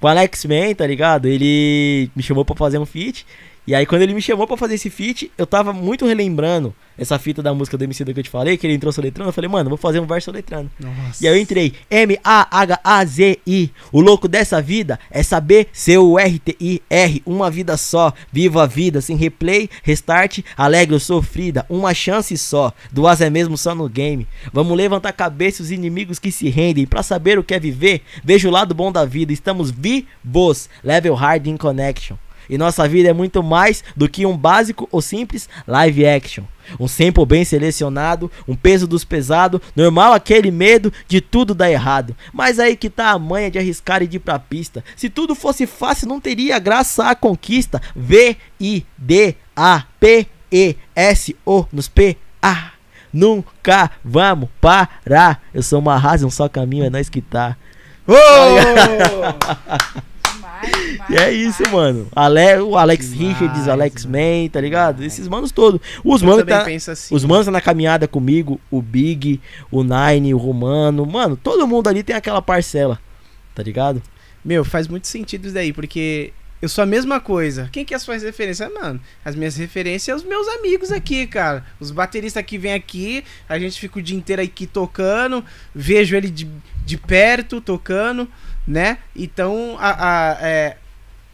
[0.00, 1.26] O Alex Man, tá ligado?
[1.26, 3.26] Ele me chamou pra fazer um feat,
[3.66, 7.18] e aí quando ele me chamou pra fazer esse feat, eu tava muito relembrando essa
[7.18, 9.48] fita da música do MC que eu te falei, que ele entrou soletrando, eu falei,
[9.48, 10.70] mano, vou fazer um verso soletrando.
[10.78, 11.24] Nossa.
[11.24, 13.70] E aí eu entrei, M-A-H-A-Z-I.
[13.90, 17.22] O louco dessa vida é saber ser o R-T-I-R.
[17.24, 21.64] Uma vida só, viva a vida, sem replay, restart, alegre ou sofrida.
[21.68, 24.26] Uma chance só, duas é mesmo só no game.
[24.52, 26.86] Vamos levantar a cabeça os inimigos que se rendem.
[26.86, 29.32] Pra saber o que é viver, veja o lado bom da vida.
[29.32, 32.16] Estamos vivos, level hard in connection.
[32.48, 36.44] E nossa vida é muito mais do que um básico ou simples live action.
[36.78, 42.16] Um sample bem selecionado, um peso dos pesados, normal aquele medo de tudo dar errado.
[42.32, 44.82] Mas aí que tá a manha de arriscar e de ir pra pista.
[44.96, 47.82] Se tudo fosse fácil, não teria graça a conquista.
[47.94, 48.86] V-I-D-A-P-E-S-O
[51.72, 52.72] nos P-A.
[53.12, 55.42] Nunca vamos parar.
[55.52, 57.56] Eu sou uma raça, um só caminho, é nós que tá.
[61.10, 62.08] E é isso, mano.
[62.14, 64.04] Ale, o Alex Demais, Richards, Alex.
[64.04, 65.02] Man, tá ligado?
[65.02, 65.80] Esses manos todos.
[66.04, 67.14] Os Eu manos também tá, assim.
[67.14, 69.40] os manos tá na caminhada comigo, o Big,
[69.70, 71.04] o Nine, o Romano.
[71.06, 73.00] Mano, todo mundo ali tem aquela parcela.
[73.54, 74.02] Tá ligado?
[74.44, 76.32] Meu, faz muito sentido isso daí, porque
[76.62, 77.68] eu sou a mesma coisa.
[77.72, 78.72] Quem que é as suas referências?
[78.72, 81.64] Mano, as minhas referências são os meus amigos aqui, cara.
[81.80, 85.44] Os bateristas que vêm aqui, a gente fica o dia inteiro aqui tocando,
[85.74, 86.48] vejo ele de,
[86.84, 88.28] de perto tocando,
[88.66, 88.98] né?
[89.14, 90.76] Então, a, a- é,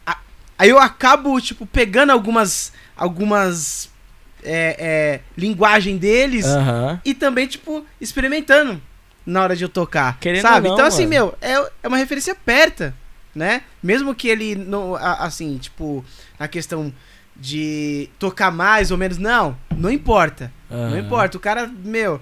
[0.05, 0.17] a-
[0.57, 3.89] aí eu acabo, tipo, pegando algumas, algumas
[4.43, 7.01] é, é, linguagem deles Aham.
[7.03, 8.81] e também, tipo, experimentando
[9.25, 10.17] na hora de eu tocar.
[10.19, 10.67] Querendo sabe?
[10.67, 11.09] não, então, assim, mano.
[11.09, 12.93] meu, é, é uma referência perto,
[13.35, 13.61] né?
[13.83, 14.95] Mesmo que ele não.
[14.95, 16.03] a- Assim, tipo,
[16.39, 16.91] na questão
[17.35, 19.17] de tocar mais ou menos.
[19.17, 20.51] Não, não importa.
[20.69, 20.99] Não aham.
[20.99, 21.37] importa.
[21.37, 22.21] O cara, meu.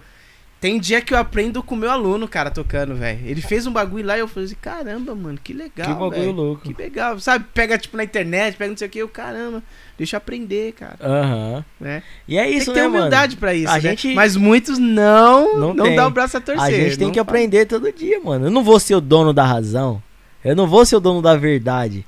[0.59, 3.19] Tem dia que eu aprendo com o meu aluno, cara, tocando, velho.
[3.23, 5.85] Ele fez um bagulho lá e eu falei assim, caramba, mano, que legal.
[5.87, 6.31] Que bagulho velho.
[6.31, 6.61] louco.
[6.63, 7.19] Que legal.
[7.19, 9.61] Sabe, pega, tipo, na internet, pega não sei o que, eu, caramba,
[9.99, 10.97] deixa eu aprender, cara.
[10.99, 11.63] Aham.
[11.79, 12.01] Né?
[12.27, 12.97] E é Tem isso, que ter né, mano?
[13.01, 13.69] humildade pra isso.
[13.69, 13.81] A né?
[13.81, 15.95] gente- Mas muitos não, Não não, tem.
[15.95, 16.63] dá o braço a torcer.
[16.63, 17.27] A gente tem que faz.
[17.27, 18.47] aprender todo dia, mano.
[18.47, 20.01] Eu não vou ser o dono da razão.
[20.43, 22.03] Eu não vou ser o dono da verdade.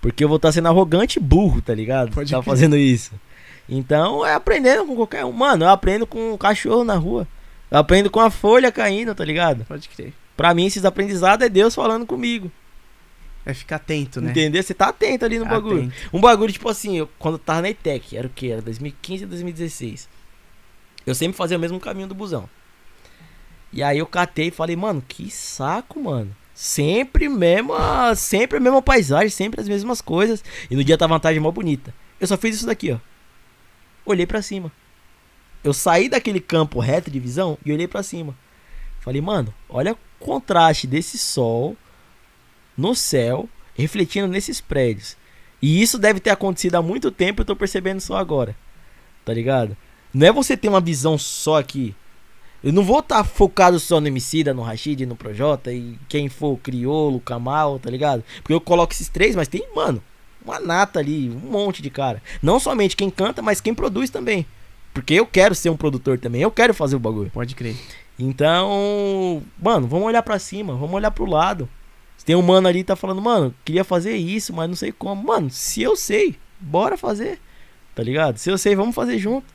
[0.00, 2.10] Porque eu vou estar sendo arrogante e burro, tá ligado?
[2.10, 3.12] Pode tá fazendo isso.
[3.68, 5.30] Então é aprendendo com qualquer um.
[5.30, 7.28] Mano, eu aprendo com um cachorro na rua.
[7.72, 9.64] Eu aprendo com a folha caindo, tá ligado?
[9.64, 10.12] Pode crer.
[10.36, 12.52] Pra mim, esses aprendizados é Deus falando comigo.
[13.46, 14.30] É ficar atento, né?
[14.30, 14.62] Entendeu?
[14.62, 15.62] Você tá atento ali no Atento.
[15.62, 15.92] bagulho.
[16.12, 18.50] Um bagulho, tipo assim, eu, quando eu tava na ETEC, era o que?
[18.50, 20.06] Era 2015 e 2016.
[21.06, 22.46] Eu sempre fazia o mesmo caminho do busão.
[23.72, 26.36] E aí eu catei e falei, mano, que saco, mano.
[26.54, 30.44] Sempre mesma, sempre a mesma paisagem, sempre as mesmas coisas.
[30.70, 31.94] E no dia tá vantagem mó bonita.
[32.20, 32.98] Eu só fiz isso daqui, ó.
[34.04, 34.70] Olhei pra cima.
[35.62, 38.36] Eu saí daquele campo reto de visão e olhei pra cima.
[39.00, 41.76] Falei, mano, olha o contraste desse sol
[42.76, 45.16] no céu, refletindo nesses prédios.
[45.60, 48.56] E isso deve ter acontecido há muito tempo, eu tô percebendo só agora.
[49.24, 49.76] Tá ligado?
[50.12, 51.94] Não é você ter uma visão só aqui.
[52.62, 56.52] Eu não vou estar focado só no Emicida, no Rashid, no Projota e quem for
[56.52, 58.22] o Criolo, Kamal, tá ligado?
[58.36, 60.02] Porque eu coloco esses três, mas tem, mano,
[60.44, 62.22] uma nata ali, um monte de cara.
[62.40, 64.46] Não somente quem canta, mas quem produz também.
[64.92, 67.30] Porque eu quero ser um produtor também, eu quero fazer o bagulho.
[67.30, 67.76] Pode crer.
[68.18, 71.68] Então, mano, vamos olhar pra cima, vamos olhar pro lado.
[72.16, 74.92] Se tem um mano ali que tá falando, mano, queria fazer isso, mas não sei
[74.92, 75.26] como.
[75.26, 77.40] Mano, se eu sei, bora fazer.
[77.94, 78.38] Tá ligado?
[78.38, 79.46] Se eu sei, vamos fazer junto.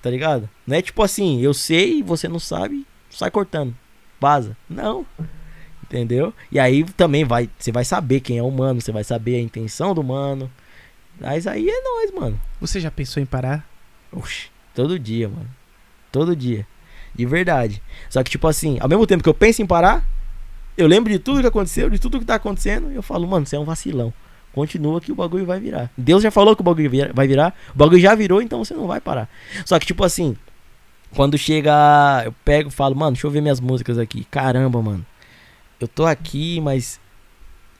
[0.00, 0.48] Tá ligado?
[0.66, 3.74] Não é tipo assim, eu sei você não sabe, sai cortando.
[4.20, 4.56] Vaza.
[4.68, 5.06] Não.
[5.82, 6.32] Entendeu?
[6.50, 9.40] E aí também vai, você vai saber quem é o mano, você vai saber a
[9.40, 10.50] intenção do mano.
[11.20, 12.40] Mas aí é nóis, mano.
[12.60, 13.71] Você já pensou em parar?
[14.12, 15.48] Oxi, todo dia, mano.
[16.10, 16.66] Todo dia.
[17.14, 17.82] De verdade.
[18.08, 20.04] Só que, tipo assim, ao mesmo tempo que eu penso em parar,
[20.76, 23.46] eu lembro de tudo que aconteceu, de tudo que tá acontecendo, e eu falo, mano,
[23.46, 24.12] você é um vacilão.
[24.52, 25.90] Continua que o bagulho vai virar.
[25.96, 27.54] Deus já falou que o bagulho vai virar.
[27.74, 29.28] O bagulho já virou, então você não vai parar.
[29.64, 30.36] Só que, tipo assim,
[31.14, 32.22] quando chega.
[32.24, 34.24] Eu pego e falo, mano, deixa eu ver minhas músicas aqui.
[34.30, 35.06] Caramba, mano.
[35.80, 37.00] Eu tô aqui, mas.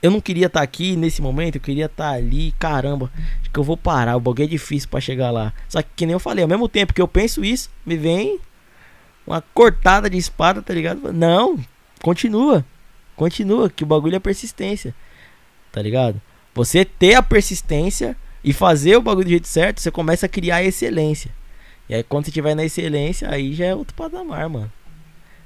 [0.02, 2.52] Eu não queria estar aqui nesse momento, eu queria estar ali.
[2.58, 3.10] Caramba,
[3.40, 4.16] acho que eu vou parar.
[4.16, 5.52] O bagulho é difícil pra chegar lá.
[5.68, 8.40] Só que, que nem eu falei, ao mesmo tempo que eu penso isso, me vem
[9.24, 11.12] uma cortada de espada, tá ligado?
[11.12, 11.58] Não,
[12.02, 12.64] continua.
[13.14, 14.92] Continua, que o bagulho é persistência.
[15.70, 16.20] Tá ligado?
[16.52, 20.56] Você ter a persistência e fazer o bagulho do jeito certo, você começa a criar
[20.56, 21.30] a excelência.
[21.88, 24.72] E aí quando você tiver na excelência, aí já é outro patamar, mano.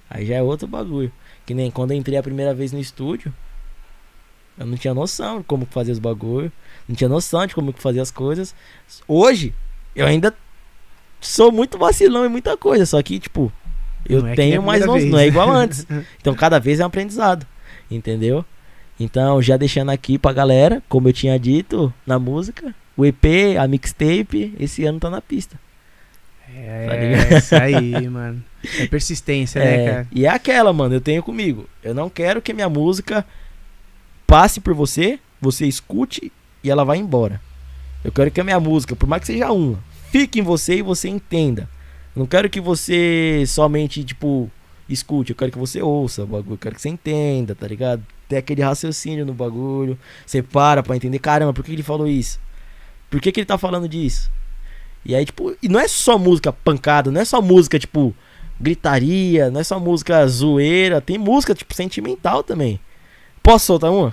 [0.09, 1.13] Aí já é outro bagulho.
[1.45, 3.33] Que nem quando eu entrei a primeira vez no estúdio,
[4.59, 6.51] eu não tinha noção de como fazer os bagulhos.
[6.89, 8.55] Não tinha noção de como fazer as coisas.
[9.09, 9.53] Hoje,
[9.95, 10.35] eu ainda
[11.21, 12.87] sou muito vacilão em muita coisa.
[12.87, 13.53] Só que, tipo,
[14.09, 14.95] eu Não é tenho a mais noção.
[14.99, 15.29] vez, Não é né?
[15.29, 15.87] igual antes.
[16.21, 17.47] Então cada vez é um aprendizado.
[17.91, 18.45] Entendeu?
[18.99, 23.25] Então, já deixando aqui pra galera, como eu tinha dito na música, o EP,
[23.61, 25.59] a mixtape, esse ano tá na pista.
[26.55, 26.95] É, Tá?
[26.95, 28.43] É, isso aí, mano.
[28.79, 30.09] É persistência, né, É, cara?
[30.11, 31.69] e é aquela, mano, eu tenho comigo.
[31.83, 33.25] Eu não quero que minha música
[34.27, 36.33] passe por você, você escute
[36.63, 37.41] e ela vá embora.
[38.05, 39.79] Eu quero que a minha música, por mais que seja uma,
[40.11, 41.69] fique em você e você entenda.
[42.15, 44.51] Eu não quero que você somente, tipo,
[44.89, 48.03] escute, eu quero que você ouça o bagulho, eu quero que você entenda, tá ligado?
[48.29, 52.41] Tem aquele raciocínio no bagulho, você para pra entender, caramba, por que ele falou isso?
[53.11, 54.31] Por que, que ele tá falando disso?
[55.05, 58.15] E aí, tipo, e não é só música pancada, não é só música, tipo,
[58.61, 62.81] gritaria, não é só música zoeira, tem música, tipo, sentimental também.
[63.47, 64.13] Posso soltar uma?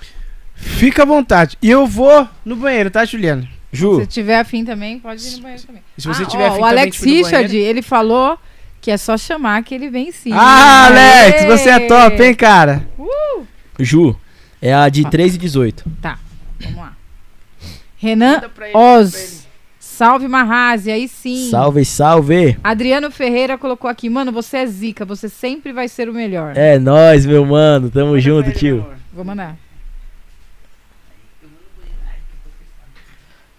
[0.53, 1.57] Fica à vontade.
[1.59, 3.49] E eu vou no banheiro, tá, Juliana?
[3.71, 5.81] Ju, Se tiver afim também, pode ir no banheiro também.
[5.97, 8.37] Se você Ah, tiver ó, afim O também Alex Richard, banheiro- ele falou
[8.79, 10.29] que é só chamar que ele vem sim.
[10.31, 11.47] Ah, Alex, Aê!
[11.47, 12.87] você é top, hein, cara?
[13.79, 14.15] Ju,
[14.61, 15.83] é a de 3 e 18.
[16.61, 16.93] Vamos lá.
[17.97, 18.39] Renan
[18.75, 19.42] Oz.
[19.93, 21.51] Salve Marrazi, aí sim.
[21.51, 22.57] Salve, salve!
[22.63, 26.57] Adriano Ferreira colocou aqui, mano, você é zica, você sempre vai ser o melhor.
[26.57, 28.83] É nóis, meu mano, tamo junto, tio.
[29.13, 29.55] Vou mandar.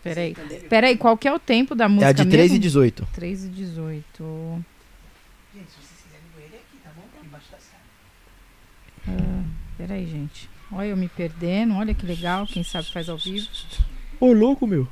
[0.03, 0.35] Peraí.
[0.69, 2.57] Peraí, qual que é o tempo da música É a de 3 mesmo?
[2.57, 3.09] e 18.
[3.15, 4.65] 3 e 18.
[9.07, 9.43] Ah,
[9.79, 10.51] peraí, gente.
[10.73, 13.47] Olha eu me perdendo, olha que legal, quem sabe faz ao vivo.
[14.19, 14.89] Ô, louco, meu.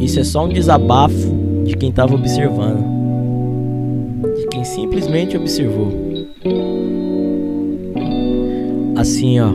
[0.00, 1.36] Isso é só um desabafo
[1.66, 2.82] de quem tava observando.
[4.36, 5.92] De quem simplesmente observou.
[8.96, 9.50] Assim, ó.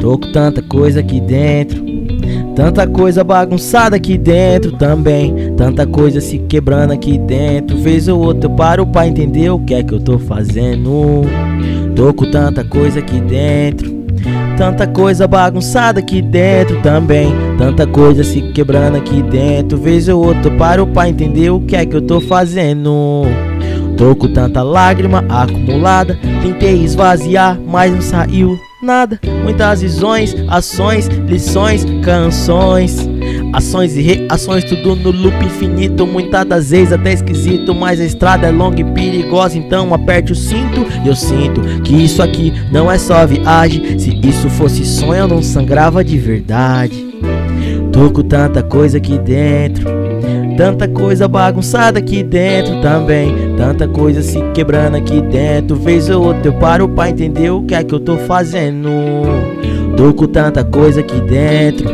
[0.00, 1.97] Tô com tanta coisa aqui dentro.
[2.58, 5.54] Tanta coisa bagunçada aqui dentro também.
[5.56, 7.78] Tanta coisa se quebrando aqui dentro.
[7.78, 11.22] Vez ou outra eu paro pra entender o que é que eu tô fazendo.
[11.94, 13.96] Tô com tanta coisa aqui dentro.
[14.56, 17.32] Tanta coisa bagunçada aqui dentro também.
[17.56, 19.78] Tanta coisa se quebrando aqui dentro.
[19.78, 23.22] Vez ou outra eu paro pra entender o que é que eu tô fazendo.
[23.96, 26.18] Tô com tanta lágrima acumulada.
[26.42, 29.20] Tentei esvaziar, mas não saiu nada.
[29.42, 33.08] Muitas visões, ações, lições, canções.
[33.52, 36.06] Ações e reações, tudo no loop infinito.
[36.06, 37.74] Muitas das vezes até esquisito.
[37.74, 39.58] Mas a estrada é longa e perigosa.
[39.58, 40.86] Então aperte o cinto.
[41.04, 43.98] Eu sinto que isso aqui não é só viagem.
[43.98, 47.08] Se isso fosse sonho, eu não sangrava de verdade.
[47.98, 49.84] Tô com tanta coisa aqui dentro.
[50.56, 53.56] Tanta coisa bagunçada aqui dentro também.
[53.56, 55.74] Tanta coisa se quebrando aqui dentro.
[55.74, 58.88] Vez ou outra eu paro pra entender o que é que eu tô fazendo.
[59.96, 61.88] Tô com tanta coisa aqui dentro.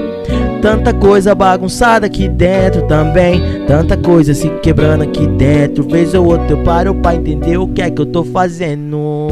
[0.61, 3.65] Tanta coisa bagunçada aqui dentro também.
[3.67, 5.89] Tanta coisa se quebrando aqui dentro.
[5.89, 9.29] Vez ou outra eu paro pra entender o que é que eu tô fazendo.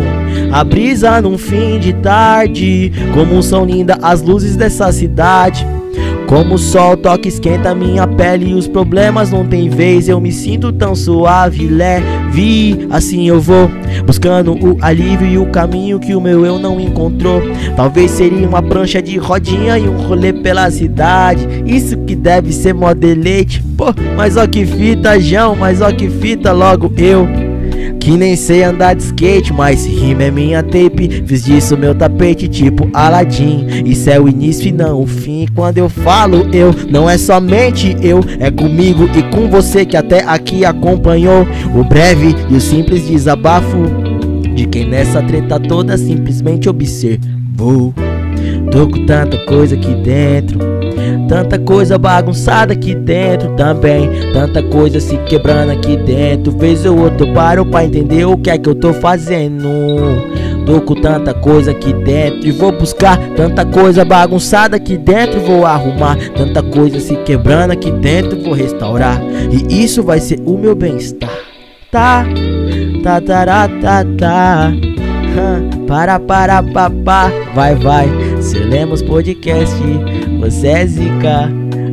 [0.51, 2.91] A brisa num fim de tarde.
[3.13, 5.67] Como são lindas as luzes dessa cidade.
[6.33, 10.09] Como o sol toca, esquenta minha pele e os problemas não tem vez.
[10.09, 12.87] Eu me sinto tão suave, leve.
[12.89, 13.71] Assim eu vou
[14.07, 17.43] buscando o alívio e o caminho que o meu eu não encontrou.
[17.77, 21.47] Talvez seria uma prancha de rodinha e um rolê pela cidade.
[21.67, 23.63] Isso que deve ser mó deleite.
[23.77, 27.42] Pô, mas ó que fita, João, mas ó que fita, logo eu.
[27.99, 31.23] Que nem sei andar de skate, mas rima é minha tape.
[31.27, 33.67] Fiz disso meu tapete, tipo Aladdin.
[33.85, 35.47] Isso é o início e não o fim.
[35.55, 40.25] Quando eu falo eu, não é somente eu, é comigo e com você que até
[40.25, 43.79] aqui acompanhou o breve e o simples desabafo
[44.55, 47.95] de quem nessa treta toda simplesmente observou.
[48.71, 50.59] Tô com tanta coisa aqui dentro.
[51.29, 54.09] Tanta coisa bagunçada aqui dentro também.
[54.33, 56.53] Tanta coisa se quebrando aqui dentro.
[56.53, 59.69] Vez ou outra eu paro pra entender o que é que eu tô fazendo.
[60.67, 65.41] Tô com tanta coisa aqui dentro e vou buscar tanta coisa bagunçada aqui dentro.
[65.41, 68.41] Vou arrumar tanta coisa se quebrando aqui dentro.
[68.43, 69.21] Vou restaurar
[69.51, 71.31] e isso vai ser o meu bem-estar.
[71.91, 72.25] Tá,
[73.03, 74.92] tá, tá, tá, tá.
[75.89, 78.07] Para, para, papá, vai, vai.
[78.43, 79.75] Seu Lemos Podcast,
[80.41, 81.51] você é zica.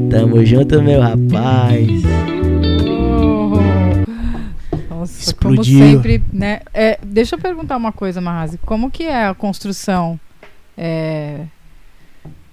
[0.10, 1.90] Tamo junto, meu rapaz.
[2.86, 3.52] Oh.
[4.90, 5.80] Nossa, Explodiu.
[5.80, 6.62] como sempre, né?
[6.74, 8.58] É, deixa eu perguntar uma coisa, Marrazi.
[8.60, 10.20] Como que é a construção
[10.78, 11.46] é,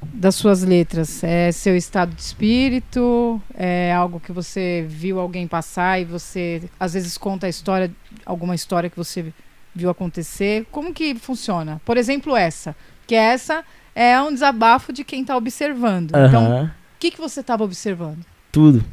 [0.02, 1.24] das suas letras?
[1.24, 3.40] É seu estado de espírito?
[3.56, 7.90] É algo que você viu alguém passar e você às vezes conta a história,
[8.24, 9.32] alguma história que você
[9.76, 10.66] viu acontecer?
[10.70, 11.80] Como que funciona?
[11.84, 12.74] Por exemplo, essa.
[13.06, 16.12] Que essa é um desabafo de quem está observando.
[16.16, 18.24] Então, o que, que você estava observando?
[18.50, 18.84] Tudo.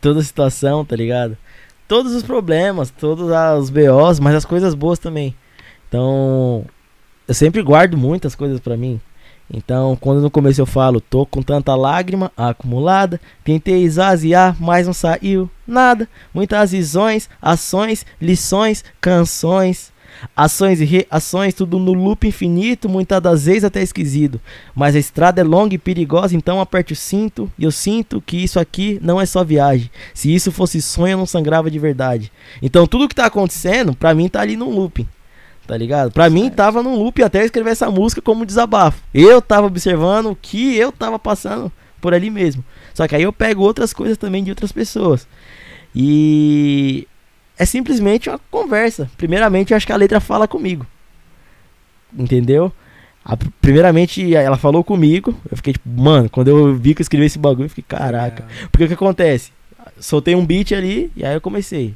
[0.00, 1.38] Toda a situação, tá ligado?
[1.86, 3.28] todos os problemas, todos
[3.58, 5.34] os BOs, mas as coisas boas também.
[5.88, 6.64] Então,
[7.26, 9.00] eu sempre guardo muitas coisas pra mim.
[9.52, 14.94] Então, quando no começo eu falo, tô com tanta lágrima acumulada, tentei esvaziar, mas não
[14.94, 16.08] saiu nada.
[16.32, 19.92] Muitas visões, ações, lições, canções,
[20.36, 24.40] ações e reações, tudo no loop infinito, muitas das vezes até esquisito.
[24.74, 28.36] Mas a estrada é longa e perigosa, então aperte o cinto e eu sinto que
[28.36, 29.90] isso aqui não é só viagem.
[30.12, 32.30] Se isso fosse sonho, eu não sangrava de verdade.
[32.62, 35.08] Então, tudo que tá acontecendo, pra mim tá ali no looping.
[35.66, 36.12] Tá ligado?
[36.12, 39.02] Pra mim tava num loop até escrever essa música como desabafo.
[39.14, 41.72] Eu tava observando o que eu tava passando
[42.02, 42.62] por ali mesmo.
[42.92, 45.26] Só que aí eu pego outras coisas também de outras pessoas.
[45.94, 47.08] E
[47.58, 49.10] é simplesmente uma conversa.
[49.16, 50.86] Primeiramente, eu acho que a letra fala comigo.
[52.16, 52.72] Entendeu?
[53.24, 55.34] A- primeiramente, ela falou comigo.
[55.50, 58.44] Eu fiquei tipo, mano, quando eu vi que eu escrevi esse bagulho, eu fiquei, caraca.
[58.70, 59.52] Porque o que acontece?
[59.98, 61.94] Soltei um beat ali e aí eu comecei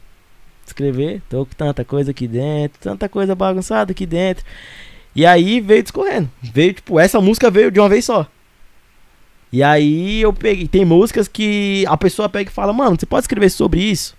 [0.65, 1.23] a escrever.
[1.29, 4.45] Tô com tanta coisa aqui dentro, tanta coisa bagunçada aqui dentro.
[5.15, 6.31] E aí veio discorrendo.
[6.43, 8.27] Veio, tipo, essa música veio de uma vez só.
[9.53, 10.69] E aí eu peguei.
[10.69, 14.17] Tem músicas que a pessoa pega e fala, mano, você pode escrever sobre isso?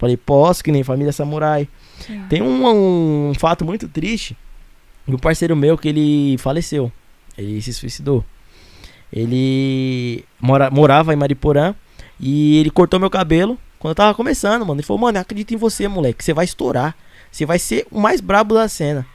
[0.00, 1.68] Falei, posso, que nem Família Samurai.
[2.00, 2.24] Sim.
[2.28, 4.36] Tem um, um fato muito triste
[5.06, 6.90] de um parceiro meu que ele faleceu.
[7.38, 8.24] Ele se suicidou.
[9.12, 11.74] Ele mora, morava em Mariporã
[12.18, 14.80] e ele cortou meu cabelo quando eu tava começando, mano.
[14.80, 16.24] Ele falou, mano, eu acredito em você, moleque.
[16.24, 16.94] Você vai estourar.
[17.30, 19.06] Você vai ser o mais brabo da cena.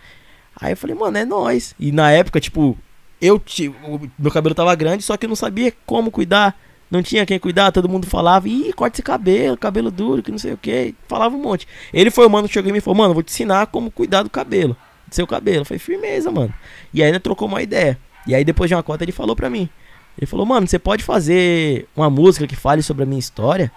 [0.60, 1.76] Aí eu falei, mano, é nóis.
[1.80, 2.78] E na época, tipo,
[3.22, 6.58] eu ti- o meu cabelo tava grande, só que eu não sabia como cuidar.
[6.90, 10.38] Não tinha quem cuidar, todo mundo falava, ih, corta esse cabelo, cabelo duro, que não
[10.38, 10.94] sei o que.
[11.08, 11.68] Falava um monte.
[11.92, 14.30] Ele foi o mano que chegou e falou, mano, vou te ensinar como cuidar do
[14.30, 14.78] cabelo.
[15.08, 15.66] Do seu cabelo.
[15.66, 16.54] Falei, firmeza, mano.
[16.94, 17.98] E aí ele trocou uma ideia.
[18.28, 19.68] E aí depois de uma conta ele falou pra mim.
[20.18, 23.72] Ele falou, mano, você pode fazer uma música que fale sobre a minha história?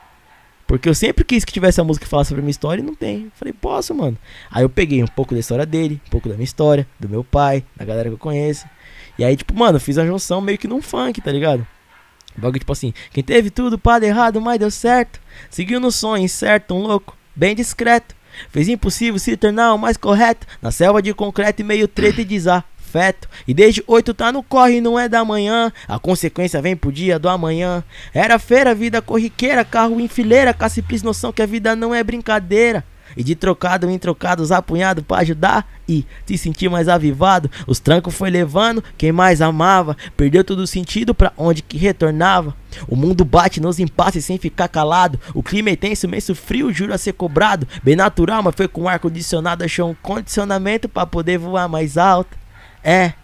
[0.66, 2.84] Porque eu sempre quis que tivesse uma música que falasse sobre a minha história e
[2.84, 3.24] não tem.
[3.24, 4.18] Eu falei, posso, mano.
[4.50, 7.24] Aí eu peguei um pouco da história dele, um pouco da minha história, do meu
[7.24, 8.66] pai, da galera que eu conheço.
[9.18, 11.66] E aí, tipo, mano, fiz a junção meio que num funk, tá ligado?
[12.38, 15.20] Bagulho tipo assim, quem teve tudo para errado, mas deu certo.
[15.50, 18.14] Seguiu no sonho, incerto, um louco, bem discreto.
[18.50, 20.46] Fez impossível se tornar o mais correto.
[20.62, 23.28] Na selva de concreto e meio treta e desafeto.
[23.46, 25.72] E desde oito tá no corre, não é da manhã.
[25.88, 27.82] A consequência vem pro dia do amanhã.
[28.14, 30.54] Era feira, vida corriqueira, carro em fileira.
[30.68, 32.84] Simples noção que a vida não é brincadeira.
[33.18, 37.50] E de trocado em trocados, apunhado pra ajudar e se sentir mais avivado.
[37.66, 39.96] Os trancos foi levando quem mais amava.
[40.16, 42.54] Perdeu todo o sentido pra onde que retornava.
[42.86, 45.18] O mundo bate nos impasses sem ficar calado.
[45.34, 47.66] O clima é tenso, imenso frio, juro a ser cobrado.
[47.82, 49.64] Bem natural, mas foi com ar condicionado.
[49.64, 52.38] Achou um condicionamento pra poder voar mais alto.
[52.84, 53.14] É.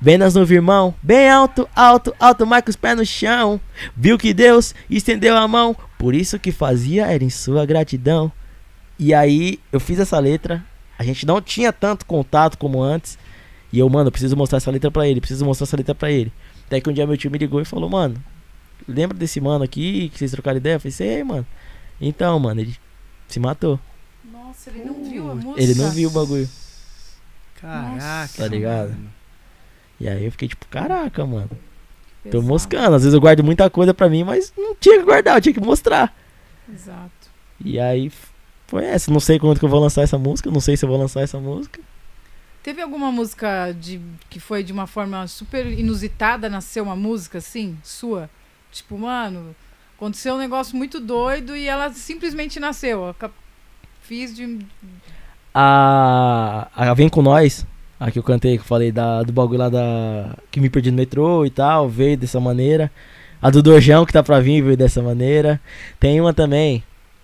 [0.00, 3.60] Venas no irmão, bem alto, alto, alto, com os pés no chão.
[3.94, 8.32] Viu que Deus estendeu a mão, por isso que fazia era em sua gratidão.
[9.04, 10.64] E aí eu fiz essa letra,
[10.96, 13.18] a gente não tinha tanto contato como antes.
[13.72, 16.08] E eu, mano, eu preciso mostrar essa letra pra ele, preciso mostrar essa letra pra
[16.08, 16.32] ele.
[16.66, 18.14] Até que um dia meu tio me ligou e falou, mano,
[18.86, 20.74] lembra desse mano aqui que vocês trocaram ideia?
[20.76, 21.44] Eu falei, sei, mano.
[22.00, 22.76] Então, mano, ele
[23.26, 23.80] se matou.
[24.30, 25.60] Nossa, ele não viu a música.
[25.60, 26.48] Ele não viu o bagulho.
[27.60, 28.90] Caraca, Tá ligado?
[28.90, 29.10] mano.
[29.98, 31.50] E aí eu fiquei tipo, caraca, mano.
[32.30, 32.94] Tô moscando.
[32.94, 35.52] Às vezes eu guardo muita coisa pra mim, mas não tinha que guardar, eu tinha
[35.54, 36.14] que mostrar.
[36.72, 37.10] Exato.
[37.64, 38.10] E aí
[38.72, 39.12] foi essa.
[39.12, 41.20] Não sei quando que eu vou lançar essa música, não sei se eu vou lançar
[41.20, 41.78] essa música.
[42.62, 44.00] Teve alguma música de
[44.30, 48.30] que foi de uma forma super inusitada, nasceu uma música assim, sua?
[48.70, 49.54] Tipo, mano,
[49.94, 53.14] aconteceu um negócio muito doido e ela simplesmente nasceu.
[53.20, 53.30] Eu
[54.00, 54.60] Fiz de.
[55.54, 57.66] A, a Vem Com Nós,
[58.00, 60.34] a que eu cantei, que eu falei da, do bagulho lá da.
[60.50, 62.90] Que me perdi no metrô e tal, veio dessa maneira.
[63.40, 65.60] A do Dojão, que tá pra vir, veio dessa maneira.
[66.00, 66.82] Tem uma também.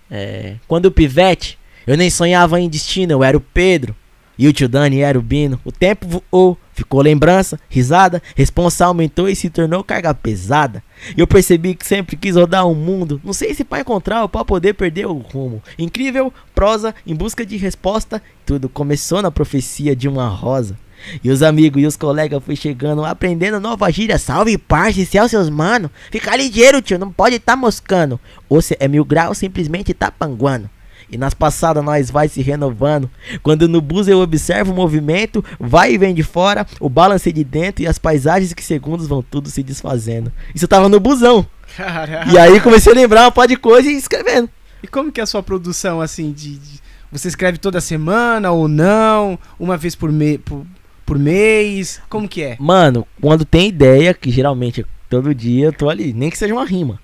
[0.09, 3.95] É, quando o pivete, eu nem sonhava em destino, eu era o Pedro.
[4.39, 5.59] E o tio Dani era o Bino.
[5.65, 8.23] O tempo voou, ficou lembrança, risada.
[8.37, 10.81] Responsa aumentou e se tornou carga pesada.
[11.17, 13.19] Eu percebi que sempre quis rodar o mundo.
[13.21, 15.61] Não sei se pra encontrar ou pra poder perder o rumo.
[15.77, 18.23] Incrível prosa em busca de resposta.
[18.45, 20.77] Tudo começou na profecia de uma rosa.
[21.23, 24.17] E os amigos e os colegas foi chegando, aprendendo nova gíria.
[24.17, 25.89] Salve, parça, céu, seus mano.
[26.11, 28.19] Fica ligeiro, tio, não pode tá moscando.
[28.47, 30.69] Ou cê é mil graus, simplesmente tá panguando.
[31.11, 33.09] E nas passadas nós vai se renovando.
[33.41, 37.43] Quando no bus eu observo o movimento, vai e vem de fora, o balance de
[37.43, 40.31] dentro e as paisagens que segundos vão tudo se desfazendo.
[40.53, 41.47] Isso tava no busão.
[41.75, 42.31] Caraca.
[42.31, 44.49] E aí comecei a lembrar uma pá de coisa e escrevendo.
[44.83, 46.57] E como que é a sua produção, assim, de...
[46.59, 46.79] de-
[47.11, 49.37] Você escreve toda semana ou não?
[49.59, 50.37] Uma vez por, me...
[50.37, 50.63] por,
[51.09, 52.01] por mês?
[52.09, 52.55] Como que é?
[52.59, 56.53] Mano, quando tem ideia, que geralmente é todo dia eu tô ali, nem que seja
[56.53, 56.99] uma rima.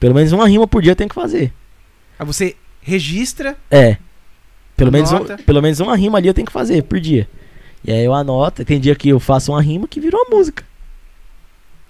[0.00, 1.52] Pelo menos uma rima por dia eu tenho que fazer.
[2.18, 3.96] Aí você registra, É.
[4.76, 7.28] Pelo menos, um- pelo menos uma rima ali eu tenho que fazer por dia.
[7.84, 8.64] E aí eu anoto.
[8.64, 10.64] Tem dia que eu faço uma rima que virou uma música.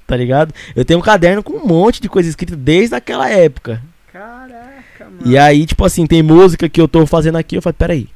[0.07, 0.55] Tá ligado?
[0.75, 3.83] Eu tenho um caderno com um monte de coisa escrita desde aquela época.
[4.11, 5.21] Caraca, mano.
[5.27, 8.09] E aí, tipo assim, tem música que eu tô fazendo aqui, eu falo, peraí.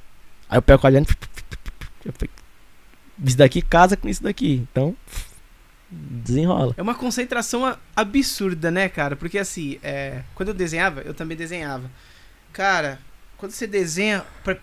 [0.49, 1.07] Aí eu pego o caderno.
[2.05, 2.13] eu
[3.25, 4.67] Isso daqui casa com isso daqui.
[4.71, 4.97] Então,
[5.91, 6.75] desenrola.
[6.77, 9.15] É uma concentração absurda, né, cara?
[9.17, 11.91] Porque assim, é, quando eu desenhava, eu também desenhava.
[12.53, 12.99] Cara,
[13.37, 14.57] quando você desenha, pa-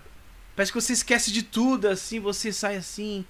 [0.56, 3.23] parece que você esquece de tudo, assim, você sai assim,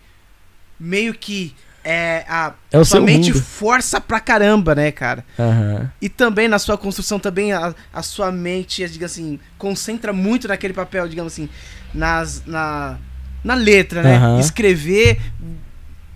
[0.79, 1.53] meio que
[1.83, 3.41] é, a É sua mente mundo.
[3.41, 5.25] força pra caramba, né, cara?
[5.37, 5.91] Aham.
[6.01, 10.73] E também na sua construção, também a, a sua mente, digamos assim, concentra muito naquele
[10.73, 11.49] papel, digamos assim,
[11.93, 12.97] nas, na,
[13.43, 14.15] na letra, né?
[14.17, 14.39] Aham.
[14.39, 15.19] Escrever,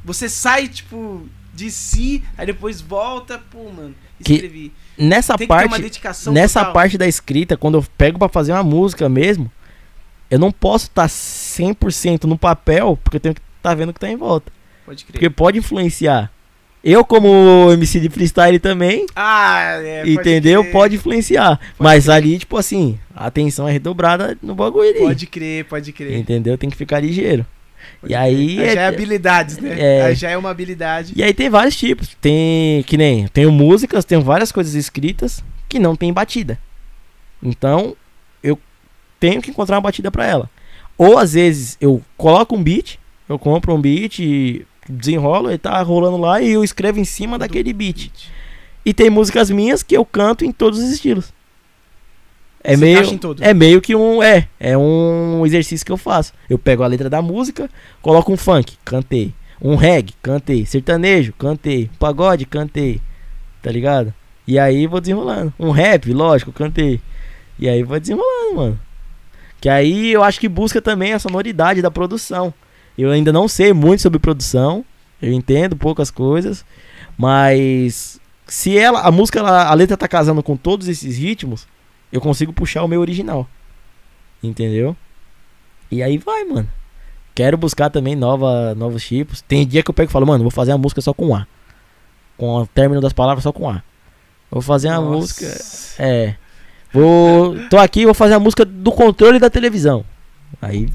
[0.04, 4.72] você sai, tipo, de si, aí depois volta, pô, mano, Que escrevi.
[4.98, 5.82] Nessa Tem que ter uma parte.
[5.82, 6.74] dedicação Nessa total.
[6.74, 9.52] parte da escrita, quando eu pego pra fazer uma música mesmo,
[10.30, 14.00] eu não posso estar 100% no papel, porque eu tenho que estar vendo o que
[14.00, 14.52] tá em volta.
[14.86, 15.14] Pode crer.
[15.14, 16.32] Porque pode influenciar.
[16.84, 20.62] Eu, como MC de freestyle também, Ah, é, pode entendeu?
[20.64, 20.72] crer.
[20.74, 21.58] Pode influenciar.
[21.80, 25.00] Mas ali, tipo assim, a atenção é redobrada no bagulho ali.
[25.00, 26.18] Pode crer, pode crer.
[26.18, 26.58] Entendeu?
[26.58, 27.46] Tem que ficar ligeiro.
[28.02, 28.68] Pode E aí crer.
[28.68, 29.76] é- já é habilidades, né?
[29.80, 30.02] é.
[30.02, 31.14] Aí já é uma habilidade.
[31.16, 32.18] E aí tem vários tipos.
[32.20, 36.60] Tem, que nem, tenho músicas, tenho várias coisas escritas que não tem batida.
[37.42, 37.96] Então,
[38.44, 38.60] eu
[39.22, 40.50] tenho que encontrar uma batida pra ela.
[40.98, 42.98] Ou às vezes eu coloco um beat,
[43.30, 47.38] eu compro um beat, e desenrolo, ele tá rolando lá e eu escrevo em cima
[47.38, 48.12] daquele beat.
[48.86, 51.34] E tem músicas minhas que eu canto em todos os estilos.
[52.64, 53.02] É meio,
[53.42, 56.34] é meio que um, é, é um exercício que eu faço.
[56.50, 57.70] Eu pego a letra da música,
[58.02, 59.34] coloco um funk, cantei.
[59.62, 60.66] Um reggae, cantei.
[60.66, 61.90] Sertanejo, cantei.
[61.94, 63.02] Um pagode, cantei.
[63.62, 64.14] Tá ligado?
[64.48, 65.54] E aí vou desenrolando.
[65.60, 67.02] Um rap, lógico, cantei.
[67.60, 68.80] E aí vou desenrolando, mano.
[69.60, 72.54] Que aí eu acho que busca também a sonoridade da produção.
[72.98, 74.86] Eu ainda não sei muito sobre produção.
[75.22, 76.64] Eu entendo poucas coisas.
[77.18, 81.68] Mas se ela, a música, ela- a letra tá casando com todos esses ritmos,
[82.12, 83.48] eu consigo puxar o meu original.
[84.42, 84.96] Entendeu?
[85.90, 86.68] E aí vai, mano.
[87.36, 89.42] Quero buscar também nova, novos tipos.
[89.42, 91.48] Tem dia que eu pego e falo, mano, vou fazer uma música só com A.
[92.38, 93.82] Com o término das palavras só com A.
[94.52, 95.16] Vou fazer uma Nossa.
[95.16, 95.46] música.
[95.98, 96.36] É.
[96.92, 97.56] Vou.
[97.70, 100.06] Tô aqui, vou fazer a música do controle da televisão.
[100.62, 100.88] Aí.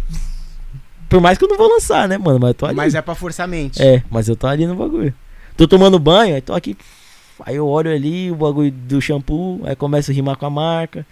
[1.08, 2.38] Por mais que eu não vou lançar, né, mano?
[2.38, 2.76] Mas eu tô ali.
[2.76, 3.82] Mas é pra forçar a mente.
[3.82, 5.14] É, mas eu tô ali no bagulho.
[5.56, 6.76] Tô tomando banho, aí tô aqui.
[7.44, 11.06] Aí eu olho ali o bagulho do shampoo, aí começo a rimar com a marca.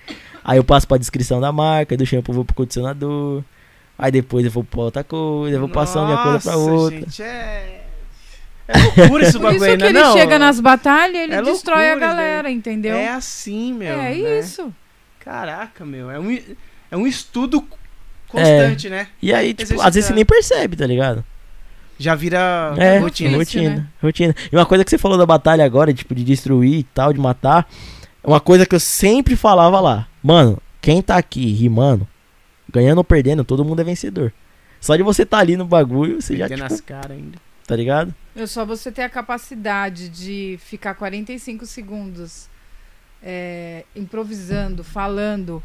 [0.45, 3.43] Aí eu passo pra descrição da marca, aí do shampoo eu vou pro condicionador.
[3.99, 6.99] Aí depois eu vou pra outra coisa, eu vou passando de uma coisa pra outra.
[6.99, 7.87] Gente, é...
[8.69, 9.89] é loucura esse Por bagulho isso aí, que né?
[9.89, 10.13] ele não?
[10.13, 12.95] chega nas batalhas, ele É destrói a loucura, galera, entendeu?
[12.95, 13.95] É assim, meu.
[13.95, 14.39] É né?
[14.39, 14.73] isso.
[15.21, 16.11] Caraca, meu.
[16.11, 16.39] É um,
[16.91, 17.65] é um estudo
[18.29, 19.09] constante, né?
[19.23, 19.87] E aí, tipo, Exercitar.
[19.89, 21.25] às vezes você nem percebe, tá ligado?
[21.99, 23.37] Já vira É, rotina.
[23.39, 23.87] Ofício, rotina, né?
[24.03, 24.35] rotina.
[24.53, 27.19] E uma coisa que você falou da batalha agora, tipo, de destruir e tal, de
[27.19, 27.67] matar.
[28.23, 30.07] Uma coisa que eu sempre falava lá.
[30.23, 32.07] Mano, quem tá aqui rimando,
[32.71, 34.33] ganhando ou perdendo, todo mundo é vencedor.
[34.81, 37.39] Só de você tá ali no bagulho, você já, Tem tipo, caras ainda.
[37.67, 38.15] tá ligado?
[38.37, 42.47] É só você ter a capacidade de ficar 45 segundos
[43.23, 45.63] é, improvisando, falando,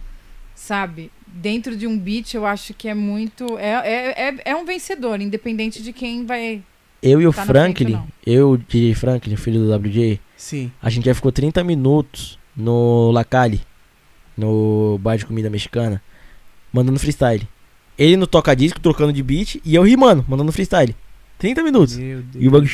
[0.55, 1.11] sabe?
[1.27, 3.57] Dentro de um beat, eu acho que é muito.
[3.57, 6.61] É, é, é, é um vencedor, independente de quem vai.
[7.01, 10.71] Eu e o Tá frente Franklin, eu, DJ Franklin, filho do WJ, Sim.
[10.79, 13.61] a gente já ficou 30 minutos no Lacali,
[14.37, 16.01] no bar de comida mexicana,
[16.71, 17.47] mandando freestyle.
[17.97, 20.95] Ele no toca-disco, trocando de beat, e eu rimando, mandando freestyle.
[21.39, 21.97] 30 minutos.
[21.97, 22.71] Meu Deus E o bagulho-.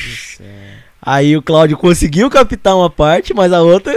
[1.00, 3.94] Aí o Claudio conseguiu captar uma parte, mas a outra,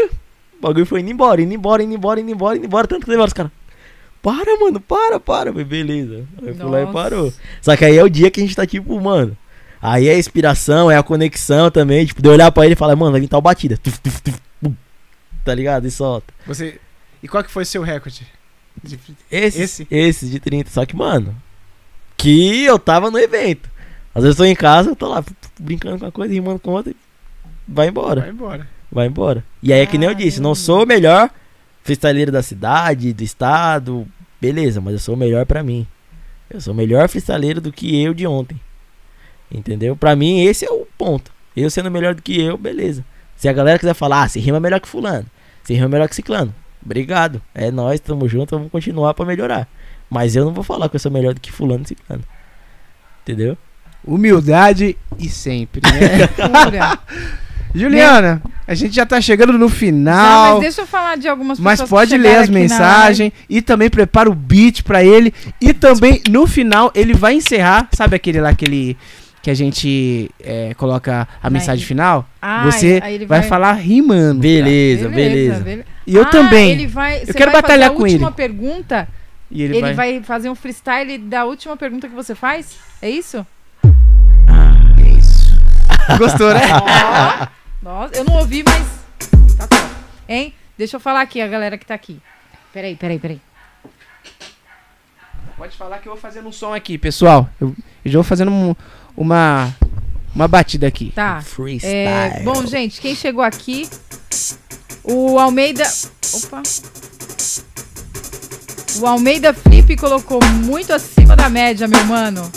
[0.57, 3.09] o bagulho foi indo embora, indo embora, indo embora, indo embora, indo embora, tanto que
[3.09, 3.51] levaram os caras.
[4.21, 5.51] Para, mano, para, para.
[5.51, 6.25] Falei, beleza.
[6.41, 7.33] Aí eu fui lá e parou.
[7.61, 9.35] Só que aí é o dia que a gente tá tipo, mano.
[9.81, 12.05] Aí é a inspiração, é a conexão também.
[12.05, 13.77] Tipo, de olhar pra ele e falar, mano, vai vir tal batida.
[13.77, 14.39] Tuf, tuf, tuf.
[15.43, 15.87] Tá ligado?
[15.87, 16.31] E solta.
[16.45, 16.79] Você...
[17.23, 18.27] E qual que foi o seu recorde?
[18.83, 18.99] De-
[19.31, 19.87] Esse, Esse?
[19.89, 20.69] esse de 30.
[20.69, 21.35] Só que, mano,
[22.17, 23.69] que eu tava no evento.
[24.13, 25.23] Às vezes eu tô em casa, eu tô lá
[25.59, 26.95] brincando com uma coisa, rimando com outra e
[27.67, 28.21] vai embora.
[28.21, 28.67] Vai embora.
[28.91, 29.43] Vai embora.
[29.63, 31.29] E aí é que nem eu disse, não sou o melhor
[31.83, 34.07] freestyleiro da cidade, do estado,
[34.39, 35.87] beleza, mas eu sou o melhor pra mim.
[36.49, 38.59] Eu sou o melhor freestyleiro do que eu de ontem.
[39.51, 39.95] Entendeu?
[39.95, 41.31] Pra mim esse é o ponto.
[41.55, 43.03] Eu sendo melhor do que eu, beleza.
[43.35, 45.25] Se a galera quiser falar, ah, você rima melhor que fulano,
[45.63, 46.53] você rima melhor que ciclano.
[46.83, 47.41] Obrigado.
[47.53, 49.67] É nós, tamo junto, vamos continuar pra melhorar.
[50.09, 52.23] Mas eu não vou falar que eu sou melhor do que fulano e ciclano.
[53.21, 53.57] Entendeu?
[54.03, 56.27] Humildade e sempre, né?
[57.73, 60.53] Juliana, a gente já tá chegando no Não, final.
[60.53, 63.89] mas deixa eu falar de algumas Mas pessoas pode que ler as mensagens e também
[63.89, 65.33] prepara o beat pra ele.
[65.59, 68.97] E também no final ele vai encerrar, sabe aquele lá aquele
[69.41, 71.51] que a gente é, coloca a Vai.
[71.59, 72.27] mensagem final?
[72.41, 74.39] Ah, Você aí ele vai, vai- falar rimando.
[74.41, 74.41] cara.
[74.41, 75.63] Beleza, beleza.
[75.63, 76.71] bele- E eu Ah, também.
[76.71, 78.13] Ele vai, você quero vai batalhar fazer com a ele.
[78.15, 79.07] última pergunta.
[79.49, 79.93] E Ele, ele, vai...
[79.93, 80.23] vai...
[80.23, 82.77] fazer um freestyle da última pergunta que você faz?
[83.01, 83.45] É isso?
[85.17, 85.51] Isso.
[86.17, 86.61] Gostou, né?
[87.81, 89.83] Nossa, eu não ouvi, mas tá top.
[90.27, 90.53] Hein?
[90.77, 92.19] Deixa eu falar aqui, a galera que tá aqui.
[92.73, 93.41] Peraí, peraí, peraí.
[95.57, 97.49] Pode falar que eu vou fazendo um som aqui, pessoal.
[97.59, 98.75] Eu, eu já vou fazendo um-
[99.15, 99.73] uma,
[100.33, 101.11] uma batida aqui.
[101.13, 101.41] Tá.
[101.41, 101.93] Freestyle.
[101.95, 103.87] É, bom, gente, quem chegou aqui,
[105.03, 105.83] o Almeida.
[106.33, 106.61] Opa!
[108.99, 112.49] O Almeida Flip colocou muito acima da média, meu mano.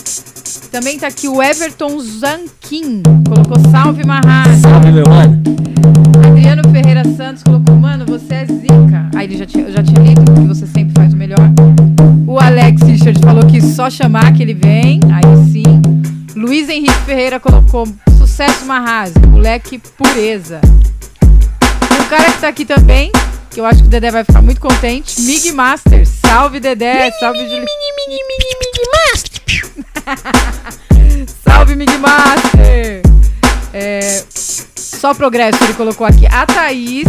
[0.74, 3.00] Também tá aqui o Everton Zanquim.
[3.28, 4.68] Colocou salve, Marrasa.
[4.68, 5.40] Salve, meu mano.
[6.26, 9.08] Adriano Ferreira Santos colocou, mano, você é zica.
[9.14, 11.38] Aí ele já tinha, eu já tinha lido, que você sempre faz o melhor.
[12.26, 14.98] O Alex Richard falou que só chamar que ele vem.
[15.12, 15.62] Aí sim.
[16.34, 17.86] Luiz Henrique Ferreira colocou
[18.18, 20.60] sucesso Marrase, moleque pureza.
[21.22, 23.12] Um cara que tá aqui também,
[23.48, 25.20] que eu acho que o Dedé vai ficar muito contente.
[25.20, 26.04] Mig Master.
[26.04, 27.12] Salve, Dedé.
[27.12, 27.64] Salve, Juliana.
[31.44, 33.02] Salve, Mig Master.
[33.72, 34.22] É,
[34.74, 36.26] só progresso ele colocou aqui.
[36.26, 37.08] A Thaís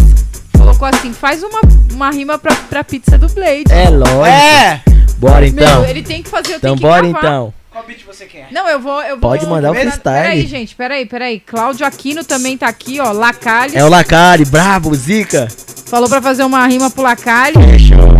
[0.57, 3.65] colocou assim: faz uma, uma rima pra, pra pizza do Blade.
[3.69, 4.25] É lógico.
[4.25, 4.81] É!
[5.17, 5.81] Bora então.
[5.81, 7.19] Meu, ele tem que fazer, eu então tenho que bora gravar.
[7.19, 7.53] então.
[7.71, 8.47] Qual beat você quer?
[8.51, 9.01] Não, eu vou.
[9.03, 10.01] Eu Pode vou, mandar o freestyle.
[10.01, 11.39] Peraí, gente, peraí, peraí.
[11.41, 13.11] Cláudio Aquino também tá aqui, ó.
[13.11, 13.75] Lacalhes.
[13.75, 15.49] É o Lacari, brabo, zica.
[15.85, 17.57] Falou pra fazer uma rima pro Lacalhes.
[17.65, 18.14] Fechou.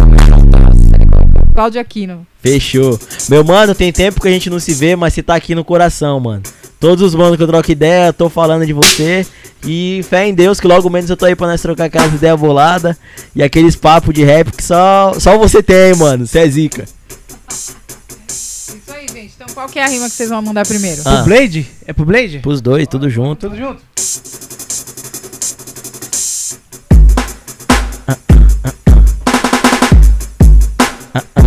[1.56, 2.28] Cláudio Aquino.
[2.42, 3.00] Fechou.
[3.30, 5.64] Meu mano, tem tempo que a gente não se vê, mas você tá aqui no
[5.64, 6.44] coração, mano.
[6.82, 9.26] Todos os manos que eu troco ideia, eu tô falando de você.
[9.66, 12.38] E fé em Deus que logo menos eu tô aí pra nós trocar aquelas ideias
[12.38, 12.98] boladas.
[13.34, 16.28] E aqueles papos de rap que só, só você tem, mano.
[16.28, 16.84] Você é zica.
[18.28, 19.34] Isso aí, gente.
[19.36, 21.02] Então qual que é a rima que vocês vão mandar primeiro?
[21.06, 21.16] Ah.
[21.16, 21.68] Pro Blade?
[21.88, 22.40] É pro Blade?
[22.40, 23.48] Pros dois, tudo junto.
[23.48, 23.82] Tudo junto?
[31.34, 31.45] Pô,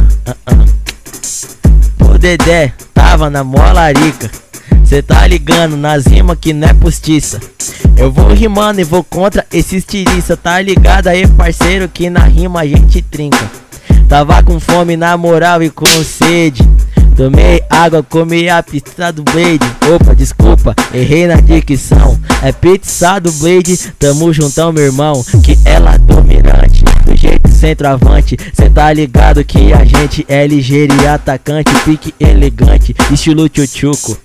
[2.29, 4.31] Dedé, tava na molarica.
[4.85, 7.41] Cê tá ligando nas rimas que não é postiça.
[7.97, 10.37] Eu vou rimando e vou contra esses tiriça.
[10.37, 13.51] Tá ligado aí, parceiro, que na rima a gente trinca.
[14.11, 16.69] Tava com fome na moral e com sede.
[17.19, 19.59] Tomei água, comi a pizza do Blade.
[19.93, 22.17] Opa, desculpa, errei na dicção.
[22.45, 25.25] É pizza do Blade, tamo juntão, meu irmão.
[25.43, 28.37] Que ela é dominante, do jeito centroavante.
[28.55, 31.75] Cê tá ligado que a gente é ligeiro e atacante.
[31.85, 34.17] Pique elegante, estilo tchutchuco.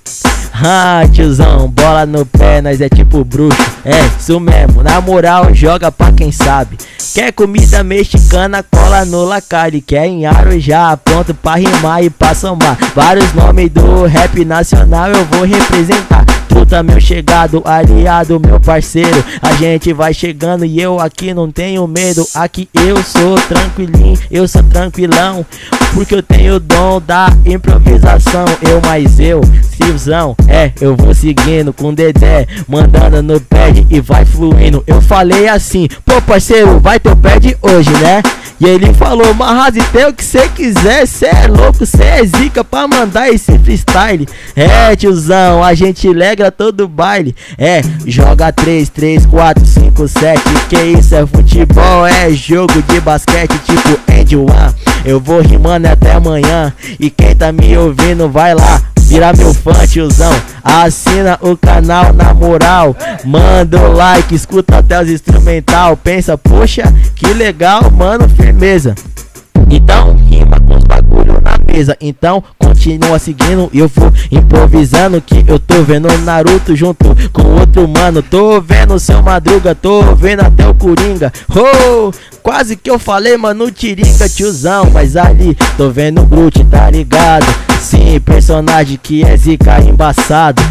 [0.56, 3.60] Ah, tiozão, bola no pé, nós é tipo bruxo.
[3.84, 6.78] É, isso mesmo, na moral, joga pra quem sabe.
[7.14, 9.82] Quer comida mexicana, cola no lacari.
[9.82, 10.24] Quer em
[10.60, 12.78] já pronto pra rimar e pra somar.
[12.96, 16.26] Vários nomes do rap nacional eu vou representar.
[16.48, 19.24] Truta, meu chegado, aliado, meu parceiro.
[19.42, 22.26] A gente vai chegando e eu aqui não tenho medo.
[22.34, 25.46] Aqui eu sou tranquilinho, eu sou tranquilão.
[25.94, 28.46] Porque eu tenho o dom da improvisação.
[28.68, 34.26] Eu mais eu, Silzão, é, eu vou seguindo com Dedé, mandando no pad e vai
[34.26, 34.84] fluindo.
[34.88, 38.22] Eu falei assim, pô parceiro, vai teu pad hoje, né?
[38.60, 42.64] E ele falou, Marrase, tem o que cê quiser, cê é louco, cê é zica
[42.64, 44.28] pra mandar esse freestyle.
[44.56, 47.36] É, tiozão, a gente alegra todo baile.
[47.58, 50.42] É, joga 3, 3, 4, 5, 7.
[50.70, 54.93] Que isso é futebol, é jogo de basquete tipo End One.
[55.06, 56.74] Eu vou rimando até amanhã.
[57.00, 58.82] E quem tá me ouvindo, vai lá.
[59.02, 60.34] Vira meu fã, tiozão.
[60.64, 62.96] Assina o canal na moral.
[63.24, 65.98] Manda o like, escuta até os instrumental.
[65.98, 66.84] Pensa, poxa,
[67.16, 68.96] que legal, mano, firmeza.
[69.70, 70.13] Então,
[72.00, 73.70] Então, continua seguindo.
[73.74, 75.20] Eu vou improvisando.
[75.22, 78.22] Que eu tô vendo Naruto junto com outro mano.
[78.22, 79.74] Tô vendo seu Madruga.
[79.74, 81.32] Tô vendo até o Coringa.
[81.50, 82.12] Oh,
[82.42, 84.90] quase que eu falei, mano, Tiringa, tiozão.
[84.92, 87.46] Mas ali, tô vendo o Groot, tá ligado?
[87.80, 90.62] Sim, personagem que é zica embaçado.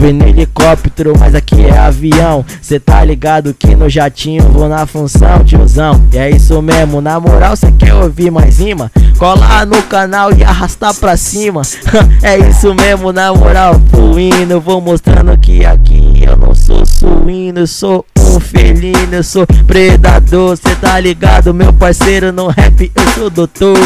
[0.00, 2.42] Tô vendo helicóptero, mas aqui é avião.
[2.62, 6.00] Cê tá ligado que no jatinho vou na função, tiozão.
[6.10, 8.90] E é isso mesmo, na moral, cê quer ouvir mais rima?
[9.18, 11.60] Cola no canal e arrastar pra cima.
[12.22, 14.58] é isso mesmo, na moral, fluindo.
[14.58, 20.56] Vou mostrando que aqui eu não sou suíno, eu sou um felino, eu sou predador.
[20.56, 23.76] Cê tá ligado, meu parceiro, no rap eu sou doutor.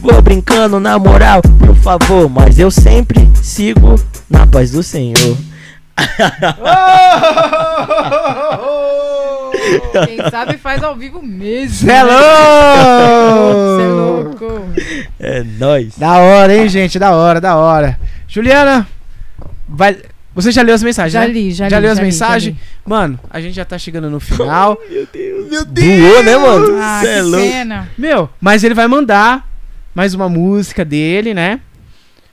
[0.00, 3.94] Vou brincando na moral, por favor, mas eu sempre sigo
[4.28, 5.36] na paz do Senhor.
[10.06, 11.90] Quem sabe faz ao vivo mesmo.
[11.90, 12.02] É né?
[12.04, 12.16] louco!
[13.76, 14.62] Cê é louco.
[15.18, 15.98] É nóis.
[15.98, 16.98] Da hora, hein, gente?
[16.98, 17.98] Da hora, da hora.
[18.26, 18.86] Juliana,
[19.68, 19.98] vai.
[20.34, 21.12] Você já leu as mensagens?
[21.12, 21.26] Já né?
[21.26, 22.54] li, já Já li, leu as já li, mensagens?
[22.56, 24.78] já Mano, a gente já tá chegando no final.
[24.88, 25.50] Meu Deus.
[25.50, 26.12] Meu Deus.
[26.12, 26.78] Doou, né, mano?
[26.80, 27.46] Ah, Cê é louco.
[27.50, 27.88] pena.
[27.98, 29.49] Meu, mas ele vai mandar
[29.94, 31.60] mais uma música dele, né?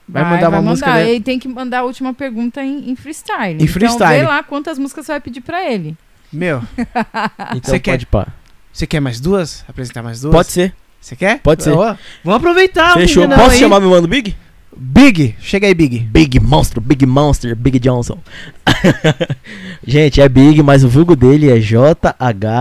[0.07, 0.99] Vai, mandar uma música mandar.
[1.01, 1.11] dele.
[1.15, 3.61] Ele tem que mandar a última pergunta em, em freestyle.
[3.61, 4.15] Em freestyle.
[4.15, 5.97] Então vê lá quantas músicas você vai pedir pra ele.
[6.31, 6.61] Meu,
[7.55, 7.91] Então Cê quer?
[7.91, 8.27] pode pá.
[8.71, 9.63] você quer mais duas?
[9.67, 10.33] Apresentar mais duas?
[10.33, 10.73] Pode ser.
[10.99, 11.39] Você quer?
[11.39, 11.71] Pode ser.
[11.71, 12.93] Ó, vamos aproveitar.
[12.93, 13.27] Fechou.
[13.29, 13.59] Posso aí.
[13.59, 14.35] chamar meu mano Big?
[14.75, 15.35] Big.
[15.39, 15.99] Chega aí, Big.
[15.99, 18.19] Big Monster, Big Monster, Big Johnson.
[19.85, 21.59] Gente, é Big, mas o vulgo dele é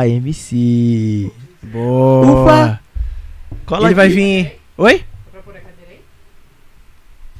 [0.06, 0.52] JHMC.
[1.62, 2.42] Boa.
[2.44, 2.80] Ufa.
[3.66, 4.14] Cola Ele vai aqui.
[4.16, 4.60] vir.
[4.78, 5.04] Oi?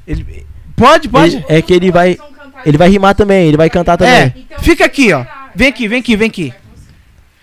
[0.07, 0.47] Ele...
[0.77, 1.37] Pode, pode.
[1.37, 2.17] Ele- é que ele vai,
[2.65, 4.47] ele vai rimar também, ele vai cantar também.
[4.51, 5.25] É, fica aqui, ó.
[5.55, 6.55] Vem aqui, vem aqui, vem aqui.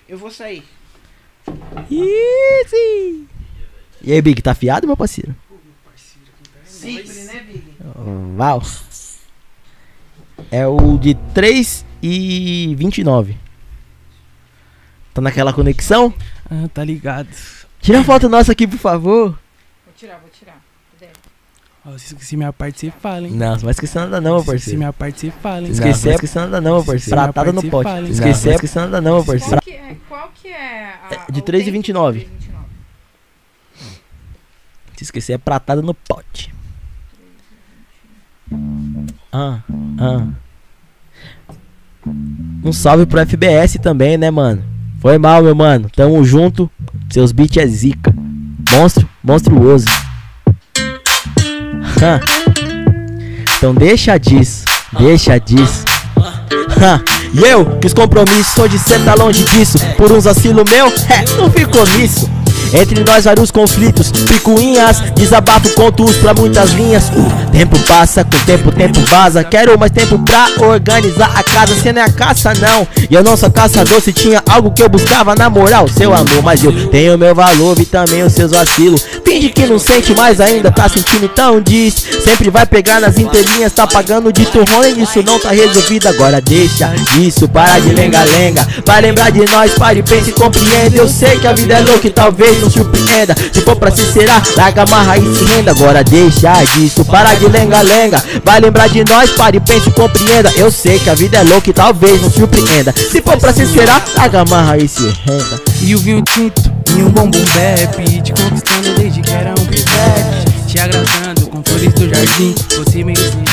[0.07, 0.63] Eu vou sair.
[1.91, 3.27] Easy.
[4.01, 5.35] E aí, Big, tá afiado, meu parceiro?
[6.65, 7.63] Sempre, né, Big?
[8.35, 8.61] Val.
[10.51, 13.38] É o de 3 e 29.
[15.13, 16.13] Tá naquela conexão?
[16.49, 17.30] Ah, tá ligado.
[17.81, 19.30] Tira a foto nossa aqui, por favor.
[19.85, 20.61] Vou tirar, vou tirar.
[21.97, 23.33] Se esqueci minha parte, você fala, hein?
[23.33, 24.77] Não, não vai esquecer nada não, meu Se esqueci parceiro.
[24.77, 25.73] minha parte, você fala, hein?
[25.73, 27.21] Não, não vai esquecer nada não, meu parceiro.
[27.21, 27.89] Pratada no pote.
[27.89, 28.09] você fala?
[28.09, 29.49] Esquecer, é esquecer nada não, meu parceiro.
[29.49, 30.93] Qual que é, qual que é
[31.27, 31.77] a, De o 3 e tempo?
[31.77, 32.19] 29.
[32.19, 32.63] 3 e 29.
[34.95, 36.53] Se esquecer é pratada no pote.
[39.31, 39.59] Ah,
[39.99, 40.27] ah.
[42.63, 44.63] Um salve pro FBS também, né, mano?
[45.01, 45.89] Foi mal, meu mano.
[45.89, 46.71] Tamo junto.
[47.11, 48.13] Seus beats é zica.
[48.71, 49.85] Monstro, monstruoso.
[52.03, 52.19] Hã.
[53.56, 54.65] Então deixa disso,
[54.99, 55.85] deixa disso.
[56.82, 57.01] Hã.
[57.33, 59.77] E eu, que os compromissos hoje cê tá longe disso.
[59.95, 62.30] Por uns vacilo meu, é, não ficou nisso.
[62.74, 67.03] Entre nós vários conflitos, picuinhas, desabafo, contos pra muitas linhas.
[67.10, 69.43] O tempo passa, com tempo, tempo vaza.
[69.43, 72.88] Quero mais tempo pra organizar a casa, cê não é a caça não.
[73.10, 76.42] E eu não sou caçador, se tinha algo que eu buscava na moral, seu amor.
[76.42, 79.06] Mas eu tenho meu valor e também os seus vacilos.
[79.24, 81.93] Finge que não sente, mas ainda tá sentindo, então diz.
[82.24, 86.08] Sempre vai pegar nas entrelinhas, tá pagando de turrão e isso não tá resolvido.
[86.08, 88.68] Agora deixa isso, para de lenga-lenga.
[88.84, 90.98] Vai lembrar de nós, pare, pense e compreenda.
[90.98, 93.35] Eu sei que a vida é louca e talvez surpreenda.
[93.51, 95.72] Se for pra se será, larga, amarra e se renda.
[95.72, 98.24] Agora deixa disso, para de lenga-lenga.
[98.43, 100.51] Vai lembrar de nós, pare, pense e compreenda.
[100.56, 102.93] Eu sei que a vida é louca e talvez não surpreenda.
[103.11, 105.61] Se for pra se será, larga, amarra e se renda.
[105.82, 109.66] E o vinho tinto e um bom boom bap Te conquistando desde que era um
[109.66, 113.52] pivete Te agradando com flores do jardim Você meio sem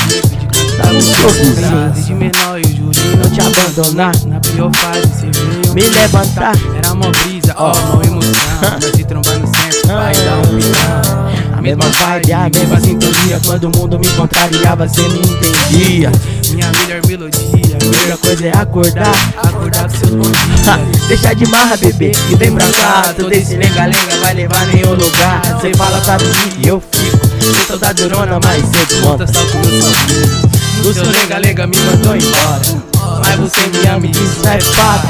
[0.91, 4.13] Desde menor eu jurei Não te abandonar.
[4.27, 6.55] Na pior fase você veio Me levantar.
[6.77, 8.31] Era mó brisa, ó, mó emoção
[8.83, 13.41] Nós se trombar no centro, vai dar um pitão A mesma vibe, a mesma sintonia
[13.47, 16.11] Quando o mundo me contrariava, cê me entendia
[16.51, 19.15] Minha melhor melodia, Primeira coisa é acordar.
[19.37, 23.13] acordar com seus bons dias deixa de marra, bebê, e vem pra cá.
[23.17, 25.43] Todo esse lenga-lenga vai levar nenhum lugar.
[25.61, 27.19] Cê fala mim e eu fico.
[27.67, 30.50] Sou da durona, mas cê Conta só com meu sorriso
[30.85, 35.09] O seu lega-lega me mandou embora Mas você me ama e isso é fato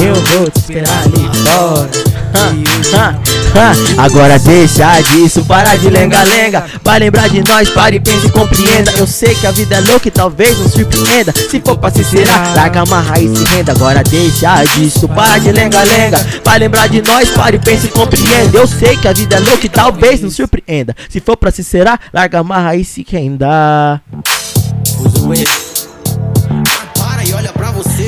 [0.00, 2.12] Eu vou te esperar ali fora.
[2.34, 3.14] Ha, ha,
[3.54, 4.02] ha.
[4.02, 6.64] Agora deixa disso, para de lenga-lenga.
[6.82, 8.90] Vai lembrar de nós, pare, pense e compreenda.
[8.92, 11.32] Eu sei que a vida é louca e talvez não surpreenda.
[11.50, 13.72] Se for pra se será, larga, amarra e se renda.
[13.72, 16.26] Agora deixa disso, para de lenga-lenga.
[16.42, 18.56] Vai lembrar de nós, pare, pense e compreenda.
[18.56, 20.96] Eu sei que a vida é louca e talvez não surpreenda.
[21.10, 24.00] Se for pra se será, larga, amarra e se renda.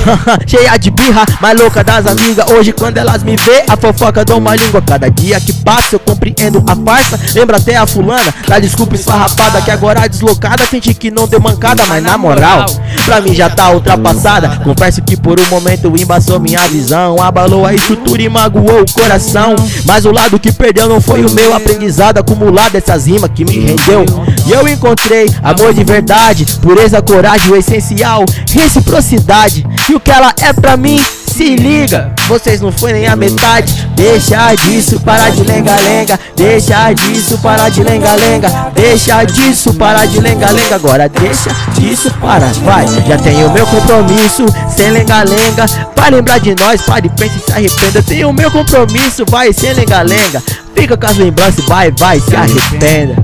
[0.47, 2.51] Cheia de birra, mais louca das amigas.
[2.51, 4.83] Hoje, quando elas me vê, a fofoca dou uma língua.
[4.83, 7.19] Cada dia que passa, eu compreendo a farsa.
[7.35, 9.63] Lembra até a fulana da desculpa esfarrapada.
[9.63, 11.85] Que agora deslocada, sente que não deu mancada.
[11.87, 12.67] Mas na moral,
[13.05, 14.61] pra mim já tá ultrapassada.
[14.63, 17.23] Confesso que por um momento embaçou minha visão.
[17.23, 19.55] Abalou a estrutura e magoou o coração.
[19.85, 22.19] Mas o lado que perdeu não foi o meu aprendizado.
[22.19, 24.05] Acumulado dessas rimas que me rendeu.
[24.47, 29.67] E eu encontrei amor de verdade, pureza, coragem, o essencial, reciprocidade.
[29.89, 33.89] E o que ela é pra mim, se liga, vocês não foi nem a metade.
[33.97, 36.21] Deixa disso, para de lenga-lenga.
[36.37, 38.71] Deixa disso, para de lenga-lenga.
[38.75, 40.75] Deixa disso, para de lenga-lenga.
[40.75, 42.87] Agora deixa disso, para, vai.
[43.09, 44.45] Já tenho meu compromisso,
[44.77, 45.65] sem lenga-lenga.
[45.97, 48.03] Vai lembrar de nós, pare, pense se arrependa.
[48.03, 50.43] Tenho meu compromisso, vai, sem lenga-lenga.
[50.75, 53.17] Fica com as lembranças, vai, vai, se arrependa.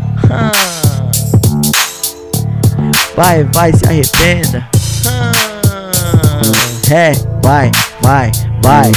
[3.23, 4.67] Vai, vai, se arrependa.
[5.07, 5.31] Ah.
[6.91, 8.31] É, vai, vai,
[8.63, 8.91] vai.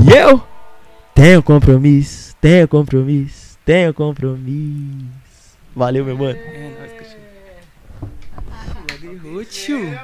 [0.00, 0.40] E eu
[1.12, 5.58] tenho compromisso, tenho compromisso, tenho compromisso.
[5.74, 6.38] Valeu, meu mano.
[6.38, 6.92] É, nós
[9.00, 9.98] que Útil.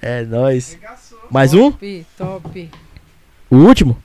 [0.00, 0.78] É nóis.
[1.30, 1.70] Mais um?
[1.70, 2.70] Top, top.
[3.50, 4.02] O último?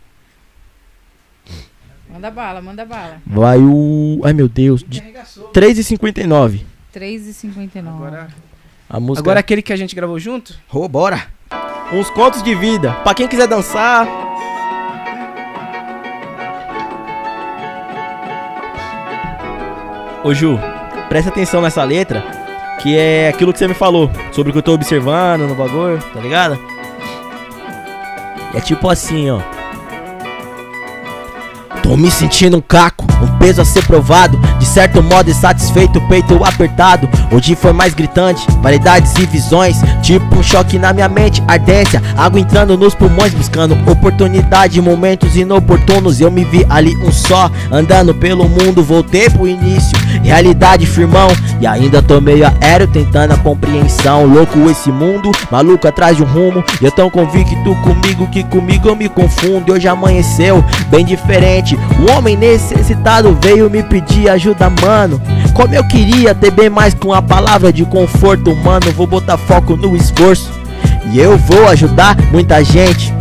[2.10, 3.22] Manda bala, manda bala.
[3.26, 4.20] Vai o.
[4.26, 4.84] Ai meu Deus.
[4.86, 6.66] De 3,59.
[6.94, 7.88] 3,59.
[7.88, 8.28] Agora,
[8.93, 9.23] A música.
[9.25, 10.53] agora aquele que a gente gravou junto?
[10.72, 11.25] Ô, bora!
[11.91, 12.91] Uns contos de vida.
[13.03, 14.07] Pra quem quiser dançar.
[20.23, 20.59] Ô Ju,
[21.09, 22.23] presta atenção nessa letra.
[22.83, 24.11] Que é aquilo que você me falou.
[24.31, 26.59] Sobre o que eu tô observando no bagulho, tá ligado?
[28.53, 29.39] É tipo assim, ó.
[31.84, 34.40] Tô me sentindo um caco, um peso a ser provado.
[34.58, 37.10] De certo modo insatisfeito, peito apertado.
[37.30, 39.82] Hoje foi mais gritante, variedades e visões.
[40.02, 42.02] Tipo um choque na minha mente, ardência.
[42.18, 44.82] Água entrando nos pulmões, buscando oportunidade.
[44.82, 47.52] Momentos inoportunos, eu me vi ali um só.
[47.70, 49.98] Andando pelo mundo, voltei pro início.
[50.24, 51.28] Realidade, firmão.
[51.60, 54.26] E ainda tô meio aéreo, tentando a compreensão.
[54.26, 56.64] Louco esse mundo, maluco atrás de um rumo.
[56.82, 59.66] E eu tão convicto comigo que comigo eu me confundo.
[59.68, 61.73] E hoje amanheceu, bem diferente.
[62.00, 65.22] O homem necessitado veio me pedir ajuda, mano.
[65.53, 68.92] Como eu queria ter bem mais com a palavra de conforto humano.
[68.95, 70.52] Vou botar foco no esforço.
[71.11, 73.14] E eu vou ajudar muita gente.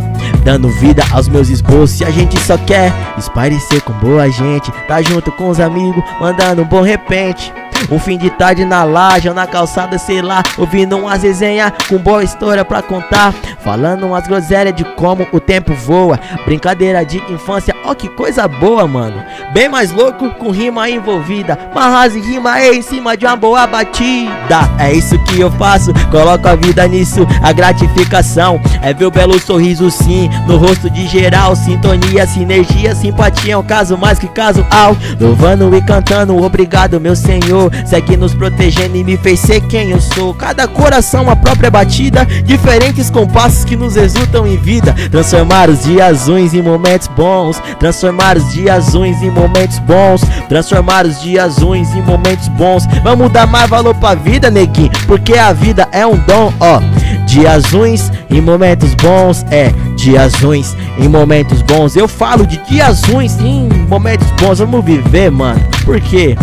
[0.43, 5.01] Dando vida aos meus esboços E a gente só quer espairecer com boa gente Tá
[5.01, 7.53] junto com os amigos, mandando um bom repente
[7.91, 11.97] um fim de tarde na laje ou na calçada, sei lá Ouvindo umas resenhas com
[11.97, 17.72] boa história pra contar Falando umas groselhas de como o tempo voa Brincadeira de infância,
[17.85, 19.23] ó que coisa boa, mano.
[19.53, 21.57] Bem mais louco com rima envolvida.
[21.73, 24.69] Marras e rima em cima de uma boa batida.
[24.79, 28.59] É isso que eu faço, coloco a vida nisso A gratificação.
[28.81, 33.63] É ver o belo sorriso sim No rosto de geral, sintonia, sinergia, simpatia É um
[33.63, 34.95] caso mais que casual.
[35.19, 37.71] Louvando e cantando, obrigado meu senhor.
[37.85, 40.33] Segue nos protegendo e me fez ser quem eu sou.
[40.33, 42.25] Cada coração a própria batida.
[42.43, 44.93] Diferentes compassos que nos exultam em vida.
[45.11, 50.21] Transformar os dias ruins em momentos bons Transformar os dias ruins em momentos bons.
[50.47, 52.85] Transformar os dias ruins em momentos bons.
[53.03, 56.79] Vamos dar mais valor pra vida, neguinho Porque a vida é um dom, ó.
[57.25, 59.71] Dias ruins em momentos bons, é.
[59.95, 61.95] Dias ruins em momentos bons.
[61.95, 64.59] Eu falo de dias ruins em momentos bons.
[64.59, 65.59] Vamos viver, mano.
[65.85, 66.37] Por quê?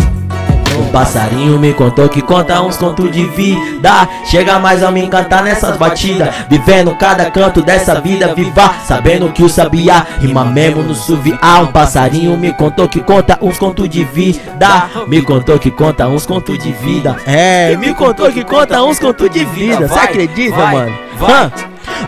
[0.81, 4.09] Um passarinho me contou que conta uns contos de vida.
[4.25, 6.33] Chega mais a me encantar nessas batidas.
[6.49, 8.73] Vivendo cada canto dessa vida viva.
[8.83, 13.59] Sabendo que o sabiá rima mesmo no suviá Um passarinho me contou que conta uns
[13.59, 14.89] contos de vida.
[15.07, 17.15] Me contou que conta uns contos de vida.
[17.27, 19.87] É, me contou que conta uns contos de vida.
[19.87, 20.97] Você acredita, mano?
[21.21, 21.51] Hã?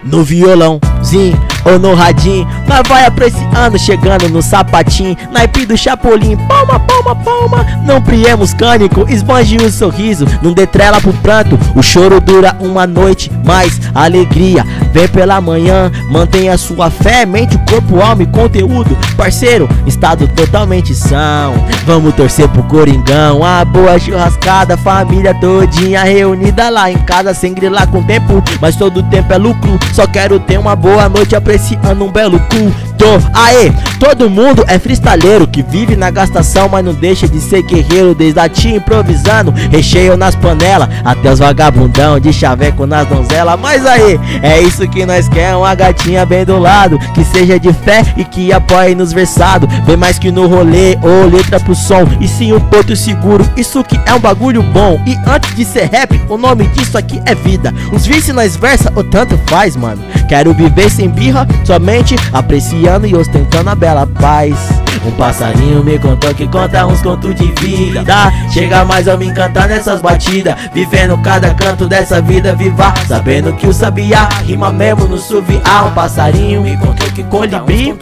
[0.03, 6.79] No violãozinho ou no radinho Nós vai apreciando, chegando no sapatinho Naipe do chapolim, palma,
[6.79, 12.19] palma, palma Não priemos cânico, esbanje o sorriso Não dê trela pro pranto, o choro
[12.19, 14.65] dura uma noite Mas alegria.
[14.91, 21.53] Vem pela manhã Mantenha sua fé, mente, corpo, alma e conteúdo Parceiro, estado totalmente são.
[21.85, 23.43] Vamos torcer pro Coringão.
[23.43, 28.43] A boa churrascada, família todinha Reunida lá em casa sem grilar com tempo.
[28.59, 32.93] Mas todo tempo é lucro Só quero ter uma boa noite apreciando um belo culto
[33.33, 38.15] Aê, todo mundo é freestaleiro Que vive na gastação, mas não deixa de ser guerreiro.
[38.15, 43.59] Desde a tia improvisando, recheio nas panelas Até os vagabundão de chaveco nas donzelas.
[43.59, 47.73] Mas aí, é isso que nós quer Uma gatinha bem do lado Que seja de
[47.73, 49.69] fé e que apoie nos versados.
[49.81, 52.03] Bem mais que no rolê ou letra pro som.
[52.19, 55.01] E sim um porto seguro, isso que é um bagulho bom.
[55.05, 57.73] E antes de ser rap, o nome disso aqui é vida.
[57.91, 60.01] Os vice nós versa, ou tanto faz, mano.
[60.27, 64.55] Quero viver sem birra, somente apreciando e ostentando a bela paz.
[65.05, 68.03] Um passarinho me contou que conta uns contos de vida.
[68.51, 70.55] Chega mais a me encantar nessas batidas.
[70.73, 72.93] Vivendo cada canto dessa vida viva.
[73.07, 75.83] Sabendo que o sabiá rima mesmo no suviá.
[75.85, 77.93] Um passarinho me contou que colibri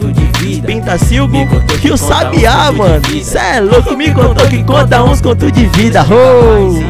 [0.64, 1.36] Pinta silgo
[1.84, 3.02] e o sabiá, mano.
[3.22, 6.04] Cê é louco, me contou que conta uns contos de vida.
[6.08, 6.82] oh.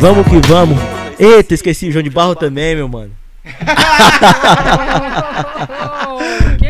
[0.00, 0.78] Vamos que vamos.
[1.18, 3.10] Eita, esqueci o João de Barro também, meu mano.
[3.10, 3.21] que?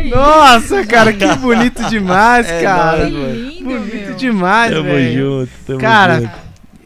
[0.09, 3.07] Nossa, cara, que bonito demais, É cara.
[3.07, 4.15] Que lindo, Bonito meu.
[4.15, 5.41] demais, Tamo velho.
[5.41, 6.33] junto, tamo Cara, junto.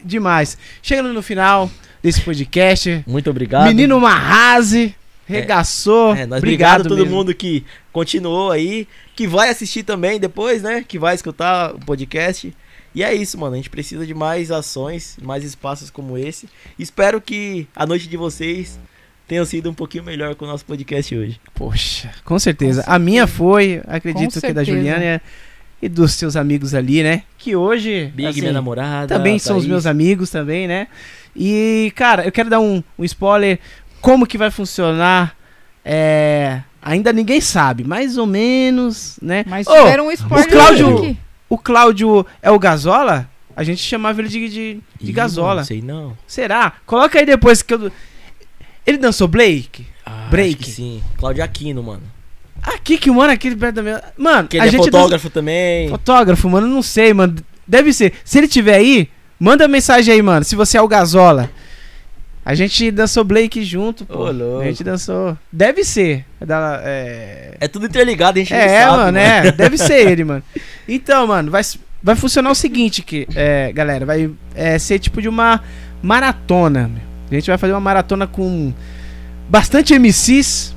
[0.03, 0.57] demais.
[0.81, 1.69] Chegando no final
[2.01, 3.65] desse podcast, Muito obrigado.
[3.67, 6.15] menino Marrase regaçou.
[6.15, 7.15] É, nós obrigado, a todo mesmo.
[7.15, 10.83] mundo que continuou aí, que vai assistir também depois, né?
[10.87, 12.53] Que vai escutar o podcast.
[12.95, 13.53] E é isso, mano.
[13.53, 16.47] A gente precisa de mais ações, mais espaços como esse.
[16.79, 18.79] Espero que a noite de vocês
[19.27, 21.39] tenham sido um pouquinho melhor com o nosso podcast hoje.
[21.53, 22.83] Poxa, com certeza.
[22.83, 24.63] Com A minha foi, acredito que da.
[24.63, 25.21] Juliana
[25.81, 27.23] e dos seus amigos ali, né?
[27.37, 29.07] Que hoje Big, assim, minha namorada.
[29.15, 30.87] também são os meus amigos também, né?
[31.35, 33.59] E, cara, eu quero dar um, um spoiler.
[34.01, 35.35] Como que vai funcionar?
[35.85, 39.43] É, ainda ninguém sabe, mais ou menos, né?
[39.47, 41.17] Mas tiveram um spoiler Cláudio- aqui.
[41.49, 43.29] O Cláudio é o Gasola?
[43.55, 45.61] A gente chamava ele de, de, de Ih, Gasola.
[45.61, 46.17] Não sei não.
[46.27, 46.73] Será?
[46.85, 47.91] Coloca aí depois que eu.
[48.87, 49.85] Ele dançou Blake?
[50.05, 50.69] Ah, Break.
[50.71, 51.03] sim.
[51.17, 52.03] Claudio Aquino, mano.
[52.63, 54.01] Aqui que mora aquele perto da minha.
[54.17, 55.85] Mano, Que a ele é gente fotógrafo também.
[55.87, 57.35] dança- Fotógrafo, mano, não sei, mano.
[57.67, 58.13] Deve ser.
[58.23, 59.09] Se ele tiver aí,
[59.39, 60.43] manda mensagem aí, mano.
[60.45, 61.49] Se você é o Gasola.
[62.45, 64.31] A gente dançou Blake junto, pô.
[64.31, 65.37] Ô, a gente dançou.
[65.51, 66.25] Deve ser.
[66.39, 67.57] É da- é...
[67.59, 69.51] É tudo interligado, a gente É, sabe, mano, é.
[69.51, 70.41] Deve ser ele, mano.
[70.87, 71.61] Então, mano, vai,
[72.01, 75.61] vai funcionar o seguinte, que, é, galera, vai é, ser tipo de uma
[76.01, 76.87] maratona.
[76.87, 77.06] meu.
[77.29, 78.73] A gente vai fazer uma maratona com
[79.49, 80.75] bastante MCs.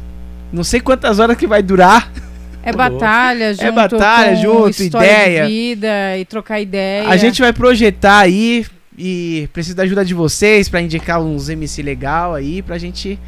[0.53, 2.11] Não sei quantas horas que vai durar.
[2.63, 5.47] É batalha junto batalha com junto, ideia.
[5.47, 7.09] de vida e trocar ideia.
[7.09, 8.67] A gente vai projetar aí
[8.99, 13.19] e preciso da ajuda de vocês pra indicar uns MC legal aí pra gente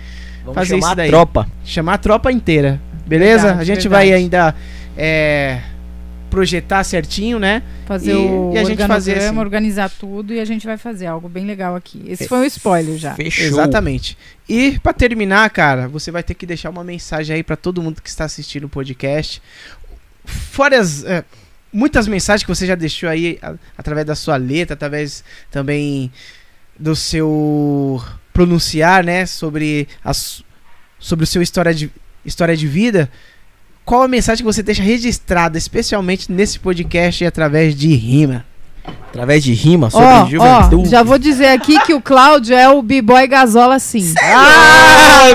[0.42, 1.08] Vamos fazer chamar isso a daí.
[1.08, 1.46] tropa.
[1.64, 2.78] chamar a tropa inteira.
[3.06, 3.44] Beleza?
[3.48, 4.10] Verdade, a gente verdade.
[4.10, 4.54] vai ainda
[4.96, 5.60] é,
[6.32, 7.62] projetar certinho, né?
[7.84, 9.36] fazer e- o e a gente fazer assim.
[9.38, 12.02] organizar tudo e a gente vai fazer algo bem legal aqui.
[12.08, 13.14] Esse foi um spoiler já.
[13.14, 13.44] Fechou.
[13.46, 14.16] Exatamente.
[14.48, 18.00] E pra terminar, cara, você vai ter que deixar uma mensagem aí pra todo mundo
[18.00, 19.42] que está assistindo o podcast.
[20.24, 21.22] Fora as é,
[21.70, 26.10] muitas mensagens que você já deixou aí a- através da sua letra, através também
[26.78, 28.02] do seu
[28.32, 30.42] pronunciar, né, sobre as
[30.98, 31.90] sobre o seu história de
[32.24, 33.10] história de vida.
[33.84, 38.44] Qual a mensagem que você deixa registrada, especialmente nesse podcast através de rima?
[39.10, 40.88] Através de rima sobre ó, juventude.
[40.88, 44.14] já vou dizer aqui que o Cláudio é o B-Boy Gasola sim.
[44.22, 45.26] Ah!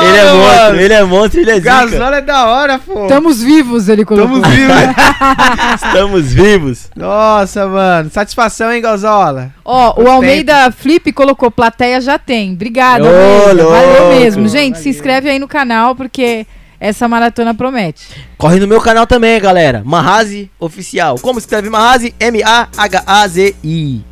[0.00, 1.86] ele é monstro, ele é monstro, ele é zica.
[1.86, 3.04] Gasola é da hora, pô.
[3.04, 4.40] Estamos vivos, ele colocou.
[4.40, 4.76] Tamo vivos.
[5.82, 6.90] Estamos vivos.
[6.94, 8.10] Nossa, mano.
[8.10, 9.50] Satisfação, hein, Gazola?
[9.64, 10.12] Ó, o Gostei.
[10.12, 12.52] Almeida Flip colocou plateia já tem.
[12.52, 13.64] Obrigada, Ô, Almeida.
[13.64, 14.46] Valeu mesmo.
[14.46, 14.90] Gente, se Valeu.
[14.90, 16.46] inscreve aí no canal porque
[16.78, 18.08] essa maratona promete.
[18.36, 19.82] Corre no meu canal também, galera.
[19.84, 21.18] Mahazi Oficial.
[21.18, 22.14] Como escreve Mahazi?
[22.20, 24.04] M-A-H-A-Z-I.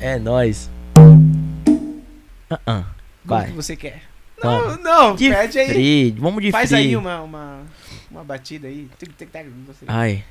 [0.00, 0.70] É nóis.
[2.50, 2.84] Ah, ah.
[3.26, 3.46] Como Vai.
[3.46, 4.02] que você quer?
[4.42, 5.68] Não, não, De pede aí.
[5.68, 6.10] free.
[6.18, 6.78] Vamos de Faz free.
[6.80, 7.58] aí uma, uma,
[8.10, 8.88] uma batida aí.
[9.86, 10.24] Ai.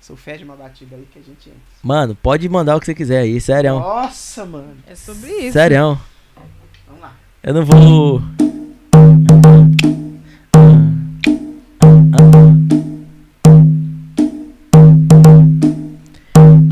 [0.00, 1.60] Sou fede uma batida aí que a gente entra.
[1.82, 3.78] Mano, pode mandar o que você quiser aí, sério.
[3.78, 4.74] Nossa, mano.
[4.88, 5.52] É sobre isso.
[5.52, 5.96] Sério.
[6.88, 7.12] Vamos lá.
[7.42, 8.20] Eu não vou.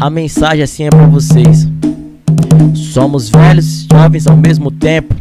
[0.00, 1.68] A mensagem assim é pra vocês.
[2.74, 5.14] Somos velhos, jovens ao mesmo tempo.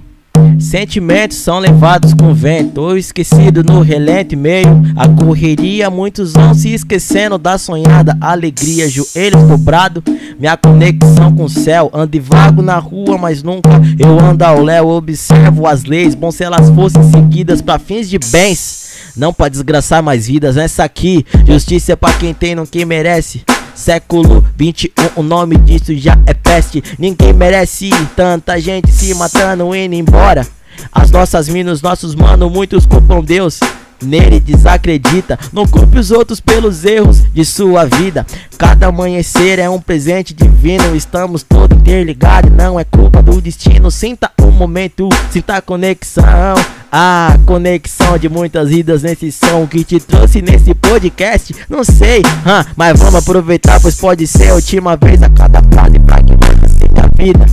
[0.58, 4.82] Sentimentos são levados com vento ou esquecido no relento e meio.
[4.95, 8.88] A correria, muitos vão se esquecendo da sonhada alegria.
[8.88, 10.01] Joelhos dobrados,
[10.40, 11.91] minha conexão com o céu.
[11.93, 14.88] Ando e vago na rua, mas nunca eu ando ao léu.
[14.88, 18.91] Observo as leis, bom se elas fossem seguidas pra fins de bens.
[19.14, 20.56] Não pra desgraçar mais vidas.
[20.56, 23.43] Nessa aqui, justiça é pra quem tem, não quem merece.
[23.80, 26.83] Século 21, o nome disso já é peste.
[26.99, 30.45] Ninguém merece tanta gente se matando, indo embora.
[30.91, 33.58] As nossas minas, nossos mano, muitos culpam Deus.
[34.03, 38.27] Nele desacredita, não culpe os outros pelos erros de sua vida.
[38.58, 40.93] Cada amanhecer é um presente divino.
[40.93, 43.90] Estamos todos interligados, não é culpa do destino.
[43.90, 46.56] Sinta o momento, sinta a conexão.
[46.91, 51.55] A conexão de muitas vidas nesse som que te trouxe nesse podcast.
[51.69, 55.99] Não sei, hã, mas vamos aproveitar, pois pode ser a última vez a cada frase
[55.99, 57.45] pra que vai ser a vida.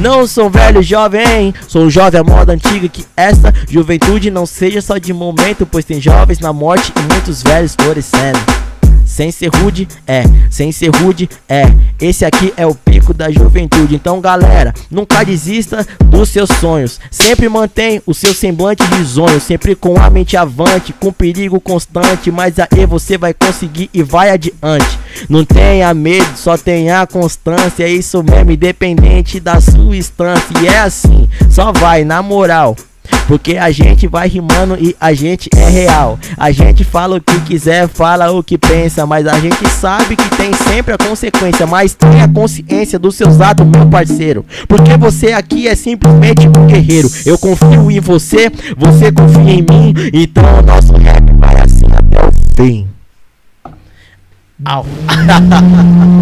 [0.00, 4.98] Não sou velho jovem, sou jovem à moda antiga que essa juventude não seja só
[4.98, 8.40] de momento, pois tem jovens na morte e muitos velhos florescendo.
[9.20, 11.64] Sem ser rude, é, sem ser rude, é.
[12.00, 13.94] Esse aqui é o pico da juventude.
[13.94, 16.98] Então, galera, nunca desista dos seus sonhos.
[17.10, 19.38] Sempre mantém o seu semblante risonho.
[19.38, 22.30] Sempre com a mente avante, com perigo constante.
[22.30, 24.98] Mas aí você vai conseguir e vai adiante.
[25.28, 27.84] Não tenha medo, só tenha constância.
[27.84, 30.46] É isso mesmo, independente da sua instância.
[30.62, 32.74] E é assim, só vai na moral.
[33.26, 36.18] Porque a gente vai rimando e a gente é real.
[36.36, 39.06] A gente fala o que quiser, fala o que pensa.
[39.06, 41.66] Mas a gente sabe que tem sempre a consequência.
[41.66, 44.44] Mas tenha consciência dos seus atos, meu parceiro.
[44.68, 47.10] Porque você aqui é simplesmente um guerreiro.
[47.24, 49.94] Eu confio em você, você confia em mim.
[50.12, 52.88] Então o nosso rap vai assim até o fim.
[54.64, 54.84] Au.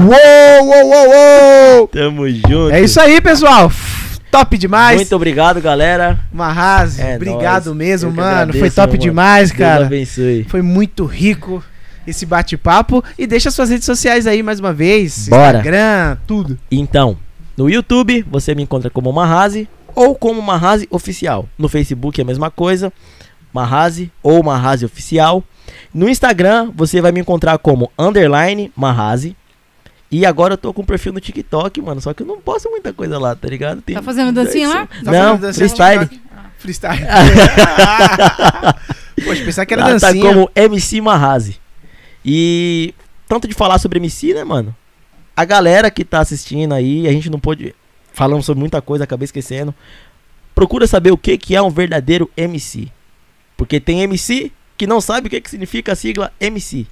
[0.08, 1.88] Uou, uou, uou, uou.
[1.88, 2.70] Tamo junto.
[2.70, 3.70] É isso aí, pessoal.
[4.30, 4.96] Top demais.
[4.96, 6.20] Muito obrigado, galera.
[6.32, 7.76] Marrase, É obrigado nóis.
[7.76, 8.28] mesmo, Eu mano.
[8.30, 8.98] agradeço, Foi top mano.
[9.02, 9.86] demais, Deus cara.
[9.86, 10.44] abençoe.
[10.48, 11.62] Foi muito rico
[12.06, 13.02] esse bate-papo.
[13.18, 15.28] E deixa suas redes sociais aí mais uma vez.
[15.28, 15.58] Bora.
[15.58, 16.58] Instagram, tudo.
[16.70, 17.16] Então,
[17.56, 21.48] no YouTube você me encontra como Marrazi ou como Marrazi Oficial.
[21.58, 22.92] No Facebook é a mesma coisa,
[23.52, 25.42] Marrazi ou Marrazi Oficial.
[25.92, 29.34] No Instagram você vai me encontrar como underline Marrazi.
[30.10, 32.00] E agora eu tô com um perfil no TikTok, mano.
[32.00, 33.82] Só que eu não posto muita coisa lá, tá ligado?
[33.82, 34.86] Tem Tá fazendo dancinha lá?
[34.86, 36.06] Tá Não, fazendo dancinha no freestyle.
[36.08, 36.28] TikTok?
[36.58, 37.06] Freestyle.
[39.24, 40.24] Poxa, pensar que era Ela tá dancinha.
[40.32, 41.60] como MC Marrazi.
[42.24, 42.94] E
[43.28, 44.74] tanto de falar sobre MC, né, mano?
[45.36, 47.74] A galera que tá assistindo aí, a gente não pôde.
[48.12, 49.74] Falamos sobre muita coisa, acabei esquecendo.
[50.54, 52.88] Procura saber o que, que é um verdadeiro MC.
[53.56, 56.86] Porque tem MC que não sabe o que, que significa a sigla MC.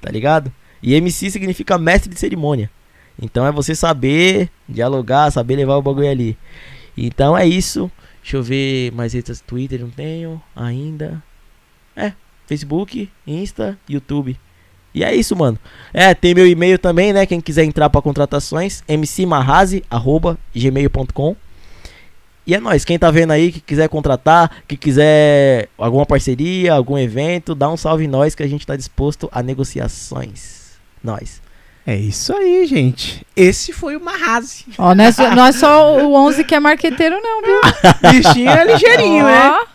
[0.00, 0.52] Tá ligado?
[0.82, 2.70] E MC significa mestre de cerimônia.
[3.20, 6.36] Então é você saber dialogar, saber levar o bagulho ali.
[6.96, 7.90] Então é isso.
[8.22, 11.20] Deixa eu ver mais redes Twitter, não tenho ainda.
[11.94, 12.12] É,
[12.46, 14.38] Facebook, Insta, YouTube.
[14.94, 15.58] E é isso, mano.
[15.92, 17.26] É, tem meu e-mail também, né?
[17.26, 21.34] Quem quiser entrar pra contratações, mcmarrazi@gmail.com.
[22.46, 26.98] E é nóis, quem tá vendo aí, que quiser contratar, que quiser alguma parceria, algum
[26.98, 30.61] evento, dá um salve em nós que a gente tá disposto a negociações.
[31.02, 31.40] Nós.
[31.86, 33.26] É isso aí, gente.
[33.34, 34.66] Esse foi o Marrase.
[34.78, 37.60] Ó, não é, só, não é só o 11 que é marqueteiro, não, viu?
[38.12, 39.50] Bichinho é ligeirinho, né?
[39.50, 39.66] Ó,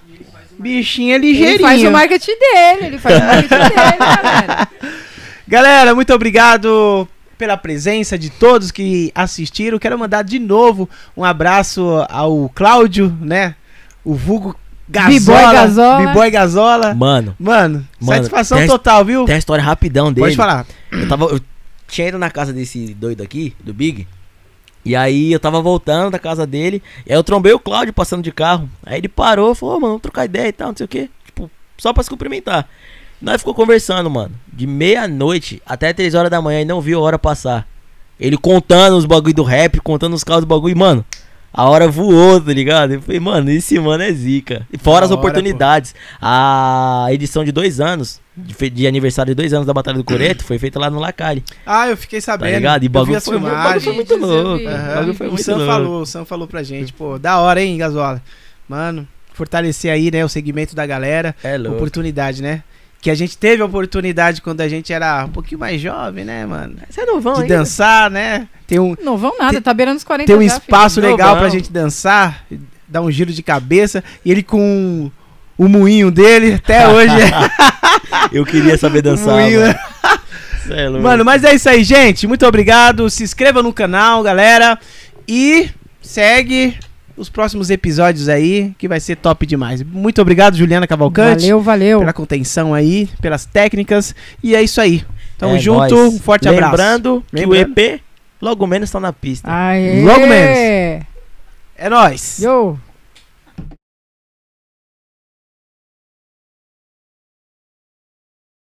[0.58, 1.68] Bichinho é Ele ligeirinho.
[1.68, 4.68] faz o marketing dele, ele faz o marketing dele, galera.
[5.50, 7.08] Galera, muito obrigado
[7.38, 9.80] pela presença de todos que assistiram.
[9.80, 13.56] Quero mandar de novo um abraço ao Cláudio, né?
[14.04, 14.58] O vulgo
[14.90, 15.20] Gazola.
[15.20, 16.06] B-Boy Gazola.
[16.08, 16.94] B-Boy Gazola.
[16.96, 19.26] Mano, Mano, Mano, satisfação tem- total, viu?
[19.26, 20.26] tem a história rapidão dele.
[20.28, 20.66] Pode falar.
[20.92, 21.26] Eu tava.
[21.26, 21.42] Eu
[21.88, 24.08] tinha ido na casa desse doido aqui, do Big.
[24.86, 26.82] E aí eu tava voltando da casa dele.
[27.06, 28.70] E aí eu trombei o Cláudio passando de carro.
[28.86, 31.10] Aí ele parou, falou, "Ô, mano, vamos trocar ideia e tal, não sei o que.
[31.26, 32.68] Tipo, só pra se cumprimentar.
[33.22, 34.32] Nós ficou conversando, mano.
[34.54, 37.68] De meia-noite até três horas da manhã e não viu a hora passar.
[38.20, 40.72] Ele contando os bagulho do rap, contando os carros do bagulho.
[40.72, 41.06] E, mano,
[41.58, 42.94] a hora voou, tá ligado?
[42.94, 44.66] Eu falei, mano, esse mano é zica.
[44.72, 45.96] E fora Da as hora, oportunidades.
[46.22, 50.44] A edição de dois anos, de, de aniversário de dois anos da Batalha do Coreto,
[50.44, 51.44] foi feita lá no Lacari.
[51.66, 52.54] Ah, eu fiquei Tá sabendo.
[52.56, 52.84] ligado?
[52.84, 53.96] E bagulho foi, mu- bagulho foi filmagens.
[53.96, 54.68] muito louco.
[54.68, 55.72] Aham, bagulho foi o muito Sam louco.
[55.72, 58.22] falou, o Sam falou pra gente, pô, da hora, hein, Gasola?
[58.70, 61.36] Mano, fortalecer aí, né, o segmento da galera.
[61.44, 61.76] É louco.
[61.78, 62.64] Oportunidade, né?
[63.00, 66.46] Que a gente teve a oportunidade quando a gente era um pouquinho mais jovem, né,
[66.46, 66.76] mano?
[66.90, 67.58] Você é novão De ainda.
[67.58, 68.48] dançar, né?
[68.66, 70.62] Tem um, Não vão nada, tá beirando os 40 tem um já, filho.
[70.64, 71.40] espaço Não, legal não.
[71.40, 72.44] pra gente dançar,
[72.88, 74.04] dar um giro de cabeça.
[74.26, 75.12] E ele com
[75.58, 77.16] o moinho dele, até hoje.
[78.32, 79.36] Eu queria saber dançar.
[79.36, 79.74] Moinho, mano.
[80.68, 80.84] né?
[80.84, 81.04] É louco.
[81.04, 82.28] Mano, mas é isso aí, gente.
[82.28, 83.10] Muito obrigado.
[83.10, 84.78] Se inscreva no canal, galera.
[85.28, 85.70] E
[86.02, 86.78] segue
[87.18, 89.82] os próximos episódios aí, que vai ser top demais.
[89.84, 91.42] Muito obrigado, Juliana Cavalcante.
[91.42, 92.00] Valeu, valeu.
[92.00, 94.14] Pela contenção aí, pelas técnicas.
[94.44, 95.04] E é isso aí.
[95.38, 95.96] Tamo É junto.
[95.96, 96.14] nóis.
[96.16, 96.72] Um forte abraço.
[96.72, 97.52] Lembrando que Lembrando.
[97.80, 98.02] o EP
[98.42, 99.48] logo menos tá na pista.
[99.52, 100.04] Aê.
[100.04, 101.06] Logo menos.
[101.80, 102.40] É nóis.
[102.40, 102.78] Yo.